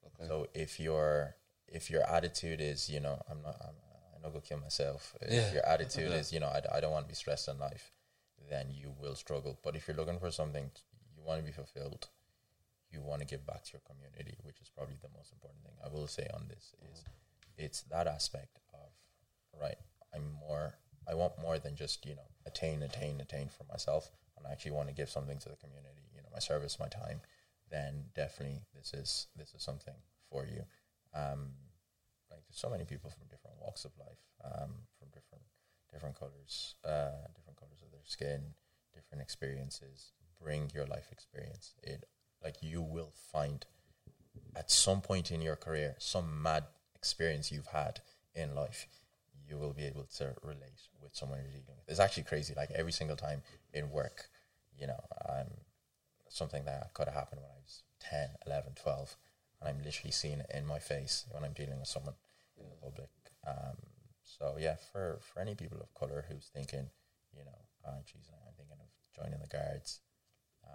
Okay. 0.05 0.27
So 0.27 0.47
if 0.53 0.79
your 0.79 1.35
if 1.67 1.89
your 1.89 2.03
attitude 2.03 2.61
is, 2.61 2.89
you 2.89 2.99
know, 2.99 3.21
I'm 3.29 3.41
not, 3.41 3.55
I'm, 3.61 3.75
I'm 4.19 4.23
not 4.23 4.33
gonna 4.33 4.45
kill 4.45 4.59
myself. 4.59 5.15
If 5.21 5.31
Yeah. 5.31 5.53
your 5.53 5.65
attitude 5.65 6.11
is, 6.11 6.33
you 6.33 6.39
know, 6.39 6.47
I, 6.47 6.61
I 6.77 6.79
don't 6.81 6.91
want 6.91 7.05
to 7.05 7.09
be 7.09 7.15
stressed 7.15 7.47
in 7.47 7.57
life, 7.57 7.91
then 8.49 8.69
you 8.71 8.93
will 8.99 9.15
struggle. 9.15 9.57
But 9.63 9.75
if 9.75 9.87
you're 9.87 9.95
looking 9.95 10.19
for 10.19 10.29
something, 10.31 10.69
you 11.15 11.23
want 11.23 11.39
to 11.39 11.45
be 11.45 11.51
fulfilled, 11.53 12.09
you 12.91 13.01
want 13.01 13.21
to 13.21 13.27
give 13.27 13.45
back 13.45 13.63
to 13.63 13.73
your 13.73 13.81
community, 13.81 14.37
which 14.43 14.59
is 14.59 14.69
probably 14.69 14.97
the 15.01 15.09
most 15.15 15.31
important 15.31 15.63
thing 15.63 15.73
I 15.83 15.87
will 15.87 16.07
say 16.07 16.27
on 16.33 16.47
this 16.49 16.73
is 16.91 17.05
it's 17.57 17.81
that 17.83 18.07
aspect 18.07 18.59
of 18.73 18.91
right. 19.59 19.77
I'm 20.13 20.31
more. 20.33 20.75
I 21.07 21.13
want 21.15 21.39
more 21.39 21.59
than 21.59 21.75
just 21.75 22.05
you 22.05 22.15
know 22.15 22.27
attain, 22.45 22.83
attain, 22.83 23.21
attain 23.21 23.47
for 23.49 23.63
myself, 23.65 24.11
and 24.37 24.45
I 24.45 24.51
actually 24.51 24.71
want 24.71 24.89
to 24.89 24.93
give 24.93 25.09
something 25.09 25.37
to 25.39 25.49
the 25.49 25.55
community. 25.55 26.03
You 26.13 26.21
know, 26.21 26.29
my 26.33 26.39
service, 26.39 26.79
my 26.79 26.87
time. 26.87 27.21
Then 27.69 28.05
definitely 28.15 28.61
this 28.75 28.93
is 28.93 29.27
this 29.35 29.53
is 29.53 29.61
something 29.63 29.93
for 30.29 30.45
you. 30.45 30.63
Um, 31.13 31.51
so 32.51 32.69
many 32.69 32.85
people 32.85 33.09
from 33.09 33.27
different 33.29 33.57
walks 33.61 33.85
of 33.85 33.91
life, 33.99 34.19
um, 34.43 34.71
from 34.97 35.09
different 35.13 35.43
different 35.91 36.19
colors, 36.19 36.75
uh, 36.85 37.27
different 37.35 37.57
colors 37.59 37.81
of 37.83 37.91
their 37.91 38.05
skin, 38.05 38.41
different 38.93 39.21
experiences. 39.21 40.13
Bring 40.41 40.71
your 40.73 40.85
life 40.85 41.07
experience. 41.11 41.73
It 41.83 42.05
like 42.43 42.57
you 42.61 42.81
will 42.81 43.11
find 43.31 43.65
at 44.55 44.71
some 44.71 45.01
point 45.01 45.31
in 45.31 45.41
your 45.41 45.55
career 45.55 45.95
some 45.99 46.41
mad 46.41 46.63
experience 46.95 47.51
you've 47.51 47.67
had 47.67 48.01
in 48.35 48.55
life. 48.55 48.87
You 49.47 49.57
will 49.57 49.73
be 49.73 49.85
able 49.85 50.05
to 50.17 50.35
relate 50.43 50.81
with 51.01 51.15
someone 51.15 51.39
you're 51.39 51.49
dealing 51.49 51.77
with. 51.77 51.89
It's 51.89 51.99
actually 51.99 52.23
crazy. 52.23 52.53
Like 52.55 52.71
every 52.71 52.91
single 52.91 53.17
time 53.17 53.41
in 53.73 53.89
work, 53.89 54.29
you 54.77 54.87
know, 54.87 54.99
um, 55.27 55.47
something 56.29 56.65
that 56.65 56.93
could 56.93 57.07
have 57.07 57.15
happened 57.15 57.41
when 57.41 57.51
I 57.51 57.59
was 57.61 57.83
10, 57.99 58.29
11, 58.45 58.73
12, 58.81 59.17
and 59.59 59.69
I'm 59.69 59.83
literally 59.83 60.11
seeing 60.11 60.39
it 60.39 60.51
in 60.53 60.65
my 60.65 60.79
face 60.79 61.25
when 61.31 61.43
I'm 61.43 61.53
dealing 61.53 61.79
with 61.79 61.87
someone 61.87 62.13
the 62.67 62.75
public. 62.81 63.09
Um, 63.47 63.77
so 64.23 64.55
yeah, 64.59 64.75
for, 64.91 65.19
for 65.21 65.39
any 65.41 65.55
people 65.55 65.79
of 65.81 65.93
color 65.93 66.25
who's 66.29 66.49
thinking, 66.53 66.89
you 67.35 67.43
know, 67.45 67.59
uh, 67.87 68.01
geez, 68.05 68.29
I'm 68.31 68.53
thinking 68.57 68.77
of 68.79 68.89
joining 69.15 69.39
the 69.39 69.47
guards. 69.47 70.01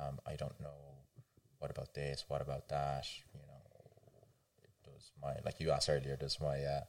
Um, 0.01 0.19
I 0.27 0.36
don't 0.36 0.59
know 0.61 1.05
what 1.59 1.70
about 1.70 1.94
this, 1.94 2.24
what 2.28 2.40
about 2.40 2.69
that, 2.69 3.06
you 3.32 3.40
know, 3.47 3.62
does 4.85 5.12
my, 5.23 5.35
like 5.44 5.61
you 5.61 5.70
asked 5.70 5.89
earlier, 5.89 6.16
does 6.16 6.39
my, 6.40 6.59
uh, 6.62 6.81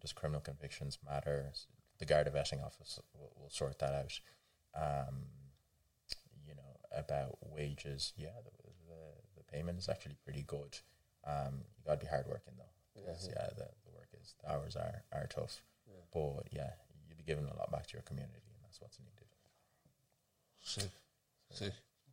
does 0.00 0.12
criminal 0.12 0.40
convictions 0.40 0.98
matter? 1.04 1.52
The 1.98 2.06
Garda 2.06 2.30
vetting 2.30 2.64
office 2.64 2.98
will, 3.14 3.32
will 3.40 3.50
sort 3.50 3.78
that 3.78 3.94
out. 3.94 4.20
Um, 4.74 5.14
you 6.46 6.54
know, 6.54 6.76
about 6.96 7.36
wages, 7.42 8.12
yeah, 8.16 8.28
the, 8.44 8.50
the, 8.88 9.00
the 9.38 9.44
payment 9.52 9.78
is 9.78 9.88
actually 9.88 10.16
pretty 10.24 10.42
good. 10.42 10.78
Um, 11.26 11.62
you 11.78 11.84
got 11.86 12.00
to 12.00 12.06
be 12.06 12.10
hardworking 12.10 12.54
though, 12.56 13.00
'cause, 13.04 13.28
yeah, 13.30 13.48
the, 13.56 13.68
the 14.42 14.52
work 14.52 14.66
is 14.66 14.74
the 14.74 14.76
hours 14.76 14.76
are 14.76 15.02
are 15.12 15.26
tough, 15.28 15.62
but 16.12 16.46
yeah, 16.52 16.70
you'll 17.08 17.16
be 17.16 17.24
giving 17.26 17.44
a 17.44 17.56
lot 17.56 17.70
back 17.70 17.86
to 17.88 17.92
your 17.94 18.02
community, 18.02 18.34
and 18.54 18.62
that's 18.64 18.80
what's 18.80 18.98
needed. 18.98 19.12
Sick. 20.62 20.90
Sick. 21.52 21.72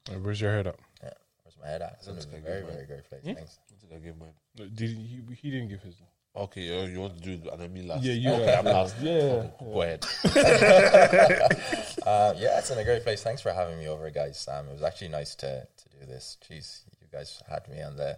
Uh, 0.09 0.19
Where's 0.19 0.39
your 0.41 0.51
head 0.51 0.67
up? 0.67 0.79
Yeah, 1.01 1.09
where's 1.43 1.57
my 1.61 1.67
head 1.67 1.81
at? 1.81 1.93
It's 1.99 2.07
in 2.07 2.11
a 2.11 2.15
That's 2.15 2.25
good, 2.25 2.43
very 2.43 2.61
man. 2.63 2.73
very 2.73 2.85
great 2.85 3.03
place. 3.09 3.21
Hmm? 3.23 3.33
Thanks. 3.33 3.59
I 3.71 3.75
think 3.79 3.93
I 3.93 4.05
give 4.05 4.17
mine. 4.17 4.33
Did 4.75 4.89
he? 4.89 5.21
He 5.41 5.49
didn't 5.51 5.69
give 5.69 5.81
his. 5.81 5.95
Okay, 6.35 6.67
uh, 6.83 6.87
you 6.87 6.99
want 6.99 7.15
to 7.15 7.21
do 7.23 7.33
it 7.33 7.51
and 7.51 7.61
then 7.61 7.71
me 7.71 7.83
last? 7.83 8.03
Yeah, 8.03 8.13
you 8.13 8.31
Okay, 8.31 8.45
last. 8.47 8.57
I'm 8.57 8.65
last. 8.73 8.95
Yeah. 9.01 9.11
Okay, 9.11 9.51
Go 9.59 9.81
ahead. 9.83 10.05
Uh, 12.05 12.33
yeah, 12.37 12.59
it's 12.59 12.69
in 12.69 12.77
a 12.77 12.83
great 12.83 13.01
place. 13.01 13.23
Thanks 13.23 13.41
for 13.41 13.53
having 13.53 13.77
me 13.79 13.87
over, 13.87 14.09
guys. 14.09 14.45
Um, 14.51 14.67
it 14.67 14.73
was 14.73 14.83
actually 14.83 15.07
nice 15.07 15.35
to, 15.35 15.65
to 15.65 15.89
do 15.97 16.05
this. 16.05 16.37
Jeez, 16.43 16.81
you 16.99 17.02
guys 17.13 17.41
had 17.47 17.67
me 17.69 17.81
on 17.81 17.95
the 17.95 18.17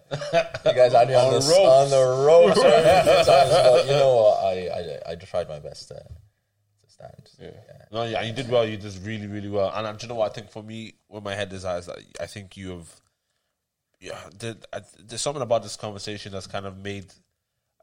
you 0.64 0.72
guys 0.72 0.92
had 0.92 1.08
me 1.08 1.14
on, 1.14 1.32
the, 1.34 1.40
the 1.40 1.54
on 1.54 1.90
the 1.90 2.24
ropes. 2.26 2.60
but 2.62 3.86
you 3.86 3.92
know 3.92 4.16
what? 4.16 4.44
I, 4.44 5.02
I 5.08 5.12
I 5.12 5.14
tried 5.16 5.48
my 5.48 5.58
best 5.58 5.88
to 5.88 5.94
to 5.94 6.88
stand. 6.88 7.30
Yeah. 7.38 7.50
No, 7.92 8.04
yeah, 8.04 8.22
you 8.22 8.32
did 8.32 8.50
well. 8.50 8.66
You 8.66 8.76
did 8.76 8.96
really, 9.04 9.26
really 9.26 9.48
well. 9.48 9.70
And 9.74 9.86
uh, 9.86 9.92
do 9.92 10.06
you 10.06 10.08
know 10.08 10.16
what? 10.16 10.30
I 10.30 10.34
think 10.34 10.50
for 10.50 10.62
me, 10.62 10.94
where 11.08 11.22
my 11.22 11.34
head 11.34 11.52
is 11.52 11.64
at, 11.64 11.78
is 11.80 11.86
that 11.86 11.98
I 12.20 12.26
think 12.26 12.56
you 12.56 12.70
have, 12.70 13.00
yeah, 14.00 14.18
the, 14.38 14.56
uh, 14.72 14.80
there's 14.98 15.20
something 15.20 15.42
about 15.42 15.62
this 15.62 15.76
conversation 15.76 16.32
that's 16.32 16.46
kind 16.46 16.66
of 16.66 16.78
made, 16.78 17.06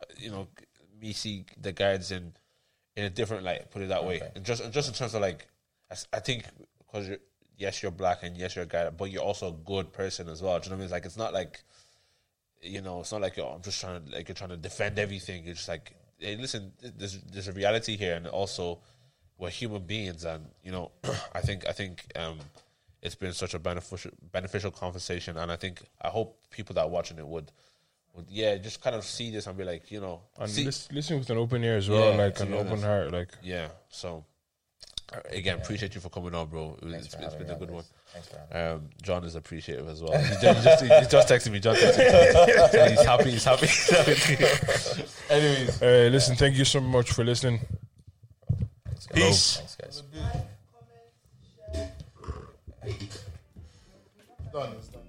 uh, 0.02 0.06
you 0.18 0.32
know, 0.32 0.48
me 1.00 1.14
see 1.14 1.46
the 1.62 1.72
guards 1.72 2.12
in 2.12 2.34
in 2.96 3.06
a 3.06 3.10
different 3.10 3.44
light. 3.44 3.72
Put 3.72 3.84
it 3.84 3.90
that 3.90 4.04
way. 4.04 4.22
And 4.36 4.44
just 4.44 4.72
just 4.72 4.90
in 4.90 4.94
terms 4.94 5.14
of 5.14 5.22
like, 5.22 5.48
I 6.12 6.20
think 6.20 6.46
because 6.80 7.08
you're 7.08 7.18
yes, 7.58 7.82
you're 7.82 7.92
black 7.92 8.24
and 8.24 8.38
yes, 8.38 8.56
you're 8.56 8.64
a 8.66 8.68
guy, 8.68 8.90
but 8.90 9.12
you're 9.12 9.22
also 9.24 9.50
a 9.50 9.52
good 9.66 9.92
person 9.94 10.30
as 10.30 10.42
well. 10.42 10.60
Do 10.60 10.66
you 10.66 10.70
know 10.72 10.76
what 10.76 10.78
I 10.78 10.78
mean? 10.78 10.84
It's 10.86 10.92
like 10.92 11.06
it's 11.06 11.18
not 11.18 11.34
like 11.34 11.64
you 12.62 12.82
know, 12.82 13.02
it's 13.02 13.12
not 13.12 13.22
like 13.22 13.38
I'm 13.38 13.62
just 13.62 13.82
trying 13.82 14.04
to 14.06 14.12
like 14.16 14.28
you're 14.28 14.36
trying 14.36 14.52
to 14.52 14.58
defend 14.58 14.98
everything. 14.98 15.46
It's 15.46 15.60
just 15.60 15.70
like, 15.70 15.94
hey, 16.20 16.38
listen, 16.38 16.72
there's 16.98 17.20
there's 17.22 17.48
a 17.48 17.54
reality 17.54 17.98
here, 17.98 18.16
and 18.16 18.28
also 18.28 18.80
we're 19.38 19.50
human 19.50 19.84
beings, 19.84 20.24
and 20.26 20.46
you 20.64 20.72
know, 20.72 20.92
I 21.34 21.42
think 21.42 21.68
I 21.68 21.72
think 21.74 22.06
um, 22.16 22.40
it's 23.02 23.16
been 23.16 23.34
such 23.34 23.54
a 23.54 23.60
beneficial 23.60 24.12
beneficial 24.32 24.72
conversation, 24.72 25.38
and 25.38 25.52
I 25.52 25.56
think 25.58 25.82
I 26.02 26.08
hope 26.10 26.38
people 26.52 26.74
that 26.76 26.82
are 26.84 26.90
watching 26.90 27.18
it 27.18 27.28
would. 27.28 27.52
would 28.16 28.30
yeah, 28.30 28.56
just 28.58 28.82
kind 28.82 28.96
of 28.96 29.04
see 29.04 29.32
this 29.32 29.48
and 29.48 29.58
be 29.58 29.64
like, 29.66 29.92
you 29.92 30.00
know, 30.00 30.22
And 30.40 30.50
see, 30.50 30.66
listen 30.94 31.18
with 31.20 31.30
an 31.32 31.38
open 31.40 31.64
ear 31.64 31.78
as 31.78 31.90
well, 31.90 32.12
Yeah, 32.12 32.18
like 32.18 32.40
an 32.40 32.54
open 32.54 32.68
honest. 32.68 32.84
heart, 32.86 33.12
like. 33.12 33.30
yeah. 33.42 33.70
So 33.90 34.24
again, 35.30 35.60
appreciate 35.60 35.94
you 35.96 36.02
for 36.02 36.10
coming 36.10 36.34
on, 36.36 36.48
bro. 36.48 36.78
It 36.82 36.86
was, 36.86 36.92
Thanks 36.94 37.06
it's, 37.08 37.16
for 37.16 37.22
it's 37.22 37.34
having 37.34 37.48
been 37.48 37.56
a 37.56 37.60
good 37.60 37.70
on, 37.70 37.76
one. 37.76 37.84
Thanks 38.14 38.28
for 38.28 38.38
having. 38.54 38.76
Um, 38.78 38.90
John 39.02 39.24
is 39.24 39.36
appreciative 39.36 39.88
as 39.88 40.02
well. 40.02 40.18
He 40.20 40.34
just, 40.42 40.58
he 40.60 40.64
just, 40.64 40.84
he 40.84 40.88
just 41.10 41.28
texted 41.30 41.52
me. 41.52 41.60
John 41.60 41.76
texted 41.76 41.98
me. 42.86 42.90
He's 42.92 43.06
happy. 43.06 43.32
He's 43.32 43.44
happy. 43.44 45.04
Anyways, 45.30 45.82
Uh, 45.82 46.10
listen, 46.12 46.36
thank 46.36 46.56
you 46.56 46.66
so 46.66 46.80
much 46.80 47.12
for 47.12 47.24
listening. 47.24 47.60
Thanks, 48.86 49.06
guys. 49.08 49.16
Peace. 49.22 49.58
Thanks, 49.58 49.76
guys. 49.76 50.04
Done. 54.54 54.72
It's 54.78 54.88
done. 54.90 55.02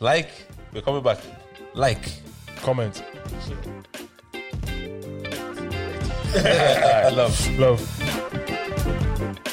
like 0.00 0.30
we're 0.72 0.82
coming 0.82 1.02
back. 1.02 1.18
Like. 1.74 2.10
Comment. 2.56 3.02
Alright, 6.36 7.14
love, 7.14 7.58
love. 7.58 8.42
Thank 9.16 9.38
you. 9.38 9.45